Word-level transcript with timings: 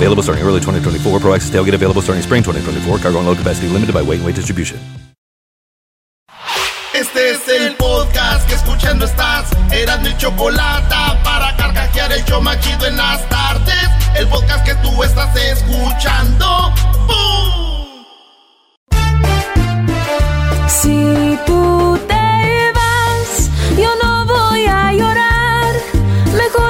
Available 0.00 0.22
starting 0.22 0.44
early 0.44 0.60
2024. 0.60 1.20
Pro 1.20 1.34
Access 1.34 1.50
tailgate 1.50 1.74
available 1.74 2.00
starting 2.00 2.22
spring 2.22 2.42
2024. 2.42 2.98
Cargo 3.00 3.18
and 3.18 3.26
load 3.28 3.36
capacity 3.36 3.68
limited 3.68 3.92
by 3.92 4.00
weight 4.00 4.16
and 4.16 4.24
weight 4.24 4.34
distribution. 4.34 4.80
Este 6.94 7.30
es 7.30 7.48
el 7.48 7.76
podcast 7.76 8.48
que 8.48 8.54
escuchando 8.54 9.04
estás. 9.04 9.50
Eran 9.70 10.02
mi 10.02 10.16
chocolate 10.16 10.94
para 11.22 11.54
carcajear 11.56 12.12
el 12.12 12.24
show 12.24 12.40
machido 12.40 12.86
en 12.86 12.96
las 12.96 13.28
tardes. 13.28 13.88
El 14.16 14.26
podcast 14.28 14.64
que 14.64 14.74
tú 14.76 15.02
estás 15.02 15.36
escuchando. 15.36 16.72
¡Bum! 17.06 18.04
Si 20.68 21.38
tú 21.46 21.98
te 22.08 22.72
vas, 22.74 23.50
yo 23.76 23.90
no 24.02 24.24
voy 24.26 24.64
a 24.66 24.92
llorar. 24.92 25.74
Mejor 26.34 26.69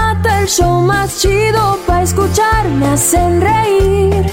show 0.51 0.81
más 0.81 1.21
chido 1.21 1.79
para 1.87 2.03
escuchar. 2.03 2.67
Me 2.67 2.87
hacen 2.87 3.39
reír 3.41 4.25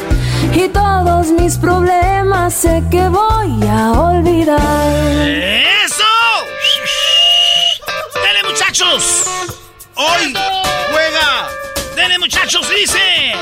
y 0.52 0.68
todos 0.68 1.28
mis 1.28 1.56
problemas 1.56 2.54
sé 2.54 2.82
que 2.90 3.08
voy 3.08 3.66
a 3.68 3.92
olvidar. 3.92 5.28
¡Eso! 5.28 6.04
¡Dale, 8.14 8.42
muchachos! 8.48 9.24
Hoy 9.94 10.34
juega. 10.90 11.48
¡Dale, 11.96 12.18
muchachos! 12.18 12.66
Dice. 12.68 13.32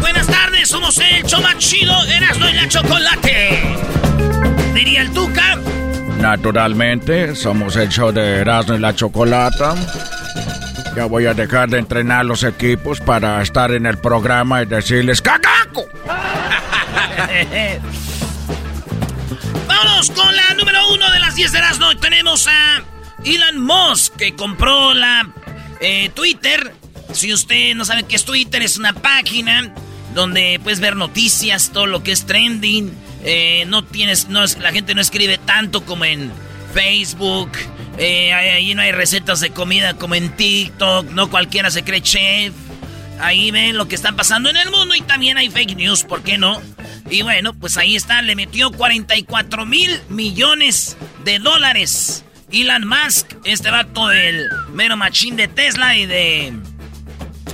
Buenas 0.00 0.26
tardes, 0.26 0.68
somos 0.68 0.96
el 0.98 1.22
show 1.24 1.42
más 1.42 1.58
chido, 1.58 1.92
Erasmo 2.04 2.48
y 2.48 2.52
la 2.54 2.68
Chocolate. 2.68 3.62
Diría 4.74 5.02
el 5.02 5.12
Tuca. 5.12 5.58
Naturalmente, 6.18 7.34
somos 7.36 7.76
el 7.76 7.88
show 7.88 8.12
de 8.12 8.40
Erasmo 8.40 8.74
y 8.74 8.78
la 8.78 8.94
Chocolata. 8.94 9.74
Ya 10.96 11.06
voy 11.06 11.26
a 11.26 11.34
dejar 11.34 11.68
de 11.68 11.78
entrenar 11.78 12.24
los 12.24 12.44
equipos 12.44 13.00
para 13.00 13.42
estar 13.42 13.72
en 13.72 13.84
el 13.86 13.98
programa 13.98 14.62
y 14.62 14.66
decirles 14.66 15.20
¡Cacaco! 15.20 15.86
Vámonos 19.66 20.10
con 20.10 20.36
la 20.36 20.54
número 20.56 20.88
uno 20.92 21.10
de 21.10 21.18
las 21.18 21.34
10 21.34 21.52
de 21.52 21.58
Erasmo. 21.58 21.96
Tenemos 21.96 22.46
a 22.46 22.84
Elon 23.24 23.60
Musk 23.60 24.14
que 24.16 24.36
compró 24.36 24.94
la 24.94 25.28
eh, 25.80 26.10
Twitter. 26.14 26.72
Si 27.12 27.32
usted 27.32 27.74
no 27.74 27.84
sabe 27.84 28.04
qué 28.04 28.16
es 28.16 28.24
Twitter, 28.24 28.62
es 28.62 28.76
una 28.76 28.92
página 28.92 29.74
donde 30.14 30.60
puedes 30.62 30.80
ver 30.80 30.96
noticias, 30.96 31.70
todo 31.72 31.86
lo 31.86 32.02
que 32.02 32.12
es 32.12 32.24
trending. 32.26 32.92
Eh, 33.24 33.64
no 33.68 33.82
tienes, 33.84 34.28
no 34.28 34.44
la 34.60 34.72
gente 34.72 34.94
no 34.94 35.00
escribe 35.00 35.38
tanto 35.38 35.84
como 35.84 36.04
en 36.04 36.30
Facebook. 36.72 37.50
Eh, 37.98 38.32
ahí 38.32 38.74
no 38.74 38.82
hay 38.82 38.92
recetas 38.92 39.40
de 39.40 39.50
comida 39.50 39.94
como 39.94 40.14
en 40.14 40.30
TikTok. 40.36 41.10
No 41.10 41.30
cualquiera 41.30 41.70
se 41.70 41.82
cree 41.84 42.02
chef. 42.02 42.52
Ahí 43.20 43.50
ven 43.50 43.76
lo 43.76 43.88
que 43.88 43.94
está 43.94 44.12
pasando 44.12 44.50
en 44.50 44.56
el 44.56 44.70
mundo 44.70 44.94
y 44.94 45.00
también 45.00 45.38
hay 45.38 45.48
fake 45.48 45.76
news, 45.76 46.02
¿por 46.02 46.22
qué 46.22 46.36
no? 46.36 46.60
Y 47.08 47.22
bueno, 47.22 47.54
pues 47.54 47.76
ahí 47.76 47.94
está, 47.96 48.22
le 48.22 48.34
metió 48.34 48.72
44 48.72 49.66
mil 49.66 50.00
millones 50.08 50.96
de 51.24 51.38
dólares. 51.38 52.24
Elon 52.50 52.86
Musk, 52.86 53.34
este 53.44 53.70
vato 53.70 54.08
del 54.08 54.48
mero 54.72 54.96
machín 54.96 55.36
de 55.36 55.48
Tesla 55.48 55.96
y 55.96 56.06
de... 56.06 56.52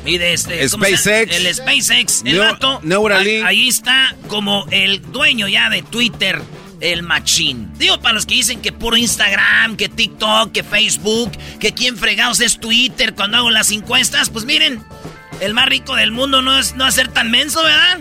Y 0.04 0.18
de 0.18 0.32
este... 0.32 0.66
SpaceX. 0.68 1.34
El 1.36 1.54
SpaceX, 1.54 2.22
el 2.24 2.36
Neu- 2.38 2.52
vato. 2.52 2.80
Neuralink. 2.82 3.44
Ahí, 3.46 3.60
ahí 3.60 3.68
está 3.68 4.14
como 4.28 4.66
el 4.70 5.02
dueño 5.12 5.46
ya 5.48 5.68
de 5.68 5.82
Twitter, 5.82 6.40
el 6.80 7.02
machín. 7.02 7.70
Digo, 7.78 8.00
para 8.00 8.14
los 8.14 8.24
que 8.26 8.34
dicen 8.34 8.62
que 8.62 8.72
puro 8.72 8.96
Instagram, 8.96 9.76
que 9.76 9.88
TikTok, 9.90 10.52
que 10.52 10.62
Facebook, 10.62 11.32
que 11.58 11.72
quién 11.74 11.96
fregados 11.98 12.40
es 12.40 12.58
Twitter 12.58 13.14
cuando 13.14 13.36
hago 13.36 13.50
las 13.50 13.70
encuestas, 13.70 14.30
pues 14.30 14.46
miren, 14.46 14.82
el 15.40 15.52
más 15.54 15.66
rico 15.66 15.94
del 15.94 16.12
mundo 16.12 16.40
no 16.42 16.58
es 16.58 16.74
no 16.74 16.90
ser 16.90 17.08
tan 17.08 17.30
menso, 17.30 17.62
¿verdad? 17.62 17.98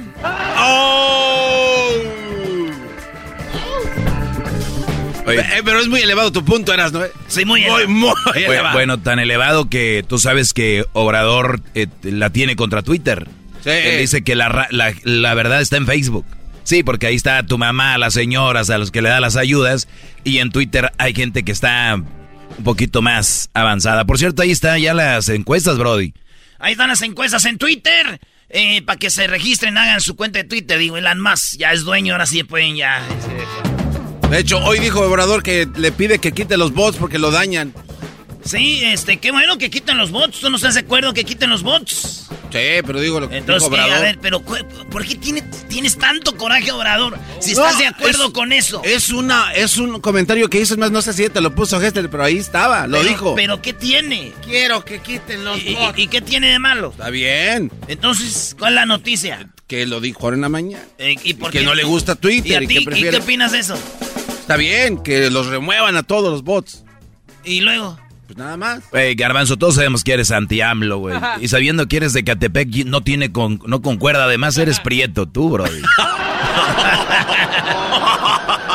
Oye, 5.30 5.40
eh, 5.58 5.62
pero 5.64 5.80
es 5.80 5.88
muy 5.88 6.02
elevado 6.02 6.32
tu 6.32 6.44
punto, 6.46 6.74
Eras, 6.74 6.92
¿no? 6.92 7.02
Sí, 7.28 7.46
muy 7.46 7.62
Muy, 7.66 7.88
muy 7.88 8.14
elevado. 8.36 8.74
Bueno, 8.74 9.00
tan 9.00 9.20
elevado 9.20 9.70
que 9.70 10.04
tú 10.08 10.20
sabes 10.20 10.54
que 10.54 10.86
Obrador 10.94 11.62
eh, 11.76 11.88
la 12.04 12.30
tiene 12.32 12.56
contra 12.56 12.82
Twitter. 12.82 13.28
Sí. 13.64 13.70
Él 13.70 14.00
dice 14.00 14.24
que 14.24 14.36
la, 14.36 14.68
la, 14.72 14.94
la 15.04 15.34
verdad 15.34 15.62
está 15.62 15.78
en 15.78 15.86
Facebook. 15.86 16.26
Sí, 16.64 16.84
porque 16.84 17.08
ahí 17.08 17.16
está 17.16 17.44
tu 17.44 17.58
mamá, 17.58 17.98
las 17.98 18.14
señoras, 18.14 18.70
a 18.70 18.78
los 18.78 18.92
que 18.92 19.02
le 19.02 19.10
da 19.10 19.20
las 19.20 19.36
ayudas. 19.36 19.88
Y 20.24 20.38
en 20.38 20.52
Twitter 20.52 20.92
hay 20.98 21.14
gente 21.16 21.44
que 21.44 21.52
está 21.52 21.96
un 21.96 22.64
poquito 22.64 23.02
más 23.02 23.50
avanzada. 23.54 24.06
Por 24.06 24.18
cierto, 24.20 24.42
ahí 24.44 24.52
están 24.52 24.80
ya 24.80 24.94
las 24.94 25.30
encuestas, 25.30 25.78
Brody. 25.78 26.14
Ahí 26.60 26.74
están 26.74 26.90
las 26.90 27.02
encuestas 27.02 27.46
en 27.46 27.58
Twitter. 27.58 28.20
eh, 28.50 28.82
para 28.84 28.98
que 29.00 29.10
se 29.10 29.28
registren, 29.28 29.78
hagan 29.78 30.02
su 30.02 30.16
cuenta 30.16 30.40
de 30.40 30.44
Twitter. 30.46 30.78
Digo, 30.78 30.98
Elon 30.98 31.20
Musk 31.22 31.58
ya 31.58 31.72
es 31.72 31.84
dueño, 31.84 32.14
ahora 32.14 32.26
sí 32.26 32.44
pueden 32.44 32.76
ya. 32.76 33.02
De 34.30 34.40
hecho, 34.40 34.60
hoy 34.64 34.80
dijo 34.80 35.02
Obrador 35.02 35.42
que 35.44 35.68
le 35.76 35.92
pide 35.92 36.20
que 36.20 36.32
quite 36.32 36.56
los 36.58 36.74
bots 36.74 36.98
porque 36.98 37.18
lo 37.18 37.32
dañan. 37.32 37.74
Sí, 38.46 38.82
este, 38.84 39.18
qué 39.18 39.32
bueno 39.32 39.58
que 39.58 39.70
quiten 39.70 39.98
los 39.98 40.12
bots. 40.12 40.40
¿Tú 40.40 40.50
no 40.50 40.56
estás 40.56 40.76
de 40.76 40.82
acuerdo 40.82 41.14
que 41.14 41.24
quiten 41.24 41.50
los 41.50 41.62
bots? 41.64 42.28
Sí, 42.52 42.82
pero 42.86 43.00
digo 43.00 43.20
lo 43.20 43.30
que 43.30 43.38
Entonces, 43.38 43.70
dijo. 43.70 43.76
Obrador. 43.76 43.98
a 43.98 44.02
ver, 44.02 44.18
pero 44.22 44.42
¿por 44.42 45.06
qué 45.06 45.16
tiene- 45.16 45.42
tienes 45.68 45.98
tanto 45.98 46.36
coraje, 46.38 46.72
Obrador? 46.72 47.18
Si 47.40 47.54
No, 47.54 47.64
estás 47.64 47.78
de 47.80 47.88
acuerdo 47.88 48.26
es- 48.28 48.32
con 48.32 48.54
eso. 48.54 48.82
Es 48.84 49.10
una, 49.10 49.52
es 49.54 49.78
un 49.78 50.00
comentario 50.00 50.50
que 50.50 50.60
hizo, 50.60 50.74
es 50.76 50.80
más, 50.80 50.90
no 50.90 51.02
sé 51.02 51.14
si 51.14 51.28
te 51.30 51.42
lo 51.42 51.54
puso 51.54 51.80
Gester, 51.80 52.10
pero 52.10 52.24
ahí 52.24 52.38
estaba, 52.38 52.88
lo 52.88 52.98
Pero- 53.00 53.10
dijo. 53.10 53.36
Pero 53.36 53.62
¿qué 53.62 53.74
tiene? 53.74 54.32
Quiero 54.44 54.84
que 54.86 55.00
quiten 55.00 55.44
los 55.46 55.60
¿Y, 55.60 55.70
y- 55.70 55.75
bots. 55.75 56.00
y 56.00 56.08
qué 56.08 56.22
tiene 56.22 56.52
de 56.52 56.60
malo? 56.60 56.90
Está 56.92 57.10
bien, 57.10 57.72
Entonces, 57.88 58.56
¿cuál 58.58 58.74
es 58.74 58.75
la 58.75 58.86
noticia? 58.86 59.50
que 59.68 59.86
lo 59.86 60.02
dijo 60.02 60.22
ahora 60.24 60.36
en 60.36 60.42
la 60.42 60.50
mañana. 60.50 60.84
Eh, 60.98 61.16
¿Y 61.24 61.36
por 61.36 61.52
que 61.52 61.60
qué? 61.60 61.64
no 61.66 61.75
le 61.75 61.84
gusta 61.84 62.14
¿Y 62.14 62.16
Twitter 62.16 62.58
a 62.58 62.64
y, 62.64 62.68
ti? 62.68 62.74
que 62.74 62.82
¿Y 62.82 62.86
prefiere. 62.86 63.12
qué 63.12 63.18
opinas 63.18 63.52
de 63.52 63.60
eso? 63.60 63.78
Está 64.50 64.57
bien, 64.57 64.98
que 65.04 65.30
los 65.30 65.46
remuevan 65.46 65.96
a 65.96 66.01
todos 66.01 66.31
los 66.31 66.42
bots. 66.44 66.84
Y 67.44 67.62
luego... 67.62 68.00
Pues 68.25 68.36
nada 68.36 68.57
más. 68.57 68.80
Güey, 68.90 69.13
Garbanzo, 69.13 69.57
todos 69.57 69.75
sabemos 69.75 70.04
que 70.04 70.13
eres 70.13 70.31
anti-AMLO, 70.31 70.98
güey. 70.98 71.16
Y 71.40 71.50
sabiendo 71.50 71.88
que 71.88 71.98
eres 71.98 72.13
de 72.13 72.24
Catepec, 72.24 72.68
no 72.88 73.01
tiene 73.01 73.31
con, 73.31 73.62
no 73.68 73.84
concuerda. 73.84 74.24
Además, 74.24 74.57
eres 74.57 74.80
prieto, 74.80 75.28
tú, 75.28 75.51
Brody. 75.51 75.81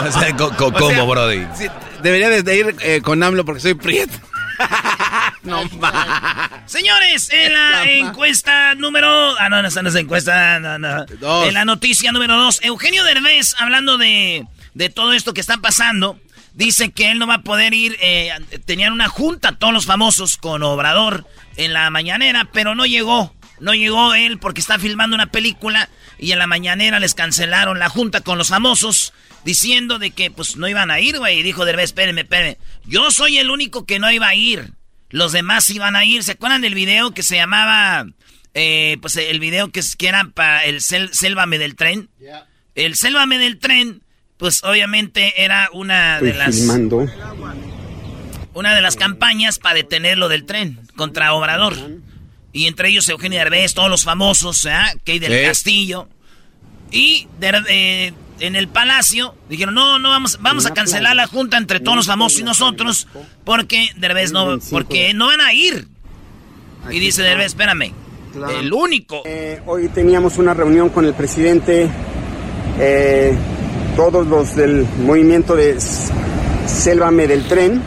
o 0.06 0.12
sea, 0.12 0.36
co- 0.36 0.54
co- 0.56 0.66
O 0.66 0.72
¿cómo, 0.72 0.90
sea, 0.90 1.02
Brody? 1.02 1.44
sí, 1.56 1.66
debería 2.04 2.28
de, 2.30 2.56
ir 2.56 2.76
eh, 2.80 3.00
con 3.02 3.20
AMLO 3.20 3.44
porque 3.44 3.60
soy 3.60 3.74
prieto. 3.74 4.16
no 5.42 5.64
más. 5.80 6.50
Señores, 6.66 7.30
en 7.32 7.52
la 7.52 7.84
encuesta 7.90 8.76
número... 8.76 9.08
Ah, 9.40 9.48
no, 9.48 9.60
no, 9.60 9.68
no 9.68 9.88
es 9.88 9.94
encuesta, 9.96 10.60
no, 10.60 10.78
no. 10.78 11.04
Dos. 11.18 11.48
En 11.48 11.54
la 11.54 11.64
noticia 11.64 12.12
número 12.12 12.36
dos, 12.36 12.60
Eugenio 12.62 13.02
Derbez, 13.02 13.56
hablando 13.58 13.98
de 13.98 14.46
de 14.74 14.90
todo 14.90 15.12
esto 15.12 15.34
que 15.34 15.40
está 15.40 15.58
pasando, 15.58 16.20
dice 16.52 16.90
que 16.90 17.10
él 17.10 17.18
no 17.18 17.26
va 17.26 17.34
a 17.34 17.42
poder 17.42 17.74
ir. 17.74 17.96
Eh, 18.00 18.30
tenían 18.64 18.92
una 18.92 19.08
junta 19.08 19.56
todos 19.56 19.72
los 19.72 19.86
famosos 19.86 20.36
con 20.36 20.62
Obrador 20.62 21.26
en 21.56 21.72
la 21.72 21.88
mañanera, 21.90 22.48
pero 22.52 22.74
no 22.74 22.86
llegó. 22.86 23.34
No 23.60 23.72
llegó 23.72 24.14
él 24.14 24.38
porque 24.38 24.60
está 24.60 24.78
filmando 24.78 25.14
una 25.14 25.30
película 25.30 25.88
y 26.18 26.32
en 26.32 26.38
la 26.38 26.46
mañanera 26.46 27.00
les 27.00 27.14
cancelaron 27.14 27.78
la 27.78 27.88
junta 27.88 28.20
con 28.20 28.36
los 28.36 28.48
famosos 28.48 29.12
diciendo 29.44 29.98
de 29.98 30.10
que 30.10 30.30
pues 30.30 30.56
no 30.56 30.68
iban 30.68 30.90
a 30.90 31.00
ir, 31.00 31.18
güey. 31.18 31.38
Y 31.38 31.42
dijo 31.42 31.64
Derbez, 31.64 31.86
espérenme, 31.86 32.22
espérenme. 32.22 32.58
Yo 32.84 33.10
soy 33.10 33.38
el 33.38 33.50
único 33.50 33.86
que 33.86 33.98
no 33.98 34.10
iba 34.10 34.28
a 34.28 34.34
ir. 34.34 34.72
Los 35.10 35.32
demás 35.32 35.70
iban 35.70 35.94
a 35.94 36.04
ir. 36.04 36.24
¿Se 36.24 36.32
acuerdan 36.32 36.62
del 36.62 36.74
video 36.74 37.12
que 37.12 37.22
se 37.22 37.36
llamaba... 37.36 38.06
Eh, 38.56 38.98
pues 39.00 39.16
el 39.16 39.40
video 39.40 39.72
que, 39.72 39.80
que 39.98 40.06
era 40.06 40.30
para 40.32 40.64
el 40.64 40.80
Sélvame 40.80 41.58
del 41.58 41.74
tren? 41.74 42.08
El 42.76 42.94
Sélvame 42.94 43.36
del 43.38 43.58
tren, 43.58 44.03
pues 44.44 44.62
obviamente 44.62 45.42
era 45.42 45.70
una 45.72 46.20
de 46.20 46.34
las... 46.34 46.54
Una 48.52 48.74
de 48.74 48.82
las 48.82 48.96
campañas 48.96 49.58
para 49.58 49.76
detenerlo 49.76 50.28
del 50.28 50.44
tren 50.44 50.80
contra 50.96 51.32
Obrador. 51.32 51.74
Y 52.52 52.66
entre 52.66 52.90
ellos 52.90 53.08
Eugenio 53.08 53.38
Derbez, 53.38 53.72
todos 53.72 53.88
los 53.88 54.04
famosos, 54.04 54.66
¿eh? 54.66 54.74
Key 55.04 55.18
del 55.18 55.46
Castillo. 55.46 56.10
Y 56.90 57.26
de, 57.40 58.12
en 58.38 58.54
el 58.54 58.68
palacio 58.68 59.34
dijeron, 59.48 59.74
no, 59.74 59.98
no, 59.98 60.10
vamos, 60.10 60.38
vamos 60.42 60.66
a 60.66 60.74
cancelar 60.74 61.16
la 61.16 61.26
junta 61.26 61.56
entre 61.56 61.80
todos 61.80 61.96
los 61.96 62.06
famosos 62.06 62.40
y 62.40 62.42
nosotros 62.42 63.08
porque 63.44 63.92
Derbez 63.96 64.30
no, 64.30 64.58
porque 64.70 65.14
no 65.14 65.28
van 65.28 65.40
a 65.40 65.54
ir. 65.54 65.88
Y 66.90 66.98
dice 67.00 67.22
Derbez, 67.22 67.46
espérame, 67.46 67.94
el 68.60 68.70
único. 68.74 69.22
Eh, 69.24 69.62
hoy 69.64 69.88
teníamos 69.88 70.36
una 70.36 70.52
reunión 70.52 70.90
con 70.90 71.06
el 71.06 71.14
presidente, 71.14 71.88
eh, 72.78 73.34
todos 73.96 74.26
los 74.26 74.56
del 74.56 74.86
movimiento 75.04 75.56
de 75.56 75.76
Sélvame 76.66 77.26
del 77.26 77.44
Tren, 77.44 77.80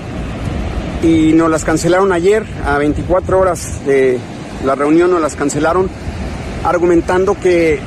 y 1.03 1.33
nos 1.33 1.49
las 1.49 1.63
cancelaron 1.63 2.11
ayer 2.11 2.43
a 2.65 2.77
24 2.77 3.39
horas 3.39 3.85
de 3.85 4.17
la 4.65 4.75
reunión, 4.75 5.11
nos 5.11 5.21
las 5.21 5.35
cancelaron 5.35 5.89
argumentando 6.63 7.35
que 7.39 7.79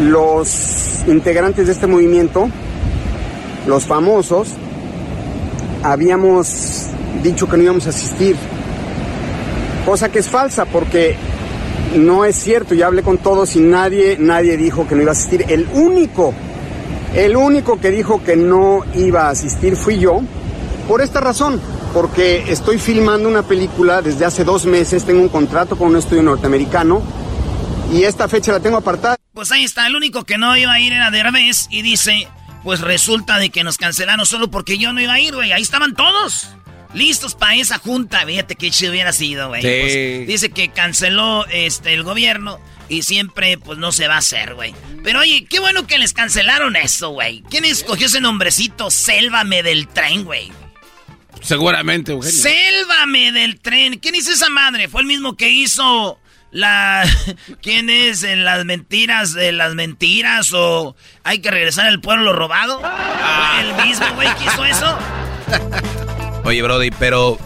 los 0.00 1.02
integrantes 1.06 1.66
de 1.66 1.72
este 1.72 1.86
movimiento, 1.86 2.48
los 3.66 3.84
famosos, 3.84 4.48
habíamos 5.82 6.86
dicho 7.22 7.48
que 7.48 7.56
no 7.56 7.62
íbamos 7.64 7.86
a 7.86 7.90
asistir, 7.90 8.36
cosa 9.84 10.08
que 10.10 10.20
es 10.20 10.28
falsa 10.28 10.64
porque 10.66 11.16
no 11.96 12.24
es 12.24 12.36
cierto, 12.36 12.74
ya 12.74 12.86
hablé 12.86 13.02
con 13.02 13.18
todos 13.18 13.56
y 13.56 13.60
nadie, 13.60 14.16
nadie 14.18 14.56
dijo 14.56 14.86
que 14.86 14.94
no 14.94 15.02
iba 15.02 15.10
a 15.10 15.12
asistir. 15.12 15.44
El 15.48 15.66
único, 15.74 16.34
el 17.16 17.34
único 17.34 17.80
que 17.80 17.90
dijo 17.90 18.22
que 18.22 18.36
no 18.36 18.84
iba 18.94 19.22
a 19.22 19.30
asistir 19.30 19.74
fui 19.74 19.98
yo, 19.98 20.20
por 20.86 21.00
esta 21.00 21.20
razón, 21.20 21.60
porque 21.94 22.44
estoy 22.52 22.78
filmando 22.78 23.26
una 23.28 23.42
película 23.42 24.02
desde 24.02 24.26
hace 24.26 24.44
dos 24.44 24.66
meses, 24.66 25.04
tengo 25.04 25.22
un 25.22 25.30
contrato 25.30 25.76
con 25.76 25.88
un 25.88 25.96
estudio 25.96 26.22
norteamericano 26.22 27.02
y 27.90 28.02
esta 28.02 28.28
fecha 28.28 28.52
la 28.52 28.60
tengo 28.60 28.76
apartada. 28.76 29.16
Pues 29.32 29.50
ahí 29.50 29.64
está, 29.64 29.86
el 29.86 29.96
único 29.96 30.24
que 30.24 30.36
no 30.36 30.54
iba 30.56 30.72
a 30.72 30.80
ir 30.80 30.92
era 30.92 31.10
Derbez 31.10 31.68
y 31.70 31.80
dice, 31.80 32.28
pues 32.62 32.82
resulta 32.82 33.38
de 33.38 33.48
que 33.48 33.64
nos 33.64 33.78
cancelaron 33.78 34.26
solo 34.26 34.50
porque 34.50 34.76
yo 34.76 34.92
no 34.92 35.00
iba 35.00 35.14
a 35.14 35.20
ir, 35.20 35.34
güey. 35.34 35.52
Ahí 35.52 35.62
estaban 35.62 35.94
todos. 35.94 36.50
Listos 36.94 37.34
para 37.34 37.54
esa 37.56 37.78
junta. 37.78 38.24
Fíjate 38.26 38.56
que 38.56 38.70
chido 38.70 38.92
hubiera 38.92 39.12
sido, 39.12 39.48
güey. 39.48 39.62
Pues, 39.62 40.26
dice 40.26 40.50
que 40.50 40.68
canceló 40.68 41.46
este 41.48 41.94
el 41.94 42.02
gobierno 42.02 42.60
y 42.88 43.02
siempre 43.02 43.58
pues 43.58 43.78
no 43.78 43.92
se 43.92 44.08
va 44.08 44.14
a 44.14 44.18
hacer, 44.18 44.54
güey. 44.54 44.74
Pero 45.02 45.20
oye, 45.20 45.46
qué 45.48 45.60
bueno 45.60 45.86
que 45.86 45.98
les 45.98 46.12
cancelaron 46.12 46.76
eso, 46.76 47.10
güey. 47.10 47.42
¿Quién 47.50 47.64
escogió 47.64 48.06
ese 48.06 48.20
nombrecito? 48.20 48.90
Sélvame 48.90 49.62
del 49.62 49.88
tren, 49.88 50.24
güey. 50.24 50.52
Seguramente, 51.42 52.12
Eugenio. 52.12 52.36
Sélvame 52.36 53.32
del 53.32 53.60
tren. 53.60 53.98
¿Quién 53.98 54.14
hizo 54.14 54.32
esa 54.32 54.48
madre? 54.48 54.88
Fue 54.88 55.00
el 55.00 55.06
mismo 55.06 55.36
que 55.36 55.50
hizo 55.50 56.18
la 56.50 57.04
quién 57.62 57.90
es 57.90 58.22
en 58.22 58.44
las 58.44 58.64
mentiras 58.64 59.32
de 59.32 59.52
las 59.52 59.74
mentiras 59.74 60.52
o 60.54 60.96
hay 61.24 61.40
que 61.40 61.50
regresar 61.50 61.86
al 61.86 62.00
pueblo 62.00 62.32
robado 62.32 62.80
ah. 62.82 63.60
el 63.60 63.86
mismo 63.86 64.06
güey 64.14 64.28
que 64.36 64.44
hizo 64.44 64.64
eso 64.64 64.98
oye 66.46 66.62
Brody 66.62 66.90
pero 66.98 67.38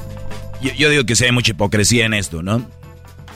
yo, 0.60 0.90
digo 0.90 1.04
que 1.04 1.16
sí 1.16 1.24
hay 1.24 1.32
mucha 1.32 1.52
hipocresía 1.52 2.06
en 2.06 2.14
esto 2.14 2.42
no 2.42 2.64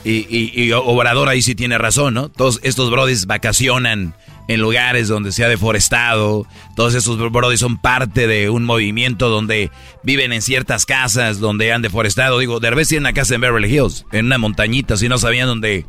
y, 0.07 0.71
Obrador 0.71 1.29
ahí 1.29 1.41
sí 1.41 1.55
tiene 1.55 1.77
razón 1.77 2.13
no 2.13 2.29
todos 2.29 2.59
estos 2.63 2.91
Brodis 2.91 3.25
vacacionan 3.25 4.15
en 4.47 4.61
lugares 4.61 5.07
donde 5.07 5.31
se 5.31 5.43
ha 5.43 5.49
deforestado. 5.49 6.45
Todos 6.75 6.93
esos 6.93 7.17
brodis 7.31 7.59
son 7.59 7.77
parte 7.77 8.27
de 8.27 8.49
un 8.49 8.63
movimiento 8.63 9.29
donde 9.29 9.71
viven 10.03 10.33
en 10.33 10.41
ciertas 10.41 10.85
casas 10.85 11.39
donde 11.39 11.71
han 11.73 11.81
deforestado. 11.81 12.39
Digo, 12.39 12.59
Derbez 12.59 12.89
tiene 12.89 13.01
una 13.01 13.13
casa 13.13 13.35
en 13.35 13.41
Beverly 13.41 13.73
Hills, 13.73 14.05
en 14.11 14.27
una 14.27 14.37
montañita, 14.37 14.97
si 14.97 15.09
no 15.09 15.17
sabían 15.17 15.47
dónde, 15.47 15.85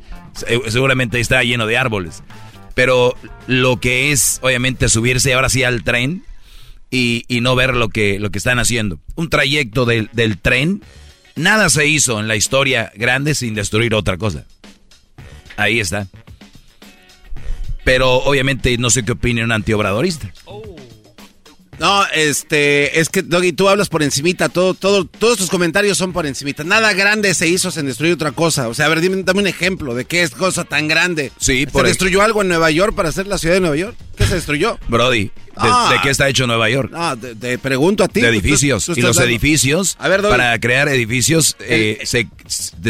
seguramente 0.69 1.21
está 1.21 1.43
lleno 1.43 1.67
de 1.67 1.77
árboles. 1.77 2.23
Pero 2.75 3.15
lo 3.47 3.79
que 3.79 4.13
es, 4.13 4.39
obviamente, 4.43 4.89
subirse 4.89 5.35
ahora 5.35 5.49
sí 5.49 5.63
al 5.63 5.83
tren 5.83 6.25
y, 6.91 7.25
no 7.41 7.55
ver 7.55 7.75
lo 7.75 7.89
que, 7.89 8.19
lo 8.19 8.31
que 8.31 8.39
están 8.39 8.59
haciendo. 8.59 8.99
Un 9.15 9.29
trayecto 9.31 9.85
del, 9.85 10.09
del 10.13 10.39
tren, 10.39 10.83
nada 11.35 11.69
se 11.69 11.87
hizo 11.87 12.21
en 12.21 12.29
la 12.29 12.37
historia 12.37 12.93
grande 12.95 13.35
sin 13.35 13.55
destruir 13.55 13.95
otra 13.95 14.17
cosa. 14.17 14.47
Ahí 15.57 15.81
está. 15.81 16.07
Pero 17.85 18.15
obviamente 18.17 18.77
no 18.79 18.91
sé 18.91 19.05
qué 19.05 19.13
opina 19.13 19.45
un 19.45 19.53
antiobradorista. 19.53 20.33
No, 21.79 22.05
este, 22.15 23.01
es 23.01 23.09
que 23.09 23.23
Doggy, 23.23 23.53
tú 23.53 23.69
hablas 23.69 23.89
por 23.89 24.03
encimita, 24.03 24.49
todo, 24.49 24.75
todo, 24.75 25.05
todos 25.05 25.39
tus 25.39 25.51
comentarios 25.51 25.99
son 25.99 26.13
por 26.13 26.27
encimita. 26.27 26.65
Nada 26.65 26.93
grande 26.93 27.35
se 27.35 27.49
hizo 27.49 27.71
sin 27.71 27.87
destruir 27.87 28.15
otra 28.15 28.33
cosa. 28.33 28.69
O 28.69 28.75
sea, 28.75 28.87
a 28.87 28.89
ver, 28.89 29.01
dime, 29.01 29.23
dame 29.23 29.41
un 29.41 29.47
ejemplo 29.47 29.95
de 29.95 30.05
qué 30.05 30.23
es 30.23 30.31
cosa 30.31 30.65
tan 30.65 30.89
grande. 30.89 31.33
Sí, 31.39 31.67
¿Se 31.71 31.83
destruyó 31.83 32.23
algo 32.23 32.43
en 32.43 32.49
Nueva 32.49 32.71
York 32.71 32.95
para 32.95 33.11
hacer 33.11 33.27
la 33.27 33.39
ciudad 33.39 33.55
de 33.55 33.61
Nueva 33.61 33.77
York? 33.77 33.97
¿Qué 34.17 34.27
se 34.27 34.37
destruyó? 34.37 34.79
Brody, 34.89 35.25
¿de, 35.25 35.33
ah. 35.57 36.01
qué 36.03 36.11
está 36.11 36.29
hecho 36.29 36.47
Nueva 36.47 36.71
York? 36.71 36.91
No, 36.91 37.17
te, 37.17 37.59
pregunto 37.59 38.05
a 38.05 38.09
ti. 38.09 38.21
De 38.21 38.29
edificios. 38.29 38.89
y 38.95 39.01
los 39.01 39.19
edificios, 39.19 39.97
para 39.99 40.59
crear 40.59 40.89
edificios, 40.89 41.57
eh, 41.61 42.01
se, 42.05 42.29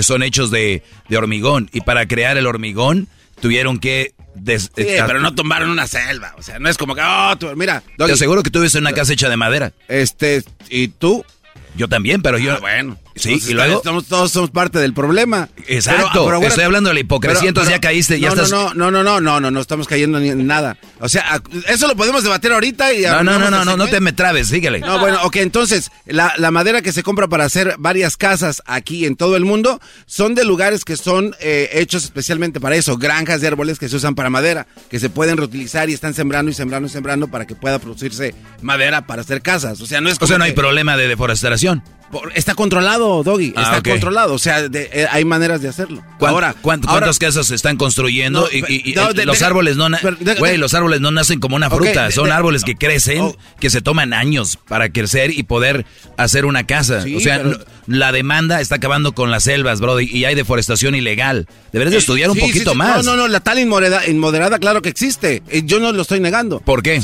son 0.03 0.23
hechos 0.23 0.51
de, 0.51 0.83
de 1.09 1.17
hormigón. 1.17 1.69
Y 1.73 1.81
para 1.81 2.07
crear 2.07 2.37
el 2.37 2.47
hormigón, 2.47 3.09
tuvieron 3.41 3.79
que 3.79 4.15
pero 4.45 5.21
no 5.21 5.35
tumbaron 5.35 5.71
una 5.71 5.87
selva. 5.87 6.35
O 6.37 6.43
sea, 6.43 6.59
no 6.59 6.69
es 6.69 6.77
como 6.77 6.95
que, 6.95 7.03
oh, 7.03 7.37
mira. 7.57 7.83
Te 7.97 8.13
aseguro 8.13 8.43
que 8.43 8.51
en 8.53 8.81
una 8.81 8.93
casa 8.93 9.13
hecha 9.13 9.29
de 9.29 9.37
madera. 9.37 9.73
Este, 9.89 10.45
¿y 10.69 10.89
tú? 10.89 11.25
Yo 11.77 11.89
también, 11.89 12.23
pero 12.23 12.39
yo. 12.39 12.55
Ah, 12.55 12.59
bueno. 12.61 12.99
Sí, 13.17 13.43
y 13.49 13.55
luego. 13.55 13.81
todos 13.81 14.31
somos 14.31 14.51
parte 14.51 14.79
del 14.79 14.93
problema. 14.93 15.49
Exacto. 15.67 16.33
Estoy 16.43 16.65
hablando 16.65 16.91
de 16.91 16.95
la 16.95 17.01
hipocresía, 17.01 17.49
entonces 17.49 17.73
ya 17.73 17.81
caíste, 17.81 18.21
ya 18.21 18.29
no, 18.29 18.35
estás. 18.35 18.51
No, 18.51 18.75
no, 18.75 18.91
no, 18.91 19.03
no, 19.03 19.21
no, 19.21 19.41
no, 19.41 19.51
no, 19.51 19.61
estamos 19.61 19.89
cayendo 19.89 20.21
ni 20.21 20.29
en 20.29 20.47
nada. 20.47 20.77
O 21.01 21.09
sea, 21.09 21.41
eso 21.69 21.89
lo 21.89 21.97
podemos 21.97 22.23
debatir 22.23 22.53
ahorita 22.53 22.93
y. 22.93 23.03
No, 23.03 23.25
no, 23.25 23.39
no, 23.39 23.51
no, 23.51 23.65
no, 23.65 23.77
no 23.77 23.89
te 23.89 24.01
me 24.01 24.13
trabes, 24.13 24.49
síguele. 24.49 24.81
No, 24.81 24.99
bueno, 24.99 25.19
ok, 25.25 25.37
entonces, 25.37 25.91
la, 26.05 26.35
la, 26.37 26.51
madera 26.51 26.83
que 26.83 26.93
se 26.93 27.03
compra 27.03 27.29
para 27.29 27.45
hacer 27.45 27.75
varias 27.79 28.17
casas 28.17 28.63
aquí 28.67 29.07
en 29.07 29.17
todo 29.17 29.37
el 29.37 29.45
mundo 29.45 29.81
son 30.07 30.35
de 30.35 30.45
lugares 30.45 30.85
que 30.85 30.97
son 30.97 31.35
eh, 31.41 31.71
hechos 31.73 32.05
especialmente 32.05 32.61
para 32.61 32.77
eso, 32.77 32.97
granjas 32.97 33.41
de 33.41 33.49
árboles 33.49 33.79
que 33.79 33.89
se 33.89 33.97
usan 33.97 34.15
para 34.15 34.31
madera, 34.31 34.67
que 34.91 35.01
se 35.01 35.11
pueden 35.11 35.37
reutilizar 35.37 35.89
y 35.91 35.95
están 35.95 36.15
sembrando 36.15 36.51
y 36.51 36.55
sembrando 36.55 36.87
y 36.87 36.91
sembrando 36.91 37.29
para 37.29 37.47
que 37.47 37.55
pueda 37.55 37.79
producirse 37.79 38.35
madera 38.63 39.07
para 39.07 39.23
hacer 39.23 39.43
casas. 39.43 39.81
O 39.81 39.87
sea, 39.87 40.01
no 40.01 40.11
es. 40.11 40.19
O 40.21 40.27
sea, 40.27 40.39
no 40.39 40.45
hay 40.45 40.53
problema 40.53 40.97
de 40.97 41.09
deforestación. 41.09 41.83
Está 42.35 42.55
controlado, 42.55 43.23
Doggy. 43.23 43.53
Ah, 43.57 43.63
está 43.77 43.91
controlado. 43.91 44.35
O 44.35 44.39
sea, 44.39 44.65
eh, 44.73 45.07
hay 45.11 45.25
maneras 45.25 45.61
de 45.61 45.69
hacerlo. 45.69 46.03
Ahora, 46.21 46.55
¿cuántas 46.61 47.19
casas 47.19 47.47
se 47.47 47.55
están 47.55 47.77
construyendo? 47.77 48.49
y, 48.53 48.95
los 49.25 49.43
árboles 49.43 49.77
no, 49.77 49.89
los 49.89 50.75
árboles 50.75 51.01
no 51.01 51.11
nacen 51.11 51.41
como 51.41 51.57
una 51.57 51.71
fruta. 51.71 52.11
Son 52.11 52.33
árboles 52.33 52.65
que 52.65 52.77
crecen, 52.77 53.21
oh. 53.21 53.37
que 53.61 53.71
se 53.71 53.81
toman 53.81 54.13
años 54.13 54.59
para 54.69 54.91
crecer 54.91 55.31
y 55.31 55.43
poder 55.43 55.87
hacer 56.17 56.45
una 56.45 56.65
casa. 56.67 57.05
o 57.17 57.21
sea, 57.21 57.43
la 57.87 58.13
demanda 58.13 58.61
está 58.61 58.77
acabando 58.77 59.13
con 59.15 59.31
las 59.31 59.45
selvas, 59.45 59.81
bro, 59.81 60.01
y 60.01 60.25
hay 60.25 60.35
deforestación 60.35 60.95
ilegal. 60.95 61.47
Deberías 61.73 61.93
de 61.93 61.97
eh, 61.97 62.01
estudiar 62.01 62.31
un 62.31 62.39
poquito 62.39 62.75
más. 62.75 63.05
No, 63.05 63.13
no, 63.13 63.23
no, 63.23 63.29
la 63.29 63.41
tal 63.41 63.59
inmoderada, 63.59 64.07
inmoderada, 64.09 64.59
claro 64.59 64.83
que 64.83 64.89
existe. 64.89 65.43
Eh, 65.49 65.63
yo 65.65 65.79
no 65.79 65.93
lo 65.93 66.03
estoy 66.03 66.21
negando. 66.21 66.61
¿Por 66.61 66.83
qué? 66.83 67.01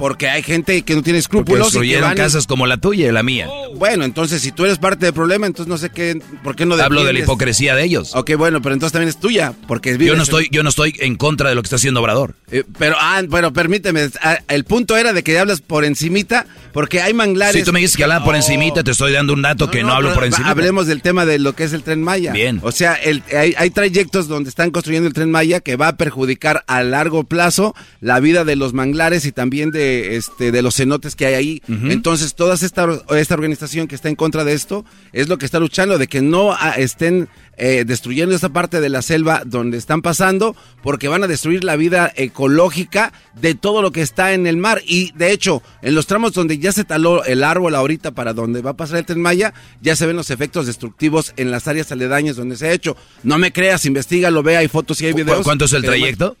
Porque 0.00 0.30
hay 0.30 0.42
gente 0.42 0.80
que 0.80 0.94
no 0.94 1.02
tiene 1.02 1.18
escrúpulos. 1.18 1.64
Construyeron 1.64 2.14
casas 2.14 2.46
como 2.46 2.66
la 2.66 2.78
tuya 2.78 3.06
y 3.06 3.12
la 3.12 3.22
mía. 3.22 3.50
Bueno, 3.76 4.06
entonces 4.06 4.40
si 4.40 4.50
tú 4.50 4.64
eres 4.64 4.78
parte 4.78 5.04
del 5.04 5.12
problema, 5.12 5.46
entonces 5.46 5.68
no 5.68 5.76
sé 5.76 5.90
qué, 5.90 6.18
por 6.42 6.56
qué 6.56 6.64
no 6.64 6.74
Hablo 6.76 7.04
de 7.04 7.12
la 7.12 7.18
hipocresía 7.18 7.74
de 7.74 7.84
ellos. 7.84 8.16
Ok, 8.16 8.30
bueno, 8.38 8.62
pero 8.62 8.72
entonces 8.72 8.94
también 8.94 9.10
es 9.10 9.20
tuya, 9.20 9.52
porque 9.68 9.98
yo 9.98 10.16
no 10.16 10.22
estoy, 10.22 10.48
yo 10.50 10.62
no 10.62 10.70
estoy 10.70 10.96
en 11.00 11.16
contra 11.16 11.50
de 11.50 11.54
lo 11.54 11.60
que 11.60 11.66
está 11.66 11.76
haciendo 11.76 12.00
Obrador. 12.00 12.34
Eh, 12.50 12.64
pero, 12.78 12.96
ah, 12.98 13.20
bueno, 13.28 13.52
permíteme, 13.52 14.08
ah, 14.22 14.38
el 14.48 14.64
punto 14.64 14.96
era 14.96 15.12
de 15.12 15.22
que 15.22 15.38
hablas 15.38 15.60
por 15.60 15.84
encimita, 15.84 16.46
porque 16.72 17.02
hay 17.02 17.12
manglares. 17.12 17.56
Si 17.56 17.62
tú 17.62 17.74
me 17.74 17.80
dices 17.80 17.98
que 17.98 18.04
hablas 18.04 18.22
por 18.22 18.34
encimita, 18.34 18.82
te 18.82 18.92
estoy 18.92 19.12
dando 19.12 19.34
un 19.34 19.42
dato 19.42 19.70
que 19.70 19.82
no, 19.82 19.92
hablo 19.92 20.14
por 20.14 20.24
encima. 20.24 20.48
Hablemos 20.48 20.86
del 20.86 21.02
tema 21.02 21.26
de 21.26 21.38
lo 21.38 21.54
que 21.54 21.64
es 21.64 21.74
el 21.74 21.82
tren 21.82 22.02
Maya. 22.02 22.32
Bien. 22.32 22.58
O 22.62 22.72
sea, 22.72 22.94
hay, 22.94 23.54
hay 23.54 23.70
trayectos 23.70 24.28
donde 24.28 24.48
están 24.48 24.70
construyendo 24.70 25.08
el 25.08 25.12
tren 25.12 25.30
Maya 25.30 25.60
que 25.60 25.76
va 25.76 25.88
a 25.88 25.96
perjudicar 25.98 26.64
a 26.68 26.82
largo 26.82 27.24
plazo 27.24 27.74
la 28.00 28.18
vida 28.18 28.46
de 28.46 28.56
los 28.56 28.72
manglares 28.72 29.26
y 29.26 29.32
también 29.32 29.70
de 29.70 29.89
de, 29.90 30.16
este, 30.16 30.52
de 30.52 30.62
los 30.62 30.76
cenotes 30.76 31.16
que 31.16 31.26
hay 31.26 31.34
ahí. 31.34 31.62
Entonces, 31.68 32.34
toda 32.34 32.54
esta, 32.54 32.88
esta 33.16 33.34
organización 33.34 33.86
que 33.86 33.94
está 33.94 34.08
en 34.08 34.16
contra 34.16 34.44
de 34.44 34.52
esto 34.52 34.84
es 35.12 35.28
lo 35.28 35.38
que 35.38 35.46
está 35.46 35.58
luchando, 35.58 35.98
de 35.98 36.06
que 36.06 36.22
no 36.22 36.52
ah, 36.52 36.74
estén 36.76 37.28
eh, 37.56 37.84
destruyendo 37.86 38.34
esa 38.34 38.48
parte 38.48 38.80
de 38.80 38.88
la 38.88 39.02
selva 39.02 39.42
donde 39.44 39.76
están 39.76 40.02
pasando, 40.02 40.56
porque 40.82 41.08
van 41.08 41.24
a 41.24 41.26
destruir 41.26 41.64
la 41.64 41.76
vida 41.76 42.12
ecológica 42.16 43.12
de 43.40 43.54
todo 43.54 43.82
lo 43.82 43.92
que 43.92 44.02
está 44.02 44.32
en 44.32 44.46
el 44.46 44.56
mar. 44.56 44.82
Y 44.86 45.12
de 45.12 45.32
hecho, 45.32 45.62
en 45.82 45.94
los 45.94 46.06
tramos 46.06 46.32
donde 46.32 46.58
ya 46.58 46.72
se 46.72 46.84
taló 46.84 47.24
el 47.24 47.44
árbol 47.44 47.74
ahorita 47.74 48.12
para 48.12 48.32
donde 48.32 48.62
va 48.62 48.70
a 48.70 48.76
pasar 48.76 48.98
el 48.98 49.04
tren 49.04 49.20
Maya, 49.20 49.52
ya 49.80 49.96
se 49.96 50.06
ven 50.06 50.16
los 50.16 50.30
efectos 50.30 50.66
destructivos 50.66 51.34
en 51.36 51.50
las 51.50 51.68
áreas 51.68 51.92
aledañas 51.92 52.36
donde 52.36 52.56
se 52.56 52.68
ha 52.68 52.72
hecho. 52.72 52.96
No 53.22 53.38
me 53.38 53.52
creas, 53.52 53.84
lo 54.30 54.42
ve, 54.42 54.56
hay 54.56 54.68
fotos 54.68 55.00
y 55.00 55.06
hay 55.06 55.12
videos. 55.12 55.42
¿Cuánto 55.42 55.64
es 55.64 55.72
el 55.72 55.82
trayecto? 55.82 56.36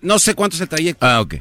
No 0.00 0.18
sé 0.18 0.34
cuánto 0.34 0.56
es 0.56 0.62
el 0.62 0.68
trayecto. 0.68 1.04
Ah, 1.06 1.20
ok. 1.20 1.36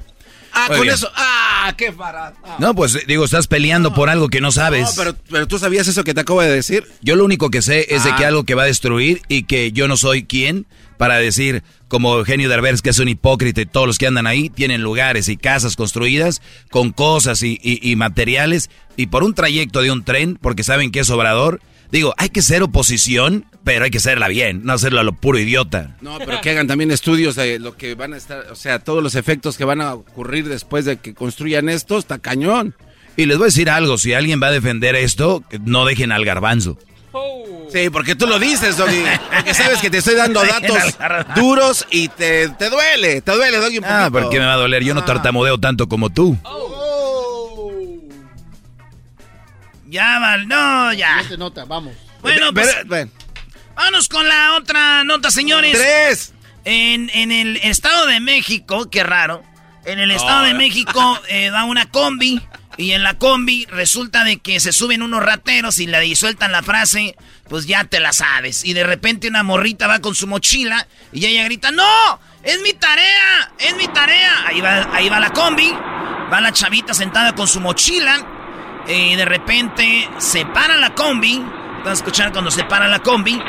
Ah, 0.54 0.68
con 0.76 0.88
eso. 0.88 1.10
Ah, 1.16 1.74
qué 1.78 1.90
barato. 1.92 2.38
No, 2.60 2.76
pues 2.76 3.06
digo, 3.08 3.26
estás 3.26 3.48
peleando 3.48 3.94
por 3.94 4.10
algo 4.10 4.30
que 4.30 4.40
no 4.42 4.52
sabes. 4.52 4.84
No, 4.84 4.92
pero, 5.04 5.16
pero 5.30 5.48
tú 5.48 5.58
sabías 5.60 5.88
eso 5.88 6.04
que 6.04 6.14
te 6.14 6.22
acabo 6.22 6.42
de 6.42 6.52
decir. 6.52 6.86
Yo 7.02 7.16
lo 7.16 7.26
único 7.26 7.50
que 7.50 7.62
sé 7.62 7.88
es 7.96 8.04
de 8.04 8.14
que 8.16 8.26
Ah. 8.26 8.28
algo 8.30 8.44
que 8.44 8.56
va 8.56 8.64
a 8.64 8.68
destruir 8.68 9.22
y 9.28 9.44
que 9.44 9.72
yo 9.72 9.88
no 9.88 9.98
soy 9.98 10.24
quien 10.26 10.66
para 10.98 11.16
decir, 11.18 11.64
como 11.88 12.16
Eugenio 12.16 12.50
Derbez, 12.50 12.82
que 12.82 12.92
es 12.92 13.00
un 13.00 13.10
hipócrita 13.10 13.62
y 13.62 13.66
todos 13.66 13.88
los 13.88 13.98
que 13.98 14.08
andan 14.08 14.28
ahí 14.28 14.50
tienen 14.50 14.82
lugares 14.84 15.28
y 15.28 15.38
casas 15.38 15.76
construidas 15.76 16.42
con 16.70 16.92
cosas 16.92 17.42
y, 17.44 17.60
y- 17.62 17.92
y 17.92 17.96
materiales 17.96 18.70
y 18.96 19.08
por 19.08 19.24
un 19.24 19.34
trayecto 19.34 19.82
de 19.82 19.92
un 19.92 20.04
tren, 20.04 20.38
porque 20.40 20.64
saben 20.64 20.92
que 20.92 21.00
es 21.00 21.10
obrador. 21.10 21.62
Digo, 21.94 22.16
hay 22.18 22.30
que 22.30 22.42
ser 22.42 22.64
oposición, 22.64 23.46
pero 23.64 23.86
hay 23.86 23.92
que 23.92 24.00
serla 24.00 24.28
bien, 24.28 24.62
no 24.64 24.74
hacerlo 24.74 25.00
a 25.00 25.04
lo 25.04 25.14
puro 25.14 25.38
idiota. 25.38 25.96
No, 26.02 26.18
pero 26.18 26.42
que 26.42 26.50
hagan 26.50 26.66
también 26.66 26.90
estudios 26.90 27.36
de 27.36 27.60
lo 27.60 27.78
que 27.78 27.94
van 27.94 28.16
a 28.16 28.18
estar, 28.18 28.48
o 28.52 28.56
sea, 28.56 28.80
todos 28.80 29.04
los 29.04 29.14
efectos 29.14 29.58
que 29.58 29.64
van 29.64 29.80
a 29.80 29.94
ocurrir 29.94 30.50
después 30.50 30.86
de 30.86 30.98
que 30.98 31.14
construyan 31.14 31.70
esto, 31.70 32.00
está 32.00 32.18
cañón. 32.18 32.76
Y 33.16 33.28
les 33.28 33.38
voy 33.38 33.46
a 33.46 33.50
decir 33.50 33.70
algo, 33.70 34.00
si 34.00 34.16
alguien 34.16 34.42
va 34.42 34.48
a 34.48 34.52
defender 34.52 34.96
esto, 34.96 35.44
no 35.66 35.86
dejen 35.86 36.12
al 36.12 36.26
garbanzo. 36.26 36.80
Sí, 37.72 37.92
porque 37.92 38.16
tú 38.16 38.26
lo 38.26 38.40
dices, 38.40 38.76
Doggy. 38.76 39.04
Porque 39.36 39.54
sabes 39.54 39.80
que 39.80 39.92
te 39.92 40.00
estoy 40.00 40.16
dando 40.16 40.42
datos 40.44 40.98
duros 41.36 41.86
y 41.92 42.08
te, 42.08 42.50
te 42.50 42.72
duele, 42.72 43.22
te 43.22 43.32
duele, 43.34 43.58
Doggy. 43.58 43.80
Ah, 43.84 44.10
¿por 44.12 44.30
qué 44.30 44.40
me 44.40 44.46
va 44.46 44.54
a 44.54 44.58
doler? 44.58 44.84
Yo 44.84 44.96
no 44.96 45.04
tartamudeo 45.06 45.60
tanto 45.60 45.88
como 45.88 46.10
tú. 46.10 46.38
Ya, 49.94 50.18
Val, 50.18 50.48
no, 50.48 50.92
ya. 50.94 51.24
Se 51.28 51.38
nota, 51.38 51.66
vamos. 51.66 51.94
Bueno, 52.24 52.52
pues, 52.52 52.76
vámonos 53.76 54.10
con 54.10 54.28
la 54.28 54.56
otra 54.56 55.04
nota, 55.04 55.30
señores. 55.30 55.72
¡Tres! 55.72 56.34
En, 56.66 57.12
en 57.14 57.32
el 57.32 57.58
Estado 57.58 58.08
de 58.08 58.20
México, 58.20 58.90
qué 58.90 59.04
raro, 59.04 59.44
en 59.86 60.00
el 60.00 60.10
Estado 60.10 60.46
de 60.46 60.56
México 60.56 61.22
eh, 61.30 61.52
va 61.52 61.66
una 61.66 61.92
combi 61.92 62.42
y 62.76 62.94
en 62.94 63.04
la 63.04 63.20
combi 63.20 63.68
resulta 63.68 64.24
de 64.24 64.38
que 64.38 64.60
se 64.60 64.74
suben 64.74 65.04
unos 65.04 65.22
rateros 65.22 65.78
y 65.78 65.86
le 65.86 66.00
disueltan 66.00 66.52
la 66.52 66.64
frase, 66.64 67.16
pues 67.48 67.68
ya 67.68 67.84
te 67.84 68.00
la 68.00 68.14
sabes. 68.14 68.66
Y 68.66 68.74
de 68.74 68.84
repente 68.84 69.28
una 69.28 69.44
morrita 69.44 69.86
va 69.86 70.00
con 70.00 70.16
su 70.16 70.26
mochila 70.26 70.88
y 71.12 71.24
ella 71.28 71.44
grita, 71.44 71.70
¡No! 71.70 72.20
¡Es 72.42 72.60
mi 72.62 72.74
tarea! 72.74 73.54
¡Es 73.60 73.76
mi 73.76 73.88
tarea! 73.90 74.48
Ahí 74.48 74.60
va, 74.60 74.90
ahí 74.92 75.08
va 75.08 75.20
la 75.20 75.30
combi, 75.30 75.72
va 76.34 76.42
la 76.42 76.52
chavita 76.52 76.96
sentada 76.96 77.36
con 77.36 77.48
su 77.48 77.60
mochila 77.60 78.33
y 78.88 79.16
de 79.16 79.26
repente 79.26 80.10
se 80.18 80.46
para 80.46 80.76
la 80.78 80.92
combi. 80.92 81.40
Van 81.40 81.90
a 81.90 81.94
escuchar 81.94 82.32
cuando 82.32 82.52
se 82.52 82.64
para 82.64 82.88
la 82.88 83.00
combi. 83.00 83.42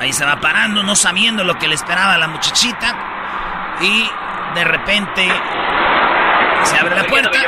Ahí 0.00 0.12
se 0.12 0.24
va 0.24 0.40
parando, 0.40 0.82
no 0.82 0.96
sabiendo 0.96 1.44
lo 1.44 1.54
que 1.54 1.68
le 1.68 1.74
esperaba 1.74 2.14
a 2.14 2.18
la 2.18 2.28
muchachita. 2.28 2.96
Y 3.80 4.10
de 4.54 4.64
repente 4.64 5.28
se 6.62 6.78
abre 6.78 6.96
la 6.96 7.04
puerta. 7.04 7.38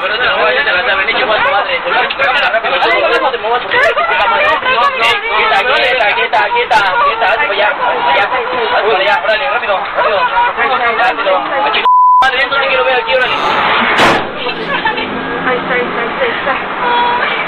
Ahí 15.47 15.59
está, 15.59 15.75
ahí 15.75 15.83
está, 15.83 16.01
ahí 16.01 16.09
está, 16.09 16.25
ahí 16.25 16.31
está. 16.41 16.55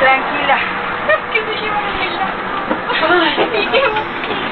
Tranquila. 0.01 0.59
¿Qué 1.33 1.41
se 1.41 1.55
lleva 1.61 1.81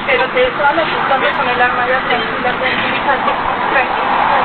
Pero 0.07 0.23
te 0.29 0.47
están 0.47 0.79
asustando 0.79 1.27
con 1.37 1.49
el 1.49 1.61
arma 1.61 1.87
ya, 1.87 1.99
tranquila, 2.07 2.51
tranquilízate. 2.59 3.31
Tranquilízate. 3.71 4.37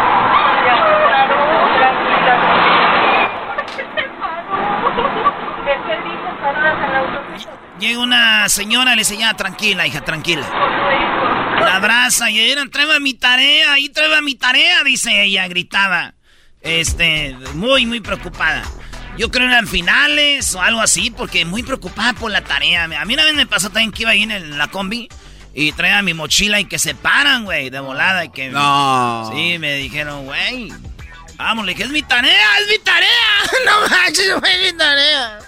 Claro, 0.65 1.35
tranquila. 1.79 2.41
Llega 7.79 8.01
una 8.01 8.49
señora 8.51 8.93
y 8.93 8.97
le 8.97 9.01
dice, 9.01 9.17
ya, 9.17 9.33
tranquila, 9.33 9.87
hija, 9.87 10.03
tranquila. 10.03 10.47
La 11.61 11.77
abraza 11.77 12.31
y 12.31 12.55
tráeme 12.71 13.01
mi 13.01 13.15
tarea, 13.15 13.73
ahí 13.73 13.89
tráeme 13.89 14.21
mi 14.21 14.35
tarea, 14.35 14.85
dice 14.85 15.23
ella, 15.23 15.49
gritaba. 15.49 16.13
Este, 16.61 17.35
muy, 17.55 17.87
muy 17.87 18.01
preocupada. 18.01 18.63
Yo 19.21 19.31
creo 19.31 19.47
que 19.47 19.53
eran 19.53 19.67
finales 19.69 20.55
o 20.55 20.63
algo 20.63 20.81
así, 20.81 21.11
porque 21.11 21.45
muy 21.45 21.63
preocupada 21.63 22.15
por 22.15 22.31
la 22.31 22.43
tarea. 22.43 22.85
A 22.85 23.05
mí 23.05 23.13
una 23.13 23.23
vez 23.27 23.35
me 23.35 23.45
pasó 23.45 23.69
también 23.69 23.93
que 23.93 24.05
iba 24.05 24.13
ahí 24.13 24.23
en 24.23 24.57
la 24.57 24.69
combi 24.69 25.11
y 25.53 25.73
traía 25.73 26.01
mi 26.01 26.15
mochila 26.15 26.59
y 26.59 26.65
que 26.65 26.79
se 26.79 26.95
paran, 26.95 27.45
güey, 27.45 27.69
de 27.69 27.81
volada. 27.81 28.25
Y 28.25 28.31
que, 28.31 28.49
No. 28.49 29.31
Sí, 29.31 29.59
me 29.59 29.75
dijeron, 29.75 30.25
güey, 30.25 30.73
vamos, 31.37 31.67
le 31.67 31.73
dije, 31.73 31.85
es 31.85 31.91
mi 31.91 32.01
tarea, 32.01 32.59
es 32.63 32.69
mi 32.71 32.79
tarea. 32.79 33.09
No 33.67 33.91
manches, 33.91 34.41
güey, 34.41 34.55
es 34.55 34.73
mi 34.73 34.79
tarea. 34.79 35.39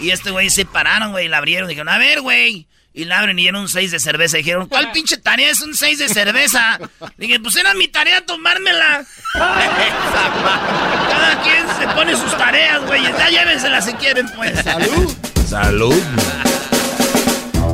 Y 0.00 0.10
este 0.10 0.32
güey 0.32 0.50
se 0.50 0.64
pararon, 0.64 1.12
güey, 1.12 1.26
y 1.26 1.28
la 1.28 1.38
abrieron. 1.38 1.68
Dijeron, 1.68 1.90
a 1.90 1.98
ver, 1.98 2.22
güey. 2.22 2.66
Y 2.92 3.04
la 3.04 3.20
abren 3.20 3.38
y 3.38 3.46
era 3.46 3.58
un 3.58 3.68
6 3.68 3.92
de 3.92 4.00
cerveza. 4.00 4.36
Dijeron, 4.36 4.68
¿cuál 4.68 4.90
pinche 4.90 5.16
tarea 5.16 5.50
es 5.50 5.60
un 5.60 5.76
6 5.76 5.98
de 5.98 6.08
cerveza? 6.08 6.80
Dije, 7.16 7.38
pues 7.38 7.54
era 7.56 7.72
mi 7.74 7.86
tarea 7.86 8.24
tomármela. 8.26 9.04
Cada 9.32 11.42
quien 11.42 11.68
se 11.78 11.86
pone 11.94 12.16
sus 12.16 12.36
tareas, 12.36 12.84
güey. 12.86 13.02
Ya 13.02 13.28
llévenselas 13.28 13.84
si 13.84 13.92
quieren, 13.94 14.28
pues. 14.34 14.58
Salud. 14.64 15.16
Salud. 15.48 16.02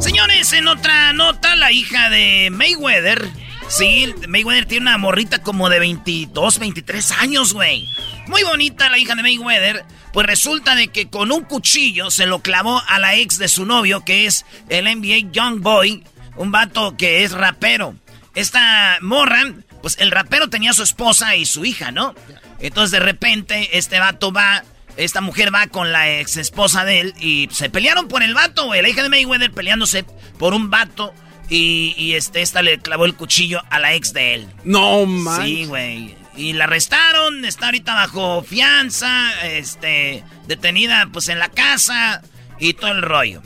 Señores, 0.00 0.52
en 0.52 0.68
otra 0.68 1.14
nota, 1.14 1.56
la 1.56 1.73
hija 1.73 2.11
de 2.11 2.50
Mayweather. 2.52 3.26
Sí, 3.68 4.14
Mayweather 4.28 4.66
tiene 4.66 4.82
una 4.82 4.99
morrita 4.99 5.42
como 5.42 5.70
de 5.70 5.80
22, 5.80 6.58
23 6.58 7.12
años, 7.12 7.54
güey. 7.54 7.88
Muy 8.26 8.42
bonita 8.42 8.90
la 8.90 8.99
hija 8.99 9.14
de 9.14 9.23
Mayweather. 9.23 9.85
Pues 10.16 10.26
resulta 10.28 10.75
de 10.75 10.88
que 10.88 11.11
con 11.11 11.30
un 11.30 11.44
cuchillo 11.44 12.11
se 12.11 12.25
lo 12.25 12.38
clavó 12.38 12.82
a 12.88 12.99
la 12.99 13.16
ex 13.16 13.37
de 13.37 13.49
su 13.49 13.66
novio, 13.66 14.02
que 14.02 14.25
es 14.25 14.46
el 14.70 14.87
NBA 14.87 15.30
Young 15.30 15.61
Boy, 15.61 16.04
un 16.37 16.50
vato 16.50 16.96
que 16.96 17.23
es 17.23 17.32
rapero. 17.32 17.94
Esta 18.35 18.96
morra, 19.02 19.42
pues 19.82 19.99
el 20.00 20.11
rapero 20.11 20.49
tenía 20.49 20.70
a 20.70 20.73
su 20.73 20.85
esposa 20.85 21.37
y 21.37 21.44
su 21.44 21.66
hija, 21.66 21.90
¿no? 21.90 22.14
Entonces 22.61 22.92
de 22.92 23.00
repente 23.00 23.76
este 23.76 24.00
vato 24.00 24.32
va, 24.32 24.64
esta 24.96 25.20
mujer 25.20 25.54
va 25.54 25.66
con 25.66 25.92
la 25.92 26.18
ex 26.18 26.38
esposa 26.38 26.87
de 26.87 27.00
él 27.00 27.14
y 27.20 27.50
se 27.52 27.68
pelearon 27.68 28.08
por 28.08 28.23
el 28.23 28.32
vato, 28.32 28.64
güey. 28.64 28.80
La 28.80 28.88
hija 28.88 29.02
de 29.02 29.11
Mayweather 29.11 29.52
peleándose 29.52 30.06
por 30.38 30.54
un 30.54 30.70
vato 30.70 31.12
y, 31.50 31.94
y 31.99 32.14
este, 32.14 32.40
esta 32.40 32.62
le 32.62 32.78
clavó 32.78 33.04
el 33.04 33.16
cuchillo 33.16 33.61
a 33.68 33.78
la 33.80 33.92
ex 33.92 34.14
de 34.14 34.32
él. 34.32 34.49
No, 34.64 35.04
man. 35.04 35.44
Sí, 35.44 35.66
güey. 35.66 36.16
Y 36.37 36.52
la 36.52 36.64
arrestaron, 36.64 37.45
está 37.45 37.66
ahorita 37.66 37.95
bajo 37.95 38.43
fianza, 38.43 39.33
este, 39.45 40.23
detenida 40.47 41.09
pues 41.12 41.28
en 41.28 41.38
la 41.38 41.49
casa 41.49 42.23
y 42.59 42.75
todo 42.75 42.93
el 42.93 43.02
rollo. 43.02 43.43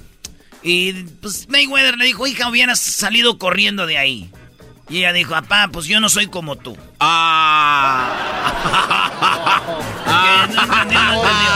Y 0.62 0.92
pues 1.22 1.48
Mayweather 1.48 1.96
le 1.96 2.06
dijo, 2.06 2.26
hija, 2.26 2.48
hubieras 2.48 2.80
salido 2.80 3.38
corriendo 3.38 3.86
de 3.86 3.96
ahí. 3.98 4.30
Y 4.88 4.98
ella 4.98 5.12
dijo, 5.12 5.30
papá, 5.30 5.68
pues 5.72 5.86
yo 5.86 6.00
no 6.00 6.08
soy 6.08 6.26
como 6.26 6.56
tú. 6.56 6.76
Ah. 6.98 8.26
No 10.50 10.62
entendió, 10.62 11.00
no 11.00 11.14
entendió. 11.14 11.50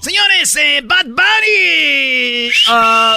Señores, 0.00 0.54
eh, 0.56 0.80
Bad 0.84 1.06
Bunny. 1.06 2.50
Ah. 2.68 3.16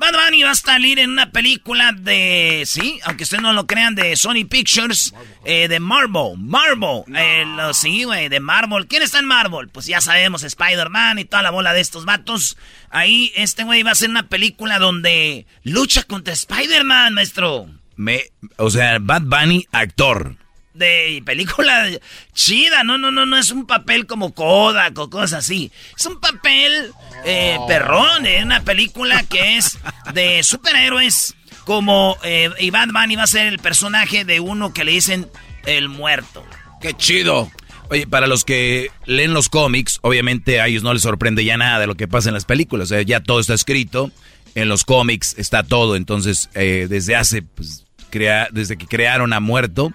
Bad 0.00 0.14
Bunny 0.14 0.42
va 0.42 0.52
a 0.52 0.54
salir 0.54 0.98
en 0.98 1.10
una 1.10 1.30
película 1.30 1.92
de, 1.92 2.62
sí, 2.66 2.98
aunque 3.04 3.24
ustedes 3.24 3.42
no 3.42 3.52
lo 3.52 3.66
crean, 3.66 3.94
de 3.94 4.16
Sony 4.16 4.46
Pictures, 4.48 5.14
eh, 5.44 5.68
de 5.68 5.78
Marvel. 5.78 6.38
Marvel, 6.38 7.02
eh, 7.14 7.44
lo- 7.46 7.74
sí, 7.74 8.04
güey, 8.04 8.28
de 8.30 8.40
Marvel. 8.40 8.86
¿Quién 8.86 9.02
está 9.02 9.18
en 9.18 9.26
Marvel? 9.26 9.68
Pues 9.68 9.84
ya 9.86 10.00
sabemos, 10.00 10.42
Spider-Man 10.42 11.18
y 11.18 11.26
toda 11.26 11.42
la 11.42 11.50
bola 11.50 11.74
de 11.74 11.82
estos 11.82 12.06
vatos. 12.06 12.56
Ahí 12.88 13.30
este 13.36 13.62
güey 13.64 13.82
va 13.82 13.90
a 13.90 13.92
hacer 13.92 14.08
una 14.08 14.28
película 14.28 14.78
donde 14.78 15.46
lucha 15.64 16.02
contra 16.04 16.32
Spider-Man, 16.32 17.12
maestro. 17.14 17.68
Me, 17.96 18.22
o 18.56 18.70
sea, 18.70 18.96
Bad 19.00 19.22
Bunny, 19.24 19.66
actor. 19.70 20.36
De 20.74 21.22
película 21.24 21.88
chida, 22.32 22.84
no, 22.84 22.98
no, 22.98 23.10
no, 23.10 23.26
no 23.26 23.36
es 23.36 23.50
un 23.50 23.66
papel 23.66 24.06
como 24.06 24.34
Kodak 24.34 24.98
o 24.98 25.10
cosas 25.10 25.44
así. 25.44 25.70
Es 25.98 26.06
un 26.06 26.20
papel 26.20 26.92
eh, 27.24 27.58
perrón, 27.66 28.26
es 28.26 28.44
una 28.44 28.62
película 28.62 29.22
que 29.24 29.56
es 29.56 29.78
de 30.14 30.42
superhéroes 30.42 31.34
como 31.64 32.16
eh, 32.24 32.50
y 32.58 32.70
Bunny 32.70 33.16
va 33.16 33.24
a 33.24 33.28
ser 33.28 33.46
el 33.46 33.58
personaje 33.58 34.24
de 34.24 34.40
uno 34.40 34.72
que 34.72 34.84
le 34.84 34.92
dicen 34.92 35.28
el 35.66 35.88
muerto. 35.88 36.44
¡Qué 36.80 36.94
chido! 36.94 37.50
Oye, 37.90 38.06
para 38.06 38.28
los 38.28 38.44
que 38.44 38.90
leen 39.04 39.34
los 39.34 39.48
cómics, 39.48 39.98
obviamente 40.02 40.60
a 40.60 40.68
ellos 40.68 40.84
no 40.84 40.94
les 40.94 41.02
sorprende 41.02 41.44
ya 41.44 41.56
nada 41.56 41.80
de 41.80 41.88
lo 41.88 41.96
que 41.96 42.06
pasa 42.06 42.28
en 42.28 42.34
las 42.34 42.44
películas. 42.44 42.92
Ya 43.04 43.20
todo 43.20 43.40
está 43.40 43.54
escrito. 43.54 44.12
En 44.54 44.68
los 44.68 44.84
cómics 44.84 45.34
está 45.38 45.64
todo. 45.64 45.96
Entonces, 45.96 46.50
eh, 46.54 46.86
desde 46.88 47.16
hace, 47.16 47.42
pues, 47.42 47.84
crea, 48.08 48.48
desde 48.52 48.76
que 48.76 48.86
crearon 48.86 49.32
a 49.32 49.40
Muerto, 49.40 49.92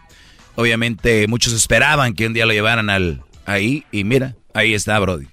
obviamente 0.56 1.28
muchos 1.28 1.54
esperaban 1.54 2.14
que 2.14 2.28
un 2.28 2.34
día 2.34 2.46
lo 2.46 2.54
llevaran 2.54 2.90
al 2.90 3.24
ahí. 3.46 3.86
Y 3.92 4.04
mira, 4.04 4.36
ahí 4.54 4.74
está, 4.74 4.98
Brody. 5.00 5.28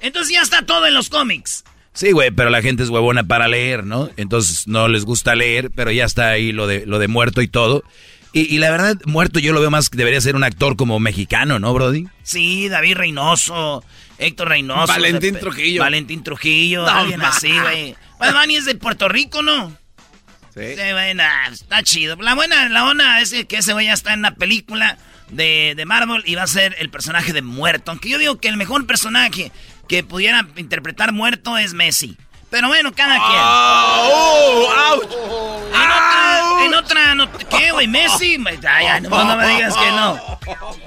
Entonces 0.00 0.32
ya 0.34 0.42
está 0.42 0.62
todo 0.62 0.86
en 0.86 0.94
los 0.94 1.08
cómics. 1.08 1.64
Sí, 1.92 2.12
güey, 2.12 2.30
pero 2.30 2.50
la 2.50 2.60
gente 2.60 2.82
es 2.82 2.90
huevona 2.90 3.24
para 3.24 3.48
leer, 3.48 3.84
¿no? 3.84 4.10
Entonces 4.16 4.68
no 4.68 4.86
les 4.86 5.04
gusta 5.04 5.34
leer, 5.34 5.70
pero 5.74 5.90
ya 5.90 6.04
está 6.04 6.28
ahí 6.28 6.52
lo 6.52 6.66
de, 6.66 6.84
lo 6.84 6.98
de 6.98 7.08
muerto 7.08 7.40
y 7.40 7.48
todo. 7.48 7.84
Y, 8.32 8.58
la 8.58 8.70
verdad, 8.70 8.98
muerto 9.06 9.38
yo 9.38 9.54
lo 9.54 9.60
veo 9.60 9.70
más 9.70 9.88
que 9.88 9.96
debería 9.96 10.20
ser 10.20 10.36
un 10.36 10.44
actor 10.44 10.76
como 10.76 11.00
mexicano, 11.00 11.58
¿no, 11.58 11.72
Brody? 11.72 12.06
Sí, 12.22 12.68
David 12.68 12.96
Reynoso, 12.96 13.82
Héctor 14.18 14.50
Reynoso. 14.50 14.92
Valentín 14.92 15.38
Trujillo. 15.38 15.80
Valentín 15.80 16.22
Trujillo, 16.22 16.86
alguien 16.86 17.22
así, 17.22 17.50
güey. 17.58 17.96
Bunny 18.18 18.56
es 18.56 18.66
de 18.66 18.74
Puerto 18.74 19.08
Rico, 19.08 19.42
¿no? 19.42 19.74
Sí. 20.56 20.74
sí 20.74 20.92
bueno, 20.92 21.22
está 21.52 21.82
chido. 21.82 22.16
La 22.16 22.34
buena, 22.34 22.68
la 22.68 22.84
buena 22.84 23.20
es 23.20 23.34
que 23.46 23.58
ese 23.58 23.72
güey 23.72 23.86
ya 23.86 23.92
está 23.92 24.14
en 24.14 24.22
la 24.22 24.34
película 24.34 24.96
de, 25.28 25.74
de 25.76 25.84
Marvel 25.84 26.22
y 26.26 26.34
va 26.34 26.44
a 26.44 26.46
ser 26.46 26.74
el 26.78 26.90
personaje 26.90 27.32
de 27.32 27.42
muerto. 27.42 27.90
Aunque 27.90 28.08
yo 28.08 28.18
digo 28.18 28.38
que 28.38 28.48
el 28.48 28.56
mejor 28.56 28.86
personaje 28.86 29.52
que 29.88 30.02
pudiera 30.02 30.46
interpretar 30.56 31.12
muerto 31.12 31.58
es 31.58 31.74
Messi. 31.74 32.16
Pero 32.50 32.68
bueno, 32.68 32.94
cada 32.94 33.16
quien. 33.16 33.40
Oh, 34.08 35.02
en, 36.64 36.74
otra, 36.74 37.12
en 37.12 37.20
otra 37.20 37.48
¿Qué, 37.48 37.72
güey? 37.72 37.88
Messi. 37.88 38.38
Ay, 38.68 39.02
no, 39.02 39.24
no, 39.24 39.36
me 39.36 39.48
digas 39.48 39.76
que 39.76 39.90
no. 39.90 40.38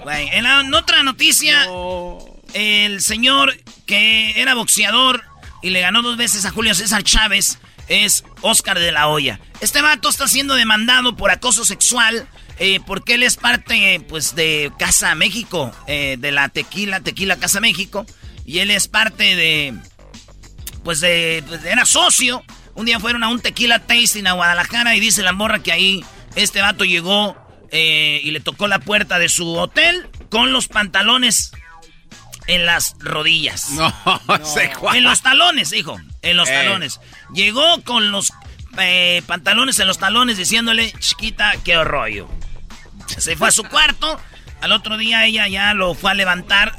en, 0.09 0.73
otra 0.73 1.03
noticia, 1.03 1.67
el 2.53 3.01
señor 3.01 3.57
que 3.85 4.39
era 4.39 4.55
boxeador 4.55 5.23
y 5.61 5.71
le 5.71 5.81
ganó 5.81 6.01
dos 6.01 6.15
veces 6.15 6.45
a 6.45 6.51
Julio 6.51 6.73
César 6.73 7.03
Chávez 7.03 7.59
es 7.89 8.23
Oscar 8.41 8.79
de 8.79 8.91
la 8.91 9.09
Hoya. 9.09 9.39
Este 9.59 9.81
vato 9.81 10.07
está 10.07 10.27
siendo 10.27 10.55
demandado 10.55 11.17
por 11.17 11.31
acoso 11.31 11.65
sexual 11.65 12.27
eh, 12.59 12.81
porque 12.85 13.15
él 13.15 13.23
es 13.23 13.37
parte, 13.37 14.05
pues, 14.09 14.35
de 14.35 14.71
Casa 14.77 15.15
México, 15.15 15.71
eh, 15.87 16.17
de 16.19 16.31
la 16.31 16.49
Tequila, 16.49 16.99
Tequila 16.99 17.37
Casa 17.37 17.61
México. 17.61 18.05
Y 18.45 18.59
él 18.59 18.69
es 18.69 18.89
parte 18.89 19.35
de, 19.35 19.73
pues, 20.83 20.99
de, 20.99 21.41
pues, 21.47 21.63
era 21.63 21.85
socio. 21.85 22.43
Un 22.75 22.85
día 22.85 22.99
fueron 22.99 23.23
a 23.23 23.29
un 23.29 23.39
tequila 23.39 23.79
tasting 23.79 24.27
a 24.27 24.33
Guadalajara 24.33 24.95
y 24.95 24.99
dice 24.99 25.21
la 25.21 25.33
morra 25.33 25.59
que 25.59 25.71
ahí 25.71 26.05
este 26.35 26.61
vato 26.61 26.85
llegó 26.85 27.37
eh, 27.71 28.21
y 28.23 28.31
le 28.31 28.39
tocó 28.39 28.67
la 28.67 28.79
puerta 28.79 29.19
de 29.19 29.27
su 29.27 29.53
hotel 29.55 30.09
con 30.29 30.53
los 30.53 30.67
pantalones 30.67 31.51
en 32.47 32.65
las 32.65 32.95
rodillas. 32.99 33.71
No, 33.71 33.93
no. 34.27 34.93
En 34.93 35.03
los 35.03 35.21
talones, 35.21 35.73
hijo. 35.73 35.99
En 36.21 36.37
los 36.37 36.49
talones. 36.49 36.99
Llegó 37.33 37.81
con 37.83 38.11
los 38.11 38.33
eh, 38.77 39.21
pantalones 39.25 39.79
en 39.79 39.87
los 39.87 39.97
talones 39.97 40.37
diciéndole, 40.37 40.91
chiquita, 40.99 41.53
qué 41.63 41.83
rollo. 41.83 42.27
Se 43.17 43.35
fue 43.35 43.47
a 43.47 43.51
su 43.51 43.63
cuarto. 43.63 44.19
Al 44.61 44.71
otro 44.71 44.97
día 44.97 45.25
ella 45.25 45.47
ya 45.47 45.73
lo 45.73 45.93
fue 45.93 46.11
a 46.11 46.13
levantar 46.13 46.77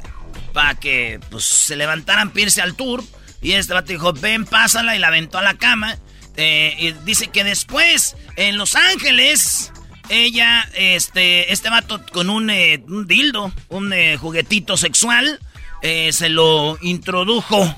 para 0.53 0.75
que 0.75 1.19
pues, 1.29 1.45
se 1.45 1.75
levantaran 1.75 2.31
Pierce 2.31 2.61
al 2.61 2.75
tour. 2.75 3.03
Y 3.41 3.53
este 3.53 3.73
vato 3.73 3.91
dijo, 3.91 4.13
ven, 4.13 4.45
pásala, 4.45 4.95
y 4.95 4.99
la 4.99 5.07
aventó 5.07 5.39
a 5.39 5.41
la 5.41 5.55
cama. 5.55 5.97
Eh, 6.37 6.75
y 6.79 6.91
dice 7.05 7.27
que 7.27 7.43
después, 7.43 8.15
en 8.35 8.57
Los 8.57 8.75
Ángeles, 8.75 9.71
ella, 10.09 10.69
este, 10.75 11.51
este 11.51 11.69
vato 11.69 12.05
con 12.13 12.29
un, 12.29 12.49
eh, 12.51 12.83
dildo, 13.05 13.51
un 13.69 13.91
eh, 13.93 14.17
juguetito 14.17 14.77
sexual, 14.77 15.39
se 15.81 16.29
lo 16.29 16.77
introdujo. 16.81 17.75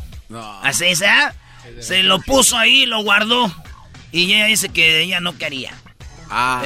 Así, 0.61 0.93
¿sabes? 0.95 1.33
Se 1.79 2.03
lo 2.03 2.19
puso 2.21 2.57
ahí, 2.57 2.85
lo 2.85 3.03
guardó. 3.03 3.53
Y 4.11 4.31
ella 4.33 4.45
dice 4.45 4.69
que 4.69 5.01
ella 5.01 5.19
no 5.19 5.37
quería. 5.37 5.73
Ah. 6.29 6.63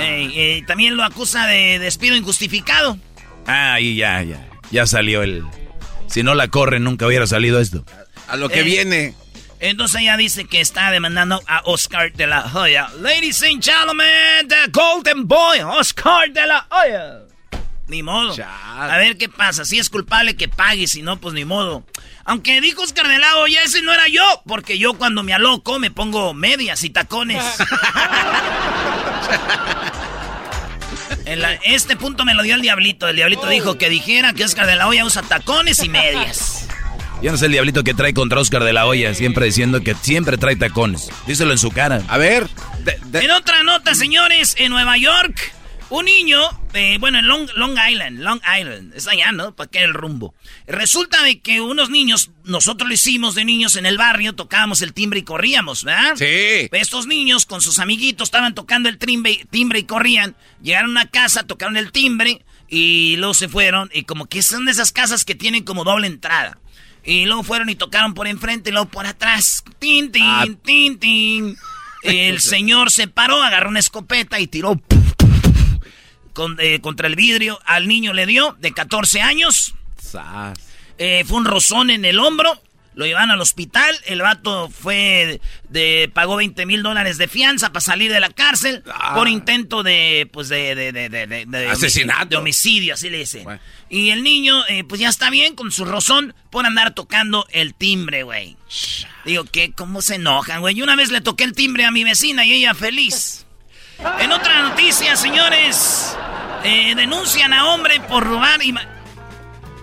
también 0.65 0.95
lo 0.95 1.04
acusa 1.04 1.45
de 1.45 1.80
despido 1.80 2.15
injustificado. 2.15 2.98
Ah, 3.45 3.74
ahí 3.74 3.98
ya, 3.98 4.22
ya. 4.24 4.48
Ya 4.72 4.86
salió 4.86 5.24
el, 5.24 5.43
si 6.08 6.24
no 6.24 6.36
la 6.36 6.48
corren, 6.48 6.84
nunca 6.84 7.06
hubiera 7.06 7.28
salido 7.28 7.60
esto. 7.60 7.86
A 8.28 8.36
lo 8.38 8.50
que 8.50 8.62
eh, 8.62 8.63
viene. 8.63 9.13
Entonces 9.60 10.02
ella 10.02 10.17
dice 10.17 10.45
que 10.45 10.62
está 10.62 10.91
demandando 10.91 11.41
a 11.48 11.62
Oscar 11.65 12.13
de 12.13 12.28
la 12.28 12.45
Hoya. 12.54 12.89
Ladies 13.00 13.41
and 13.43 13.63
gentlemen, 13.63 14.48
the 14.48 14.69
Golden 14.72 15.28
Boy, 15.28 15.60
Oscar 15.62 16.32
de 16.32 16.45
la 16.45 16.67
Hoya. 16.69 17.27
Ni 17.88 18.04
modo. 18.04 18.36
A 18.43 18.97
ver 18.97 19.17
qué 19.17 19.30
pasa. 19.30 19.63
Si 19.63 19.80
es 19.80 19.89
culpable, 19.89 20.36
que 20.36 20.47
pague. 20.50 20.88
Si 20.88 21.02
no, 21.02 21.19
pues 21.19 21.34
ni 21.34 21.45
modo. 21.45 21.86
Aunque 22.26 22.60
dijo 22.60 22.82
Oscar 22.82 23.08
de 23.08 23.17
la 23.17 23.38
Hoya, 23.38 23.63
ese 23.63 23.82
no 23.82 23.93
era 23.93 24.08
yo. 24.10 24.23
Porque 24.45 24.78
yo 24.78 24.93
cuando 24.95 25.23
me 25.23 25.34
aloco 25.34 25.80
me 25.80 25.89
pongo 25.89 26.34
medias 26.34 26.84
y 26.84 26.89
tacones. 26.89 27.43
En 31.26 31.43
este 31.65 31.97
punto 31.97 32.23
me 32.23 32.34
lo 32.34 32.41
dio 32.41 32.56
el 32.56 32.62
diablito. 32.62 33.06
El 33.10 33.17
diablito 33.17 33.47
dijo 33.47 33.78
que 33.78 33.89
dijera 33.89 34.32
que 34.32 34.45
Oscar 34.45 34.65
de 34.65 34.78
la 34.78 34.88
Hoya 34.88 35.04
usa 35.04 35.21
tacones 35.21 35.84
y 35.84 35.89
medias. 35.89 36.65
Yo 37.21 37.32
no 37.32 37.38
sé 37.38 37.47
el 37.47 37.52
diablito 37.52 37.84
que 37.84 37.93
trae 37.93 38.13
contra 38.13 38.39
Oscar 38.39 38.63
de 38.63 38.71
la 38.71 38.86
Hoya, 38.86 39.13
siempre 39.13 39.45
diciendo 39.45 39.82
que 39.82 39.93
siempre 39.95 40.38
trae 40.38 40.56
tacones. 40.56 41.10
Díselo 41.26 41.52
en 41.52 41.58
su 41.58 41.69
cara. 41.71 42.02
A 42.08 42.17
ver. 42.17 42.47
En 43.12 43.32
otra 43.32 43.63
nota, 43.63 43.93
señores, 43.93 44.56
en 44.58 44.71
Nueva 44.71 44.97
York 44.97 45.54
un 45.89 46.06
niño, 46.06 46.41
eh, 46.73 46.97
bueno, 47.00 47.19
en 47.19 47.28
Long, 47.28 47.50
Long, 47.56 47.78
Island, 47.89 48.19
Long 48.19 48.41
Island, 48.60 48.93
es 48.93 49.08
allá, 49.08 49.32
¿no? 49.32 49.56
¿Para 49.56 49.69
qué 49.69 49.84
el 49.84 49.93
rumbo? 49.93 50.34
Resulta 50.67 51.23
de 51.23 51.39
que 51.39 51.62
unos 51.62 51.89
niños, 51.89 52.32
nosotros 52.43 52.88
lo 52.89 52.93
hicimos 52.93 53.36
de 53.36 53.45
niños 53.45 53.76
en 53.78 53.86
el 53.86 53.97
barrio, 53.97 54.34
tocábamos 54.34 54.82
el 54.82 54.93
timbre 54.93 55.19
y 55.19 55.23
corríamos, 55.23 55.84
¿verdad? 55.84 56.15
Sí. 56.15 56.69
Estos 56.71 57.08
niños 57.08 57.45
con 57.45 57.62
sus 57.62 57.80
amiguitos 57.80 58.28
estaban 58.28 58.54
tocando 58.54 58.89
el 58.89 58.97
timbre, 58.97 59.45
timbre 59.50 59.80
y 59.80 59.84
corrían, 59.84 60.36
llegaron 60.62 60.89
a 60.89 61.02
una 61.02 61.10
casa, 61.10 61.43
tocaron 61.43 61.78
el 61.78 61.91
timbre 61.91 62.41
y 62.67 63.15
luego 63.17 63.34
se 63.34 63.47
fueron 63.47 63.89
y 63.93 64.04
como 64.04 64.28
que 64.28 64.43
son 64.43 64.65
de 64.65 64.71
esas 64.71 64.91
casas 64.91 65.23
que 65.23 65.36
tienen 65.36 65.63
como 65.63 65.84
doble 65.84 66.08
entrada. 66.08 66.60
Y 67.06 67.26
luego 67.26 67.43
fueron 67.43 67.69
y 67.69 67.76
tocaron 67.76 68.13
por 68.13 68.28
enfrente 68.28 68.69
y 68.69 68.73
luego 68.73 68.89
por 68.89 69.06
atrás. 69.06 69.63
Tin, 69.80 70.12
tin, 70.12 70.23
ah. 70.26 70.45
tin, 70.65 71.00
tin. 71.00 71.58
El 72.04 72.41
señor 72.41 72.91
se 72.91 73.08
paró, 73.08 73.41
agarró 73.41 73.69
una 73.69 73.80
escopeta 73.80 74.41
y 74.41 74.47
tiró 74.47 74.82
eh, 76.60 76.80
contra 76.82 77.08
el 77.08 77.15
vidrio. 77.15 77.60
Al 77.65 77.88
niño 77.88 78.13
le 78.13 78.26
dio 78.26 78.56
de 78.60 78.71
14 78.71 79.21
años. 79.21 79.73
Eh, 80.97 81.23
fue 81.28 81.38
un 81.38 81.45
rozón 81.45 81.89
en 81.89 82.06
el 82.06 82.19
hombro. 82.19 82.62
Lo 82.95 83.06
llevan 83.06 83.30
al 83.30 83.39
hospital. 83.39 83.95
El 84.06 84.21
vato 84.21 84.71
fue 84.71 85.39
de, 85.69 86.10
pagó 86.13 86.38
20 86.38 86.65
mil 86.65 86.82
dólares 86.82 87.19
de 87.19 87.28
fianza 87.28 87.69
para 87.69 87.82
salir 87.82 88.12
de 88.12 88.19
la 88.19 88.32
cárcel 88.32 88.84
ah. 88.91 89.13
por 89.13 89.28
intento 89.28 89.84
de, 89.84 90.28
pues 90.34 90.50
de, 90.50 90.73
de, 90.73 91.69
asesinato, 91.69 92.26
de 92.26 92.38
homicidio, 92.38 92.95
así 92.95 93.12
le 93.12 93.19
dicen. 93.19 93.47
Y 93.88 94.10
el 94.10 94.23
niño, 94.23 94.65
eh, 94.67 94.84
pues 94.84 95.00
ya 95.00 95.10
está 95.10 95.30
bien 95.30 95.56
con 95.56 95.71
su 95.71 95.86
rozón 95.86 96.34
por 96.50 96.65
andar 96.65 96.95
tocando 96.95 97.45
el 97.52 97.76
timbre, 97.76 98.23
güey. 98.23 98.58
Digo, 99.26 99.43
¿qué? 99.45 99.71
¿Cómo 99.73 100.02
se 100.02 100.15
enojan, 100.15 100.62
güey? 100.62 100.82
Una 100.82 100.95
vez 100.95 101.12
le 101.12 101.21
toqué 101.21 101.43
el 101.43 101.54
timbre 101.54 101.86
a 101.86 101.91
mi 101.91 102.04
vecina 102.04 102.47
y 102.47 102.54
ella 102.54 102.73
feliz. 102.73 103.47
En 104.20 104.32
otra 104.32 104.70
noticia, 104.70 105.16
señores, 105.16 106.16
eh, 106.64 106.94
denuncian 106.96 107.54
a 107.54 107.74
hombre 107.74 108.00
por 108.02 108.24
robar 108.24 108.62
y... 108.62 108.74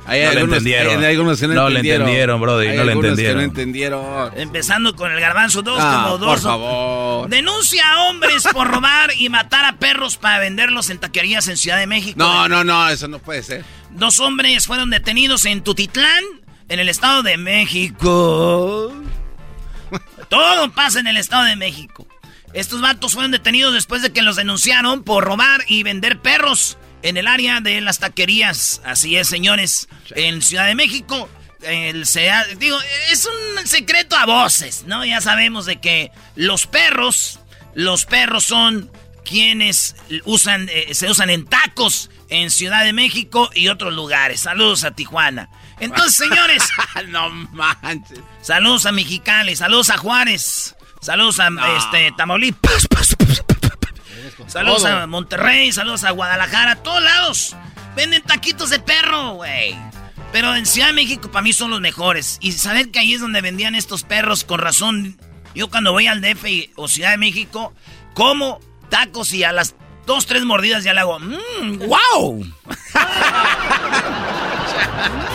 Hay 0.06 0.22
no 0.22 0.28
algunos, 0.28 0.58
entendieron. 0.58 0.98
Hay 1.02 1.10
algunos 1.12 1.40
que 1.40 1.48
no, 1.48 1.54
no 1.54 1.68
le 1.70 1.80
entendieron, 1.80 2.40
brody. 2.40 2.76
no 2.76 2.84
le 2.84 2.92
entendieron. 2.92 3.16
Que 3.16 3.34
no 3.34 3.40
entendieron. 3.40 4.32
Empezando 4.36 4.94
con 4.94 5.10
el 5.10 5.18
garbanzo 5.18 5.62
2 5.62 5.78
ah, 5.80 6.02
como 6.04 6.18
dos. 6.18 6.28
Por 6.28 6.40
favor. 6.40 7.28
Denuncia 7.30 7.82
a 7.90 8.02
hombres 8.04 8.46
por 8.52 8.68
robar 8.70 9.12
y 9.16 9.30
matar 9.30 9.64
a 9.64 9.76
perros 9.76 10.18
para 10.18 10.40
venderlos 10.40 10.90
en 10.90 10.98
taquerías 10.98 11.48
en 11.48 11.56
Ciudad 11.56 11.78
de 11.78 11.86
México. 11.86 12.18
No, 12.18 12.48
no, 12.48 12.64
no, 12.64 12.88
eso 12.90 13.08
no 13.08 13.18
puede 13.18 13.42
ser. 13.42 13.64
Dos 13.90 14.20
hombres 14.20 14.66
fueron 14.66 14.90
detenidos 14.90 15.46
en 15.46 15.62
Tutitlán, 15.62 16.22
en 16.68 16.80
el 16.80 16.90
Estado 16.90 17.22
de 17.22 17.38
México. 17.38 18.92
Todo 20.28 20.70
pasa 20.72 21.00
en 21.00 21.06
el 21.06 21.16
Estado 21.16 21.44
de 21.44 21.56
México. 21.56 22.06
Estos 22.54 22.80
vatos 22.80 23.14
fueron 23.14 23.32
detenidos 23.32 23.74
después 23.74 24.00
de 24.00 24.12
que 24.12 24.22
los 24.22 24.36
denunciaron 24.36 25.02
por 25.02 25.24
robar 25.24 25.64
y 25.66 25.82
vender 25.82 26.20
perros 26.20 26.78
en 27.02 27.16
el 27.16 27.26
área 27.26 27.60
de 27.60 27.80
las 27.80 27.98
taquerías. 27.98 28.80
Así 28.84 29.16
es, 29.16 29.28
señores, 29.28 29.88
en 30.14 30.40
Ciudad 30.40 30.66
de 30.66 30.76
México. 30.76 31.28
El 31.62 32.04
digo, 32.58 32.78
es 33.10 33.26
un 33.26 33.66
secreto 33.66 34.16
a 34.16 34.26
voces, 34.26 34.84
¿no? 34.86 35.04
Ya 35.04 35.20
sabemos 35.20 35.66
de 35.66 35.80
que 35.80 36.12
los 36.36 36.66
perros, 36.66 37.40
los 37.74 38.04
perros 38.04 38.44
son 38.44 38.90
quienes 39.24 39.96
usan, 40.24 40.68
eh, 40.70 40.94
se 40.94 41.10
usan 41.10 41.30
en 41.30 41.46
tacos 41.46 42.10
en 42.28 42.50
Ciudad 42.50 42.84
de 42.84 42.92
México 42.92 43.50
y 43.54 43.68
otros 43.68 43.94
lugares. 43.94 44.40
Saludos 44.40 44.84
a 44.84 44.92
Tijuana. 44.92 45.48
Entonces, 45.80 46.14
señores. 46.14 46.62
no 47.08 47.30
manches. 47.30 48.20
Saludos 48.42 48.86
a 48.86 48.92
Mexicali, 48.92 49.56
saludos 49.56 49.90
a 49.90 49.96
Juárez. 49.96 50.73
Saludos 51.04 51.38
a 51.38 51.50
este, 51.76 52.12
Tamaulipas. 52.16 52.88
Saludos 54.46 54.86
a 54.86 55.06
Monterrey, 55.06 55.70
saludos 55.70 56.02
a 56.02 56.12
Guadalajara, 56.12 56.72
a 56.72 56.76
todos 56.76 57.02
lados. 57.02 57.54
Venden 57.94 58.22
taquitos 58.22 58.70
de 58.70 58.78
perro, 58.78 59.34
güey. 59.34 59.76
Pero 60.32 60.56
en 60.56 60.64
Ciudad 60.64 60.86
de 60.86 60.94
México 60.94 61.30
para 61.30 61.42
mí 61.42 61.52
son 61.52 61.72
los 61.72 61.82
mejores. 61.82 62.38
Y 62.40 62.52
saber 62.52 62.90
que 62.90 63.00
ahí 63.00 63.12
es 63.12 63.20
donde 63.20 63.42
vendían 63.42 63.74
estos 63.74 64.02
perros, 64.02 64.44
con 64.44 64.60
razón. 64.60 65.18
Yo 65.54 65.68
cuando 65.68 65.92
voy 65.92 66.06
al 66.06 66.22
DF 66.22 66.70
o 66.76 66.88
Ciudad 66.88 67.10
de 67.10 67.18
México, 67.18 67.74
como 68.14 68.58
tacos 68.88 69.34
y 69.34 69.44
a 69.44 69.52
las 69.52 69.74
dos, 70.06 70.24
tres 70.24 70.46
mordidas 70.46 70.84
ya 70.84 70.94
le 70.94 71.00
hago, 71.00 71.18
mmm, 71.18 71.80
wow. 71.80 72.40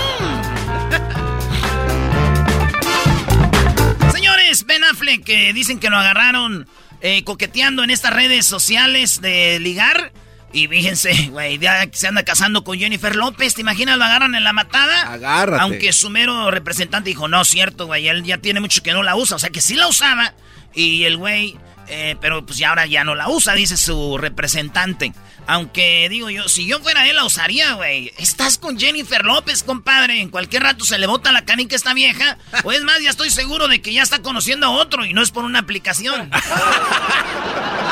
Señores, 4.49 4.65
Ben 4.65 4.83
Affleck, 4.83 5.23
que 5.23 5.53
dicen 5.53 5.79
que 5.79 5.91
lo 5.91 5.97
agarraron 5.97 6.67
eh, 7.01 7.23
coqueteando 7.23 7.83
en 7.83 7.91
estas 7.91 8.13
redes 8.13 8.47
sociales 8.47 9.21
de 9.21 9.59
ligar. 9.59 10.11
Y 10.51 10.67
fíjense, 10.67 11.27
güey, 11.31 11.59
ya 11.59 11.87
se 11.91 12.07
anda 12.07 12.23
casando 12.23 12.63
con 12.63 12.79
Jennifer 12.79 13.15
López. 13.15 13.53
¿Te 13.53 13.61
imaginas? 13.61 13.99
Lo 13.99 14.05
agarran 14.05 14.33
en 14.33 14.43
la 14.43 14.51
matada. 14.51 15.13
Agárrate. 15.13 15.61
Aunque 15.61 15.93
su 15.93 16.09
mero 16.09 16.49
representante 16.49 17.11
dijo, 17.11 17.27
no, 17.27 17.45
cierto, 17.45 17.85
güey, 17.85 18.07
él 18.07 18.23
ya 18.23 18.39
tiene 18.39 18.59
mucho 18.59 18.81
que 18.81 18.91
no 18.91 19.03
la 19.03 19.15
usa. 19.15 19.35
O 19.35 19.39
sea, 19.39 19.51
que 19.51 19.61
sí 19.61 19.75
la 19.75 19.87
usaba. 19.87 20.33
Y 20.73 21.03
el 21.03 21.17
güey, 21.17 21.55
eh, 21.89 22.15
pero 22.21 22.45
pues 22.45 22.57
ya 22.57 22.69
ahora 22.69 22.85
ya 22.85 23.03
no 23.03 23.15
la 23.15 23.29
usa, 23.29 23.53
dice 23.53 23.75
su 23.77 24.17
representante. 24.17 25.13
Aunque 25.47 26.07
digo 26.09 26.29
yo, 26.29 26.47
si 26.47 26.67
yo 26.67 26.79
fuera 26.79 27.07
él 27.09 27.15
la 27.15 27.25
usaría, 27.25 27.73
güey. 27.73 28.13
Estás 28.17 28.59
con 28.59 28.79
Jennifer 28.79 29.25
López, 29.25 29.63
compadre. 29.63 30.21
En 30.21 30.29
cualquier 30.29 30.61
rato 30.63 30.85
se 30.85 30.99
le 30.99 31.07
bota 31.07 31.31
la 31.31 31.45
canica 31.45 31.75
a 31.75 31.77
esta 31.77 31.93
vieja. 31.93 32.37
O 32.63 32.71
es 32.71 32.83
más, 32.83 32.99
ya 33.01 33.09
estoy 33.09 33.31
seguro 33.31 33.67
de 33.67 33.81
que 33.81 33.93
ya 33.93 34.03
está 34.03 34.21
conociendo 34.21 34.67
a 34.67 34.71
otro 34.71 35.05
y 35.05 35.13
no 35.13 35.23
es 35.23 35.31
por 35.31 35.43
una 35.43 35.59
aplicación. 35.59 36.29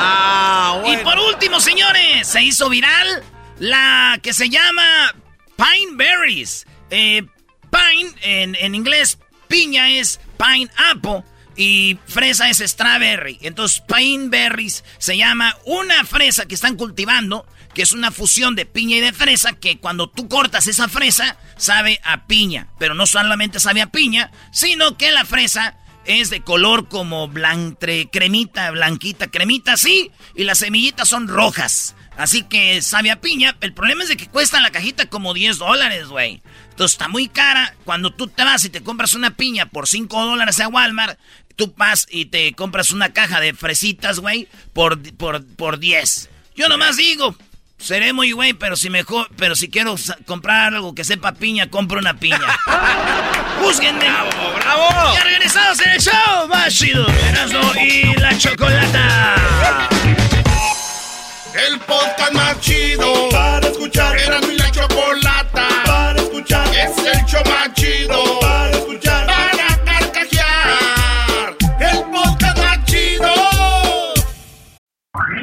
Ah, 0.00 0.80
Y 0.86 0.96
por 0.98 1.18
último, 1.18 1.58
señores, 1.60 2.28
se 2.28 2.42
hizo 2.42 2.68
viral 2.68 3.24
la 3.58 4.20
que 4.22 4.32
se 4.32 4.48
llama 4.48 5.12
Pine 5.56 5.96
Berries. 5.96 6.66
Eh, 6.90 7.24
pine, 7.70 8.12
en, 8.22 8.54
en 8.54 8.74
inglés, 8.76 9.18
piña 9.48 9.90
es 9.90 10.20
pine 10.38 10.70
apple 10.92 11.24
y 11.58 11.98
fresa 12.06 12.48
es 12.48 12.58
strawberry. 12.58 13.38
Entonces, 13.42 13.82
pine 13.86 14.28
berries 14.28 14.84
se 14.98 15.16
llama 15.16 15.56
una 15.64 16.04
fresa 16.04 16.46
que 16.46 16.54
están 16.54 16.76
cultivando, 16.76 17.44
que 17.74 17.82
es 17.82 17.92
una 17.92 18.12
fusión 18.12 18.54
de 18.54 18.64
piña 18.64 18.96
y 18.96 19.00
de 19.00 19.12
fresa, 19.12 19.54
que 19.54 19.78
cuando 19.78 20.08
tú 20.08 20.28
cortas 20.28 20.68
esa 20.68 20.88
fresa, 20.88 21.36
sabe 21.56 22.00
a 22.04 22.28
piña. 22.28 22.68
Pero 22.78 22.94
no 22.94 23.06
solamente 23.06 23.58
sabe 23.58 23.82
a 23.82 23.90
piña, 23.90 24.30
sino 24.52 24.96
que 24.96 25.10
la 25.10 25.24
fresa 25.24 25.76
es 26.04 26.30
de 26.30 26.42
color 26.42 26.88
como 26.88 27.26
blantre, 27.26 28.08
cremita, 28.08 28.70
blanquita, 28.70 29.26
cremita, 29.26 29.76
sí, 29.76 30.12
y 30.36 30.44
las 30.44 30.58
semillitas 30.58 31.08
son 31.08 31.26
rojas. 31.26 31.96
Así 32.18 32.42
que 32.42 32.82
sabe 32.82 33.12
a 33.12 33.20
piña. 33.20 33.56
El 33.60 33.72
problema 33.72 34.02
es 34.02 34.08
de 34.08 34.16
que 34.16 34.26
cuesta 34.26 34.60
la 34.60 34.72
cajita 34.72 35.06
como 35.06 35.34
10 35.34 35.58
dólares, 35.58 36.08
güey. 36.08 36.42
Entonces 36.70 36.94
está 36.94 37.06
muy 37.06 37.28
cara. 37.28 37.76
Cuando 37.84 38.10
tú 38.10 38.26
te 38.26 38.42
vas 38.42 38.64
y 38.64 38.70
te 38.70 38.82
compras 38.82 39.14
una 39.14 39.36
piña 39.36 39.66
por 39.66 39.86
5 39.86 40.24
dólares 40.24 40.58
a 40.58 40.66
Walmart, 40.66 41.16
tú 41.58 41.74
vas 41.76 42.06
y 42.08 42.26
te 42.26 42.52
compras 42.54 42.92
una 42.92 43.12
caja 43.12 43.40
de 43.40 43.52
fresitas, 43.52 44.20
güey, 44.20 44.48
por, 44.72 45.02
por, 45.14 45.44
por 45.56 45.80
10. 45.80 46.30
Yo 46.54 46.68
nomás 46.68 46.96
digo, 46.96 47.34
seré 47.78 48.12
muy 48.12 48.30
güey, 48.30 48.54
pero 48.54 48.76
si 48.76 48.88
mejor, 48.88 49.28
pero 49.36 49.56
si 49.56 49.68
quiero 49.68 49.96
comprar 50.24 50.72
algo 50.72 50.94
que 50.94 51.02
sepa 51.02 51.32
piña, 51.32 51.68
compro 51.68 51.98
una 51.98 52.14
piña. 52.14 52.38
Júzguenme. 53.60 54.04
¡Bravo, 54.04 54.54
bravo! 54.54 55.14
Ya 55.14 55.24
regresados 55.24 55.80
en 55.80 55.90
el 55.90 56.00
show 56.00 56.48
más 56.48 56.72
chido. 56.72 57.06
Erasmo 57.08 57.72
y 57.74 58.14
la 58.20 58.38
chocolata. 58.38 59.88
El 61.66 61.80
podcast 61.80 62.32
más 62.34 62.60
chido 62.60 63.28
para 63.30 63.66
escuchar. 63.66 64.16
Era 64.16 64.40
mi 64.42 64.56
la 64.56 64.70
chocolata 64.70 65.66
para 65.84 66.22
escuchar. 66.22 66.68
Es 66.68 66.96
el 66.98 67.24
show 67.26 67.42
más 67.46 67.74
chido 67.74 68.27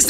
this 0.00 0.09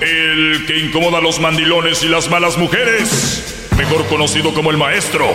El 0.00 0.64
que 0.66 0.78
incomoda 0.78 1.18
a 1.18 1.20
los 1.20 1.40
mandilones 1.40 2.02
y 2.02 2.08
las 2.08 2.30
malas 2.30 2.56
mujeres. 2.56 3.68
Mejor 3.76 4.06
conocido 4.06 4.54
como 4.54 4.70
el 4.70 4.76
maestro. 4.76 5.26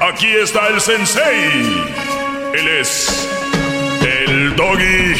Aquí 0.00 0.28
está 0.28 0.68
el 0.68 0.80
sensei. 0.80 1.84
Él 2.54 2.68
es. 2.80 3.28
El 4.02 4.56
doggy. 4.56 5.14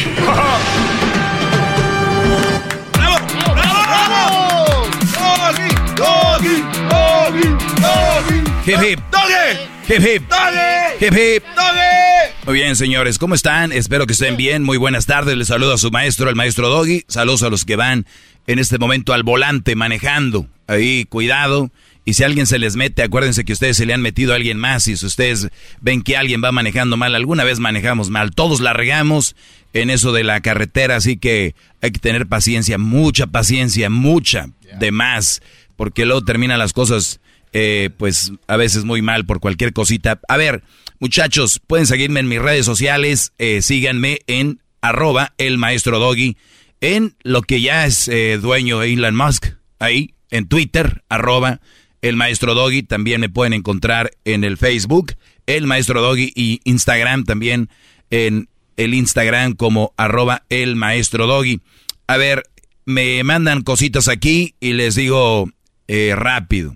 ¡Bravo! 3.53 4.87
¡Doggy! 5.17 5.75
¡Doggy! 5.95 6.63
¡Doggy! 6.89 7.47
¡Doggy! 7.81 8.89
Hip. 8.89 8.99
¡Doggy! 9.11 9.70
Hip 9.87 9.99
hip. 9.99 10.29
¡Doggy! 10.29 11.05
Hip 11.05 11.13
hip. 11.13 11.43
¡Doggy! 11.55 12.33
Muy 12.45 12.55
bien, 12.55 12.75
señores, 12.75 13.17
¿cómo 13.17 13.35
están? 13.35 13.71
Espero 13.71 14.05
que 14.05 14.13
estén 14.13 14.37
bien. 14.37 14.63
Muy 14.63 14.77
buenas 14.77 15.05
tardes. 15.05 15.35
Les 15.37 15.47
saludo 15.47 15.73
a 15.73 15.77
su 15.77 15.91
maestro, 15.91 16.29
el 16.29 16.35
maestro 16.35 16.69
Doggy. 16.69 17.03
Saludos 17.07 17.43
a 17.43 17.49
los 17.49 17.65
que 17.65 17.75
van 17.75 18.05
en 18.47 18.59
este 18.59 18.77
momento 18.77 19.13
al 19.13 19.23
volante 19.23 19.75
manejando. 19.75 20.47
Ahí, 20.67 21.05
cuidado. 21.05 21.71
Y 22.03 22.13
si 22.13 22.23
alguien 22.23 22.47
se 22.47 22.57
les 22.57 22.75
mete, 22.75 23.03
acuérdense 23.03 23.45
que 23.45 23.53
ustedes 23.53 23.77
se 23.77 23.85
le 23.85 23.93
han 23.93 24.01
metido 24.01 24.33
a 24.33 24.35
alguien 24.35 24.57
más. 24.57 24.87
Y 24.87 24.97
si 24.97 25.05
ustedes 25.05 25.49
ven 25.81 26.01
que 26.01 26.17
alguien 26.17 26.43
va 26.43 26.51
manejando 26.51 26.97
mal, 26.97 27.13
alguna 27.13 27.43
vez 27.43 27.59
manejamos 27.59 28.09
mal. 28.09 28.31
Todos 28.31 28.59
la 28.59 28.73
regamos 28.73 29.35
en 29.73 29.89
eso 29.89 30.11
de 30.11 30.23
la 30.23 30.41
carretera. 30.41 30.95
Así 30.95 31.17
que 31.17 31.53
hay 31.81 31.91
que 31.91 31.99
tener 31.99 32.27
paciencia, 32.27 32.77
mucha 32.77 33.27
paciencia, 33.27 33.89
mucha, 33.89 34.49
de 34.79 34.91
más. 34.91 35.41
Porque 35.75 36.05
luego 36.05 36.23
terminan 36.23 36.59
las 36.59 36.73
cosas, 36.73 37.19
eh, 37.53 37.89
pues 37.97 38.31
a 38.47 38.57
veces 38.57 38.83
muy 38.83 39.01
mal 39.01 39.25
por 39.25 39.39
cualquier 39.39 39.73
cosita. 39.73 40.19
A 40.27 40.37
ver, 40.37 40.63
muchachos, 40.99 41.59
pueden 41.65 41.87
seguirme 41.87 42.19
en 42.19 42.27
mis 42.27 42.41
redes 42.41 42.65
sociales. 42.65 43.33
eh, 43.37 43.61
síganme 43.61 44.19
en 44.27 44.61
arroba 44.81 45.33
el 45.37 45.57
maestro 45.57 45.99
doggy. 45.99 46.37
En 46.79 47.15
lo 47.23 47.43
que 47.43 47.61
ya 47.61 47.85
es 47.85 48.07
eh, 48.07 48.39
dueño 48.41 48.81
Elon 48.81 49.15
Musk. 49.15 49.47
Ahí, 49.79 50.15
en 50.29 50.47
Twitter, 50.47 51.03
arroba 51.09 51.61
el 52.01 52.15
maestro 52.15 52.53
Doggy. 52.55 52.83
También 52.83 53.21
me 53.21 53.29
pueden 53.29 53.53
encontrar 53.53 54.11
en 54.25 54.43
el 54.43 54.57
Facebook, 54.57 55.13
el 55.45 55.67
maestro 55.67 56.01
Doggy, 56.01 56.31
y 56.35 56.61
Instagram 56.63 57.23
también 57.25 57.69
en 58.09 58.49
el 58.77 58.93
Instagram 58.93 59.53
como 59.53 59.93
arroba 59.97 60.43
el 60.49 60.75
maestro 60.75 61.27
doggy. 61.27 61.61
A 62.07 62.17
ver, 62.17 62.43
me 62.85 63.23
mandan 63.23 63.63
cositas 63.63 64.07
aquí 64.07 64.55
y 64.59 64.73
les 64.73 64.95
digo 64.95 65.49
eh, 65.87 66.13
rápido. 66.15 66.75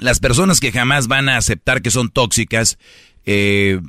Las 0.00 0.18
personas 0.18 0.60
que 0.60 0.72
jamás 0.72 1.08
van 1.08 1.28
a 1.28 1.36
aceptar 1.36 1.82
que 1.82 1.90
son 1.90 2.10
tóxicas, 2.10 2.78
eh, 3.26 3.80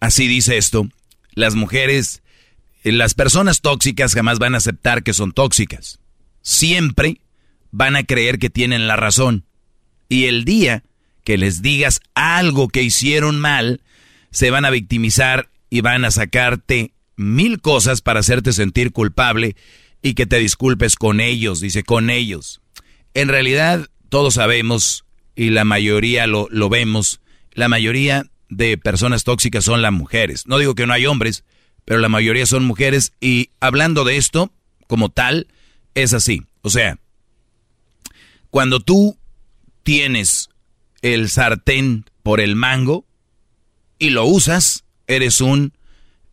así 0.00 0.28
dice 0.28 0.58
esto, 0.58 0.88
las 1.32 1.54
mujeres, 1.54 2.22
eh, 2.84 2.92
las 2.92 3.14
personas 3.14 3.60
tóxicas 3.62 4.14
jamás 4.14 4.38
van 4.38 4.54
a 4.54 4.58
aceptar 4.58 5.02
que 5.02 5.14
son 5.14 5.32
tóxicas. 5.32 5.98
Siempre 6.42 7.20
van 7.70 7.96
a 7.96 8.04
creer 8.04 8.38
que 8.38 8.50
tienen 8.50 8.86
la 8.86 8.96
razón. 8.96 9.44
Y 10.08 10.26
el 10.26 10.44
día 10.44 10.84
que 11.24 11.38
les 11.38 11.62
digas 11.62 12.00
algo 12.14 12.68
que 12.68 12.82
hicieron 12.82 13.40
mal, 13.40 13.80
se 14.30 14.50
van 14.50 14.64
a 14.64 14.70
victimizar 14.70 15.48
y 15.70 15.80
van 15.80 16.04
a 16.04 16.10
sacarte 16.10 16.92
mil 17.16 17.60
cosas 17.60 18.02
para 18.02 18.20
hacerte 18.20 18.52
sentir 18.52 18.92
culpable 18.92 19.56
y 20.02 20.14
que 20.14 20.26
te 20.26 20.38
disculpes 20.38 20.96
con 20.96 21.20
ellos, 21.20 21.60
dice, 21.60 21.82
con 21.82 22.10
ellos. 22.10 22.60
En 23.14 23.28
realidad, 23.28 23.88
todos 24.08 24.34
sabemos, 24.34 25.05
y 25.36 25.50
la 25.50 25.64
mayoría 25.64 26.26
lo, 26.26 26.48
lo 26.50 26.68
vemos, 26.68 27.20
la 27.52 27.68
mayoría 27.68 28.24
de 28.48 28.78
personas 28.78 29.24
tóxicas 29.24 29.64
son 29.64 29.82
las 29.82 29.92
mujeres. 29.92 30.46
No 30.46 30.58
digo 30.58 30.74
que 30.74 30.86
no 30.86 30.92
hay 30.92 31.06
hombres, 31.06 31.44
pero 31.84 32.00
la 32.00 32.08
mayoría 32.08 32.46
son 32.46 32.64
mujeres 32.64 33.12
y 33.20 33.50
hablando 33.60 34.04
de 34.04 34.16
esto, 34.16 34.50
como 34.86 35.10
tal, 35.10 35.46
es 35.94 36.12
así. 36.14 36.42
O 36.62 36.70
sea, 36.70 36.98
cuando 38.50 38.80
tú 38.80 39.18
tienes 39.82 40.48
el 41.02 41.28
sartén 41.28 42.06
por 42.22 42.40
el 42.40 42.56
mango 42.56 43.04
y 43.98 44.10
lo 44.10 44.24
usas, 44.24 44.84
eres 45.06 45.40
un, 45.40 45.72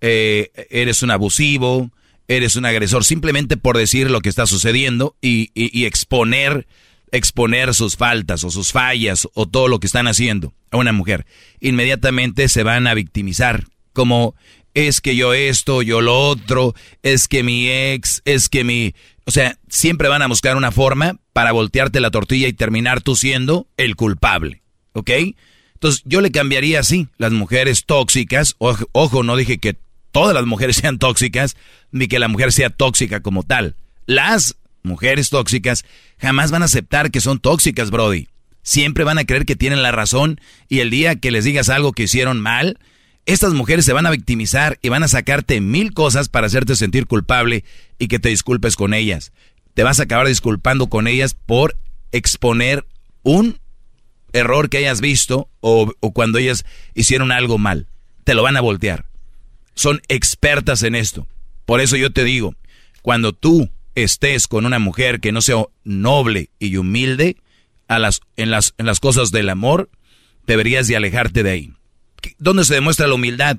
eh, 0.01 0.51
eres 0.69 1.03
un 1.03 1.11
abusivo, 1.11 1.91
eres 2.27 2.55
un 2.55 2.65
agresor, 2.65 3.03
simplemente 3.03 3.57
por 3.57 3.77
decir 3.77 4.09
lo 4.09 4.21
que 4.21 4.29
está 4.29 4.45
sucediendo 4.45 5.15
y, 5.21 5.51
y, 5.53 5.85
exponer, 5.85 6.67
exponer 7.13 7.73
sus 7.75 7.95
faltas 7.95 8.43
o 8.43 8.49
sus 8.49 8.71
fallas 8.71 9.29
o 9.35 9.47
todo 9.47 9.67
lo 9.69 9.79
que 9.79 9.87
están 9.87 10.07
haciendo 10.07 10.53
a 10.71 10.77
una 10.77 10.91
mujer. 10.91 11.25
Inmediatamente 11.61 12.49
se 12.49 12.63
van 12.63 12.87
a 12.87 12.95
victimizar, 12.95 13.65
como 13.93 14.35
es 14.73 14.99
que 14.99 15.15
yo 15.15 15.33
esto, 15.33 15.83
yo 15.83 16.01
lo 16.01 16.19
otro, 16.19 16.73
es 17.03 17.27
que 17.27 17.43
mi 17.43 17.69
ex, 17.69 18.21
es 18.25 18.49
que 18.49 18.63
mi... 18.63 18.95
O 19.25 19.31
sea, 19.31 19.57
siempre 19.69 20.09
van 20.09 20.23
a 20.23 20.27
buscar 20.27 20.57
una 20.57 20.71
forma 20.71 21.17
para 21.31 21.51
voltearte 21.51 21.99
la 21.99 22.11
tortilla 22.11 22.47
y 22.47 22.53
terminar 22.53 23.01
tú 23.01 23.15
siendo 23.15 23.67
el 23.77 23.95
culpable, 23.95 24.63
¿ok? 24.93 25.11
Entonces 25.75 26.01
yo 26.05 26.19
le 26.19 26.31
cambiaría 26.31 26.79
así, 26.79 27.07
las 27.17 27.31
mujeres 27.31 27.85
tóxicas, 27.85 28.55
ojo, 28.57 28.89
ojo 28.91 29.21
no 29.21 29.35
dije 29.35 29.59
que 29.59 29.77
todas 30.11 30.33
las 30.33 30.45
mujeres 30.47 30.75
sean 30.81 30.97
tóxicas, 30.97 31.55
ni 31.91 32.07
que 32.07 32.17
la 32.17 32.27
mujer 32.27 32.51
sea 32.51 32.71
tóxica 32.71 33.21
como 33.21 33.43
tal. 33.43 33.75
Las 34.07 34.57
mujeres 34.83 35.29
tóxicas 35.29 35.85
jamás 36.19 36.51
van 36.51 36.61
a 36.61 36.65
aceptar 36.65 37.11
que 37.11 37.21
son 37.21 37.39
tóxicas, 37.39 37.91
Brody. 37.91 38.27
Siempre 38.61 39.03
van 39.03 39.17
a 39.17 39.25
creer 39.25 39.45
que 39.45 39.55
tienen 39.55 39.81
la 39.81 39.91
razón 39.91 40.39
y 40.69 40.79
el 40.79 40.89
día 40.89 41.15
que 41.15 41.31
les 41.31 41.43
digas 41.43 41.69
algo 41.69 41.91
que 41.91 42.03
hicieron 42.03 42.39
mal, 42.39 42.79
estas 43.25 43.53
mujeres 43.53 43.85
se 43.85 43.93
van 43.93 44.05
a 44.05 44.11
victimizar 44.11 44.79
y 44.81 44.89
van 44.89 45.03
a 45.03 45.07
sacarte 45.07 45.61
mil 45.61 45.93
cosas 45.93 46.29
para 46.29 46.47
hacerte 46.47 46.75
sentir 46.75 47.07
culpable 47.07 47.63
y 47.97 48.07
que 48.07 48.19
te 48.19 48.29
disculpes 48.29 48.75
con 48.75 48.93
ellas. 48.93 49.31
Te 49.73 49.83
vas 49.83 49.99
a 49.99 50.03
acabar 50.03 50.27
disculpando 50.27 50.87
con 50.87 51.07
ellas 51.07 51.33
por 51.33 51.77
exponer 52.11 52.85
un 53.23 53.59
error 54.33 54.69
que 54.69 54.77
hayas 54.77 54.99
visto 54.99 55.49
o, 55.61 55.93
cuando 56.13 56.37
ellas 56.37 56.65
hicieron 56.93 57.31
algo 57.31 57.57
mal. 57.57 57.87
Te 58.23 58.33
lo 58.33 58.43
van 58.43 58.57
a 58.57 58.61
voltear. 58.61 59.05
Son 59.73 60.01
expertas 60.09 60.83
en 60.83 60.95
esto. 60.95 61.27
Por 61.65 61.79
eso 61.79 61.95
yo 61.95 62.11
te 62.11 62.23
digo, 62.23 62.55
cuando 63.01 63.33
tú 63.33 63.69
estés 63.95 64.47
con 64.47 64.65
una 64.65 64.79
mujer 64.79 65.19
que 65.19 65.31
no 65.31 65.41
sea 65.41 65.65
noble 65.83 66.49
y 66.59 66.77
humilde 66.77 67.37
a 67.87 67.99
las, 67.99 68.21
en, 68.37 68.51
las, 68.51 68.73
en 68.77 68.85
las 68.85 68.99
cosas 68.99 69.31
del 69.31 69.49
amor, 69.49 69.89
deberías 70.47 70.87
de 70.87 70.95
alejarte 70.95 71.43
de 71.43 71.51
ahí. 71.51 71.73
¿Dónde 72.37 72.65
se 72.65 72.75
demuestra 72.75 73.07
la 73.07 73.15
humildad? 73.15 73.57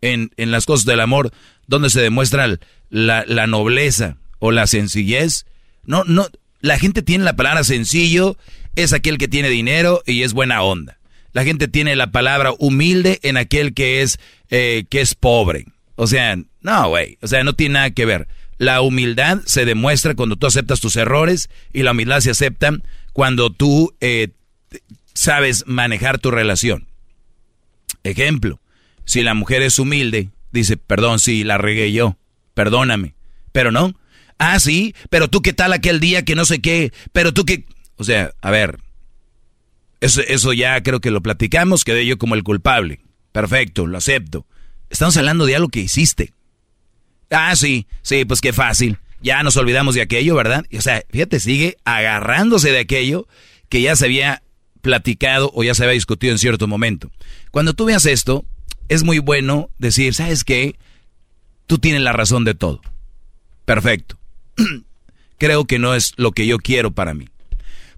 En, 0.00 0.30
en 0.36 0.52
las 0.52 0.64
cosas 0.64 0.86
del 0.86 1.00
amor, 1.00 1.32
¿dónde 1.66 1.90
se 1.90 2.00
demuestra 2.00 2.58
la, 2.88 3.24
la 3.26 3.46
nobleza 3.48 4.16
o 4.38 4.52
la 4.52 4.68
sencillez? 4.68 5.44
No, 5.84 6.04
no, 6.04 6.28
la 6.60 6.78
gente 6.78 7.02
tiene 7.02 7.24
la 7.24 7.34
palabra 7.34 7.64
sencillo, 7.64 8.36
es 8.76 8.92
aquel 8.92 9.18
que 9.18 9.26
tiene 9.26 9.48
dinero 9.48 10.02
y 10.06 10.22
es 10.22 10.34
buena 10.34 10.62
onda. 10.62 10.98
La 11.32 11.44
gente 11.44 11.68
tiene 11.68 11.96
la 11.96 12.10
palabra 12.10 12.52
humilde 12.58 13.18
en 13.22 13.36
aquel 13.36 13.74
que 13.74 14.02
es, 14.02 14.18
eh, 14.50 14.84
que 14.88 15.00
es 15.00 15.14
pobre. 15.14 15.66
O 15.96 16.06
sea, 16.06 16.36
no, 16.60 16.88
güey, 16.88 17.18
o 17.20 17.26
sea, 17.26 17.42
no 17.44 17.54
tiene 17.54 17.74
nada 17.74 17.90
que 17.90 18.06
ver. 18.06 18.28
La 18.58 18.80
humildad 18.80 19.40
se 19.46 19.64
demuestra 19.64 20.14
cuando 20.14 20.36
tú 20.36 20.46
aceptas 20.46 20.80
tus 20.80 20.96
errores 20.96 21.48
y 21.72 21.82
la 21.82 21.92
humildad 21.92 22.20
se 22.20 22.30
acepta 22.30 22.72
cuando 23.12 23.50
tú 23.50 23.94
eh, 24.00 24.28
sabes 25.14 25.64
manejar 25.66 26.18
tu 26.18 26.30
relación. 26.30 26.88
Ejemplo, 28.02 28.60
si 29.04 29.22
la 29.22 29.34
mujer 29.34 29.62
es 29.62 29.78
humilde, 29.78 30.30
dice, 30.52 30.76
perdón, 30.76 31.20
sí, 31.20 31.44
la 31.44 31.58
regué 31.58 31.92
yo, 31.92 32.16
perdóname, 32.54 33.14
pero 33.52 33.70
no. 33.70 33.94
Ah, 34.38 34.60
sí, 34.60 34.94
pero 35.10 35.28
tú 35.28 35.42
qué 35.42 35.52
tal 35.52 35.72
aquel 35.72 36.00
día 36.00 36.24
que 36.24 36.34
no 36.34 36.44
sé 36.44 36.60
qué, 36.60 36.92
pero 37.12 37.32
tú 37.32 37.44
qué... 37.44 37.64
O 37.96 38.04
sea, 38.04 38.32
a 38.40 38.50
ver, 38.50 38.78
eso, 40.00 40.20
eso 40.20 40.52
ya 40.52 40.80
creo 40.82 41.00
que 41.00 41.10
lo 41.10 41.22
platicamos, 41.22 41.84
quedé 41.84 42.06
yo 42.06 42.18
como 42.18 42.34
el 42.34 42.44
culpable. 42.44 43.00
Perfecto, 43.32 43.86
lo 43.86 43.98
acepto. 43.98 44.46
Estamos 44.90 45.16
hablando 45.16 45.46
de 45.46 45.56
algo 45.56 45.68
que 45.68 45.80
hiciste. 45.80 46.32
Ah, 47.30 47.54
sí, 47.56 47.86
sí, 48.02 48.24
pues 48.24 48.40
qué 48.40 48.52
fácil. 48.52 48.98
Ya 49.20 49.42
nos 49.42 49.56
olvidamos 49.56 49.94
de 49.94 50.02
aquello, 50.02 50.34
¿verdad? 50.34 50.64
O 50.76 50.80
sea, 50.80 51.02
fíjate, 51.10 51.40
sigue 51.40 51.76
agarrándose 51.84 52.70
de 52.70 52.78
aquello 52.78 53.26
que 53.68 53.82
ya 53.82 53.96
se 53.96 54.06
había 54.06 54.42
platicado 54.80 55.50
o 55.54 55.64
ya 55.64 55.74
se 55.74 55.82
había 55.82 55.94
discutido 55.94 56.32
en 56.32 56.38
cierto 56.38 56.66
momento. 56.66 57.10
Cuando 57.50 57.74
tú 57.74 57.86
veas 57.86 58.06
esto, 58.06 58.44
es 58.88 59.02
muy 59.02 59.18
bueno 59.18 59.70
decir, 59.78 60.14
¿sabes 60.14 60.44
qué? 60.44 60.76
Tú 61.66 61.78
tienes 61.78 62.00
la 62.00 62.12
razón 62.12 62.44
de 62.44 62.54
todo. 62.54 62.80
Perfecto. 63.64 64.18
Creo 65.38 65.64
que 65.66 65.78
no 65.78 65.94
es 65.94 66.14
lo 66.16 66.32
que 66.32 66.46
yo 66.46 66.58
quiero 66.58 66.92
para 66.92 67.14
mí. 67.14 67.28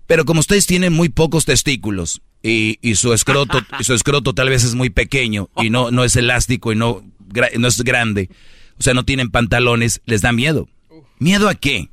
Pero 0.06 0.24
como 0.24 0.40
ustedes 0.40 0.66
tienen 0.66 0.92
muy 0.92 1.08
pocos 1.08 1.44
testículos 1.44 2.20
y, 2.42 2.78
su 2.96 3.12
escroto 3.12 3.60
y 3.78 3.84
su 3.84 3.94
escroto 3.94 4.34
tal 4.34 4.48
vez 4.48 4.64
es 4.64 4.74
muy 4.74 4.90
pequeño 4.90 5.48
y 5.56 5.70
no, 5.70 5.90
no 5.90 6.02
es 6.02 6.16
elástico 6.16 6.72
y 6.72 6.76
no, 6.76 7.04
no 7.56 7.68
es 7.68 7.82
grande, 7.82 8.28
o 8.80 8.82
sea, 8.82 8.94
no 8.94 9.04
tienen 9.04 9.30
pantalones, 9.30 10.00
les 10.06 10.22
da 10.22 10.32
miedo. 10.32 10.66
¿Miedo 11.18 11.50
a 11.50 11.54
qué? 11.54 11.90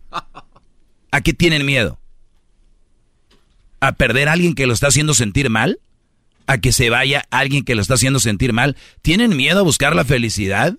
¿A 1.11 1.21
qué 1.21 1.33
tienen 1.33 1.65
miedo? 1.65 1.99
¿A 3.81 3.91
perder 3.91 4.29
a 4.29 4.31
alguien 4.31 4.55
que 4.55 4.67
lo 4.67 4.73
está 4.73 4.87
haciendo 4.87 5.13
sentir 5.13 5.49
mal? 5.49 5.81
¿A 6.47 6.59
que 6.59 6.71
se 6.71 6.89
vaya 6.89 7.25
alguien 7.29 7.65
que 7.65 7.75
lo 7.75 7.81
está 7.81 7.95
haciendo 7.95 8.21
sentir 8.21 8.53
mal? 8.53 8.77
¿Tienen 9.01 9.35
miedo 9.35 9.59
a 9.59 9.63
buscar 9.63 9.97
la 9.97 10.05
felicidad? 10.05 10.77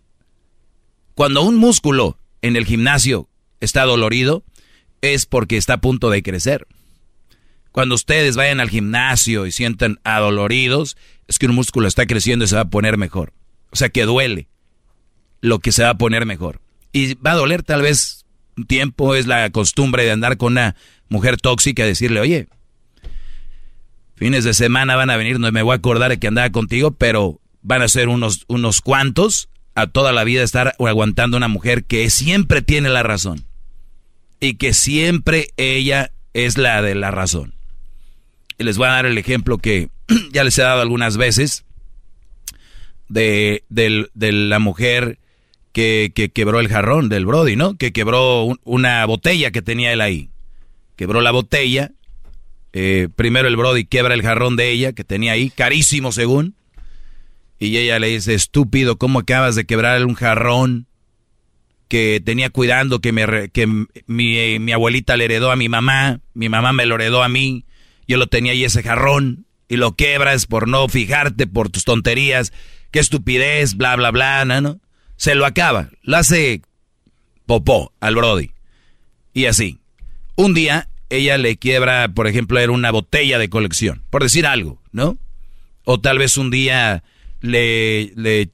Cuando 1.15 1.43
un 1.43 1.57
músculo 1.57 2.17
en 2.41 2.57
el 2.57 2.65
gimnasio 2.65 3.29
está 3.61 3.85
dolorido, 3.85 4.45
es 5.03 5.27
porque 5.27 5.59
está 5.59 5.75
a 5.75 5.81
punto 5.83 6.09
de 6.09 6.23
crecer. 6.23 6.67
Cuando 7.71 7.95
ustedes 7.95 8.35
vayan 8.35 8.61
al 8.61 8.71
gimnasio 8.71 9.45
y 9.45 9.53
sientan 9.53 10.01
adoloridos, 10.05 10.97
es 11.27 11.39
que 11.39 11.47
un 11.47 11.55
músculo 11.55 11.87
está 11.87 12.07
creciendo 12.07 12.47
y 12.47 12.49
se 12.49 12.57
va 12.57 12.63
a 12.63 12.71
poner 12.71 12.97
mejor. 12.97 13.35
O 13.71 13.77
sea 13.77 13.91
que 13.91 14.05
duele 14.05 14.49
lo 15.41 15.59
que 15.59 15.73
se 15.73 15.83
va 15.83 15.91
a 15.91 15.99
poner 15.99 16.27
mejor. 16.27 16.61
Y 16.93 17.15
va 17.15 17.33
a 17.33 17.37
doler 17.37 17.63
tal 17.63 17.83
vez 17.83 18.25
un 18.57 18.67
tiempo, 18.67 19.15
es 19.15 19.27
la 19.27 19.51
costumbre 19.51 20.05
de 20.05 20.13
andar 20.13 20.37
con 20.37 20.53
una 20.55 20.75
mujer 21.09 21.37
tóxica 21.37 21.85
y 21.85 21.89
decirle, 21.89 22.21
oye, 22.21 22.49
fines 24.17 24.45
de 24.45 24.55
semana 24.55 24.97
van 24.97 25.11
a 25.11 25.17
venir, 25.17 25.39
no 25.39 25.51
me 25.53 25.63
voy 25.63 25.73
a 25.73 25.77
acordar 25.77 26.11
de 26.11 26.19
que 26.19 26.29
andaba 26.29 26.51
contigo, 26.51 26.91
pero 26.93 27.41
van 27.63 27.83
a 27.83 27.89
ser 27.89 28.09
unos, 28.09 28.45
unos 28.49 28.81
cuantos 28.81 29.49
a 29.75 29.87
toda 29.87 30.13
la 30.13 30.25
vida 30.25 30.43
estar 30.43 30.75
aguantando 30.79 31.37
una 31.37 31.49
mujer 31.49 31.85
que 31.85 32.11
siempre 32.11 32.63
tiene 32.63 32.89
la 32.89 33.03
razón. 33.03 33.45
Y 34.41 34.55
que 34.55 34.73
siempre 34.73 35.49
ella 35.57 36.13
es 36.33 36.59
la 36.59 36.83
de 36.83 36.95
la 36.95 37.11
razón. 37.11 37.55
Y 38.59 38.65
les 38.65 38.77
voy 38.77 38.89
a 38.89 38.93
dar 38.93 39.07
el 39.07 39.19
ejemplo 39.19 39.59
que 39.59 39.91
ya 40.33 40.45
les 40.45 40.59
he 40.59 40.63
dado 40.63 40.81
algunas 40.81 41.17
veces 41.17 41.65
de, 43.09 43.65
la 44.11 44.59
mujer 44.59 45.19
que, 45.73 46.13
quebró 46.35 46.61
el 46.61 46.69
jarrón 46.69 47.09
del 47.09 47.27
Brody, 47.27 47.57
¿no? 47.57 47.77
Que 47.77 47.93
quebró 47.93 48.57
una 48.65 49.05
botella 49.07 49.51
que 49.51 49.63
tenía 49.63 49.93
él 49.93 50.01
ahí. 50.01 50.31
Quebró 50.97 51.21
la 51.21 51.31
botella. 51.31 51.93
Eh, 52.73 53.09
primero 53.15 53.49
el 53.49 53.57
Brody 53.57 53.85
quiebra 53.85 54.15
el 54.15 54.23
jarrón 54.23 54.57
de 54.57 54.71
ella 54.71 54.93
que 54.93 55.05
tenía 55.05 55.33
ahí, 55.33 55.51
carísimo 55.51 56.13
según. 56.13 56.55
Y 57.59 57.77
ella 57.77 57.99
le 57.99 58.09
dice, 58.09 58.35
estúpido, 58.35 58.99
¿cómo 58.99 59.21
acabas 59.21 59.55
de 59.55 59.65
quebrar 59.65 60.05
un 60.05 60.15
jarrón 60.15 60.87
que 61.89 62.21
tenía 62.25 62.51
cuidando, 62.51 63.01
que, 63.01 63.13
me, 63.13 63.49
que 63.49 63.67
mi, 64.07 64.59
mi 64.59 64.73
abuelita 64.73 65.17
le 65.17 65.25
heredó 65.25 65.51
a 65.51 65.57
mi 65.57 65.69
mamá, 65.69 66.21
mi 66.35 66.49
mamá 66.49 66.73
me 66.73 66.85
lo 66.85 66.97
heredó 66.97 67.23
a 67.23 67.29
mí, 67.29 67.65
yo 68.07 68.19
lo 68.19 68.27
tenía 68.27 68.53
ahí 68.53 68.65
ese 68.65 68.83
jarrón, 68.83 69.47
y 69.69 69.77
lo 69.77 69.97
quebras 69.97 70.47
por 70.47 70.69
no 70.69 70.89
fijarte, 70.89 71.47
por 71.47 71.71
tus 71.71 71.85
tonterías, 71.85 72.53
qué 72.91 73.01
estupidez, 73.01 73.77
bla, 73.77 73.97
bla, 73.97 74.11
bla, 74.11 74.45
¿no? 74.45 74.81
Se 75.19 75.35
lo 75.35 75.45
acaba, 75.45 75.91
lo 76.03 76.17
hace 76.17 76.63
popó 77.45 77.93
al 78.01 78.15
Brody. 78.15 78.53
Y 79.35 79.47
así. 79.47 79.79
Un 80.37 80.55
día 80.55 80.89
ella 81.11 81.39
le 81.39 81.57
quiebra, 81.57 82.09
por 82.09 82.29
ejemplo, 82.29 82.59
era 82.59 82.71
una 82.71 82.91
botella 82.91 83.39
de 83.39 83.49
colección, 83.49 84.03
por 84.11 84.23
decir 84.23 84.47
algo, 84.47 84.81
¿no? 84.93 85.19
O 85.85 86.01
tal 86.01 86.19
vez 86.19 86.37
un 86.37 86.51
día 86.51 87.03
le, 87.41 88.13
le, 88.15 88.51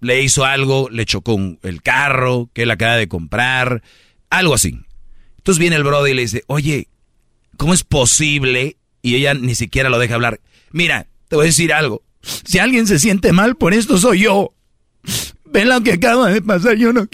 le, 0.00 0.22
hizo 0.22 0.44
algo, 0.44 0.88
le 0.90 1.06
chocó 1.06 1.38
el 1.62 1.82
carro 1.82 2.50
que 2.52 2.62
él 2.62 2.70
acaba 2.70 2.96
de 2.96 3.08
comprar, 3.08 3.82
algo 4.28 4.54
así. 4.54 4.80
Entonces 5.36 5.60
viene 5.60 5.76
el 5.76 5.84
Brody 5.84 6.10
y 6.10 6.14
le 6.14 6.22
dice, 6.22 6.44
oye, 6.48 6.88
¿cómo 7.56 7.74
es 7.74 7.84
posible? 7.84 8.76
Y 9.02 9.14
ella 9.14 9.34
ni 9.34 9.54
siquiera 9.54 9.88
lo 9.88 9.98
deja 9.98 10.14
hablar. 10.14 10.40
Mira, 10.72 11.06
te 11.28 11.36
voy 11.36 11.44
a 11.44 11.46
decir 11.46 11.72
algo. 11.72 12.02
Si 12.22 12.58
alguien 12.58 12.86
se 12.86 12.98
siente 12.98 13.32
mal 13.32 13.56
por 13.56 13.72
esto, 13.72 13.98
soy 13.98 14.20
yo. 14.20 14.52
Ven 15.52 15.68
lo 15.68 15.82
que 15.82 15.94
acaba 15.94 16.30
de 16.30 16.42
pasar, 16.42 16.76
yo 16.76 16.92
no 16.92 17.08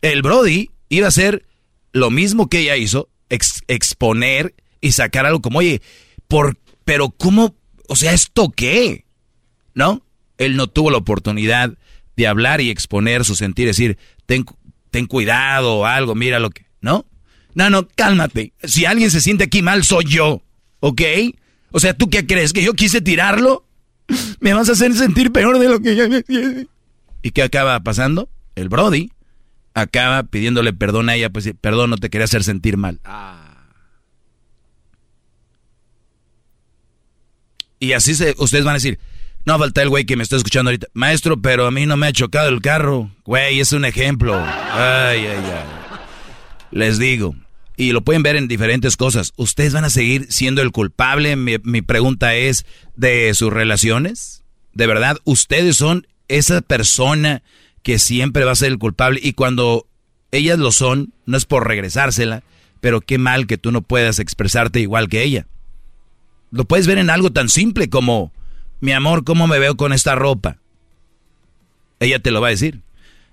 El 0.00 0.22
Brody 0.22 0.70
iba 0.88 1.06
a 1.06 1.08
hacer 1.08 1.44
lo 1.92 2.10
mismo 2.10 2.48
que 2.48 2.60
ella 2.60 2.76
hizo, 2.76 3.08
exponer 3.28 4.54
y 4.80 4.92
sacar 4.92 5.26
algo 5.26 5.42
como, 5.42 5.58
oye, 5.58 5.82
por, 6.28 6.58
pero 6.84 7.10
¿cómo? 7.10 7.56
O 7.88 7.96
sea, 7.96 8.12
¿esto 8.12 8.50
qué? 8.50 9.04
¿No? 9.74 10.04
Él 10.38 10.56
no 10.56 10.66
tuvo 10.66 10.90
la 10.90 10.98
oportunidad 10.98 11.76
de 12.16 12.26
hablar 12.26 12.60
y 12.60 12.70
exponer 12.70 13.24
su 13.24 13.34
sentir, 13.34 13.66
decir, 13.66 13.98
ten, 14.26 14.44
ten 14.90 15.06
cuidado 15.06 15.78
o 15.78 15.86
algo, 15.86 16.14
mira 16.14 16.38
lo 16.38 16.50
que, 16.50 16.66
¿no? 16.80 17.06
No, 17.54 17.70
no, 17.70 17.86
cálmate. 17.88 18.52
Si 18.62 18.84
alguien 18.86 19.10
se 19.10 19.20
siente 19.20 19.44
aquí 19.44 19.62
mal, 19.62 19.84
soy 19.84 20.04
yo, 20.06 20.42
¿ok? 20.80 21.02
O 21.70 21.80
sea, 21.80 21.94
¿tú 21.94 22.08
qué 22.08 22.26
crees? 22.26 22.52
¿Que 22.52 22.62
yo 22.62 22.74
quise 22.74 23.00
tirarlo? 23.00 23.66
Me 24.40 24.54
vas 24.54 24.68
a 24.68 24.72
hacer 24.72 24.94
sentir 24.94 25.32
peor 25.32 25.58
de 25.58 25.68
lo 25.68 25.80
que 25.80 25.94
ya 25.94 26.08
me. 26.08 26.24
¿Y 27.22 27.30
qué 27.30 27.42
acaba 27.42 27.78
pasando? 27.80 28.28
El 28.54 28.68
Brody 28.68 29.10
acaba 29.74 30.22
pidiéndole 30.24 30.72
perdón 30.72 31.08
a 31.08 31.14
ella, 31.14 31.30
pues 31.30 31.50
perdón, 31.60 31.90
no 31.90 31.96
te 31.96 32.10
quería 32.10 32.24
hacer 32.24 32.44
sentir 32.44 32.76
mal. 32.76 33.00
Ah. 33.04 33.38
Y 37.78 37.94
así 37.94 38.14
se, 38.14 38.34
ustedes 38.38 38.64
van 38.64 38.72
a 38.72 38.74
decir, 38.74 38.98
no 39.44 39.58
falta 39.58 39.82
el 39.82 39.88
güey 39.88 40.04
que 40.04 40.16
me 40.16 40.22
está 40.22 40.36
escuchando 40.36 40.70
ahorita. 40.70 40.86
Maestro, 40.94 41.40
pero 41.40 41.66
a 41.66 41.70
mí 41.70 41.84
no 41.86 41.96
me 41.96 42.06
ha 42.06 42.12
chocado 42.12 42.48
el 42.48 42.60
carro. 42.60 43.10
Güey, 43.24 43.58
es 43.58 43.72
un 43.72 43.84
ejemplo. 43.84 44.34
Ay, 44.72 45.26
ay, 45.26 45.26
ay. 45.26 45.64
Les 46.70 46.98
digo, 46.98 47.34
y 47.76 47.92
lo 47.92 48.02
pueden 48.02 48.22
ver 48.22 48.36
en 48.36 48.48
diferentes 48.48 48.96
cosas. 48.96 49.32
¿Ustedes 49.36 49.72
van 49.72 49.84
a 49.84 49.90
seguir 49.90 50.30
siendo 50.30 50.62
el 50.62 50.72
culpable? 50.72 51.36
Mi, 51.36 51.82
pregunta 51.82 52.34
es, 52.34 52.66
¿de 52.96 53.32
sus 53.34 53.52
relaciones? 53.52 54.42
¿De 54.74 54.86
verdad 54.86 55.18
ustedes 55.24 55.76
son 55.76 56.06
esa 56.28 56.60
persona 56.60 57.42
que 57.82 57.98
siempre 57.98 58.44
va 58.44 58.52
a 58.52 58.56
ser 58.56 58.72
el 58.72 58.78
culpable? 58.78 59.20
Y 59.22 59.32
cuando 59.32 59.86
ellas 60.30 60.58
lo 60.58 60.72
son, 60.72 61.12
no 61.26 61.36
es 61.36 61.44
por 61.44 61.66
regresársela, 61.66 62.42
pero 62.80 63.00
qué 63.00 63.18
mal 63.18 63.46
que 63.46 63.58
tú 63.58 63.72
no 63.72 63.82
puedas 63.82 64.18
expresarte 64.18 64.80
igual 64.80 65.08
que 65.08 65.22
ella. 65.22 65.46
Lo 66.50 66.66
puedes 66.66 66.86
ver 66.86 66.98
en 66.98 67.10
algo 67.10 67.32
tan 67.32 67.48
simple 67.48 67.88
como, 67.88 68.32
mi 68.80 68.92
amor, 68.92 69.24
¿cómo 69.24 69.46
me 69.46 69.58
veo 69.58 69.76
con 69.76 69.92
esta 69.92 70.14
ropa? 70.14 70.58
Ella 72.00 72.18
te 72.18 72.30
lo 72.30 72.40
va 72.40 72.48
a 72.48 72.50
decir. 72.50 72.80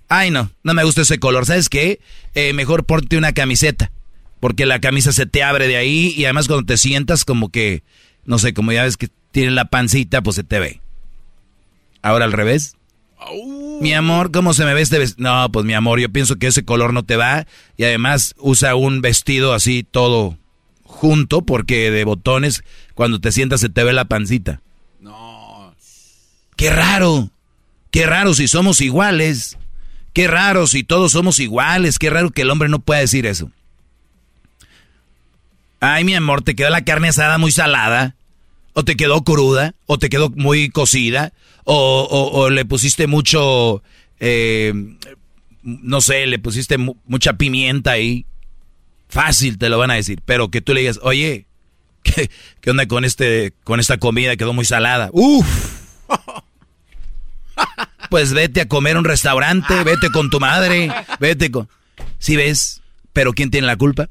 Ay, 0.08 0.32
no, 0.32 0.52
no 0.64 0.74
me 0.74 0.84
gusta 0.84 1.02
ese 1.02 1.20
color. 1.20 1.46
¿Sabes 1.46 1.70
qué? 1.70 2.00
Eh, 2.34 2.54
mejor 2.54 2.86
ponte 2.86 3.18
una 3.18 3.34
camiseta 3.34 3.92
porque 4.40 4.66
la 4.66 4.80
camisa 4.80 5.12
se 5.12 5.26
te 5.26 5.44
abre 5.44 5.68
de 5.68 5.78
ahí 5.78 6.14
y 6.16 6.26
además 6.26 6.48
cuando 6.48 6.66
te 6.66 6.78
sientas 6.78 7.26
como 7.26 7.50
que, 7.50 7.84
no 8.26 8.40
sé, 8.40 8.54
como 8.54 8.72
ya 8.72 8.84
ves 8.84 8.98
que 8.98 9.10
tiene 9.32 9.52
la 9.52 9.66
pancita, 9.66 10.22
pues 10.22 10.36
se 10.36 10.44
te 10.44 10.60
ve. 10.60 10.82
Ahora 12.02 12.26
al 12.26 12.32
revés. 12.32 12.76
Mi 13.82 13.94
amor, 13.94 14.32
¿cómo 14.32 14.54
se 14.54 14.66
me 14.66 14.74
ve 14.74 14.82
este 14.82 14.98
vestido? 14.98 15.30
No, 15.30 15.52
pues 15.52 15.66
mi 15.66 15.74
amor, 15.74 16.00
yo 16.00 16.10
pienso 16.10 16.38
que 16.38 16.48
ese 16.48 16.64
color 16.64 16.94
no 16.94 17.04
te 17.04 17.18
va 17.18 17.46
y 17.78 17.84
además 17.84 18.34
usa 18.38 18.76
un 18.76 19.02
vestido 19.02 19.54
así 19.54 19.84
todo 19.84 20.38
junto 20.84 21.44
porque 21.44 21.92
de 21.92 22.04
botones 22.04 22.64
cuando 22.96 23.20
te 23.20 23.32
sientas 23.32 23.62
se 23.62 23.70
te 23.70 23.84
ve 23.84 23.94
la 23.94 24.06
pancita. 24.06 24.62
No. 25.00 25.74
Qué 26.56 26.70
raro. 26.70 27.30
Qué 27.92 28.06
raro 28.06 28.34
si 28.34 28.48
somos 28.48 28.82
iguales. 28.82 29.58
Qué 30.14 30.28
raro 30.28 30.68
si 30.68 30.84
todos 30.84 31.12
somos 31.12 31.40
iguales. 31.40 32.00
Qué 32.00 32.10
raro 32.10 32.32
que 32.32 32.42
el 32.42 32.50
hombre 32.50 32.70
no 32.70 32.80
pueda 32.80 33.00
decir 33.00 33.26
eso. 33.26 33.52
Ay, 35.80 36.04
mi 36.04 36.14
amor, 36.14 36.42
¿te 36.42 36.56
quedó 36.56 36.70
la 36.70 36.84
carne 36.84 37.10
asada 37.10 37.38
muy 37.38 37.52
salada? 37.52 38.16
¿O 38.74 38.84
te 38.84 38.96
quedó 38.96 39.24
cruda? 39.24 39.76
¿O 39.86 39.98
te 39.98 40.10
quedó 40.10 40.30
muy 40.30 40.70
cocida? 40.70 41.34
¿O, 41.64 42.50
le 42.50 42.66
pusiste 42.66 43.08
mucho, 43.08 43.84
eh, 44.20 44.74
no 45.62 46.02
sé, 46.02 46.26
le 46.26 46.40
pusiste 46.40 46.78
mucha 46.78 47.34
pimienta 47.34 47.92
ahí? 47.92 48.26
Fácil 49.08 49.58
te 49.58 49.70
lo 49.70 49.78
van 49.78 49.92
a 49.92 49.96
decir, 49.96 50.22
pero 50.26 50.50
que 50.50 50.62
tú 50.62 50.74
le 50.74 50.82
digas, 50.82 51.00
oye, 51.04 51.46
¿qué, 52.04 52.30
qué 52.62 52.72
onda 52.72 52.88
con, 52.88 53.06
este, 53.06 53.54
con 53.64 53.80
esta 53.80 53.98
comida? 53.98 54.36
Quedó 54.36 54.54
muy 54.54 54.66
salada. 54.66 55.10
¡Uf! 55.14 55.48
Pues 58.10 58.34
vete 58.34 58.62
a 58.62 58.68
comer 58.68 58.96
a 58.96 59.00
un 59.00 59.06
restaurante, 59.06 59.84
vete 59.84 60.10
con 60.10 60.32
tu 60.32 60.40
madre, 60.40 60.92
vete 61.20 61.52
con... 61.52 61.70
¿Sí 62.18 62.36
ves? 62.36 62.82
¿Pero 63.14 63.34
quién 63.34 63.52
tiene 63.52 63.68
la 63.68 63.76
culpa? 63.76 64.10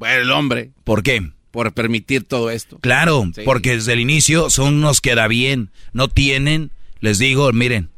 Bueno, 0.00 0.22
el 0.22 0.30
hombre. 0.30 0.70
¿Por 0.82 1.02
qué? 1.02 1.30
Por 1.50 1.74
permitir 1.74 2.24
todo 2.24 2.50
esto. 2.50 2.78
Claro, 2.78 3.30
porque 3.44 3.76
desde 3.76 3.92
el 3.92 4.00
inicio 4.00 4.48
son 4.48 4.76
unos 4.76 5.02
que 5.02 5.14
da 5.14 5.28
bien. 5.28 5.70
No 5.92 6.08
tienen, 6.08 6.70
les 7.00 7.18
digo, 7.18 7.52
miren, 7.52 7.90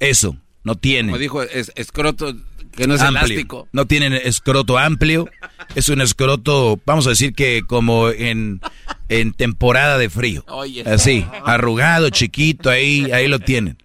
eso, 0.00 0.38
no 0.64 0.76
tienen. 0.76 1.10
Como 1.10 1.18
dijo, 1.18 1.42
es 1.42 1.72
escroto 1.76 2.34
que 2.74 2.86
no 2.86 2.94
es 2.94 3.02
elástico. 3.02 3.68
No 3.72 3.86
tienen 3.86 4.14
escroto 4.14 4.78
amplio. 4.78 5.28
Es 5.74 5.90
un 5.90 6.00
escroto, 6.00 6.80
vamos 6.86 7.06
a 7.06 7.10
decir 7.10 7.34
que 7.34 7.64
como 7.66 8.08
en, 8.08 8.62
en 9.10 9.34
temporada 9.34 9.98
de 9.98 10.08
frío. 10.08 10.42
Así, 10.86 11.26
arrugado, 11.44 12.08
chiquito, 12.08 12.70
ahí, 12.70 13.10
ahí 13.12 13.28
lo 13.28 13.40
tienen. 13.40 13.76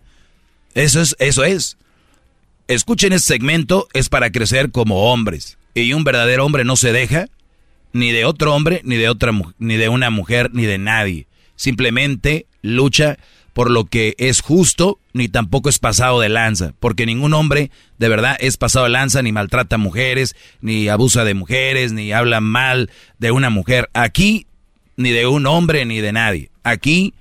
Eso 0.73 1.01
es, 1.01 1.17
eso 1.19 1.43
es. 1.43 1.77
Escuchen 2.69 3.11
este 3.11 3.33
segmento, 3.33 3.89
es 3.91 4.07
para 4.07 4.31
crecer 4.31 4.71
como 4.71 5.11
hombres. 5.11 5.57
Y 5.73 5.91
un 5.91 6.05
verdadero 6.05 6.45
hombre 6.45 6.63
no 6.63 6.77
se 6.77 6.93
deja 6.93 7.27
ni 7.93 8.11
de 8.11 8.25
otro 8.25 8.53
hombre, 8.53 8.81
ni 8.83 8.95
de 8.95 9.09
otra 9.09 9.31
ni 9.59 9.77
de 9.77 9.89
una 9.89 10.09
mujer, 10.09 10.51
ni 10.53 10.65
de 10.65 10.77
nadie. 10.77 11.27
Simplemente 11.55 12.47
lucha 12.61 13.17
por 13.53 13.69
lo 13.69 13.85
que 13.85 14.15
es 14.17 14.41
justo, 14.41 14.99
ni 15.13 15.27
tampoco 15.27 15.69
es 15.69 15.79
pasado 15.79 16.19
de 16.21 16.29
lanza, 16.29 16.73
porque 16.79 17.05
ningún 17.05 17.33
hombre 17.33 17.69
de 17.97 18.09
verdad 18.09 18.37
es 18.39 18.57
pasado 18.57 18.85
de 18.85 18.91
lanza, 18.91 19.21
ni 19.21 19.31
maltrata 19.31 19.75
a 19.75 19.79
mujeres, 19.79 20.35
ni 20.61 20.87
abusa 20.87 21.25
de 21.25 21.33
mujeres, 21.33 21.91
ni 21.91 22.13
habla 22.13 22.39
mal 22.39 22.89
de 23.19 23.31
una 23.31 23.49
mujer. 23.49 23.89
Aquí, 23.93 24.47
ni 24.95 25.11
de 25.11 25.27
un 25.27 25.45
hombre, 25.47 25.85
ni 25.85 25.99
de 25.99 26.13
nadie. 26.13 26.49
Aquí, 26.63 27.13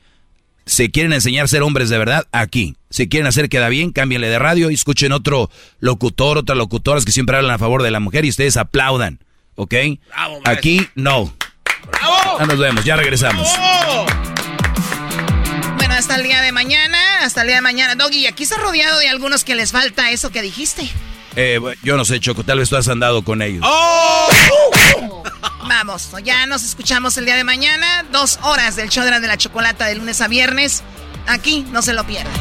si 0.66 0.88
quieren 0.88 1.12
enseñar 1.12 1.46
a 1.46 1.48
ser 1.48 1.62
hombres 1.62 1.90
de 1.90 1.98
verdad, 1.98 2.28
aquí. 2.30 2.76
Si 2.90 3.08
quieren 3.08 3.26
hacer 3.26 3.48
queda 3.48 3.68
bien, 3.68 3.90
cámbienle 3.90 4.28
de 4.28 4.38
radio 4.38 4.70
y 4.70 4.74
escuchen 4.74 5.12
otro 5.12 5.50
locutor, 5.80 6.38
otras 6.38 6.56
locutoras 6.56 7.04
que 7.04 7.12
siempre 7.12 7.36
hablan 7.36 7.52
a 7.52 7.58
favor 7.58 7.82
de 7.82 7.90
la 7.90 8.00
mujer 8.00 8.24
y 8.24 8.28
ustedes 8.28 8.56
aplaudan. 8.56 9.18
¿Ok? 9.60 9.74
Aquí 10.44 10.88
no. 10.94 11.32
Ya 12.38 12.46
nos 12.46 12.58
vemos, 12.58 12.82
ya 12.82 12.96
regresamos. 12.96 13.46
Bueno, 15.76 15.94
hasta 15.94 16.16
el 16.16 16.22
día 16.22 16.40
de 16.40 16.50
mañana, 16.50 17.24
hasta 17.24 17.42
el 17.42 17.48
día 17.48 17.56
de 17.56 17.62
mañana. 17.62 17.94
Doggy, 17.94 18.26
aquí 18.26 18.44
está 18.44 18.56
rodeado 18.56 18.98
de 19.00 19.10
algunos 19.10 19.44
que 19.44 19.54
les 19.54 19.70
falta 19.70 20.10
eso 20.10 20.30
que 20.30 20.40
dijiste. 20.40 20.88
Eh, 21.36 21.60
yo 21.82 21.98
no 21.98 22.06
sé, 22.06 22.20
Choco, 22.20 22.42
tal 22.42 22.58
vez 22.58 22.70
tú 22.70 22.76
has 22.76 22.88
andado 22.88 23.22
con 23.22 23.42
ellos. 23.42 23.62
¡Oh! 23.66 24.28
Vamos, 25.68 26.10
ya 26.24 26.46
nos 26.46 26.64
escuchamos 26.64 27.18
el 27.18 27.26
día 27.26 27.36
de 27.36 27.44
mañana. 27.44 28.06
Dos 28.10 28.38
horas 28.42 28.76
del 28.76 28.88
show 28.88 29.04
de 29.04 29.10
la, 29.10 29.20
de 29.20 29.28
la 29.28 29.36
chocolata 29.36 29.86
de 29.86 29.96
lunes 29.96 30.22
a 30.22 30.28
viernes. 30.28 30.82
Aquí 31.26 31.66
no 31.70 31.82
se 31.82 31.92
lo 31.92 32.04
pierdan. 32.06 32.32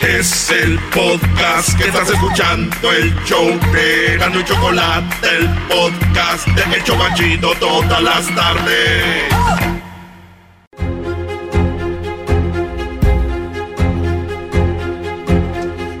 Es 0.00 0.48
el 0.50 0.78
podcast 0.94 1.76
que 1.76 1.88
estás 1.88 2.08
escuchando, 2.08 2.92
el 2.92 3.12
show 3.24 3.48
de 3.72 4.16
Gano 4.16 4.38
y 4.38 4.44
Chocolate, 4.44 5.26
el 5.36 5.48
podcast 5.66 6.46
de 6.46 6.76
El 6.76 6.84
Chocachito 6.84 7.52
todas 7.58 8.00
las 8.00 8.34
tardes. 8.34 9.24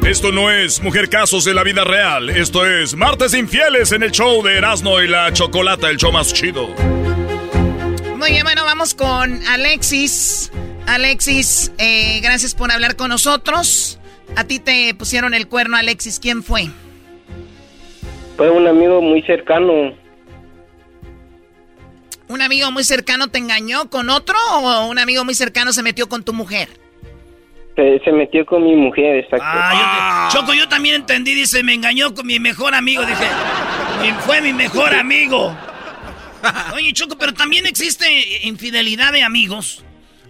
Esto 0.06 0.30
no 0.30 0.50
es 0.50 0.80
Mujer 0.80 1.10
Casos 1.10 1.44
de 1.44 1.54
la 1.54 1.64
vida 1.64 1.82
real, 1.82 2.30
esto 2.30 2.66
es 2.66 2.94
Martes 2.94 3.34
Infieles 3.34 3.90
en 3.90 4.04
el 4.04 4.12
show 4.12 4.42
de 4.44 4.58
Erasmo 4.58 5.00
y 5.02 5.08
la 5.08 5.32
Chocolata, 5.32 5.90
el 5.90 5.96
show 5.96 6.12
más 6.12 6.32
chido. 6.32 6.68
Muy 8.18 8.30
bien, 8.30 8.42
bueno, 8.44 8.64
vamos 8.64 8.94
con 8.94 9.40
Alexis. 9.46 10.50
Alexis, 10.86 11.72
eh, 11.78 12.20
gracias 12.22 12.54
por 12.54 12.72
hablar 12.72 12.96
con 12.96 13.10
nosotros. 13.10 13.98
A 14.36 14.44
ti 14.44 14.58
te 14.58 14.92
pusieron 14.94 15.34
el 15.34 15.46
cuerno, 15.48 15.76
Alexis. 15.76 16.18
¿Quién 16.18 16.42
fue? 16.42 16.68
Fue 18.36 18.50
un 18.50 18.66
amigo 18.66 19.00
muy 19.00 19.22
cercano. 19.22 19.94
¿Un 22.28 22.42
amigo 22.42 22.70
muy 22.70 22.84
cercano 22.84 23.28
te 23.28 23.38
engañó 23.38 23.88
con 23.88 24.10
otro 24.10 24.36
o 24.52 24.86
un 24.88 24.98
amigo 24.98 25.24
muy 25.24 25.34
cercano 25.34 25.72
se 25.72 25.82
metió 25.82 26.08
con 26.08 26.24
tu 26.24 26.32
mujer? 26.34 26.68
Se, 27.76 28.00
se 28.04 28.12
metió 28.12 28.44
con 28.44 28.64
mi 28.64 28.74
mujer, 28.74 29.18
exacto. 29.18 29.46
Ah, 29.48 30.28
yo 30.30 30.38
te- 30.40 30.40
Choco, 30.40 30.52
yo 30.54 30.68
también 30.68 30.96
entendí, 30.96 31.34
dice, 31.34 31.62
me 31.62 31.72
engañó 31.74 32.12
con 32.12 32.26
mi 32.26 32.38
mejor 32.40 32.74
amigo. 32.74 33.02
Dije, 33.06 33.26
"Mi- 34.02 34.10
fue 34.26 34.40
mi 34.42 34.52
mejor 34.52 34.94
amigo. 34.94 35.56
Oye, 36.74 36.92
Choco, 36.92 37.16
pero 37.18 37.34
también 37.34 37.66
existe 37.66 38.06
infidelidad 38.46 39.12
de 39.12 39.22
amigos. 39.22 39.84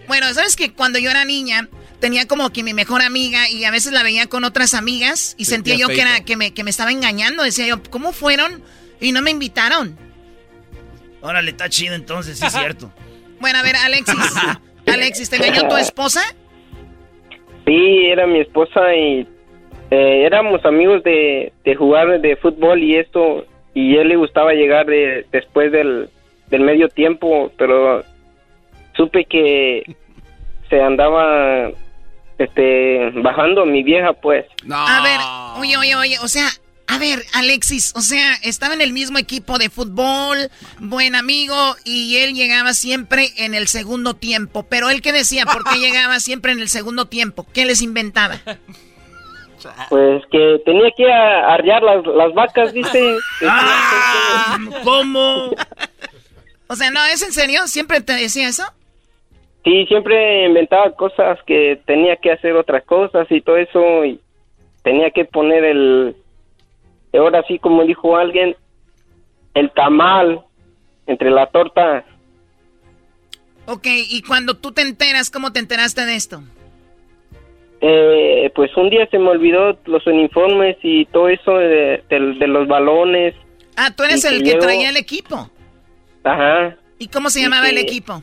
Bueno, 0.06 0.32
¿sabes 0.32 0.56
que 0.56 0.72
Cuando 0.72 0.98
yo 0.98 1.10
era 1.10 1.24
niña, 1.24 1.68
tenía 2.00 2.26
como 2.26 2.50
que 2.50 2.62
mi 2.62 2.72
mejor 2.72 3.02
amiga 3.02 3.48
y 3.50 3.64
a 3.64 3.70
veces 3.70 3.92
la 3.92 4.02
veía 4.02 4.26
con 4.26 4.44
otras 4.44 4.74
amigas 4.74 5.34
y 5.38 5.44
sentía 5.44 5.76
yo 5.76 5.88
que, 5.88 6.00
era, 6.00 6.24
que, 6.24 6.36
me, 6.36 6.54
que 6.54 6.64
me 6.64 6.70
estaba 6.70 6.92
engañando. 6.92 7.42
Decía 7.42 7.66
yo, 7.66 7.82
¿cómo 7.90 8.12
fueron 8.12 8.62
y 9.00 9.12
no 9.12 9.22
me 9.22 9.30
invitaron? 9.30 9.98
Órale, 11.20 11.50
está 11.50 11.68
chido 11.68 11.94
entonces, 11.94 12.38
sí 12.38 12.46
es 12.46 12.52
cierto. 12.52 12.92
Bueno, 13.40 13.58
a 13.58 13.62
ver, 13.62 13.76
Alexis. 13.76 14.16
Alexis, 14.86 15.30
¿te 15.30 15.36
engañó 15.36 15.68
tu 15.68 15.76
esposa? 15.76 16.22
Sí, 17.66 18.06
era 18.06 18.26
mi 18.26 18.40
esposa 18.40 18.94
y 18.94 19.28
eh, 19.90 20.24
éramos 20.24 20.64
amigos 20.64 21.02
de, 21.02 21.52
de 21.64 21.74
jugar 21.74 22.20
de 22.20 22.36
fútbol 22.36 22.82
y 22.82 22.96
esto, 22.96 23.46
y 23.74 23.96
a 23.96 24.02
él 24.02 24.08
le 24.08 24.16
gustaba 24.16 24.52
llegar 24.52 24.86
de, 24.86 25.26
después 25.30 25.70
del, 25.72 26.08
del 26.48 26.60
medio 26.62 26.88
tiempo, 26.88 27.52
pero 27.56 28.02
supe 28.96 29.24
que 29.24 29.84
se 30.68 30.82
andaba 30.82 31.70
este 32.38 33.10
bajando 33.16 33.66
mi 33.66 33.82
vieja 33.82 34.12
pues. 34.12 34.46
A 34.70 35.02
ver, 35.02 35.20
oye, 35.60 35.76
oye, 35.76 35.94
oye, 35.96 36.18
o 36.20 36.28
sea, 36.28 36.48
a 36.88 36.98
ver, 36.98 37.22
Alexis, 37.34 37.92
o 37.94 38.00
sea, 38.00 38.34
estaba 38.42 38.72
en 38.72 38.80
el 38.80 38.94
mismo 38.94 39.18
equipo 39.18 39.58
de 39.58 39.68
fútbol, 39.68 40.50
buen 40.78 41.14
amigo, 41.14 41.76
y 41.84 42.16
él 42.16 42.34
llegaba 42.34 42.72
siempre 42.72 43.28
en 43.36 43.54
el 43.54 43.68
segundo 43.68 44.14
tiempo. 44.14 44.62
Pero 44.62 44.88
él 44.88 45.02
qué 45.02 45.12
decía, 45.12 45.44
¿por 45.44 45.64
qué 45.64 45.78
llegaba 45.80 46.18
siempre 46.18 46.52
en 46.52 46.60
el 46.60 46.68
segundo 46.70 47.06
tiempo? 47.06 47.46
¿Qué 47.52 47.66
les 47.66 47.82
inventaba? 47.82 48.40
Pues 49.88 50.22
que 50.30 50.60
tenía 50.64 50.90
que 50.96 51.10
a- 51.10 51.54
arrear 51.54 51.82
las, 51.82 52.06
las 52.06 52.34
vacas, 52.34 52.72
dice. 52.72 53.16
Ah, 53.42 54.58
¿Cómo? 54.84 55.50
O 56.68 56.76
sea, 56.76 56.90
no, 56.90 57.04
¿es 57.06 57.22
en 57.22 57.32
serio? 57.32 57.66
¿Siempre 57.66 58.00
te 58.00 58.12
decía 58.12 58.48
eso? 58.48 58.62
Sí, 59.64 59.84
siempre 59.86 60.46
inventaba 60.46 60.90
cosas 60.94 61.38
que 61.46 61.80
tenía 61.86 62.16
que 62.16 62.32
hacer 62.32 62.54
otras 62.54 62.84
cosas 62.84 63.26
y 63.30 63.40
todo 63.40 63.56
eso 63.56 64.04
y 64.04 64.20
tenía 64.82 65.10
que 65.10 65.24
poner 65.24 65.64
el, 65.64 66.16
ahora 67.12 67.42
sí 67.48 67.58
como 67.58 67.84
dijo 67.84 68.16
alguien, 68.16 68.54
el 69.54 69.70
tamal 69.72 70.40
entre 71.06 71.30
la 71.30 71.46
torta. 71.46 72.04
Ok, 73.66 73.86
y 73.86 74.22
cuando 74.22 74.54
tú 74.56 74.72
te 74.72 74.82
enteras, 74.82 75.30
¿cómo 75.30 75.52
te 75.52 75.58
enteraste 75.60 76.06
de 76.06 76.14
esto? 76.16 76.42
Eh, 77.80 78.50
pues 78.56 78.76
un 78.76 78.90
día 78.90 79.06
se 79.10 79.18
me 79.18 79.28
olvidó 79.30 79.78
los 79.86 80.04
uniformes 80.06 80.76
y 80.82 81.04
todo 81.06 81.28
eso 81.28 81.52
de, 81.58 82.02
de- 82.08 82.34
de 82.38 82.46
los 82.48 82.66
balones. 82.66 83.34
Ah, 83.76 83.90
tú 83.94 84.02
eres 84.02 84.24
Y 84.24 84.28
el 84.28 84.42
que 84.42 84.54
traía 84.56 84.88
el 84.90 84.96
equipo. 84.96 85.48
Ajá. 86.24 86.76
¿Y 86.98 87.06
cómo 87.08 87.30
se 87.30 87.38
Y 87.40 87.42
llamaba 87.44 87.68
el 87.68 87.78
equipo? 87.78 88.22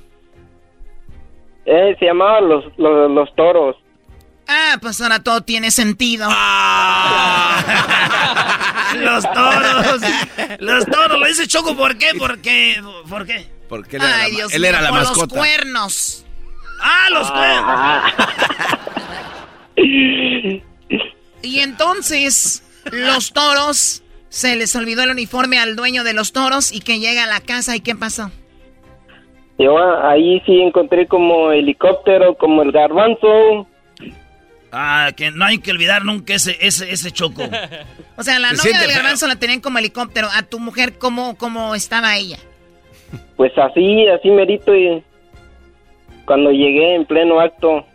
Eh, 1.66 1.95
se 1.97 2.06
llamaba 2.06 2.41
los, 2.41 2.66
los, 2.78 3.10
los 3.12 3.34
toros. 3.36 3.78
Ah, 4.47 4.78
pues 4.82 4.99
ahora 5.01 5.24
todo 5.24 5.41
tiene 5.41 5.72
sentido. 5.72 6.28
Ah. 6.30 7.64
los 8.97 9.24
toros. 9.32 10.01
Los 10.60 10.86
toros. 10.86 11.20
Lo 11.20 11.26
dice 11.26 11.47
Choco, 11.47 11.76
¿por 11.76 11.97
qué? 11.97 12.10
Porque, 12.20 12.80
¿Por 13.10 13.26
qué? 13.26 13.47
Porque 13.70 13.95
él 13.95 14.03
era, 14.03 14.20
Ay, 14.20 14.32
la, 14.34 14.38
Dios 14.38 14.53
él 14.53 14.60
mío, 14.62 14.70
era 14.70 14.82
la 14.82 14.89
por 14.89 14.99
los 14.99 15.08
mascota. 15.10 15.36
cuernos. 15.36 16.26
Ah, 16.84 17.10
los 17.10 17.32
cuernos. 17.32 18.14
y 21.42 21.60
entonces, 21.60 22.64
los 22.92 23.34
toros, 23.34 24.04
se 24.30 24.56
les 24.56 24.76
olvidó 24.76 25.04
el 25.04 25.12
uniforme 25.12 25.60
al 25.60 25.76
dueño 25.76 26.04
de 26.04 26.14
los 26.14 26.34
toros 26.34 26.72
y 26.74 26.82
que 26.82 27.00
llega 27.00 27.24
a 27.24 27.28
la 27.28 27.40
casa 27.40 27.76
y 27.76 27.80
¿qué 27.80 27.96
pasó? 27.96 28.32
Yo 29.58 29.78
ah, 29.78 30.12
ahí 30.12 30.42
sí 30.46 30.60
encontré 30.62 31.08
como 31.08 31.52
helicóptero, 31.52 32.36
como 32.36 32.62
el 32.62 32.72
garbanzo. 32.72 33.68
Ah, 34.72 35.12
que 35.16 35.32
no 35.32 35.46
hay 35.46 35.60
que 35.60 35.72
olvidar 35.72 36.04
nunca 36.04 36.34
ese, 36.34 36.58
ese, 36.60 36.92
ese 36.92 37.12
choco. 37.12 37.44
O 38.18 38.24
sea, 38.24 38.40
la 38.40 38.50
Se 38.50 38.58
novia 38.58 38.80
del 38.80 38.90
feo. 38.90 38.98
garbanzo 38.98 39.28
la 39.28 39.38
tenían 39.38 39.62
como 39.62 39.78
helicóptero. 39.78 40.28
A 40.34 40.44
tu 40.44 40.60
mujer, 40.60 40.98
¿cómo, 40.98 41.38
cómo 41.38 41.76
estaba 41.76 42.18
ella? 42.18 42.38
Pues 43.38 43.58
así, 43.58 44.08
así 44.08 44.30
merito 44.30 44.76
y 44.76 45.02
cuando 46.26 46.52
llegué 46.52 46.96
en 46.96 47.06
pleno 47.06 47.40
acto. 47.40 47.86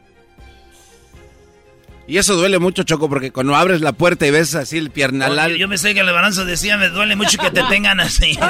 Y 2.11 2.19
eso 2.19 2.35
duele 2.35 2.59
mucho, 2.59 2.83
Choco, 2.83 3.09
porque 3.09 3.31
cuando 3.31 3.55
abres 3.55 3.81
la 3.83 3.93
puerta 3.93 4.27
y 4.27 4.33
ves 4.33 4.57
así 4.57 4.79
el 4.79 4.87
Oye, 4.87 4.91
piernalal. 4.95 5.57
yo 5.57 5.69
me 5.69 5.79
sé 5.79 5.95
que 5.95 6.01
el 6.01 6.07
garbanzo 6.07 6.45
decía, 6.45 6.77
me 6.77 6.89
duele 6.89 7.15
mucho 7.15 7.39
que 7.39 7.51
te 7.53 7.63
tengan 7.65 8.01
así. 8.01 8.37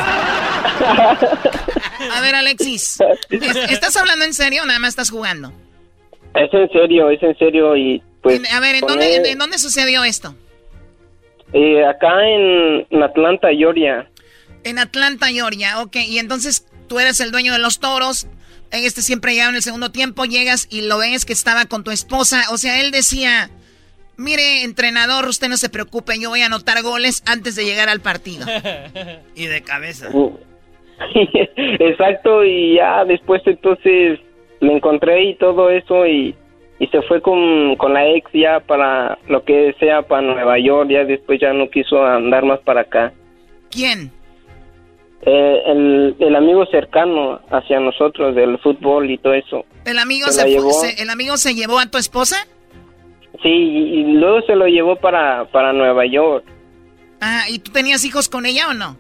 A 2.13 2.21
ver, 2.23 2.35
Alexis, 2.35 2.99
¿es- 3.31 3.57
¿estás 3.71 3.97
hablando 3.97 4.25
en 4.25 4.33
serio 4.35 4.63
o 4.63 4.67
nada 4.67 4.79
más 4.79 4.89
estás 4.91 5.11
jugando? 5.11 5.53
Es 6.35 6.53
en 6.55 6.69
serio, 6.71 7.11
es 7.11 7.23
en 7.23 7.37
serio 7.39 7.77
y 7.77 8.03
pues... 8.23 8.41
a 8.53 8.61
ver, 8.61 8.77
¿en 8.77 8.81
dónde, 8.87 9.31
en 9.31 9.39
dónde 9.39 9.59
sucedió 9.59 10.05
esto? 10.05 10.35
eh, 11.53 11.85
acá 11.85 12.13
en, 12.29 12.87
en 12.91 13.03
Atlanta, 13.03 13.49
Georgia. 13.57 14.09
En 14.65 14.79
Atlanta, 14.79 15.27
Georgia. 15.29 15.81
Ok, 15.81 15.97
y 15.97 16.19
entonces 16.19 16.67
tú 16.89 17.01
eres 17.01 17.21
el 17.21 17.31
dueño 17.33 17.53
de 17.53 17.59
los 17.59 17.81
toros. 17.81 18.27
Este 18.73 19.03
siempre 19.03 19.33
llegaba 19.33 19.51
en 19.51 19.57
el 19.57 19.63
segundo 19.63 19.91
tiempo, 19.91 20.25
llegas 20.25 20.69
y 20.71 20.83
lo 20.83 20.99
ves 20.99 21.25
que 21.25 21.33
estaba 21.33 21.67
con 21.67 21.85
tu 21.85 21.91
esposa. 21.91 22.45
O 22.51 22.57
sea, 22.57 22.81
él 22.81 22.91
decía, 22.91 23.51
mire, 24.17 24.63
entrenador, 24.63 25.27
usted 25.27 25.49
no 25.49 25.57
se 25.57 25.69
preocupe, 25.69 26.21
yo 26.21 26.29
voy 26.29 26.43
a 26.43 26.47
anotar 26.47 26.83
goles 26.83 27.23
antes 27.27 27.57
de 27.57 27.65
llegar 27.65 27.89
al 27.89 28.01
partido. 28.01 28.47
y 29.35 29.47
de 29.47 29.63
cabeza. 29.63 30.09
Exacto, 31.57 32.45
y 32.45 32.77
ya 32.77 33.05
después 33.05 33.43
entonces 33.47 34.21
le 34.61 34.73
encontré 34.73 35.25
y 35.25 35.35
todo 35.37 35.71
eso 35.71 36.07
y, 36.07 36.35
y 36.79 36.87
se 36.89 37.03
fue 37.03 37.23
con, 37.23 37.77
con 37.77 37.95
la 37.95 38.07
ex 38.09 38.31
ya 38.33 38.61
para 38.61 39.19
lo 39.29 39.43
que 39.45 39.75
sea 39.81 40.03
para 40.03 40.23
Nueva 40.23 40.59
York, 40.59 40.91
ya 40.91 41.05
después 41.05 41.41
ya 41.41 41.53
no 41.53 41.71
quiso 41.71 42.05
andar 42.05 42.45
más 42.45 42.61
para 42.61 42.83
acá. 42.83 43.13
¿Quién? 43.71 44.13
Eh, 45.23 45.63
el, 45.67 46.17
el 46.19 46.35
amigo 46.37 46.65
cercano 46.67 47.41
hacia 47.51 47.79
nosotros 47.79 48.35
del 48.35 48.59
fútbol 48.59 49.11
y 49.11 49.19
todo 49.19 49.35
eso. 49.35 49.65
¿El 49.85 49.99
amigo 49.99 50.29
Se 50.29 50.49
llevó. 50.49 50.71
se- 50.73 51.03
¿El 51.03 51.11
amigo 51.11 51.37
se 51.37 51.55
llevó 51.55 51.79
a 51.79 51.87
tu 51.87 51.99
esposa? 51.99 52.37
Sí, 53.43 53.49
y, 53.49 54.01
y 54.01 54.03
luego 54.15 54.41
se 54.43 54.57
lo 54.57 54.67
llevó 54.67 54.97
para, 54.97 55.45
para 55.47 55.73
Nueva 55.73 56.07
York. 56.07 56.45
Ah, 57.21 57.45
¿y 57.51 57.59
tú 57.59 57.71
tenías 57.71 58.05
hijos 58.05 58.29
con 58.29 58.47
ella 58.47 58.69
o 58.69 58.75
no? 58.75 58.97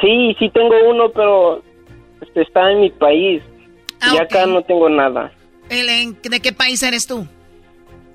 Sí, 0.00 0.34
sí 0.38 0.50
tengo 0.50 0.74
uno, 0.88 1.10
pero 1.10 1.62
este, 2.22 2.42
está 2.42 2.70
en 2.72 2.80
mi 2.80 2.90
país. 2.90 3.42
y 4.12 4.16
acá 4.18 4.46
no 4.46 4.62
tengo 4.62 4.88
nada. 4.88 5.32
¿El, 5.68 5.88
en- 5.88 6.18
¿De 6.22 6.40
qué 6.40 6.52
país 6.52 6.82
eres 6.82 7.06
tú? 7.06 7.26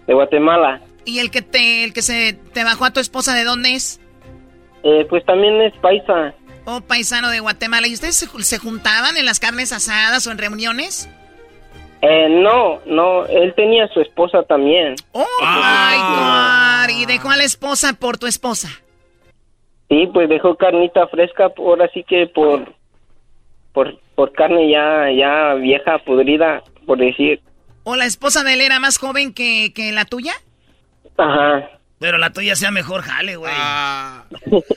De 0.07 0.13
Guatemala. 0.15 0.81
¿Y 1.05 1.19
el 1.19 1.29
que 1.31 1.41
te, 1.43 1.83
el 1.83 1.93
que 1.93 2.01
se 2.01 2.33
te 2.33 2.63
bajó 2.63 2.85
a 2.85 2.93
tu 2.93 2.99
esposa 2.99 3.35
de 3.35 3.43
dónde 3.43 3.75
es? 3.75 3.99
Eh, 4.83 5.05
pues 5.09 5.23
también 5.25 5.61
es 5.61 5.73
paisa. 5.81 6.33
Oh, 6.65 6.81
paisano 6.81 7.29
de 7.29 7.39
Guatemala. 7.39 7.87
¿Y 7.87 7.93
ustedes 7.93 8.15
se, 8.15 8.27
ju- 8.27 8.41
se 8.41 8.57
juntaban 8.59 9.17
en 9.17 9.25
las 9.25 9.39
carnes 9.39 9.71
asadas 9.71 10.25
o 10.27 10.31
en 10.31 10.37
reuniones? 10.37 11.09
Eh, 12.03 12.27
no, 12.29 12.79
no, 12.85 13.25
él 13.27 13.53
tenía 13.55 13.87
su 13.89 14.01
esposa 14.01 14.43
también. 14.43 14.95
Oh 15.11 15.25
my 15.41 15.97
God. 15.97 16.89
¿Y 16.99 17.05
dejó 17.05 17.29
a 17.29 17.37
la 17.37 17.43
esposa 17.43 17.93
por 17.93 18.17
tu 18.17 18.25
esposa? 18.27 18.69
Sí, 19.89 20.07
pues 20.13 20.29
dejó 20.29 20.55
carnita 20.55 21.07
fresca, 21.07 21.51
ahora 21.57 21.89
sí 21.93 22.03
que 22.07 22.25
por, 22.27 22.73
por, 23.73 23.99
por 24.15 24.31
carne 24.33 24.69
ya, 24.71 25.11
ya 25.11 25.53
vieja, 25.55 25.99
podrida, 25.99 26.63
por 26.87 26.97
decir. 26.97 27.41
¿O 27.83 27.95
la 27.95 28.05
esposa 28.05 28.43
de 28.43 28.53
él 28.53 28.61
era 28.61 28.79
más 28.79 28.97
joven 28.97 29.33
que, 29.33 29.73
que 29.75 29.91
la 29.91 30.05
tuya? 30.05 30.33
Ajá. 31.17 31.69
Pero 31.99 32.17
la 32.17 32.31
tuya 32.31 32.55
sea 32.55 32.71
mejor 32.71 33.01
jale, 33.01 33.35
güey. 33.35 33.53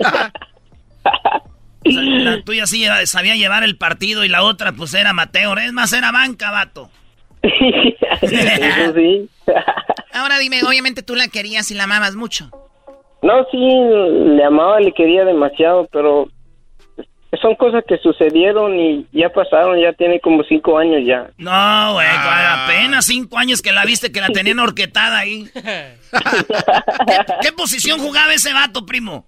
O 1.86 1.90
sea, 1.90 2.02
la 2.02 2.42
tuya 2.42 2.66
sí 2.66 2.84
sabía 3.04 3.36
llevar 3.36 3.62
el 3.64 3.76
partido 3.76 4.24
y 4.24 4.28
la 4.28 4.42
otra 4.42 4.72
pues 4.72 4.94
era 4.94 5.10
amateur. 5.10 5.58
Es 5.58 5.72
más, 5.72 5.92
era 5.92 6.12
banca, 6.12 6.50
vato. 6.50 6.90
Eso 8.22 8.94
sí. 8.94 9.28
Ahora 10.12 10.38
dime, 10.38 10.62
obviamente 10.66 11.02
tú 11.02 11.14
la 11.14 11.28
querías 11.28 11.70
y 11.70 11.74
la 11.74 11.84
amabas 11.84 12.14
mucho. 12.14 12.50
No, 13.22 13.44
sí, 13.50 13.58
le 13.58 14.44
amaba, 14.44 14.80
le 14.80 14.92
quería 14.92 15.24
demasiado, 15.24 15.88
pero 15.90 16.28
son 17.40 17.54
cosas 17.56 17.82
que 17.86 17.98
sucedieron 17.98 18.78
y 18.78 19.06
ya 19.12 19.28
pasaron, 19.30 19.80
ya 19.80 19.92
tiene 19.92 20.20
como 20.20 20.44
cinco 20.44 20.78
años 20.78 21.02
ya. 21.04 21.30
No, 21.38 21.94
güey, 21.94 22.06
apenas 22.06 23.06
cinco 23.06 23.38
años 23.38 23.60
que 23.60 23.72
la 23.72 23.84
viste 23.84 24.12
que 24.12 24.20
la 24.20 24.28
tenían 24.28 24.58
horquetada 24.60 25.18
ahí. 25.18 25.48
¿Qué, 25.52 27.24
qué 27.42 27.52
posición 27.52 27.98
jugaba 27.98 28.32
ese 28.34 28.52
vato, 28.52 28.86
primo? 28.86 29.26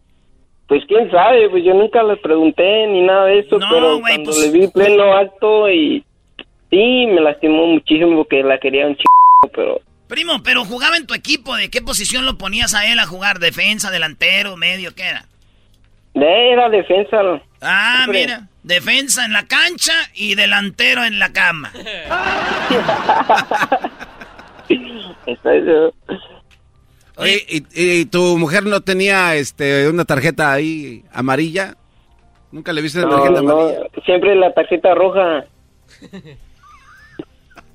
Pues 0.69 0.83
quién 0.89 1.11
sabe, 1.11 1.49
pues 1.49 1.65
yo 1.65 1.75
nunca 1.75 2.03
le 2.03 2.17
pregunté 2.17 2.87
ni 2.89 3.03
nada 3.03 3.27
de 3.27 3.39
eso, 3.41 3.59
pero 3.71 3.99
güey, 4.01 4.15
cuando 4.15 4.31
pues- 4.33 4.39
le 4.53 4.59
vi 4.59 4.69
pleno 4.69 5.13
acto 5.17 5.71
y 5.71 6.05
sí, 6.71 7.07
me 7.07 7.21
lastimó 7.21 7.67
muchísimo 7.67 8.17
porque 8.17 8.43
la 8.43 8.59
quería 8.59 8.87
un 8.87 8.97
chico, 8.97 9.09
pero 9.55 9.81
Primo, 10.09 10.43
pero 10.45 10.65
jugaba 10.65 10.97
en 10.97 11.07
tu 11.07 11.15
equipo. 11.15 11.57
¿De 11.57 11.69
qué 11.69 11.83
posición 11.83 12.25
lo 12.25 12.39
ponías 12.39 12.75
a 12.75 12.87
él 12.91 12.99
a 13.01 13.07
jugar? 13.07 13.41
¿Defensa, 13.41 13.91
delantero, 13.91 14.57
medio? 14.57 14.95
¿Qué 14.95 15.03
era? 15.03 15.25
era 16.15 16.69
defensa. 16.69 17.19
Ah, 17.61 18.03
Siempre. 18.05 18.21
mira. 18.21 18.49
Defensa 18.63 19.25
en 19.25 19.33
la 19.33 19.47
cancha 19.47 19.93
y 20.15 20.35
delantero 20.37 21.05
en 21.05 21.19
la 21.19 21.33
cama. 21.33 21.73
Eso 25.27 25.51
es, 25.51 25.95
Oye, 27.17 27.45
¿y, 27.49 27.65
y 27.75 28.05
tu 28.07 28.37
mujer 28.39 28.65
no 28.65 28.81
tenía 28.83 29.35
este 29.37 29.89
una 29.89 30.05
tarjeta 30.05 30.53
ahí 30.53 31.03
amarilla? 31.13 31.77
¿Nunca 32.53 32.73
le 32.73 32.83
viste 32.83 32.99
una 32.99 33.09
no, 33.09 33.17
tarjeta 33.17 33.43
no, 33.43 33.51
amarilla? 33.61 33.81
siempre 34.05 34.35
la 34.37 34.53
tarjeta 34.53 34.95
roja. 34.95 35.45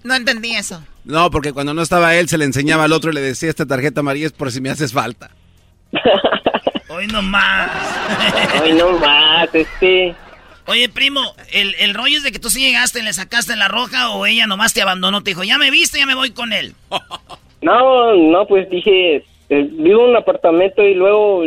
No 0.03 0.15
entendí 0.15 0.55
eso. 0.55 0.83
No, 1.03 1.29
porque 1.29 1.53
cuando 1.53 1.75
no 1.75 1.81
estaba 1.83 2.15
él 2.15 2.27
se 2.27 2.39
le 2.39 2.45
enseñaba 2.45 2.85
al 2.85 2.91
otro 2.91 3.11
y 3.11 3.13
le 3.13 3.21
decía 3.21 3.49
esta 3.49 3.67
tarjeta 3.67 3.99
amarilla 3.99 4.25
es 4.25 4.31
por 4.31 4.51
si 4.51 4.59
me 4.59 4.71
haces 4.71 4.93
falta. 4.93 5.29
Hoy 6.89 7.05
nomás. 7.07 7.69
Ay, 8.63 8.73
no 8.73 8.97
más, 8.97 9.47
este. 9.53 10.15
Oye, 10.65 10.89
primo, 10.89 11.21
el, 11.53 11.75
el 11.79 11.93
rollo 11.93 12.17
es 12.17 12.23
de 12.23 12.31
que 12.31 12.39
tú 12.39 12.49
sí 12.49 12.61
llegaste 12.61 12.99
y 12.99 13.03
le 13.03 13.13
sacaste 13.13 13.55
la 13.55 13.67
roja 13.67 14.09
o 14.09 14.25
ella 14.25 14.47
nomás 14.47 14.73
te 14.73 14.81
abandonó. 14.81 15.21
Te 15.21 15.31
dijo, 15.31 15.43
ya 15.43 15.57
me 15.59 15.69
viste, 15.69 15.99
ya 15.99 16.05
me 16.07 16.15
voy 16.15 16.31
con 16.31 16.51
él. 16.53 16.73
No, 17.63 18.15
no, 18.15 18.47
pues 18.47 18.67
dije, 18.71 19.23
eh, 19.51 19.69
vivo 19.69 20.05
en 20.05 20.11
un 20.11 20.15
apartamento 20.15 20.81
y 20.81 20.93
luego 20.93 21.43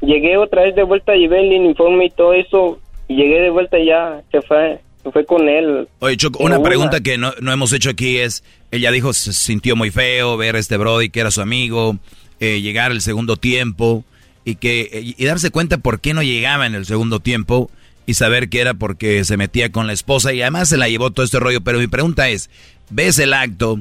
llegué 0.00 0.36
otra 0.36 0.62
vez 0.62 0.76
de 0.76 0.84
vuelta, 0.84 1.14
llevé 1.14 1.40
el 1.40 1.60
uniforme 1.60 2.06
y 2.06 2.10
todo 2.10 2.32
eso, 2.32 2.78
y 3.08 3.16
llegué 3.16 3.40
de 3.40 3.50
vuelta 3.50 3.78
y 3.80 3.86
ya 3.86 4.22
se 4.30 4.40
fue, 4.42 4.78
se 5.02 5.10
fue 5.10 5.24
con 5.24 5.48
él. 5.48 5.88
Oye, 5.98 6.16
Choco, 6.16 6.44
una. 6.44 6.62
pregunta 6.62 7.00
que 7.00 7.18
no, 7.18 7.32
no 7.40 7.52
hemos 7.52 7.72
hecho 7.72 7.90
aquí 7.90 8.18
es, 8.18 8.44
ella 8.70 8.92
dijo 8.92 9.12
se 9.12 9.32
sintió 9.32 9.74
muy 9.74 9.90
feo 9.90 10.36
ver 10.36 10.54
a 10.54 10.60
este 10.60 10.76
Brody 10.76 11.10
que 11.10 11.18
era 11.18 11.32
su 11.32 11.40
amigo, 11.40 11.96
eh, 12.38 12.60
llegar 12.60 12.92
el 12.92 13.00
segundo 13.00 13.36
tiempo 13.36 14.04
y 14.44 14.54
que 14.54 15.14
y 15.18 15.24
darse 15.24 15.50
cuenta 15.50 15.78
por 15.78 16.00
qué 16.00 16.14
no 16.14 16.22
llegaba 16.22 16.64
en 16.64 16.76
el 16.76 16.86
segundo 16.86 17.18
tiempo 17.18 17.70
y 18.06 18.14
saber 18.14 18.48
que 18.48 18.60
era 18.60 18.72
porque 18.72 19.24
se 19.24 19.36
metía 19.36 19.72
con 19.72 19.88
la 19.88 19.92
esposa 19.92 20.32
y 20.32 20.40
además 20.40 20.68
se 20.68 20.78
la 20.78 20.88
llevó 20.88 21.10
todo 21.10 21.26
este 21.26 21.40
rollo. 21.40 21.60
Pero 21.60 21.78
mi 21.78 21.88
pregunta 21.88 22.28
es, 22.30 22.48
¿ves 22.88 23.18
el 23.18 23.34
acto? 23.34 23.80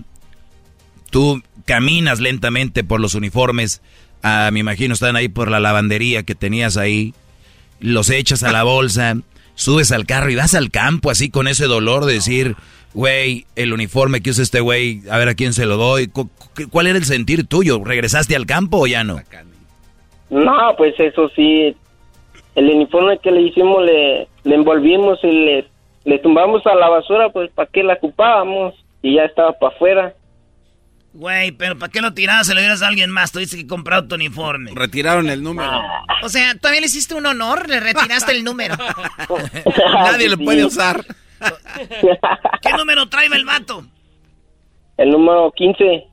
Tú 1.10 1.42
caminas 1.66 2.20
lentamente 2.20 2.84
por 2.84 3.00
los 3.00 3.16
uniformes, 3.16 3.82
ah, 4.24 4.50
me 4.52 4.60
imagino 4.60 4.94
están 4.94 5.16
ahí 5.16 5.28
por 5.30 5.50
la 5.50 5.60
lavandería 5.60 6.24
que 6.24 6.36
tenías 6.36 6.78
ahí, 6.78 7.14
los 7.80 8.10
echas 8.10 8.44
a 8.44 8.52
la 8.52 8.64
bolsa, 8.64 9.16
subes 9.56 9.92
al 9.92 10.06
carro 10.06 10.30
y 10.30 10.36
vas 10.36 10.54
al 10.56 10.72
campo 10.72 11.10
así 11.10 11.30
con 11.30 11.48
ese 11.48 11.66
dolor 11.66 12.06
de 12.06 12.14
decir, 12.14 12.56
güey, 12.94 13.46
el 13.56 13.74
uniforme 13.74 14.22
que 14.22 14.32
usa 14.32 14.44
este 14.44 14.60
güey, 14.60 15.02
a 15.10 15.18
ver 15.18 15.30
a 15.30 15.36
quién 15.36 15.54
se 15.54 15.66
lo 15.66 15.78
doy. 15.78 16.08
Cu- 16.08 16.30
cu- 16.56 16.70
¿Cuál 16.70 16.88
era 16.88 16.98
el 16.98 17.06
sentir 17.06 17.46
tuyo? 17.46 17.84
¿Regresaste 17.84 18.36
al 18.36 18.46
campo 18.46 18.80
o 18.80 18.88
ya 18.88 19.04
no? 19.04 19.20
No, 20.30 20.76
pues 20.78 20.94
eso 21.00 21.30
sí, 21.36 21.76
el 22.56 22.66
uniforme 22.70 23.20
que 23.20 23.32
le 23.32 23.42
hicimos 23.44 23.84
le, 23.86 24.28
le 24.44 24.56
envolvimos 24.56 25.20
y 25.24 25.28
le, 25.32 25.66
le 26.06 26.20
tumbamos 26.20 26.66
a 26.66 26.76
la 26.76 26.90
basura, 26.90 27.30
pues 27.30 27.50
para 27.52 27.70
qué 27.72 27.84
la 27.84 27.94
ocupábamos 27.94 28.74
y 29.02 29.16
ya 29.16 29.24
estaba 29.26 29.54
para 29.54 29.74
afuera. 29.76 30.14
Güey, 31.18 31.52
pero 31.52 31.80
¿para 31.80 31.92
qué 31.92 32.00
lo 32.00 32.14
tirabas? 32.14 32.46
Se 32.46 32.54
lo 32.54 32.60
dieras 32.60 32.84
a 32.84 32.88
alguien 32.88 33.10
más. 33.10 33.32
Tuviste 33.32 33.58
que 33.58 33.66
comprar 33.66 34.08
tu 34.08 34.14
uniforme. 34.14 34.70
Retiraron 34.76 35.28
el 35.30 35.42
número. 35.42 35.82
O 36.22 36.30
sea, 36.30 36.54
todavía 36.54 36.82
le 36.82 36.86
hiciste 36.86 37.16
un 37.16 37.26
honor, 37.26 37.68
le 37.68 37.80
retiraste 37.80 38.34
el 38.34 38.44
número. 38.44 38.76
Nadie 39.94 40.30
lo 40.30 40.38
puede 40.38 40.64
usar. 40.64 41.04
¿Qué 42.62 42.72
número 42.78 43.10
trae 43.10 43.26
el 43.34 43.46
vato? 43.46 43.84
El 44.98 45.10
número 45.10 45.52
15. 45.56 45.84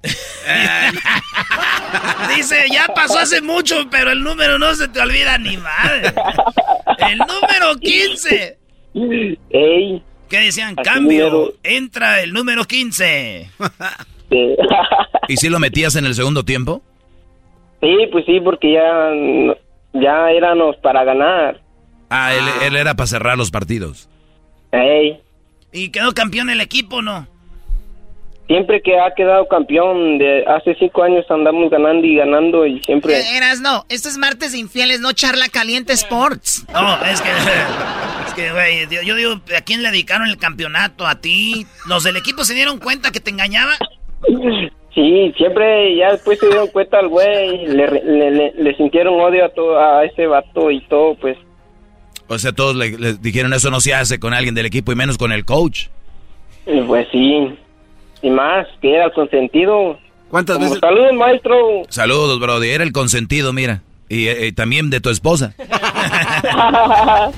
Dice, 2.35 2.65
ya 2.73 2.87
pasó 2.95 3.19
hace 3.19 3.43
mucho, 3.43 3.87
pero 3.91 4.11
el 4.11 4.23
número 4.23 4.59
no 4.59 4.75
se 4.75 4.89
te 4.89 5.01
olvida 5.01 5.37
ni 5.37 5.59
madre. 5.59 6.15
El 7.11 7.19
número 7.19 7.77
15. 7.79 8.59
Ey. 9.51 10.03
¿Qué 10.31 10.39
decían? 10.39 10.75
Cambio. 10.77 11.29
número. 11.29 11.53
Entra 11.63 12.23
el 12.23 12.33
número 12.33 12.65
15. 12.65 13.51
¿Y 15.29 15.37
si 15.37 15.49
lo 15.49 15.59
metías 15.59 15.97
en 15.97 16.05
el 16.07 16.15
segundo 16.15 16.45
tiempo? 16.45 16.83
Sí, 17.81 17.97
pues 18.13 18.25
sí, 18.27 18.41
porque 18.41 18.73
ya, 18.73 19.11
ya 19.93 20.31
éramos 20.31 20.77
para 20.77 21.05
ganar. 21.05 21.61
Ah, 22.11 22.33
él, 22.35 22.45
él 22.67 22.77
era 22.77 22.95
para 22.95 23.07
cerrar 23.07 23.37
los 23.37 23.51
partidos. 23.51 24.09
Ey. 24.73 25.21
¿Y 25.73 25.91
quedó 25.91 26.13
campeón 26.15 26.51
el 26.51 26.61
equipo 26.61 26.97
o 26.97 27.03
no? 27.03 27.27
Siempre 28.47 28.83
que 28.83 29.01
ha 29.01 29.15
quedado 29.15 29.49
campeón, 29.49 30.19
de 30.19 30.45
hace 30.47 30.75
cinco 30.79 31.03
años 31.03 31.25
andamos 31.31 31.71
ganando 31.71 32.07
y 32.07 32.17
ganando 32.17 32.67
y 32.67 32.79
siempre... 32.83 33.19
Eh, 33.19 33.37
Eras, 33.39 33.61
no, 33.63 33.87
esto 33.89 34.09
es 34.11 34.19
martes 34.19 34.53
de 34.53 34.59
infieles, 34.59 35.01
no 35.01 35.13
charla 35.13 35.49
caliente 35.49 35.95
sports. 35.95 36.67
No, 36.73 37.03
es 37.07 37.23
que, 37.23 37.31
es 38.29 38.35
que, 38.35 38.53
güey, 38.53 38.87
yo- 38.91 39.01
yo 39.03 39.15
digo, 39.15 39.41
¿a 39.57 39.63
quién 39.63 39.83
le 39.83 39.91
dedicaron 39.91 40.29
el 40.29 40.37
campeonato? 40.37 41.07
¿A 41.07 41.21
ti? 41.23 41.67
¿Los 41.87 42.05
del 42.05 42.17
equipo 42.19 42.45
se 42.45 42.53
dieron 42.55 42.79
cuenta 42.79 43.13
que 43.13 43.21
te 43.21 43.31
engañaba? 43.31 43.73
Sí, 44.95 45.33
siempre 45.37 45.97
ya 45.97 46.13
después 46.13 46.39
se 46.39 46.47
dieron 46.47 46.69
cuenta 46.69 47.01
al 47.01 47.09
güey, 47.09 47.67
le, 47.67 47.87
le, 48.05 48.31
le- 48.31 48.53
le 48.57 48.77
sintieron 48.77 49.21
odio 49.21 49.45
a, 49.45 49.49
todo, 49.49 49.77
a 49.79 50.05
ese 50.05 50.27
vato 50.27 50.71
y 50.71 50.81
todo, 50.83 51.17
pues... 51.17 51.37
O 52.29 52.39
sea, 52.39 52.53
todos 52.53 52.77
le, 52.77 52.97
le 52.97 53.15
dijeron 53.15 53.53
eso 53.53 53.71
no 53.71 53.81
se 53.81 53.93
hace 53.93 54.19
con 54.21 54.33
alguien 54.33 54.55
del 54.55 54.67
equipo 54.67 54.93
y 54.93 54.95
menos 54.95 55.19
con 55.19 55.33
el 55.33 55.45
coach. 55.45 55.89
Pues 56.87 57.07
sí, 57.13 57.55
y 58.23 58.31
más, 58.31 58.67
que 58.81 58.95
era 58.95 59.07
el 59.07 59.13
consentido. 59.13 59.99
¿Cuántas 60.31 60.57
Como, 60.57 60.69
veces? 60.71 60.81
Saludos, 60.81 61.13
maestro. 61.13 61.57
Saludos, 61.89 62.41
Brody. 62.41 62.71
Era 62.71 62.83
el 62.85 62.93
consentido, 62.93 63.53
mira. 63.53 63.83
Y 64.09 64.29
eh, 64.29 64.53
también 64.53 64.89
de 64.91 65.01
tu 65.01 65.11
esposa. 65.11 65.55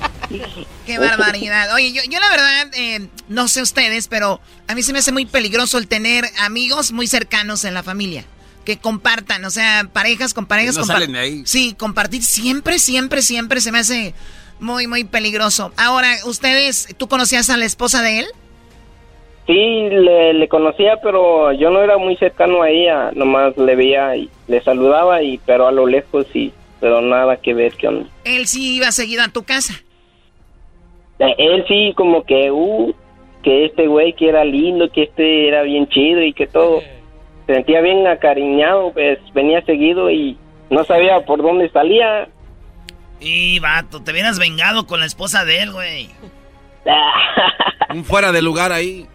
Qué 0.85 0.97
barbaridad. 0.99 1.73
Oye, 1.73 1.91
yo, 1.93 2.01
yo 2.09 2.19
la 2.19 2.29
verdad, 2.29 2.67
eh, 2.75 3.07
no 3.29 3.47
sé 3.47 3.61
ustedes, 3.61 4.07
pero 4.07 4.39
a 4.67 4.75
mí 4.75 4.83
se 4.83 4.93
me 4.93 4.99
hace 4.99 5.11
muy 5.11 5.25
peligroso 5.25 5.77
el 5.77 5.87
tener 5.87 6.25
amigos 6.39 6.91
muy 6.91 7.07
cercanos 7.07 7.63
en 7.65 7.73
la 7.73 7.83
familia. 7.83 8.25
Que 8.65 8.77
compartan, 8.77 9.45
o 9.45 9.49
sea, 9.49 9.87
parejas 9.93 10.33
con 10.33 10.45
parejas. 10.45 10.75
No 10.75 10.83
compa- 10.83 10.93
salen 10.93 11.13
de 11.13 11.19
ahí. 11.19 11.41
Sí, 11.45 11.73
compartir 11.77 12.23
siempre, 12.23 12.79
siempre, 12.79 13.21
siempre 13.21 13.61
se 13.61 13.71
me 13.71 13.79
hace 13.79 14.13
muy, 14.59 14.87
muy 14.87 15.05
peligroso. 15.05 15.71
Ahora, 15.77 16.09
ustedes, 16.25 16.93
¿tú 16.97 17.07
conocías 17.07 17.49
a 17.49 17.55
la 17.57 17.63
esposa 17.65 18.01
de 18.01 18.19
él? 18.19 18.25
Sí, 19.45 19.53
le, 19.53 20.33
le 20.33 20.49
conocía, 20.49 20.97
pero 21.01 21.53
yo 21.53 21.69
no 21.69 21.81
era 21.81 21.97
muy 21.97 22.17
cercano 22.17 22.63
a 22.63 22.69
ella, 22.69 23.11
nomás 23.15 23.55
le 23.55 23.77
veía 23.77 24.13
y 24.17 24.29
le 24.49 24.61
saludaba, 24.61 25.23
y 25.23 25.37
pero 25.45 25.67
a 25.69 25.71
lo 25.71 25.87
lejos 25.87 26.25
sí, 26.33 26.51
pero 26.81 26.99
nada 27.01 27.37
que 27.37 27.53
ver 27.53 27.77
con... 27.79 28.09
Él 28.25 28.45
sí 28.47 28.75
iba 28.75 28.91
seguido 28.91 29.23
a 29.23 29.29
tu 29.29 29.43
casa. 29.43 29.81
Él 31.19 31.65
sí 31.67 31.93
como 31.95 32.23
que, 32.23 32.51
uh, 32.51 32.93
que 33.43 33.65
este 33.65 33.87
güey 33.87 34.13
que 34.13 34.29
era 34.29 34.43
lindo, 34.43 34.91
que 34.91 35.03
este 35.03 35.47
era 35.47 35.63
bien 35.63 35.87
chido 35.89 36.21
y 36.21 36.33
que 36.33 36.47
todo. 36.47 36.81
Se 37.45 37.55
sentía 37.55 37.81
bien 37.81 38.05
acariñado, 38.07 38.91
pues 38.91 39.19
venía 39.33 39.63
seguido 39.65 40.11
y 40.11 40.37
no 40.69 40.83
sabía 40.83 41.25
por 41.25 41.41
dónde 41.41 41.69
salía. 41.69 42.27
Y 43.19 43.59
vato, 43.59 44.03
te 44.03 44.11
hubieras 44.11 44.37
vengado 44.37 44.85
con 44.85 44.99
la 44.99 45.05
esposa 45.05 45.45
de 45.45 45.63
él, 45.63 45.71
güey. 45.71 46.09
Un 47.93 48.03
fuera 48.03 48.31
de 48.31 48.41
lugar 48.41 48.71
ahí. 48.71 49.07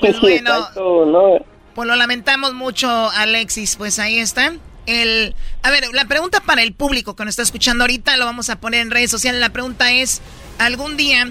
Pues 0.00 0.20
bueno. 0.20 0.50
Exacto, 0.50 1.06
no. 1.06 1.44
Pues 1.74 1.88
lo 1.88 1.96
lamentamos 1.96 2.54
mucho, 2.54 2.88
Alexis. 3.10 3.76
Pues 3.76 3.98
ahí 3.98 4.18
está. 4.18 4.52
El, 4.86 5.34
a 5.62 5.70
ver, 5.70 5.84
la 5.92 6.06
pregunta 6.06 6.40
para 6.40 6.62
el 6.62 6.72
público 6.72 7.14
que 7.14 7.24
nos 7.24 7.32
está 7.32 7.42
escuchando 7.42 7.84
ahorita 7.84 8.16
lo 8.16 8.24
vamos 8.24 8.50
a 8.50 8.60
poner 8.60 8.80
en 8.80 8.90
redes 8.90 9.10
sociales. 9.10 9.40
La 9.40 9.50
pregunta 9.50 9.92
es, 9.92 10.20
¿algún 10.58 10.96
día 10.96 11.28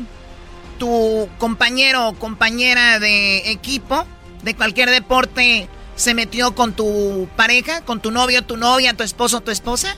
tu 0.80 1.30
compañero 1.38 2.10
o 2.10 2.14
compañera 2.14 3.00
de 3.00 3.52
equipo 3.52 4.06
de 4.44 4.56
cualquier 4.56 4.90
deporte 4.90 5.68
se 5.96 6.14
metió 6.14 6.56
con 6.56 6.74
tu 6.74 7.28
pareja, 7.36 7.82
con 7.82 8.00
tu 8.00 8.12
novio, 8.12 8.44
tu 8.44 8.58
novia, 8.58 8.94
tu 8.96 9.04
esposo, 9.04 9.42
tu 9.42 9.52
esposa? 9.52 9.96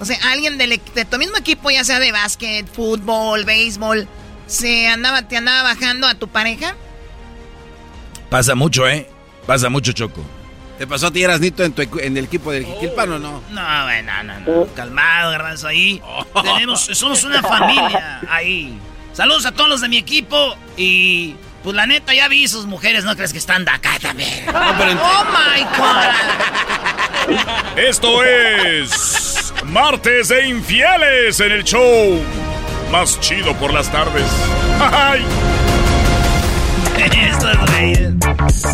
O 0.00 0.04
sea, 0.04 0.18
alguien 0.32 0.58
del 0.58 0.80
de 0.94 1.04
tu 1.04 1.18
mismo 1.18 1.36
equipo, 1.36 1.70
ya 1.70 1.84
sea 1.84 1.98
de 1.98 2.10
básquet, 2.10 2.66
fútbol, 2.66 3.44
béisbol, 3.44 4.08
se 4.46 4.88
andaba, 4.88 5.28
te 5.28 5.36
andaba 5.36 5.62
bajando 5.62 6.06
a 6.06 6.14
tu 6.14 6.28
pareja. 6.28 6.74
Pasa 8.30 8.54
mucho, 8.54 8.88
¿eh? 8.88 9.08
Pasa 9.46 9.68
mucho, 9.68 9.92
Choco. 9.92 10.24
¿Te 10.80 10.86
pasó 10.86 11.08
a 11.08 11.10
ti, 11.10 11.22
Erasnito, 11.22 11.62
en, 11.62 11.74
tu 11.74 11.82
en 11.98 12.16
el 12.16 12.24
equipo 12.24 12.50
del 12.50 12.64
Jiquilpan 12.64 13.12
o 13.12 13.18
no? 13.18 13.42
No, 13.50 13.84
güey, 13.84 14.02
no, 14.02 14.22
no, 14.22 14.40
no. 14.40 14.66
Calmado, 14.74 15.30
garbanzo, 15.30 15.68
ahí. 15.68 16.00
Tenemos, 16.42 16.80
somos 16.80 17.22
una 17.22 17.42
familia 17.42 18.22
ahí. 18.30 18.78
Saludos 19.12 19.44
a 19.44 19.52
todos 19.52 19.68
los 19.68 19.82
de 19.82 19.90
mi 19.90 19.98
equipo 19.98 20.56
y... 20.78 21.36
Pues 21.62 21.76
la 21.76 21.86
neta, 21.86 22.14
ya 22.14 22.28
vi 22.28 22.48
sus 22.48 22.64
mujeres, 22.64 23.04
¿no 23.04 23.14
crees 23.14 23.32
que 23.32 23.38
están 23.38 23.66
de 23.66 23.72
acá 23.72 23.98
también? 24.00 24.46
¡Oh, 24.48 25.24
my 25.26 25.64
God! 25.76 26.14
Esto 27.76 28.24
es 28.24 29.52
martes 29.66 30.28
de 30.28 30.48
infieles 30.48 31.40
en 31.40 31.52
el 31.52 31.62
show 31.62 32.22
más 32.90 33.20
chido 33.20 33.54
por 33.56 33.74
las 33.74 33.92
tardes. 33.92 34.24
¡Ay! 34.80 35.26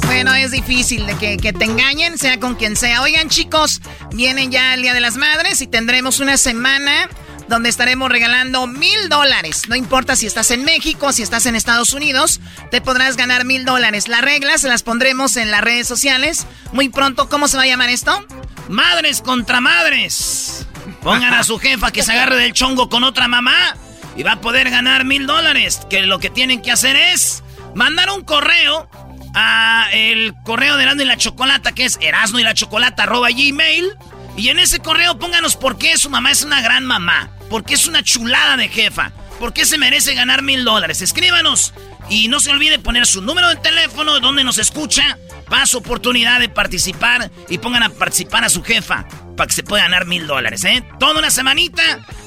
Bueno, 0.06 0.34
es 0.34 0.50
difícil 0.50 1.06
de 1.06 1.16
que, 1.16 1.36
que, 1.36 1.52
te 1.52 1.64
engañen, 1.64 2.18
sea 2.18 2.38
con 2.38 2.54
quien 2.54 2.76
sea. 2.76 3.02
Oigan, 3.02 3.28
chicos, 3.28 3.80
vienen 4.12 4.50
ya 4.50 4.74
el 4.74 4.82
Día 4.82 4.94
de 4.94 5.00
las 5.00 5.16
Madres 5.16 5.60
y 5.60 5.66
tendremos 5.66 6.20
una 6.20 6.36
semana 6.36 7.08
donde 7.48 7.68
estaremos 7.68 8.10
regalando 8.10 8.66
mil 8.66 9.08
dólares. 9.08 9.68
No 9.68 9.76
importa 9.76 10.16
si 10.16 10.26
estás 10.26 10.50
en 10.50 10.64
México, 10.64 11.12
si 11.12 11.22
estás 11.22 11.46
en 11.46 11.56
Estados 11.56 11.92
Unidos, 11.92 12.40
te 12.70 12.80
podrás 12.80 13.16
ganar 13.16 13.44
mil 13.44 13.64
dólares. 13.64 14.08
Las 14.08 14.22
reglas 14.22 14.62
se 14.62 14.68
las 14.68 14.82
pondremos 14.82 15.36
en 15.36 15.50
las 15.50 15.60
redes 15.60 15.86
sociales. 15.86 16.46
Muy 16.72 16.88
pronto, 16.88 17.28
¿cómo 17.28 17.48
se 17.48 17.56
va 17.56 17.64
a 17.64 17.66
llamar 17.66 17.90
esto? 17.90 18.24
Madres 18.68 19.20
contra 19.20 19.60
madres. 19.60 20.66
Pongan 21.02 21.34
a 21.34 21.44
su 21.44 21.58
jefa 21.60 21.90
que 21.90 22.02
se 22.02 22.12
agarre 22.12 22.36
del 22.36 22.52
chongo 22.52 22.88
con 22.88 23.04
otra 23.04 23.28
mamá 23.28 23.76
y 24.16 24.22
va 24.22 24.32
a 24.32 24.40
poder 24.40 24.70
ganar 24.70 25.04
mil 25.04 25.26
dólares. 25.26 25.80
Que 25.88 26.02
lo 26.02 26.18
que 26.18 26.30
tienen 26.30 26.62
que 26.62 26.72
hacer 26.72 26.96
es 26.96 27.42
mandar 27.74 28.10
un 28.10 28.24
correo 28.24 28.88
a 29.36 29.88
el 29.92 30.34
correo 30.44 30.76
de 30.76 30.84
Erasmo 30.84 31.02
y 31.02 31.04
la 31.04 31.16
Chocolata, 31.18 31.72
que 31.72 31.84
es 31.84 31.98
erasno 32.00 32.40
y 32.40 32.42
la 32.42 32.54
Chocolata 32.54 33.02
arroba 33.02 33.28
gmail. 33.30 33.92
Y 34.36 34.48
en 34.48 34.58
ese 34.58 34.80
correo 34.80 35.18
pónganos 35.18 35.56
por 35.56 35.78
qué 35.78 35.96
su 35.98 36.10
mamá 36.10 36.30
es 36.30 36.42
una 36.42 36.62
gran 36.62 36.86
mamá. 36.86 37.30
Porque 37.50 37.74
es 37.74 37.86
una 37.86 38.02
chulada 38.02 38.56
de 38.56 38.68
jefa. 38.68 39.12
¿Por 39.38 39.52
qué 39.52 39.66
se 39.66 39.78
merece 39.78 40.14
ganar 40.14 40.42
mil 40.42 40.64
dólares? 40.64 41.02
Escríbanos. 41.02 41.74
Y 42.08 42.28
no 42.28 42.40
se 42.40 42.50
olvide 42.50 42.78
poner 42.78 43.06
su 43.06 43.20
número 43.20 43.48
de 43.48 43.56
teléfono 43.56 44.18
donde 44.20 44.42
nos 44.42 44.58
escucha. 44.58 45.18
Para 45.48 45.66
su 45.66 45.78
oportunidad 45.78 46.40
de 46.40 46.48
participar. 46.48 47.30
Y 47.48 47.58
pongan 47.58 47.82
a 47.82 47.90
participar 47.90 48.42
a 48.42 48.48
su 48.48 48.62
jefa. 48.62 49.06
Para 49.36 49.48
que 49.48 49.54
se 49.54 49.62
pueda 49.62 49.82
ganar 49.82 50.06
mil 50.06 50.26
dólares, 50.26 50.64
¿eh? 50.64 50.82
Toda 50.98 51.18
una 51.18 51.30
semanita. 51.30 51.82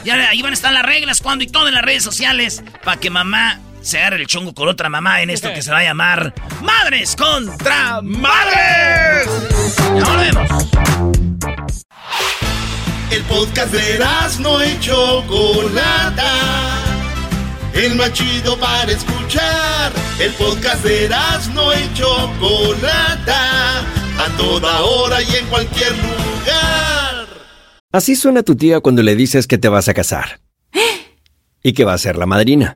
Ya 0.05 0.29
ahí 0.29 0.43
van 0.43 0.51
a 0.51 0.55
estar 0.55 0.71
las 0.71 0.85
reglas, 0.85 1.21
cuando 1.21 1.43
y 1.43 1.47
todo 1.47 1.67
en 1.67 1.73
las 1.73 1.83
redes 1.83 2.03
sociales. 2.03 2.63
Para 2.83 2.99
que 2.99 3.09
mamá 3.09 3.59
se 3.81 3.97
agarre 3.97 4.17
el 4.17 4.27
chongo 4.27 4.53
con 4.53 4.67
otra 4.67 4.89
mamá 4.89 5.21
en 5.21 5.29
esto 5.29 5.53
que 5.53 5.61
se 5.61 5.71
va 5.71 5.79
a 5.79 5.83
llamar 5.83 6.33
Madres 6.61 7.15
contra 7.15 8.01
Madres. 8.01 9.27
Ya 9.95 10.03
volvemos. 10.05 10.69
El 13.11 13.23
podcast 13.23 13.73
de 13.73 13.99
no 14.39 14.63
y 14.63 14.79
Chocolata. 14.79 16.33
El 17.73 17.95
más 17.95 18.13
chido 18.13 18.57
para 18.59 18.91
escuchar. 18.91 19.91
El 20.19 20.31
podcast 20.33 20.83
de 20.83 21.09
no 21.53 21.73
y 21.73 21.93
Chocolata. 21.93 23.79
A 23.79 24.37
toda 24.37 24.81
hora 24.81 25.21
y 25.21 25.35
en 25.35 25.45
cualquier 25.47 25.91
lugar. 25.93 27.27
Así 27.91 28.15
suena 28.15 28.43
tu 28.43 28.55
tía 28.55 28.79
cuando 28.81 29.01
le 29.01 29.15
dices 29.15 29.47
que 29.47 29.57
te 29.57 29.69
vas 29.69 29.87
a 29.87 29.93
casar. 29.93 30.41
Y 31.63 31.73
que 31.73 31.85
va 31.85 31.93
a 31.93 31.97
ser 31.97 32.17
la 32.17 32.25
madrina. 32.25 32.75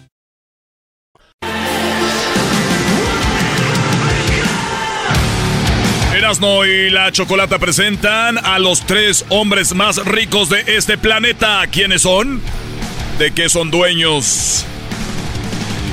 Erasno 6.31 6.65
y 6.65 6.89
la 6.89 7.11
Chocolata 7.11 7.59
presentan 7.59 8.37
a 8.37 8.57
los 8.57 8.85
tres 8.85 9.25
hombres 9.27 9.75
más 9.75 9.97
ricos 10.05 10.47
de 10.47 10.63
este 10.65 10.97
planeta. 10.97 11.61
¿Quiénes 11.69 12.03
son? 12.03 12.41
¿De 13.19 13.33
qué 13.33 13.49
son 13.49 13.69
dueños? 13.69 14.65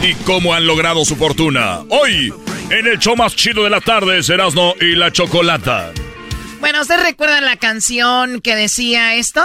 ¿Y 0.01 0.15
cómo 0.23 0.55
han 0.55 0.65
logrado 0.65 1.05
su 1.05 1.17
fortuna? 1.17 1.81
Hoy, 1.89 2.33
en 2.71 2.87
el 2.87 3.01
show 3.01 3.17
más 3.17 3.35
chido 3.35 3.65
de 3.65 3.71
la 3.71 3.81
tarde, 3.81 4.21
Erasno 4.29 4.75
y 4.81 4.95
la 4.95 5.11
Chocolata. 5.11 5.91
Bueno, 6.61 6.83
¿ustedes 6.83 7.03
recuerdan 7.03 7.45
la 7.45 7.57
canción 7.57 8.41
que 8.41 8.55
decía 8.55 9.17
esto? 9.17 9.45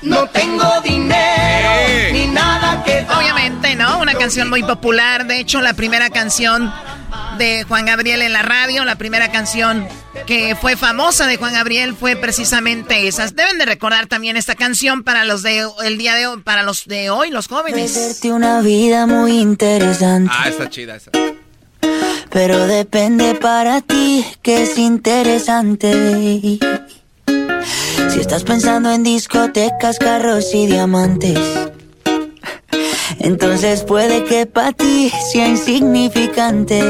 No 0.00 0.26
tengo 0.30 0.80
dinero 0.84 2.12
ni 2.12 2.28
nada 2.28 2.82
que 2.82 3.02
dar. 3.02 3.18
Obviamente, 3.18 3.76
¿no? 3.76 3.98
Una 3.98 4.14
canción 4.14 4.48
muy 4.48 4.62
popular. 4.62 5.26
De 5.26 5.38
hecho, 5.38 5.60
la 5.60 5.74
primera 5.74 6.08
canción 6.08 6.72
de 7.38 7.64
Juan 7.64 7.86
Gabriel 7.86 8.22
en 8.22 8.32
la 8.32 8.42
radio, 8.42 8.84
la 8.84 8.96
primera 8.96 9.30
canción 9.30 9.86
que 10.26 10.56
fue 10.56 10.76
famosa 10.76 11.26
de 11.26 11.36
Juan 11.36 11.52
Gabriel 11.52 11.94
fue 11.94 12.16
precisamente 12.16 13.06
esa. 13.06 13.26
Deben 13.28 13.58
de 13.58 13.66
recordar 13.66 14.06
también 14.06 14.36
esta 14.36 14.54
canción 14.54 15.02
para 15.02 15.24
los 15.24 15.42
de 15.42 15.66
el 15.84 15.98
día 15.98 16.14
de 16.14 16.26
hoy, 16.26 16.42
para 16.42 16.62
los 16.62 16.86
de 16.86 17.10
hoy, 17.10 17.30
los 17.30 17.48
jóvenes. 17.48 18.20
una 18.24 18.60
vida 18.60 19.06
muy 19.06 19.38
interesante. 19.38 20.30
Ah, 20.32 20.48
está 20.48 20.68
chida 20.68 20.96
esa. 20.96 21.10
Pero 22.30 22.66
depende 22.66 23.34
para 23.34 23.80
ti 23.80 24.24
que 24.42 24.62
es 24.62 24.78
interesante. 24.78 26.58
Si 28.10 28.20
estás 28.20 28.44
pensando 28.44 28.92
en 28.92 29.02
discotecas, 29.02 29.98
carros 29.98 30.54
y 30.54 30.66
diamantes, 30.66 31.38
entonces 33.18 33.82
puede 33.82 34.24
que 34.24 34.46
para 34.46 34.72
ti 34.72 35.12
sea 35.32 35.48
insignificante. 35.48 36.80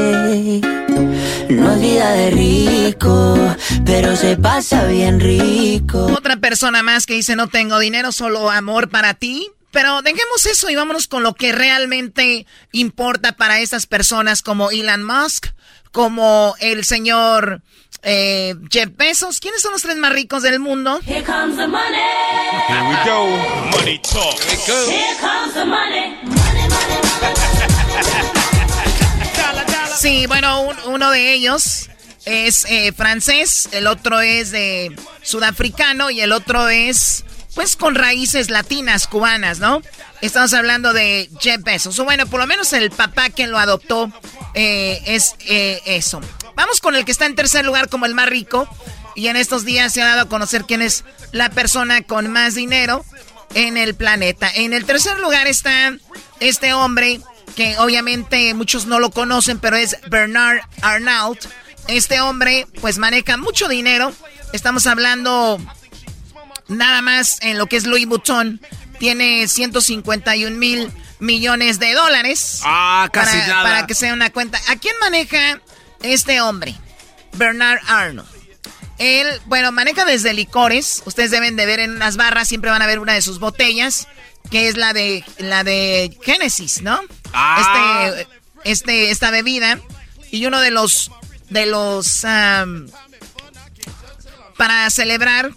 No 1.49 1.71
es 1.71 1.81
vida 1.81 2.11
de 2.11 2.31
rico, 2.31 3.37
pero 3.85 4.15
se 4.15 4.37
pasa 4.37 4.85
bien 4.85 5.19
rico. 5.19 6.05
Otra 6.05 6.37
persona 6.37 6.83
más 6.83 7.05
que 7.05 7.13
dice 7.13 7.35
no 7.35 7.47
tengo 7.47 7.79
dinero, 7.79 8.11
solo 8.11 8.49
amor 8.49 8.89
para 8.89 9.13
ti. 9.13 9.49
Pero 9.71 10.01
dejemos 10.01 10.45
eso 10.45 10.69
y 10.69 10.75
vámonos 10.75 11.07
con 11.07 11.23
lo 11.23 11.35
que 11.35 11.51
realmente 11.51 12.47
importa 12.71 13.33
para 13.33 13.59
esas 13.59 13.85
personas 13.85 14.41
como 14.41 14.71
Elon 14.71 15.03
Musk, 15.03 15.47
como 15.91 16.55
el 16.59 16.83
señor 16.85 17.61
eh, 18.03 18.55
Jeff 18.69 18.89
Bezos. 18.95 19.39
¿Quiénes 19.39 19.61
son 19.61 19.71
los 19.73 19.81
tres 19.81 19.97
más 19.97 20.11
ricos 20.13 20.43
del 20.43 20.59
mundo? 20.59 20.99
Here 21.05 21.23
comes 21.23 21.57
the 21.57 21.67
money. 21.67 21.97
Here 22.67 22.81
we 22.89 22.95
go. 23.09 23.77
Money 23.77 23.99
talk. 23.99 24.39
Here 24.41 25.15
comes 25.19 25.53
the 25.53 25.65
money. 25.65 26.15
Sí, 29.99 30.27
bueno, 30.27 30.61
un- 30.61 30.77
uno 30.93 31.09
de 31.11 31.33
ellos 31.33 31.89
es 32.25 32.65
eh, 32.69 32.91
francés, 32.93 33.67
el 33.71 33.87
otro 33.87 34.21
es 34.21 34.51
de 34.51 34.95
sudafricano 35.23 36.11
y 36.11 36.21
el 36.21 36.33
otro 36.33 36.69
es, 36.69 37.23
pues, 37.57 37.75
con 37.75 37.95
raíces 37.95 38.51
latinas, 38.51 39.07
cubanas, 39.07 39.57
¿no? 39.57 39.81
Estamos 40.21 40.53
hablando 40.53 40.93
de 40.93 41.27
Jeff 41.39 41.63
Bezos. 41.63 41.97
O 41.97 42.03
bueno, 42.03 42.27
por 42.27 42.39
lo 42.39 42.45
menos 42.45 42.71
el 42.71 42.91
papá 42.91 43.31
que 43.31 43.47
lo 43.47 43.57
adoptó 43.57 44.11
eh, 44.53 45.01
es 45.07 45.33
eh, 45.39 45.81
eso. 45.87 46.21
Vamos 46.53 46.81
con 46.81 46.95
el 46.95 47.03
que 47.03 47.11
está 47.11 47.25
en 47.25 47.33
tercer 47.33 47.65
lugar 47.65 47.89
como 47.89 48.05
el 48.05 48.13
más 48.13 48.29
rico. 48.29 48.69
Y 49.15 49.29
en 49.29 49.37
estos 49.37 49.65
días 49.65 49.91
se 49.91 50.03
ha 50.03 50.05
dado 50.05 50.21
a 50.21 50.29
conocer 50.29 50.65
quién 50.67 50.83
es 50.83 51.03
la 51.31 51.49
persona 51.49 52.03
con 52.03 52.31
más 52.31 52.53
dinero. 52.53 53.03
en 53.55 53.75
el 53.75 53.95
planeta. 53.95 54.51
En 54.53 54.73
el 54.73 54.85
tercer 54.85 55.17
lugar 55.17 55.47
está 55.47 55.97
este 56.39 56.73
hombre 56.73 57.21
que 57.55 57.75
obviamente 57.79 58.53
muchos 58.53 58.85
no 58.85 58.99
lo 58.99 59.09
conocen, 59.09 59.57
pero 59.57 59.77
es 59.77 59.97
Bernard 60.11 60.59
Arnault. 60.83 61.43
Este 61.87 62.21
hombre 62.21 62.67
pues 62.81 62.99
maneja 62.99 63.35
mucho 63.37 63.67
dinero. 63.67 64.13
Estamos 64.53 64.85
hablando 64.85 65.59
nada 66.67 67.01
más 67.01 67.39
en 67.41 67.57
lo 67.57 67.67
que 67.67 67.77
es 67.77 67.85
Louis 67.85 68.05
Vuitton. 68.05 68.61
Tiene 68.99 69.47
151 69.47 70.55
mil 70.57 70.91
millones 71.19 71.79
de 71.79 71.93
dólares. 71.93 72.61
Ah, 72.63 73.09
casi 73.11 73.37
para, 73.37 73.47
nada. 73.47 73.63
Para 73.63 73.87
que 73.87 73.95
sea 73.95 74.13
una 74.13 74.31
cuenta. 74.31 74.59
¿A 74.67 74.75
quién 74.75 74.95
maneja 74.99 75.61
este 76.01 76.41
hombre? 76.41 76.75
Bernard 77.33 77.79
Arnold. 77.87 78.27
Él, 78.97 79.27
bueno, 79.45 79.71
maneja 79.71 80.05
desde 80.05 80.33
licores. 80.33 81.03
Ustedes 81.05 81.31
deben 81.31 81.55
de 81.55 81.65
ver 81.65 81.79
en 81.79 81.91
unas 81.91 82.17
barras, 82.17 82.47
siempre 82.47 82.71
van 82.71 82.81
a 82.81 82.87
ver 82.87 82.99
una 82.99 83.13
de 83.13 83.21
sus 83.21 83.39
botellas, 83.39 84.07
que 84.49 84.67
es 84.67 84.77
la 84.77 84.93
de 84.93 85.23
la 85.37 85.63
de 85.63 86.17
Genesis, 86.23 86.81
¿no? 86.81 86.99
Ah. 87.33 88.09
Este, 88.09 88.27
este, 88.63 89.11
esta 89.11 89.29
bebida. 89.29 89.79
Y 90.31 90.45
uno 90.45 90.59
de 90.61 90.71
los 90.71 91.11
de 91.49 91.65
los 91.67 92.23
um, 92.23 92.87
para 94.57 94.89
celebrar 94.89 95.51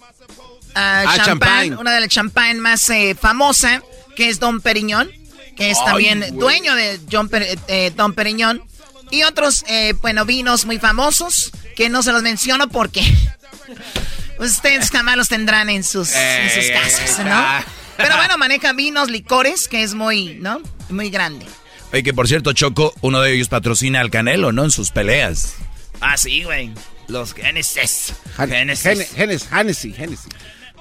ah, 0.75 1.05
Ah, 1.07 1.17
champán, 1.17 1.49
champán. 1.69 1.79
una 1.79 1.93
de 1.95 2.01
las 2.01 2.09
champán 2.09 2.59
más 2.61 2.89
eh, 2.91 3.17
famosa, 3.21 3.83
que 4.17 4.29
es 4.29 4.39
Don 4.41 4.61
Periñón, 4.61 5.11
que 5.57 5.71
es 5.71 5.79
Ay, 5.79 5.85
también 5.87 6.39
dueño 6.39 6.75
de 6.75 7.01
John 7.11 7.29
Per- 7.29 7.59
eh, 7.69 7.93
Don 7.97 8.13
Periñón. 8.15 8.63
Y 9.11 9.25
otros, 9.25 9.65
eh, 9.69 9.95
bueno, 10.01 10.25
vinos 10.25 10.67
muy 10.67 10.79
famosos, 10.79 11.51
que 11.77 11.89
no 11.89 12.03
se 12.03 12.13
los 12.13 12.23
menciono 12.23 12.69
porque 12.69 13.03
ustedes 14.39 14.91
jamás 14.91 15.17
los 15.17 15.29
tendrán 15.29 15.69
en 15.69 15.83
sus, 15.85 16.13
en 16.13 16.51
sus 16.51 16.65
Eh, 16.65 16.73
casas, 16.73 17.19
¿no? 17.25 17.33
ah. 17.35 17.65
Pero 17.97 18.17
bueno, 18.17 18.39
maneja 18.39 18.73
vinos, 18.73 19.11
licores, 19.11 19.69
que 19.69 19.83
es 19.83 19.95
muy, 19.95 20.35
¿no? 20.41 20.61
Muy 20.89 21.11
grande. 21.11 21.45
Oye, 21.93 22.03
que 22.03 22.15
por 22.15 22.29
cierto, 22.29 22.53
Choco, 22.53 22.95
uno 23.01 23.21
de 23.21 23.35
ellos 23.35 23.49
patrocina 23.49 24.01
al 24.01 24.11
Canelo, 24.11 24.53
¿no? 24.53 24.65
En 24.65 24.71
sus 24.71 24.91
peleas. 24.93 25.55
Ah, 26.01 26.17
sí, 26.17 26.45
güey. 26.45 26.71
Los 27.09 27.35
Genesis. 27.35 28.13
Genesis. 28.37 28.83
Genesis, 29.15 29.49
Hennessy, 29.53 29.95
Hennessy. 29.99 30.29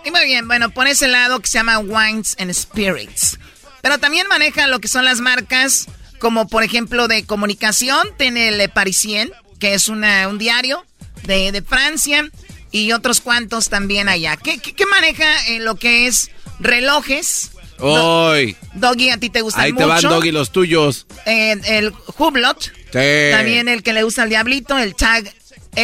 Y 0.06 0.12
muy 0.12 0.26
bien, 0.26 0.48
bueno, 0.48 0.70
por 0.72 0.88
ese 0.88 1.08
lado 1.08 1.40
que 1.40 1.48
se 1.48 1.58
llama 1.58 1.80
Wines 1.80 2.36
and 2.40 2.54
Spirits. 2.54 3.38
Pero 3.82 3.98
también 3.98 4.28
maneja 4.28 4.68
lo 4.68 4.80
que 4.80 4.88
son 4.88 5.06
las 5.06 5.20
marcas, 5.20 5.88
como 6.20 6.48
por 6.48 6.64
ejemplo 6.64 7.08
de 7.08 7.26
comunicación, 7.26 8.08
tiene 8.18 8.52
Le 8.52 8.70
Parisien, 8.70 9.32
que 9.60 9.74
es 9.74 9.88
una, 9.88 10.28
un 10.28 10.38
diario 10.38 10.86
de, 11.24 11.52
de 11.52 11.62
Francia, 11.62 12.30
y 12.72 12.92
otros 12.92 13.20
cuantos 13.22 13.70
también 13.70 14.10
allá. 14.10 14.38
¿Qué, 14.38 14.60
qué, 14.60 14.74
qué 14.74 14.86
maneja 14.86 15.48
en 15.48 15.66
lo 15.66 15.76
que 15.76 16.08
es 16.08 16.30
relojes? 16.60 17.52
Hoy. 17.80 18.56
Doggy, 18.74 19.10
a 19.10 19.18
ti 19.18 19.30
te 19.30 19.42
gustan 19.42 19.64
Ahí 19.64 19.70
te 19.74 19.86
mucho. 19.86 19.88
van, 19.88 20.02
Doggy, 20.02 20.32
los 20.32 20.52
tuyos. 20.52 21.08
Eh, 21.26 21.56
el 21.66 21.94
Hublot, 22.18 22.62
Sí. 22.92 23.32
también 23.32 23.70
el 23.70 23.84
que 23.84 23.94
le 23.94 24.04
gusta 24.04 24.24
al 24.24 24.30
diablito, 24.30 24.78
el 24.78 24.96
Tag 24.96 25.32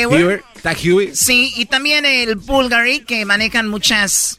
Heuer. 0.01 0.43
Sí, 1.15 1.53
y 1.55 1.65
también 1.65 2.05
el 2.05 2.35
Bulgari, 2.35 3.01
que 3.01 3.25
manejan 3.25 3.67
muchas 3.67 4.37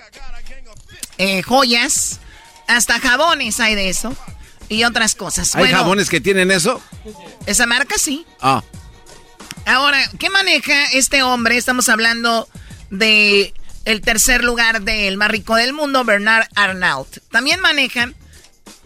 eh, 1.18 1.42
joyas. 1.42 2.20
Hasta 2.66 2.98
jabones 2.98 3.60
hay 3.60 3.74
de 3.74 3.88
eso. 3.88 4.14
Y 4.68 4.84
otras 4.84 5.14
cosas. 5.14 5.54
¿Hay 5.54 5.62
Bueno, 5.62 5.78
jabones 5.78 6.10
que 6.10 6.20
tienen 6.20 6.50
eso? 6.50 6.82
Esa 7.46 7.66
marca 7.66 7.94
sí. 7.98 8.26
Ah. 8.40 8.64
Ahora, 9.64 9.98
¿qué 10.18 10.28
maneja 10.30 10.86
este 10.92 11.22
hombre? 11.22 11.56
Estamos 11.56 11.88
hablando 11.88 12.48
de 12.90 13.54
el 13.84 14.00
tercer 14.00 14.42
lugar 14.42 14.82
del 14.82 15.16
más 15.16 15.30
rico 15.30 15.54
del 15.54 15.72
mundo, 15.72 16.04
Bernard 16.04 16.48
Arnault. 16.56 17.18
También 17.30 17.60
maneja 17.60 18.12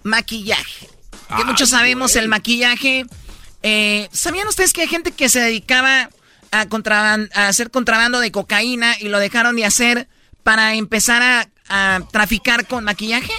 maquillaje. 0.03 0.89
Que 1.37 1.45
muchos 1.45 1.71
sabemos 1.71 2.17
el 2.17 2.29
maquillaje. 2.29 3.07
Eh, 3.63 4.09
¿Sabían 4.13 4.49
ustedes 4.49 4.73
que 4.73 4.83
hay 4.83 4.89
gente 4.89 5.13
que 5.13 5.29
se 5.29 5.41
dedicaba 5.41 6.11
a, 6.51 6.67
contraban- 6.67 7.31
a 7.35 7.49
hacer 7.49 7.71
contrabando 7.71 8.21
de 8.21 8.31
cocaína 8.33 8.97
y 9.01 9.09
lo 9.09 9.19
dejaron 9.19 9.57
de 9.57 9.65
hacer 9.65 10.09
para 10.43 10.75
empezar 10.75 11.23
a, 11.23 11.49
a 11.69 12.01
traficar 12.11 12.67
con 12.67 12.85
maquillaje? 12.85 13.33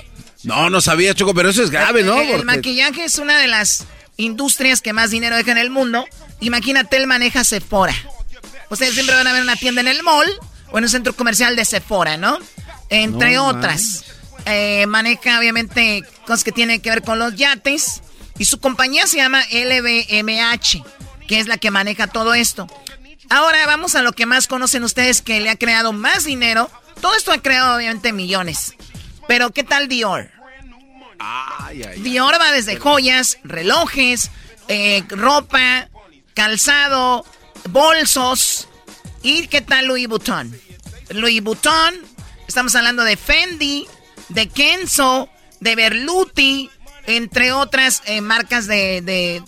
No, 0.43 0.70
no 0.70 0.82
sabía, 0.82 1.14
Choco, 1.14 1.34
pero 1.34 1.49
eso 1.49 1.64
es 1.64 1.70
grave, 1.70 2.03
¿no? 2.03 2.16
El, 2.20 2.22
el 2.28 2.32
Porque- 2.32 2.45
maquillaje 2.45 3.03
es 3.05 3.18
una 3.20 3.38
de 3.38 3.47
las 3.47 3.86
industrias 4.18 4.82
que 4.82 4.93
más 4.93 5.09
dinero 5.12 5.36
deja 5.36 5.51
en 5.51 5.57
el 5.57 5.70
mundo. 5.70 6.05
Imagínate, 6.39 6.97
él 6.97 7.07
maneja 7.07 7.43
Sephora. 7.43 7.95
Ustedes 8.70 8.93
siempre 8.93 9.16
van 9.16 9.28
a 9.28 9.34
ver 9.34 9.41
una 9.41 9.55
tienda 9.55 9.82
en 9.82 9.88
el 9.88 10.01
mall 10.03 10.28
o 10.72 10.78
en 10.78 10.84
un 10.86 10.89
centro 10.89 11.14
comercial 11.16 11.55
de 11.55 11.66
Sephora, 11.66 12.18
¿no? 12.18 12.38
Entre 12.89 13.36
No 13.36 13.47
otras. 13.47 14.05
Eh, 14.45 14.86
maneja, 14.88 15.38
obviamente, 15.38 16.03
cosas 16.26 16.43
que 16.43 16.51
tienen 16.51 16.82
que 16.82 16.89
ver 16.89 17.03
con 17.03 17.20
los 17.20 17.36
yates. 17.36 18.01
Y 18.39 18.45
su 18.45 18.59
compañía 18.59 19.05
se 19.05 19.18
llama 19.18 19.43
LVMH, 19.51 20.84
que 21.28 21.39
es 21.39 21.47
la 21.47 21.57
que 21.57 21.70
maneja 21.72 22.07
todo 22.07 22.34
esto. 22.34 22.68
Ahora 23.32 23.65
vamos 23.65 23.95
a 23.95 24.01
lo 24.01 24.11
que 24.11 24.25
más 24.25 24.45
conocen 24.45 24.84
ustedes, 24.84 25.21
que 25.21 25.39
le 25.39 25.49
ha 25.49 25.55
creado 25.55 25.93
más 25.93 26.25
dinero. 26.25 26.69
Todo 26.99 27.15
esto 27.15 27.32
ha 27.32 27.41
creado, 27.41 27.77
obviamente, 27.77 28.11
millones. 28.11 28.75
Pero, 29.25 29.51
¿qué 29.51 29.63
tal 29.63 29.88
Dior? 29.88 30.29
Dior 31.99 32.34
va 32.41 32.51
desde 32.51 32.75
joyas, 32.75 33.38
relojes, 33.45 34.32
eh, 34.67 35.05
ropa, 35.07 35.88
calzado, 36.34 37.25
bolsos. 37.69 38.67
¿Y 39.23 39.47
qué 39.47 39.61
tal 39.61 39.86
Louis 39.86 40.09
Vuitton? 40.09 40.53
Louis 41.11 41.41
Vuitton, 41.41 41.95
estamos 42.49 42.75
hablando 42.75 43.05
de 43.05 43.15
Fendi, 43.15 43.88
de 44.27 44.49
Kenzo, 44.49 45.29
de 45.61 45.75
Berluti, 45.77 46.69
entre 47.05 47.53
otras 47.53 48.01
eh, 48.07 48.19
marcas 48.19 48.67
de, 48.67 49.01
de, 49.01 49.41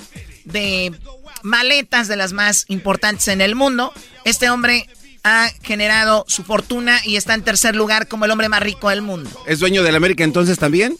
de 0.46 0.98
maletas 1.44 2.08
de 2.08 2.16
las 2.16 2.34
más 2.34 2.66
importantes 2.68 3.28
en 3.28 3.42
el 3.42 3.56
mundo. 3.56 3.94
Este 4.26 4.50
hombre 4.50 4.90
ha 5.24 5.50
generado 5.62 6.26
su 6.28 6.44
fortuna 6.44 7.00
y 7.06 7.16
está 7.16 7.34
en 7.34 7.44
tercer 7.44 7.76
lugar 7.76 8.08
como 8.08 8.26
el 8.26 8.32
hombre 8.32 8.50
más 8.50 8.62
rico 8.62 8.90
del 8.90 9.02
mundo. 9.02 9.30
¿Es 9.48 9.60
dueño 9.60 9.84
de 9.84 9.92
la 9.92 9.98
América 9.98 10.24
entonces 10.24 10.58
también? 10.60 10.98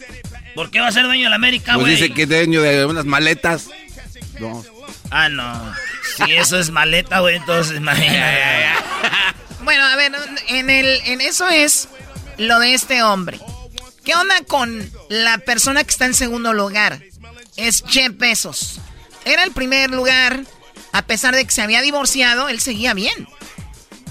¿Por 0.54 0.70
qué 0.70 0.80
va 0.80 0.86
a 0.88 0.92
ser 0.92 1.04
dueño 1.04 1.24
de 1.24 1.30
la 1.30 1.36
América, 1.36 1.74
Pues 1.74 1.86
güey? 1.86 1.92
dice 1.96 2.14
que 2.14 2.22
es 2.22 2.28
dueño 2.28 2.62
de 2.62 2.84
unas 2.86 3.04
maletas. 3.04 3.66
No. 4.38 4.64
Ah, 5.10 5.28
no. 5.28 5.74
Si 6.16 6.32
eso 6.32 6.58
es 6.58 6.70
maleta, 6.70 7.18
güey, 7.20 7.36
entonces 7.36 7.76
imagínate. 7.76 8.66
Bueno, 9.62 9.82
a 9.82 9.96
ver, 9.96 10.12
en, 10.48 10.68
el, 10.68 11.00
en 11.06 11.22
eso 11.22 11.48
es 11.48 11.88
lo 12.36 12.58
de 12.60 12.74
este 12.74 13.02
hombre. 13.02 13.40
¿Qué 14.04 14.14
onda 14.14 14.34
con 14.46 14.90
la 15.08 15.38
persona 15.38 15.82
que 15.82 15.90
está 15.90 16.04
en 16.04 16.12
segundo 16.12 16.52
lugar? 16.52 17.00
Es 17.56 17.82
Jeff 17.88 18.12
Bezos. 18.14 18.78
Era 19.24 19.42
el 19.44 19.52
primer 19.52 19.90
lugar, 19.90 20.44
a 20.92 21.02
pesar 21.02 21.34
de 21.34 21.44
que 21.44 21.50
se 21.50 21.62
había 21.62 21.82
divorciado, 21.82 22.48
él 22.48 22.60
seguía 22.60 22.94
bien. 22.94 23.26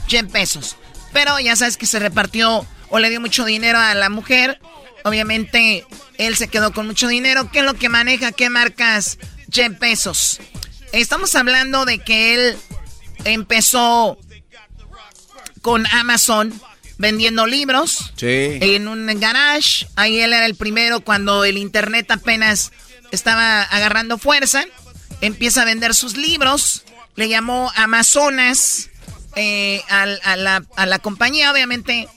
Jeff 0.07 0.31
Bezos. 0.31 0.75
Pero 1.11 1.39
ya 1.39 1.55
sabes 1.55 1.77
que 1.77 1.85
se 1.85 1.99
repartió 1.99 2.65
o 2.89 2.99
le 2.99 3.09
dio 3.09 3.21
mucho 3.21 3.45
dinero 3.45 3.77
a 3.79 3.93
la 3.93 4.09
mujer. 4.09 4.59
Obviamente, 5.03 5.85
él 6.17 6.35
se 6.35 6.47
quedó 6.47 6.73
con 6.73 6.87
mucho 6.87 7.07
dinero. 7.07 7.49
¿Qué 7.51 7.59
es 7.59 7.65
lo 7.65 7.73
que 7.75 7.89
maneja? 7.89 8.31
¿Qué 8.31 8.49
marcas 8.49 9.17
Jeff 9.51 9.77
Bezos? 9.79 10.39
Estamos 10.91 11.35
hablando 11.35 11.85
de 11.85 11.99
que 11.99 12.33
él 12.33 12.57
empezó 13.25 14.17
con 15.61 15.85
Amazon 15.87 16.53
vendiendo 16.97 17.47
libros 17.47 18.11
Sí. 18.15 18.57
en 18.61 18.87
un 18.87 19.07
garage. 19.19 19.87
Ahí 19.95 20.19
él 20.19 20.33
era 20.33 20.45
el 20.45 20.55
primero 20.55 21.01
cuando 21.01 21.43
el 21.45 21.57
internet 21.57 22.09
apenas 22.11 22.71
estaba 23.11 23.63
agarrando 23.63 24.17
fuerza. 24.17 24.65
Empieza 25.23 25.61
a 25.61 25.65
vender 25.65 25.95
sus 25.95 26.17
libros. 26.17 26.83
Le 27.15 27.29
llamó 27.29 27.71
Amazonas 27.75 28.89
eh, 29.35 29.81
a, 29.89 30.35
la, 30.35 30.63
a 30.75 30.85
la 30.85 30.99
compañía, 30.99 31.51
obviamente, 31.51 32.07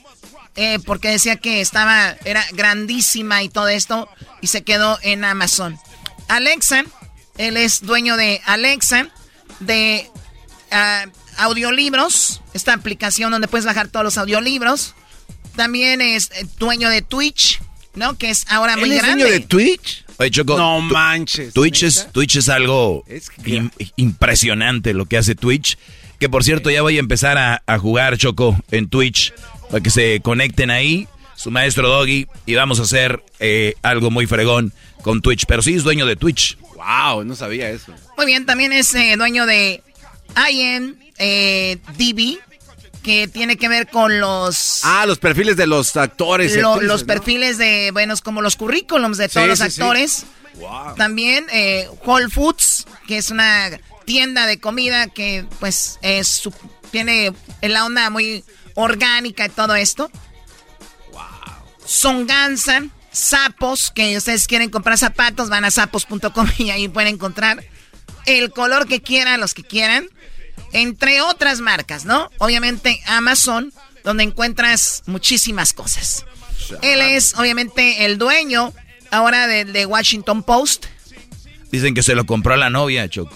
eh, 0.55 0.79
porque 0.85 1.09
decía 1.09 1.37
que 1.37 1.61
estaba, 1.61 2.17
era 2.25 2.43
grandísima 2.51 3.43
y 3.43 3.49
todo 3.49 3.69
esto, 3.69 4.09
y 4.41 4.47
se 4.47 4.63
quedó 4.63 4.99
en 5.03 5.23
Amazon. 5.23 5.79
Alexa, 6.27 6.83
él 7.37 7.57
es 7.57 7.81
dueño 7.81 8.17
de 8.17 8.41
Alexa, 8.45 9.07
de 9.59 10.09
ah, 10.71 11.05
audiolibros, 11.37 12.41
esta 12.53 12.73
aplicación 12.73 13.31
donde 13.31 13.47
puedes 13.47 13.65
bajar 13.65 13.87
todos 13.87 14.03
los 14.03 14.17
audiolibros. 14.17 14.95
También 15.55 16.01
es 16.01 16.29
eh, 16.33 16.45
dueño 16.57 16.89
de 16.89 17.03
Twitch, 17.03 17.61
¿no? 17.93 18.17
Que 18.17 18.31
es 18.31 18.45
ahora 18.49 18.75
muy 18.75 18.89
¿Él 18.89 18.97
es 18.97 19.03
grande. 19.03 19.23
dueño 19.23 19.39
de 19.39 19.45
Twitch? 19.45 20.05
Oye, 20.19 20.31
Choco. 20.31 20.57
No 20.57 20.77
tu- 20.87 20.93
manches. 20.93 21.53
Twitch 21.53 21.83
es, 21.83 22.07
Twitch 22.11 22.37
es 22.37 22.49
algo 22.49 23.03
im- 23.45 23.71
impresionante 23.97 24.93
lo 24.93 25.05
que 25.05 25.17
hace 25.17 25.35
Twitch. 25.35 25.77
Que 26.19 26.29
por 26.29 26.43
cierto, 26.43 26.71
ya 26.71 26.81
voy 26.81 26.97
a 26.97 26.99
empezar 26.99 27.37
a, 27.37 27.61
a 27.67 27.77
jugar 27.77 28.17
Choco 28.17 28.57
en 28.71 28.89
Twitch 28.89 29.33
para 29.69 29.81
que 29.83 29.89
se 29.91 30.19
conecten 30.21 30.71
ahí. 30.71 31.07
Su 31.35 31.51
maestro 31.51 31.87
Doggy. 31.87 32.25
Y 32.47 32.55
vamos 32.55 32.79
a 32.79 32.83
hacer 32.83 33.23
eh, 33.39 33.75
algo 33.83 34.09
muy 34.09 34.25
fregón 34.25 34.73
con 35.03 35.21
Twitch. 35.21 35.45
Pero 35.47 35.61
sí 35.61 35.75
es 35.75 35.83
dueño 35.83 36.07
de 36.07 36.15
Twitch. 36.15 36.57
Wow, 36.75 37.23
no 37.23 37.35
sabía 37.35 37.69
eso. 37.69 37.93
Muy 38.17 38.25
bien, 38.25 38.45
también 38.47 38.73
es 38.73 38.93
eh, 38.95 39.15
dueño 39.17 39.45
de 39.45 39.83
IMDB, 41.19 42.39
que 43.07 43.29
tiene 43.29 43.55
que 43.55 43.69
ver 43.69 43.87
con 43.87 44.19
los... 44.19 44.81
Ah, 44.83 45.05
los 45.05 45.17
perfiles 45.17 45.55
de 45.55 45.65
los 45.65 45.95
actores. 45.95 46.53
los 46.57 47.05
perfiles 47.05 47.57
de, 47.57 47.91
bueno, 47.93 48.13
como 48.21 48.41
los 48.41 48.57
currículums 48.57 49.17
de 49.17 49.29
todos 49.29 49.47
los 49.47 49.61
actores. 49.61 50.25
También 50.97 51.45
eh, 51.49 51.87
Whole 52.03 52.27
Foods, 52.29 52.85
que 53.07 53.17
es 53.17 53.31
una 53.31 53.79
tienda 54.03 54.45
de 54.45 54.59
comida 54.59 55.07
que 55.07 55.45
pues 55.59 55.99
es 56.01 56.49
tiene 56.91 57.31
la 57.61 57.85
onda 57.85 58.09
muy 58.09 58.43
orgánica 58.73 59.45
y 59.45 59.49
todo 59.49 59.75
esto. 59.75 60.11
Wow. 61.13 61.21
Songanza, 61.85 62.83
sapos, 63.13 63.89
que 63.89 64.17
ustedes 64.17 64.47
quieren 64.47 64.69
comprar 64.69 64.97
zapatos, 64.97 65.47
van 65.47 65.63
a 65.63 65.71
sapos.com 65.71 66.49
y 66.57 66.71
ahí 66.71 66.89
pueden 66.89 67.13
encontrar 67.13 67.63
el 68.25 68.51
color 68.51 68.85
que 68.85 69.01
quieran, 69.01 69.39
los 69.39 69.53
que 69.53 69.63
quieran 69.63 70.09
entre 70.73 71.21
otras 71.21 71.61
marcas, 71.61 72.05
¿no? 72.05 72.29
Obviamente 72.37 73.01
Amazon, 73.05 73.73
donde 74.03 74.23
encuentras 74.23 75.03
muchísimas 75.05 75.73
cosas. 75.73 76.25
Él 76.81 77.01
es 77.01 77.35
obviamente 77.35 78.05
el 78.05 78.17
dueño 78.17 78.73
ahora 79.11 79.47
de, 79.47 79.85
Washington 79.85 80.43
Post. 80.43 80.85
Dicen 81.71 81.93
que 81.93 82.03
se 82.03 82.15
lo 82.15 82.25
compró 82.25 82.53
a 82.53 82.57
la 82.57 82.69
novia, 82.69 83.07
Choco. 83.09 83.35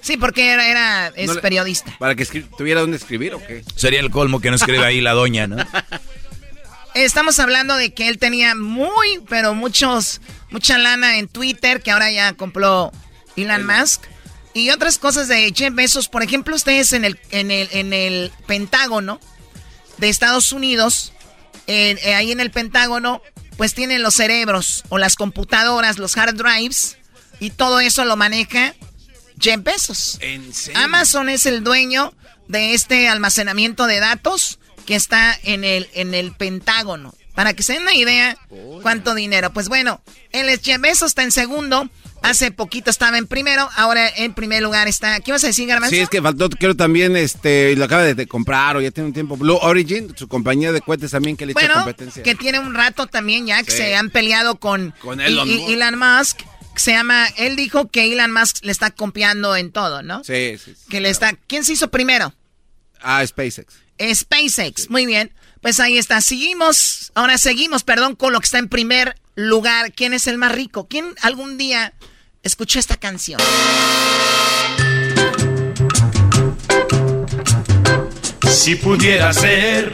Sí, 0.00 0.16
porque 0.16 0.50
era, 0.52 0.66
era 0.66 1.08
es 1.08 1.30
periodista. 1.38 1.94
¿Para 1.98 2.14
que 2.14 2.24
tuviera 2.56 2.80
dónde 2.80 2.96
escribir 2.96 3.34
o 3.34 3.46
qué? 3.46 3.62
Sería 3.76 4.00
el 4.00 4.10
colmo 4.10 4.40
que 4.40 4.50
no 4.50 4.56
escriba 4.56 4.86
ahí 4.86 5.00
la 5.00 5.12
doña, 5.12 5.46
¿no? 5.46 5.56
Estamos 6.94 7.38
hablando 7.38 7.76
de 7.76 7.92
que 7.92 8.08
él 8.08 8.18
tenía 8.18 8.54
muy, 8.54 9.20
pero 9.28 9.54
muchos, 9.54 10.20
mucha 10.50 10.76
lana 10.78 11.18
en 11.18 11.28
Twitter, 11.28 11.82
que 11.82 11.90
ahora 11.90 12.10
ya 12.10 12.32
compró 12.32 12.92
Elon 13.36 13.64
Musk. 13.64 14.02
Y 14.52 14.70
otras 14.70 14.98
cosas 14.98 15.28
de 15.28 15.52
Jeff 15.54 15.74
Bezos, 15.74 16.08
por 16.08 16.22
ejemplo, 16.22 16.56
ustedes 16.56 16.92
en 16.92 17.04
el, 17.04 17.20
en 17.30 17.50
el, 17.50 17.68
en 17.72 17.92
el 17.92 18.32
Pentágono 18.46 19.20
de 19.98 20.08
Estados 20.08 20.52
Unidos, 20.52 21.12
eh, 21.66 22.14
ahí 22.14 22.32
en 22.32 22.40
el 22.40 22.50
Pentágono, 22.50 23.22
pues 23.56 23.74
tienen 23.74 24.02
los 24.02 24.14
cerebros 24.14 24.82
o 24.88 24.98
las 24.98 25.14
computadoras, 25.14 25.98
los 25.98 26.16
hard 26.16 26.34
drives, 26.34 26.96
y 27.38 27.50
todo 27.50 27.80
eso 27.80 28.04
lo 28.04 28.16
maneja 28.16 28.74
Jeff 29.38 29.62
Bezos. 29.62 30.18
Amazon 30.74 31.28
es 31.28 31.46
el 31.46 31.62
dueño 31.62 32.12
de 32.48 32.74
este 32.74 33.08
almacenamiento 33.08 33.86
de 33.86 34.00
datos 34.00 34.58
que 34.84 34.96
está 34.96 35.38
en 35.44 35.64
el, 35.64 35.88
en 35.94 36.14
el 36.14 36.32
Pentágono. 36.32 37.14
Para 37.34 37.54
que 37.54 37.62
se 37.62 37.74
den 37.74 37.82
una 37.82 37.94
idea 37.94 38.36
cuánto 38.82 39.14
dinero. 39.14 39.52
Pues 39.52 39.68
bueno, 39.68 40.00
el 40.32 40.48
Bezos 40.80 41.08
está 41.08 41.22
en 41.22 41.32
segundo 41.32 41.88
Hace 42.22 42.50
poquito 42.50 42.90
estaba 42.90 43.16
en 43.16 43.26
primero, 43.26 43.68
ahora 43.76 44.08
en 44.08 44.34
primer 44.34 44.62
lugar 44.62 44.88
está. 44.88 45.20
¿Qué 45.20 45.32
vas 45.32 45.42
a 45.44 45.46
decir, 45.46 45.66
Garbanzo? 45.66 45.94
Sí, 45.94 46.02
es 46.02 46.08
que 46.10 46.20
faltó, 46.20 46.50
quiero 46.50 46.76
también, 46.76 47.16
este, 47.16 47.74
lo 47.76 47.86
acaba 47.86 48.02
de, 48.02 48.26
comprar 48.26 48.76
o 48.76 48.80
ya 48.80 48.90
tiene 48.90 49.08
un 49.08 49.14
tiempo. 49.14 49.36
Blue 49.38 49.58
Origin, 49.62 50.14
su 50.16 50.28
compañía 50.28 50.70
de 50.70 50.82
cohetes 50.82 51.12
también 51.12 51.36
que 51.36 51.46
le 51.46 51.54
bueno, 51.54 51.74
competencia. 51.74 52.22
que 52.22 52.34
tiene 52.34 52.58
un 52.58 52.74
rato 52.74 53.06
también 53.06 53.46
ya 53.46 53.62
que 53.62 53.70
se 53.70 53.94
han 53.94 54.10
peleado 54.10 54.56
con, 54.56 54.94
Elon, 55.02 55.98
Musk. 55.98 56.40
Se 56.76 56.92
llama, 56.92 57.26
él 57.36 57.56
dijo 57.56 57.90
que 57.90 58.12
Elon 58.12 58.32
Musk 58.32 58.64
le 58.64 58.72
está 58.72 58.90
copiando 58.90 59.56
en 59.56 59.72
todo, 59.72 60.02
¿no? 60.02 60.22
Sí, 60.22 60.56
sí. 60.62 60.74
Que 60.88 61.00
le 61.00 61.10
está. 61.10 61.32
¿Quién 61.46 61.64
se 61.64 61.72
hizo 61.72 61.90
primero? 61.90 62.34
Ah, 63.00 63.26
SpaceX. 63.26 63.74
SpaceX, 64.14 64.90
muy 64.90 65.06
bien. 65.06 65.32
Pues 65.60 65.78
ahí 65.78 65.98
está. 65.98 66.20
Seguimos, 66.20 67.12
ahora 67.14 67.38
seguimos, 67.38 67.84
perdón, 67.84 68.16
con 68.16 68.32
lo 68.32 68.40
que 68.40 68.44
está 68.44 68.58
en 68.58 68.68
primer 68.68 69.16
lugar. 69.34 69.92
¿Quién 69.92 70.14
es 70.14 70.26
el 70.26 70.38
más 70.38 70.52
rico? 70.52 70.88
¿Quién 70.88 71.14
algún 71.20 71.58
día 71.58 71.92
escuchó 72.42 72.78
esta 72.78 72.96
canción? 72.96 73.40
Si 78.50 78.74
pudiera 78.76 79.32
ser 79.32 79.92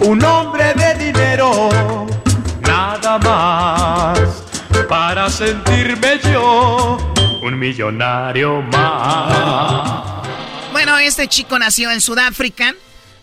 un 0.00 0.22
hombre 0.24 0.74
de 0.74 0.94
dinero, 1.06 2.06
nada 2.60 3.18
más 3.18 4.44
para 4.88 5.28
sentirme 5.28 6.20
yo 6.32 6.98
un 7.42 7.58
millonario 7.58 8.62
más. 8.62 10.22
Bueno, 10.72 10.98
este 10.98 11.26
chico 11.28 11.58
nació 11.58 11.90
en 11.90 12.00
Sudáfrica. 12.00 12.74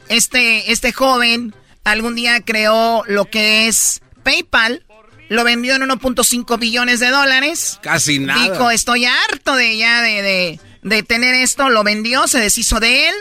Este, 0.10 0.72
este 0.72 0.91
joven 0.91 1.56
algún 1.84 2.16
día 2.16 2.41
creó 2.41 3.04
lo 3.08 3.26
que 3.26 3.68
es 3.68 4.01
PayPal 4.24 4.84
lo 5.30 5.43
vendió 5.43 5.76
en 5.76 5.82
1.5 5.82 6.60
billones 6.60 6.99
de 6.99 7.10
dólares. 7.10 7.80
Casi 7.82 8.20
nada. 8.20 8.41
Dijo, 8.41 8.70
estoy 8.70 9.06
harto 9.06 9.56
de 9.56 9.78
ya 9.78 10.01
de, 10.01 10.60
de, 10.82 11.04
tener 11.04 11.34
esto. 11.34 11.70
Lo 11.70 11.84
vendió, 11.84 12.28
se 12.28 12.39
deshizo 12.39 12.80
de 12.80 13.10
él. 13.10 13.16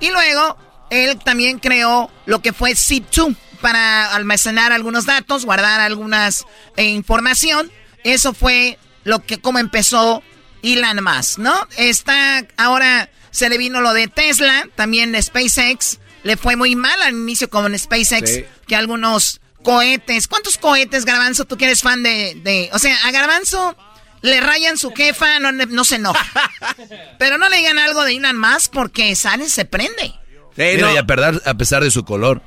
Y 0.00 0.10
luego, 0.10 0.56
él 0.90 1.18
también 1.24 1.58
creó 1.58 2.10
lo 2.26 2.40
que 2.40 2.52
fue 2.52 2.72
Zip2 2.72 3.36
para 3.60 4.14
almacenar 4.14 4.72
algunos 4.72 5.06
datos, 5.06 5.44
guardar 5.44 5.80
algunas 5.80 6.44
eh, 6.76 6.84
información. 6.84 7.70
Eso 8.04 8.32
fue 8.32 8.78
lo 9.04 9.24
que, 9.24 9.38
como 9.38 9.58
empezó 9.58 10.22
Elon 10.62 11.02
Musk, 11.02 11.38
¿no? 11.38 11.66
Está, 11.76 12.46
ahora 12.56 13.10
se 13.30 13.48
le 13.48 13.58
vino 13.58 13.80
lo 13.80 13.92
de 13.92 14.08
Tesla, 14.08 14.68
también 14.76 15.20
SpaceX. 15.20 15.98
Le 16.26 16.36
fue 16.36 16.56
muy 16.56 16.74
mal 16.74 17.00
al 17.02 17.12
inicio 17.14 17.48
con 17.48 17.78
SpaceX, 17.78 18.40
que 18.66 18.74
algunos 18.74 19.40
cohetes. 19.62 20.26
¿Cuántos 20.26 20.58
cohetes, 20.58 21.04
Garbanzo, 21.04 21.44
tú 21.44 21.56
que 21.56 21.66
eres 21.66 21.82
fan 21.82 22.02
de, 22.02 22.68
O 22.72 22.80
sea, 22.80 22.96
a 23.04 23.12
Garbanzo 23.12 23.76
le 24.22 24.40
rayan 24.40 24.76
su 24.76 24.90
jefa, 24.92 25.38
no, 25.38 25.52
no 25.52 25.84
se 25.84 25.94
enoja. 25.96 26.26
Pero 27.20 27.38
no 27.38 27.48
le 27.48 27.58
digan 27.58 27.78
algo 27.78 28.04
de 28.04 28.16
Elon 28.16 28.36
Musk 28.36 28.72
porque 28.72 29.14
sale, 29.14 29.48
se 29.48 29.66
prende. 29.66 30.14
Mira, 30.56 30.92
y 30.92 30.96
a, 30.96 31.04
a 31.44 31.54
pesar 31.54 31.84
de 31.84 31.92
su 31.92 32.04
color. 32.04 32.42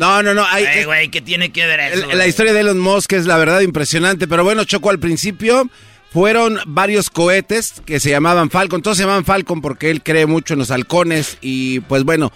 No, 0.00 0.24
no, 0.24 0.34
no. 0.34 0.44
Hay, 0.44 0.82
güey, 0.82 1.08
¿qué 1.08 1.20
tiene 1.20 1.52
que 1.52 1.66
ver 1.66 1.78
eso? 1.78 2.06
la 2.12 2.26
historia 2.26 2.52
de 2.52 2.58
Elon 2.58 2.80
Musk 2.80 3.12
es 3.12 3.26
la 3.26 3.36
verdad 3.36 3.60
impresionante. 3.60 4.26
Pero 4.26 4.42
bueno, 4.42 4.64
Choco, 4.64 4.90
al 4.90 4.98
principio 4.98 5.70
fueron 6.12 6.58
varios 6.66 7.10
cohetes 7.10 7.74
que 7.86 8.00
se 8.00 8.10
llamaban 8.10 8.50
Falcon. 8.50 8.82
Todos 8.82 8.96
se 8.96 9.04
llamaban 9.04 9.24
Falcon 9.24 9.60
porque 9.60 9.90
él 9.90 10.02
cree 10.02 10.26
mucho 10.26 10.54
en 10.54 10.58
los 10.58 10.72
halcones. 10.72 11.38
Y 11.40 11.78
pues 11.80 12.02
bueno, 12.02 12.32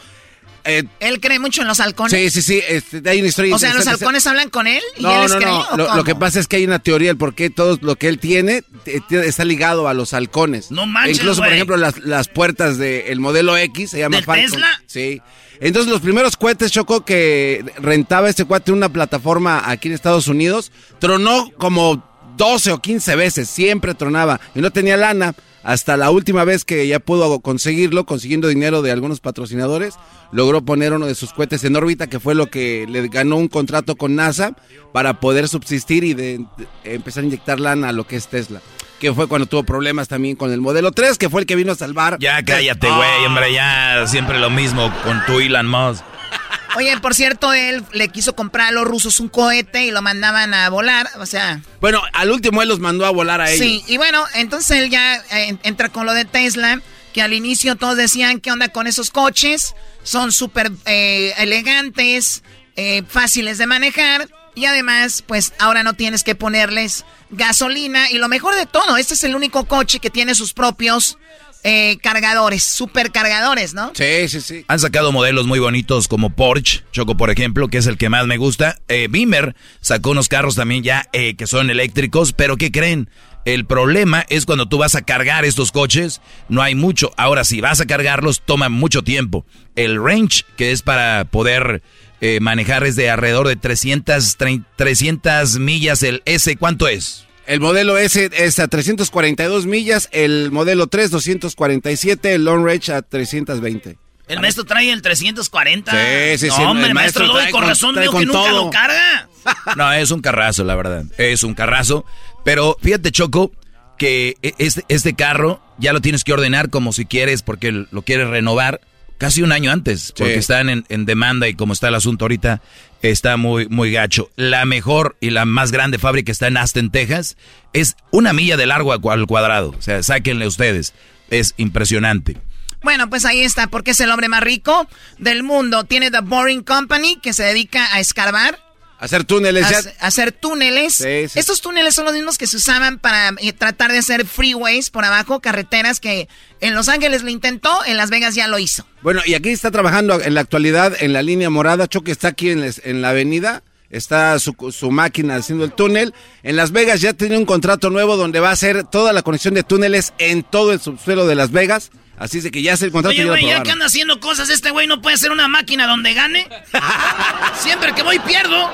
eh, 0.64 0.84
él 1.00 1.20
cree 1.20 1.38
mucho 1.38 1.60
en 1.60 1.68
los 1.68 1.78
halcones. 1.80 2.10
Sí, 2.10 2.30
sí, 2.30 2.42
sí. 2.42 2.62
Este, 2.66 3.08
hay 3.08 3.18
una 3.18 3.28
historia. 3.28 3.54
O 3.54 3.58
sea, 3.58 3.74
los 3.74 3.86
halcones 3.86 4.26
hablan 4.26 4.48
con 4.48 4.66
él 4.66 4.82
y 4.96 5.02
no, 5.02 5.24
él 5.24 5.30
no, 5.40 5.76
no. 5.76 5.96
Lo, 5.96 6.04
que 6.04 6.14
pasa 6.14 6.40
es 6.40 6.48
que 6.48 6.56
hay 6.56 6.64
una 6.64 6.78
teoría 6.78 7.10
del 7.10 7.18
por 7.18 7.34
qué 7.34 7.50
todo 7.50 7.78
lo 7.82 7.96
que 7.96 8.08
él 8.08 8.18
tiene 8.18 8.62
está 9.10 9.44
ligado 9.44 9.88
a 9.88 9.94
los 9.94 10.14
halcones. 10.14 10.70
No 10.70 10.86
manches, 10.86 11.18
Incluso, 11.18 11.42
por 11.42 11.52
ejemplo, 11.52 11.76
las, 11.76 12.28
puertas 12.28 12.78
del 12.78 13.20
modelo 13.20 13.56
X 13.56 13.90
se 13.90 13.98
llama 13.98 14.22
Falcon. 14.22 14.50
Tesla? 14.50 14.82
Sí. 14.86 15.20
Entonces, 15.60 15.92
los 15.92 16.00
primeros 16.00 16.36
cohetes, 16.36 16.72
Choco, 16.72 17.04
que 17.04 17.64
rentaba 17.78 18.28
este 18.28 18.44
cuate 18.44 18.70
en 18.70 18.78
una 18.78 18.88
plataforma 18.88 19.62
aquí 19.70 19.88
en 19.88 19.94
Estados 19.94 20.28
Unidos, 20.28 20.72
tronó 20.98 21.50
como 21.58 22.02
12 22.36 22.72
o 22.72 22.78
15 22.80 23.16
veces. 23.16 23.50
Siempre 23.50 23.94
tronaba. 23.94 24.40
Y 24.54 24.60
no 24.60 24.70
tenía 24.70 24.96
lana 24.96 25.34
hasta 25.64 25.96
la 25.96 26.10
última 26.10 26.44
vez 26.44 26.64
que 26.64 26.86
ya 26.86 27.00
pudo 27.00 27.40
conseguirlo, 27.40 28.04
consiguiendo 28.04 28.48
dinero 28.48 28.82
de 28.82 28.92
algunos 28.92 29.20
patrocinadores, 29.20 29.94
logró 30.30 30.62
poner 30.62 30.92
uno 30.92 31.06
de 31.06 31.14
sus 31.14 31.32
cohetes 31.32 31.64
en 31.64 31.74
órbita, 31.74 32.06
que 32.06 32.20
fue 32.20 32.34
lo 32.34 32.50
que 32.50 32.86
le 32.88 33.08
ganó 33.08 33.36
un 33.36 33.48
contrato 33.48 33.96
con 33.96 34.14
NASA 34.14 34.54
para 34.92 35.20
poder 35.20 35.48
subsistir 35.48 36.04
y 36.04 36.12
de, 36.12 36.44
empezar 36.84 37.24
a 37.24 37.26
inyectar 37.26 37.58
lana 37.58 37.88
a 37.88 37.92
lo 37.92 38.06
que 38.06 38.16
es 38.16 38.28
Tesla. 38.28 38.60
Que 39.00 39.12
fue 39.12 39.28
cuando 39.28 39.46
tuvo 39.46 39.64
problemas 39.64 40.08
también 40.08 40.36
con 40.36 40.52
el 40.52 40.60
modelo 40.60 40.92
3, 40.92 41.18
que 41.18 41.28
fue 41.28 41.42
el 41.42 41.46
que 41.46 41.56
vino 41.56 41.72
a 41.72 41.74
salvar. 41.74 42.16
Ya 42.20 42.42
cállate, 42.42 42.88
güey, 42.90 43.26
hombre, 43.26 43.52
ya 43.52 44.06
siempre 44.06 44.38
lo 44.38 44.50
mismo 44.50 44.92
con 45.02 45.24
tu 45.26 45.40
Elon 45.40 45.66
Musk. 45.66 46.02
Oye, 46.76 46.98
por 46.98 47.14
cierto, 47.14 47.52
él 47.52 47.84
le 47.92 48.08
quiso 48.08 48.34
comprar 48.34 48.68
a 48.68 48.72
los 48.72 48.84
rusos 48.84 49.20
un 49.20 49.28
cohete 49.28 49.84
y 49.84 49.90
lo 49.90 50.02
mandaban 50.02 50.54
a 50.54 50.68
volar, 50.70 51.08
o 51.18 51.26
sea... 51.26 51.60
Bueno, 51.80 52.02
al 52.12 52.30
último 52.30 52.62
él 52.62 52.68
los 52.68 52.80
mandó 52.80 53.06
a 53.06 53.10
volar 53.10 53.40
a 53.40 53.50
ellos. 53.50 53.64
Sí, 53.64 53.84
y 53.86 53.96
bueno, 53.96 54.24
entonces 54.34 54.78
él 54.78 54.90
ya 54.90 55.16
eh, 55.30 55.56
entra 55.62 55.88
con 55.88 56.06
lo 56.06 56.12
de 56.12 56.24
Tesla, 56.24 56.80
que 57.12 57.22
al 57.22 57.32
inicio 57.32 57.76
todos 57.76 57.96
decían, 57.96 58.40
¿qué 58.40 58.50
onda 58.50 58.68
con 58.68 58.86
esos 58.88 59.10
coches? 59.10 59.74
Son 60.02 60.32
súper 60.32 60.72
eh, 60.86 61.32
elegantes, 61.38 62.42
eh, 62.74 63.04
fáciles 63.08 63.58
de 63.58 63.66
manejar, 63.66 64.28
y 64.54 64.66
además, 64.66 65.22
pues 65.26 65.52
ahora 65.58 65.82
no 65.82 65.94
tienes 65.94 66.22
que 66.22 66.34
ponerles 66.34 67.04
gasolina, 67.30 68.10
y 68.10 68.18
lo 68.18 68.28
mejor 68.28 68.54
de 68.54 68.66
todo, 68.66 68.96
este 68.96 69.14
es 69.14 69.24
el 69.24 69.34
único 69.34 69.64
coche 69.64 69.98
que 69.98 70.10
tiene 70.10 70.34
sus 70.34 70.52
propios 70.52 71.18
eh, 71.66 71.96
cargadores, 72.02 72.62
supercargadores, 72.62 73.72
¿no? 73.72 73.92
Sí, 73.94 74.28
sí, 74.28 74.42
sí. 74.42 74.64
Han 74.68 74.78
sacado 74.78 75.12
modelos 75.12 75.46
muy 75.46 75.58
bonitos 75.58 76.08
como 76.08 76.28
Porsche, 76.28 76.84
Choco, 76.92 77.16
por 77.16 77.30
ejemplo, 77.30 77.68
que 77.68 77.78
es 77.78 77.86
el 77.86 77.96
que 77.96 78.10
más 78.10 78.26
me 78.26 78.36
gusta. 78.36 78.78
Eh, 78.88 79.08
Beamer 79.10 79.56
sacó 79.80 80.10
unos 80.10 80.28
carros 80.28 80.56
también 80.56 80.82
ya 80.82 81.08
eh, 81.14 81.36
que 81.36 81.46
son 81.46 81.70
eléctricos, 81.70 82.34
pero 82.34 82.58
¿qué 82.58 82.70
creen? 82.70 83.08
El 83.46 83.64
problema 83.64 84.24
es 84.28 84.44
cuando 84.44 84.68
tú 84.68 84.76
vas 84.76 84.94
a 84.94 85.02
cargar 85.02 85.46
estos 85.46 85.72
coches, 85.72 86.20
no 86.50 86.62
hay 86.62 86.74
mucho. 86.74 87.12
Ahora, 87.16 87.44
si 87.44 87.62
vas 87.62 87.80
a 87.80 87.86
cargarlos, 87.86 88.42
toma 88.44 88.68
mucho 88.68 89.02
tiempo. 89.02 89.46
El 89.74 90.02
range, 90.02 90.44
que 90.56 90.70
es 90.70 90.82
para 90.82 91.24
poder 91.24 91.82
eh, 92.26 92.40
manejar, 92.40 92.84
es 92.84 92.96
de 92.96 93.10
alrededor 93.10 93.46
de 93.48 93.56
300, 93.56 94.38
300 94.76 95.58
millas. 95.58 96.02
El 96.02 96.22
S, 96.24 96.56
¿cuánto 96.56 96.88
es? 96.88 97.26
El 97.46 97.60
modelo 97.60 97.98
S 97.98 98.30
es 98.32 98.58
a 98.58 98.66
342 98.66 99.66
millas, 99.66 100.08
el 100.10 100.50
modelo 100.50 100.86
3 100.86 101.10
247, 101.10 102.32
el 102.32 102.46
long 102.46 102.64
range 102.64 102.92
a 102.94 103.02
320. 103.02 103.98
El 104.26 104.40
maestro 104.40 104.64
trae 104.64 104.90
el 104.90 105.02
340. 105.02 105.92
Sí, 105.92 106.38
sí, 106.38 106.50
sí. 106.50 106.62
No, 106.62 106.70
hombre, 106.70 106.86
el 106.86 106.94
maestro, 106.94 107.30
maestro 107.30 107.58
con, 107.58 107.68
razón 107.68 107.94
que 107.94 108.06
nunca 108.06 108.52
lo 108.52 108.70
carga. 108.70 109.28
No, 109.76 109.92
es 109.92 110.10
un 110.10 110.22
carrazo, 110.22 110.64
la 110.64 110.76
verdad. 110.76 111.04
Es 111.18 111.42
un 111.42 111.52
carrazo. 111.52 112.06
Pero 112.42 112.78
fíjate, 112.80 113.12
Choco, 113.12 113.52
que 113.98 114.38
e, 114.40 114.54
este, 114.56 114.82
este 114.88 115.12
carro 115.12 115.60
ya 115.76 115.92
lo 115.92 116.00
tienes 116.00 116.24
que 116.24 116.32
ordenar 116.32 116.70
como 116.70 116.94
si 116.94 117.04
quieres, 117.04 117.42
porque 117.42 117.70
lo 117.70 118.00
quieres 118.00 118.28
renovar 118.28 118.80
casi 119.18 119.42
un 119.42 119.52
año 119.52 119.70
antes, 119.70 120.12
porque 120.16 120.36
están 120.36 120.68
en, 120.68 120.84
en, 120.88 121.06
demanda 121.06 121.48
y 121.48 121.54
como 121.54 121.72
está 121.72 121.88
el 121.88 121.94
asunto 121.94 122.24
ahorita, 122.24 122.60
está 123.02 123.36
muy, 123.36 123.68
muy 123.68 123.92
gacho. 123.92 124.30
La 124.36 124.64
mejor 124.64 125.16
y 125.20 125.30
la 125.30 125.44
más 125.44 125.72
grande 125.72 125.98
fábrica 125.98 126.32
está 126.32 126.46
en 126.46 126.56
Aston, 126.56 126.90
Texas. 126.90 127.36
Es 127.72 127.96
una 128.10 128.32
milla 128.32 128.56
de 128.56 128.66
largo 128.66 128.92
al 128.92 129.26
cuadrado. 129.26 129.74
O 129.76 129.82
sea, 129.82 130.02
sáquenle 130.02 130.46
ustedes. 130.46 130.94
Es 131.30 131.54
impresionante. 131.56 132.36
Bueno, 132.82 133.08
pues 133.08 133.24
ahí 133.24 133.40
está, 133.40 133.66
porque 133.68 133.92
es 133.92 134.00
el 134.00 134.10
hombre 134.10 134.28
más 134.28 134.42
rico 134.42 134.86
del 135.18 135.42
mundo. 135.42 135.84
Tiene 135.84 136.10
The 136.10 136.20
Boring 136.20 136.62
Company, 136.62 137.18
que 137.22 137.32
se 137.32 137.42
dedica 137.42 137.94
a 137.94 138.00
escarbar 138.00 138.58
Hacer 138.98 139.24
túneles. 139.24 139.66
hacer 140.00 140.32
túneles. 140.32 141.00
Estos 141.00 141.60
túneles 141.60 141.94
son 141.94 142.04
los 142.04 142.14
mismos 142.14 142.38
que 142.38 142.46
se 142.46 142.56
usaban 142.56 142.98
para 142.98 143.34
eh, 143.38 143.52
tratar 143.52 143.92
de 143.92 143.98
hacer 143.98 144.26
freeways 144.26 144.90
por 144.90 145.04
abajo, 145.04 145.40
carreteras 145.40 146.00
que 146.00 146.28
en 146.60 146.74
Los 146.74 146.88
Ángeles 146.88 147.22
lo 147.22 147.30
intentó, 147.30 147.84
en 147.84 147.96
Las 147.96 148.10
Vegas 148.10 148.34
ya 148.34 148.48
lo 148.48 148.58
hizo. 148.58 148.86
Bueno, 149.02 149.20
y 149.26 149.34
aquí 149.34 149.50
está 149.50 149.70
trabajando 149.70 150.20
en 150.20 150.34
la 150.34 150.40
actualidad 150.40 150.94
en 151.00 151.12
la 151.12 151.22
línea 151.22 151.50
morada. 151.50 151.86
Choque 151.86 152.12
está 152.12 152.28
aquí 152.28 152.50
en, 152.50 152.72
en 152.84 153.02
la 153.02 153.10
avenida. 153.10 153.62
Está 153.94 154.36
su, 154.40 154.56
su, 154.72 154.90
máquina 154.90 155.36
haciendo 155.36 155.64
el 155.64 155.72
túnel. 155.72 156.14
En 156.42 156.56
Las 156.56 156.72
Vegas 156.72 157.00
ya 157.00 157.12
tiene 157.12 157.38
un 157.38 157.46
contrato 157.46 157.90
nuevo 157.90 158.16
donde 158.16 158.40
va 158.40 158.48
a 158.48 158.52
hacer 158.52 158.82
toda 158.82 159.12
la 159.12 159.22
conexión 159.22 159.54
de 159.54 159.62
túneles 159.62 160.14
en 160.18 160.42
todo 160.42 160.72
el 160.72 160.80
subsuelo 160.80 161.28
de 161.28 161.36
Las 161.36 161.52
Vegas. 161.52 161.92
Así 162.18 162.38
es 162.38 162.44
de 162.44 162.50
que 162.50 162.60
ya 162.60 162.72
es 162.72 162.82
el 162.82 162.90
contrato. 162.90 163.14
Oye, 163.14 163.24
güey, 163.24 163.46
ya 163.46 163.62
que 163.62 163.70
anda 163.70 163.86
haciendo 163.86 164.18
cosas, 164.18 164.50
este 164.50 164.72
güey 164.72 164.88
no 164.88 165.00
puede 165.00 165.16
ser 165.16 165.30
una 165.30 165.46
máquina 165.46 165.86
donde 165.86 166.12
gane. 166.12 166.48
Siempre 167.60 167.94
que 167.94 168.02
voy 168.02 168.18
pierdo. 168.18 168.68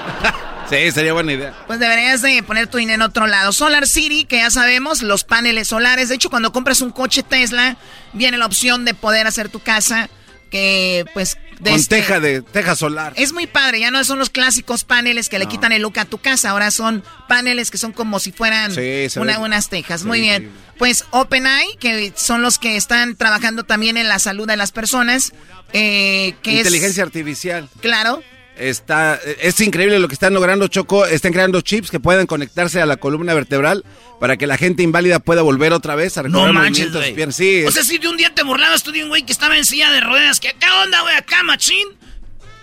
Sí, 0.71 0.91
sería 0.91 1.13
buena 1.13 1.33
idea. 1.35 1.55
Pues 1.67 1.79
deberías 1.79 2.23
de 2.23 2.43
poner 2.43 2.69
tu 2.69 2.79
dinero 2.79 2.97
en 2.97 3.03
otro 3.03 3.27
lado. 3.27 3.53
Solar 3.53 3.87
City, 3.87 4.25
que 4.25 4.39
ya 4.39 4.51
sabemos, 4.51 5.03
los 5.03 5.25
paneles 5.25 5.69
solares. 5.69 6.09
De 6.09 6.15
hecho, 6.15 6.31
cuando 6.31 6.51
compras 6.51 6.81
un 6.81 6.93
coche 6.93 7.23
Tesla, 7.23 7.77
viene 8.15 8.39
la 8.39 8.47
opción 8.47 8.87
de 8.87 8.95
poder 8.95 9.27
hacer 9.27 9.51
tu 9.51 9.61
casa 9.61 10.09
que 10.51 11.05
pues 11.15 11.39
de 11.61 11.71
con 11.71 11.81
este 11.81 11.97
teja 11.97 12.21
de 12.21 12.43
teja 12.43 12.77
solar. 12.77 13.13
Es 13.17 13.33
muy 13.33 13.47
padre, 13.47 13.81
ya 13.81 13.91
no 13.91 14.03
son 14.05 14.19
los 14.19 14.31
clásicos 14.31 14.85
paneles 14.85 15.29
que 15.29 15.39
le 15.39 15.47
quitan 15.47 15.73
el 15.73 15.83
look 15.83 15.99
a 15.99 16.05
tu 16.05 16.19
casa, 16.19 16.51
ahora 16.51 16.71
son 16.71 17.03
paneles 17.29 17.71
que 17.71 17.79
son 17.79 17.93
como 17.93 18.19
si 18.19 18.33
fueran 18.33 18.73
unas 19.17 19.69
tejas. 19.69 20.05
muy 20.05 20.21
bien. 20.21 20.51
Pues 20.79 21.05
OpenAI, 21.11 21.77
que 21.79 22.13
son 22.17 22.41
los 22.41 22.59
que 22.59 22.77
están 22.77 23.15
trabajando 23.15 23.65
también 23.65 23.99
en 23.99 24.09
la 24.09 24.19
salud 24.19 24.47
de 24.47 24.57
las 24.57 24.73
personas, 24.73 25.33
eh, 25.75 26.35
que 26.43 26.53
inteligencia 26.55 27.03
artificial. 27.03 27.69
Claro. 27.81 28.23
Está, 28.61 29.19
es 29.41 29.59
increíble 29.61 29.99
lo 29.99 30.07
que 30.07 30.13
están 30.13 30.35
logrando 30.35 30.69
Choco, 30.69 31.07
están 31.07 31.33
creando 31.33 31.63
chips 31.63 31.91
que 31.91 31.99
pueden 31.99 32.27
conectarse 32.27 32.83
a 32.83 32.85
la 32.85 32.99
columna 32.99 33.33
vertebral 33.33 33.87
para 34.21 34.37
que 34.37 34.47
la 34.47 34.59
gente 34.59 34.83
inválida 34.83 35.19
pueda 35.19 35.41
volver 35.41 35.73
otra 35.73 35.95
vez 35.95 36.19
a 36.19 36.23
recobrar 36.23 36.49
no 36.49 36.61
manches, 36.61 36.93
güey. 36.93 37.17
Sí, 37.33 37.65
o 37.65 37.71
sea, 37.71 37.83
si 37.83 37.97
de 37.97 38.09
un 38.09 38.19
día 38.19 38.35
te 38.35 38.43
burlabas 38.43 38.83
tú 38.83 38.93
de 38.93 39.03
un 39.03 39.09
güey 39.09 39.23
que 39.23 39.33
estaba 39.33 39.57
en 39.57 39.65
silla 39.65 39.91
de 39.91 40.03
ruedas, 40.03 40.41
que 40.41 40.53
¿qué 40.53 40.67
onda, 40.85 41.01
güey? 41.01 41.17
Acá, 41.17 41.43
machín. 41.43 41.89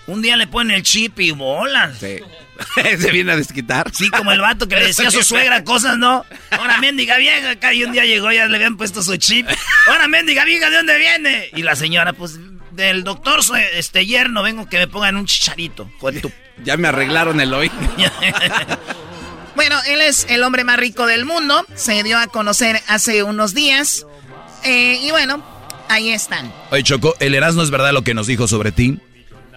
Un 0.05 0.21
día 0.21 0.37
le 0.37 0.45
ponen 0.45 0.75
el 0.77 0.83
chip 0.83 1.19
y 1.19 1.31
bolan. 1.31 1.93
Sí. 1.99 2.19
Se 2.99 3.11
viene 3.11 3.31
a 3.31 3.35
desquitar. 3.35 3.91
Sí, 3.93 4.09
como 4.09 4.31
el 4.31 4.39
vato 4.39 4.67
que 4.67 4.75
le 4.75 4.87
decía 4.87 5.07
a 5.07 5.11
su 5.11 5.23
suegra 5.23 5.63
cosas, 5.63 5.97
¿no? 5.97 6.25
Ahora, 6.51 6.79
mendiga 6.79 7.17
vieja, 7.17 7.51
acá 7.51 7.73
y 7.73 7.83
un 7.83 7.91
día 7.91 8.05
llegó, 8.05 8.31
ya 8.31 8.45
le 8.45 8.55
habían 8.55 8.77
puesto 8.77 9.01
su 9.01 9.17
chip. 9.17 9.47
Ahora, 9.87 10.07
mendiga 10.07 10.45
vieja, 10.45 10.69
¿de 10.69 10.77
dónde 10.77 10.97
viene? 10.97 11.49
Y 11.55 11.63
la 11.63 11.75
señora, 11.75 12.13
pues, 12.13 12.39
del 12.77 13.03
doctor 13.03 13.39
este 13.73 14.05
yerno, 14.05 14.43
vengo 14.43 14.69
que 14.69 14.77
me 14.77 14.87
pongan 14.87 15.17
un 15.17 15.25
chicharito. 15.25 15.89
Ya 16.63 16.75
me 16.75 16.87
arreglaron 16.87 17.39
el 17.39 17.53
hoy. 17.53 17.69
bueno, 19.55 19.75
él 19.85 20.01
es 20.01 20.25
el 20.27 20.41
hombre 20.41 20.63
más 20.63 20.79
rico 20.79 21.05
del 21.05 21.23
mundo. 21.23 21.67
Se 21.75 22.01
dio 22.01 22.17
a 22.17 22.25
conocer 22.25 22.81
hace 22.87 23.21
unos 23.21 23.53
días. 23.53 24.07
Eh, 24.63 24.99
y 25.03 25.11
bueno, 25.11 25.45
ahí 25.87 26.09
están. 26.09 26.51
Oye, 26.71 26.81
Choco, 26.81 27.13
¿el 27.19 27.35
Erasmo 27.35 27.61
es 27.61 27.69
verdad 27.69 27.93
lo 27.93 28.01
que 28.01 28.15
nos 28.15 28.25
dijo 28.25 28.47
sobre 28.47 28.71
ti? 28.71 28.99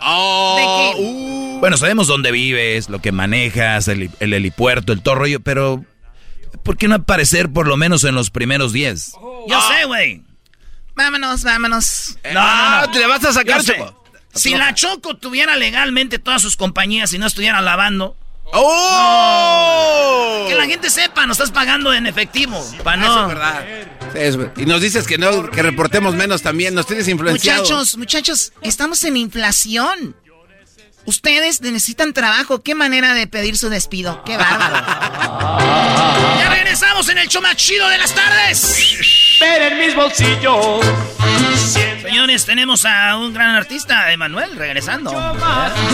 Oh, 0.02 0.92
uh. 0.98 1.60
Bueno, 1.60 1.78
sabemos 1.78 2.06
dónde 2.06 2.32
vives, 2.32 2.90
lo 2.90 2.98
que 2.98 3.12
manejas, 3.12 3.88
el, 3.88 4.10
helipuerto, 4.20 4.92
el 4.92 5.00
todo 5.00 5.14
rollo, 5.14 5.40
pero 5.40 5.82
¿por 6.62 6.76
qué 6.76 6.86
no 6.86 6.96
aparecer 6.96 7.50
por 7.50 7.66
lo 7.66 7.78
menos 7.78 8.04
en 8.04 8.14
los 8.14 8.28
primeros 8.28 8.74
10? 8.74 9.12
Yo 9.48 9.58
sé, 9.62 9.86
güey. 9.86 10.22
Vámonos, 11.00 11.44
vámonos. 11.44 12.18
No, 12.24 12.32
no, 12.32 12.80
no, 12.82 12.90
te 12.90 12.98
le 12.98 13.06
vas 13.06 13.24
a 13.24 13.32
sacar, 13.32 13.64
Choco. 13.64 14.04
Si 14.34 14.54
la 14.54 14.74
Choco 14.74 15.16
tuviera 15.16 15.56
legalmente 15.56 16.18
todas 16.18 16.42
sus 16.42 16.56
compañías 16.56 17.14
y 17.14 17.18
no 17.18 17.26
estuviera 17.26 17.62
lavando. 17.62 18.16
¡Oh! 18.52 20.44
Que 20.46 20.54
la 20.54 20.66
gente 20.66 20.90
sepa, 20.90 21.26
nos 21.26 21.38
estás 21.38 21.52
pagando 21.52 21.94
en 21.94 22.06
efectivo. 22.06 22.62
Pa 22.84 22.98
no. 22.98 23.06
Eso 23.06 23.22
es 23.22 24.36
verdad. 24.36 24.52
y 24.58 24.66
nos 24.66 24.82
dices 24.82 25.06
que 25.06 25.16
no, 25.16 25.50
que 25.50 25.62
reportemos 25.62 26.14
menos 26.14 26.42
también, 26.42 26.74
nos 26.74 26.86
tienes 26.86 27.08
influenciado. 27.08 27.62
Muchachos, 27.62 27.96
muchachos, 27.96 28.52
estamos 28.60 29.02
en 29.04 29.16
inflación. 29.16 30.14
Ustedes 31.10 31.60
necesitan 31.60 32.12
trabajo. 32.12 32.62
¿Qué 32.62 32.76
manera 32.76 33.14
de 33.14 33.26
pedir 33.26 33.58
su 33.58 33.68
despido? 33.68 34.22
¡Qué 34.22 34.36
bárbaro! 34.36 34.76
¡Ya 36.38 36.48
regresamos 36.50 37.08
en 37.08 37.18
el 37.18 37.26
show 37.26 37.42
más 37.42 37.56
chido 37.56 37.88
de 37.88 37.98
las 37.98 38.14
tardes! 38.14 38.96
Ver 39.40 39.72
en 39.72 39.78
mis 39.80 39.96
bolsillos. 39.96 40.86
Señores, 42.00 42.46
tenemos 42.46 42.84
a 42.84 43.16
un 43.16 43.34
gran 43.34 43.56
artista, 43.56 44.12
Emanuel, 44.12 44.54
regresando. 44.54 45.10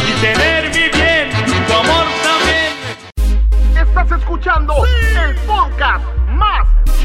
Y 0.06 0.20
tener 0.20 0.68
mi 0.68 0.90
bien, 0.90 1.30
tu 1.66 1.72
amor 1.72 2.06
también. 2.22 3.88
Estás 3.88 4.20
escuchando 4.20 4.84
el 4.84 5.34
podcast 5.46 6.04
más 6.28 6.68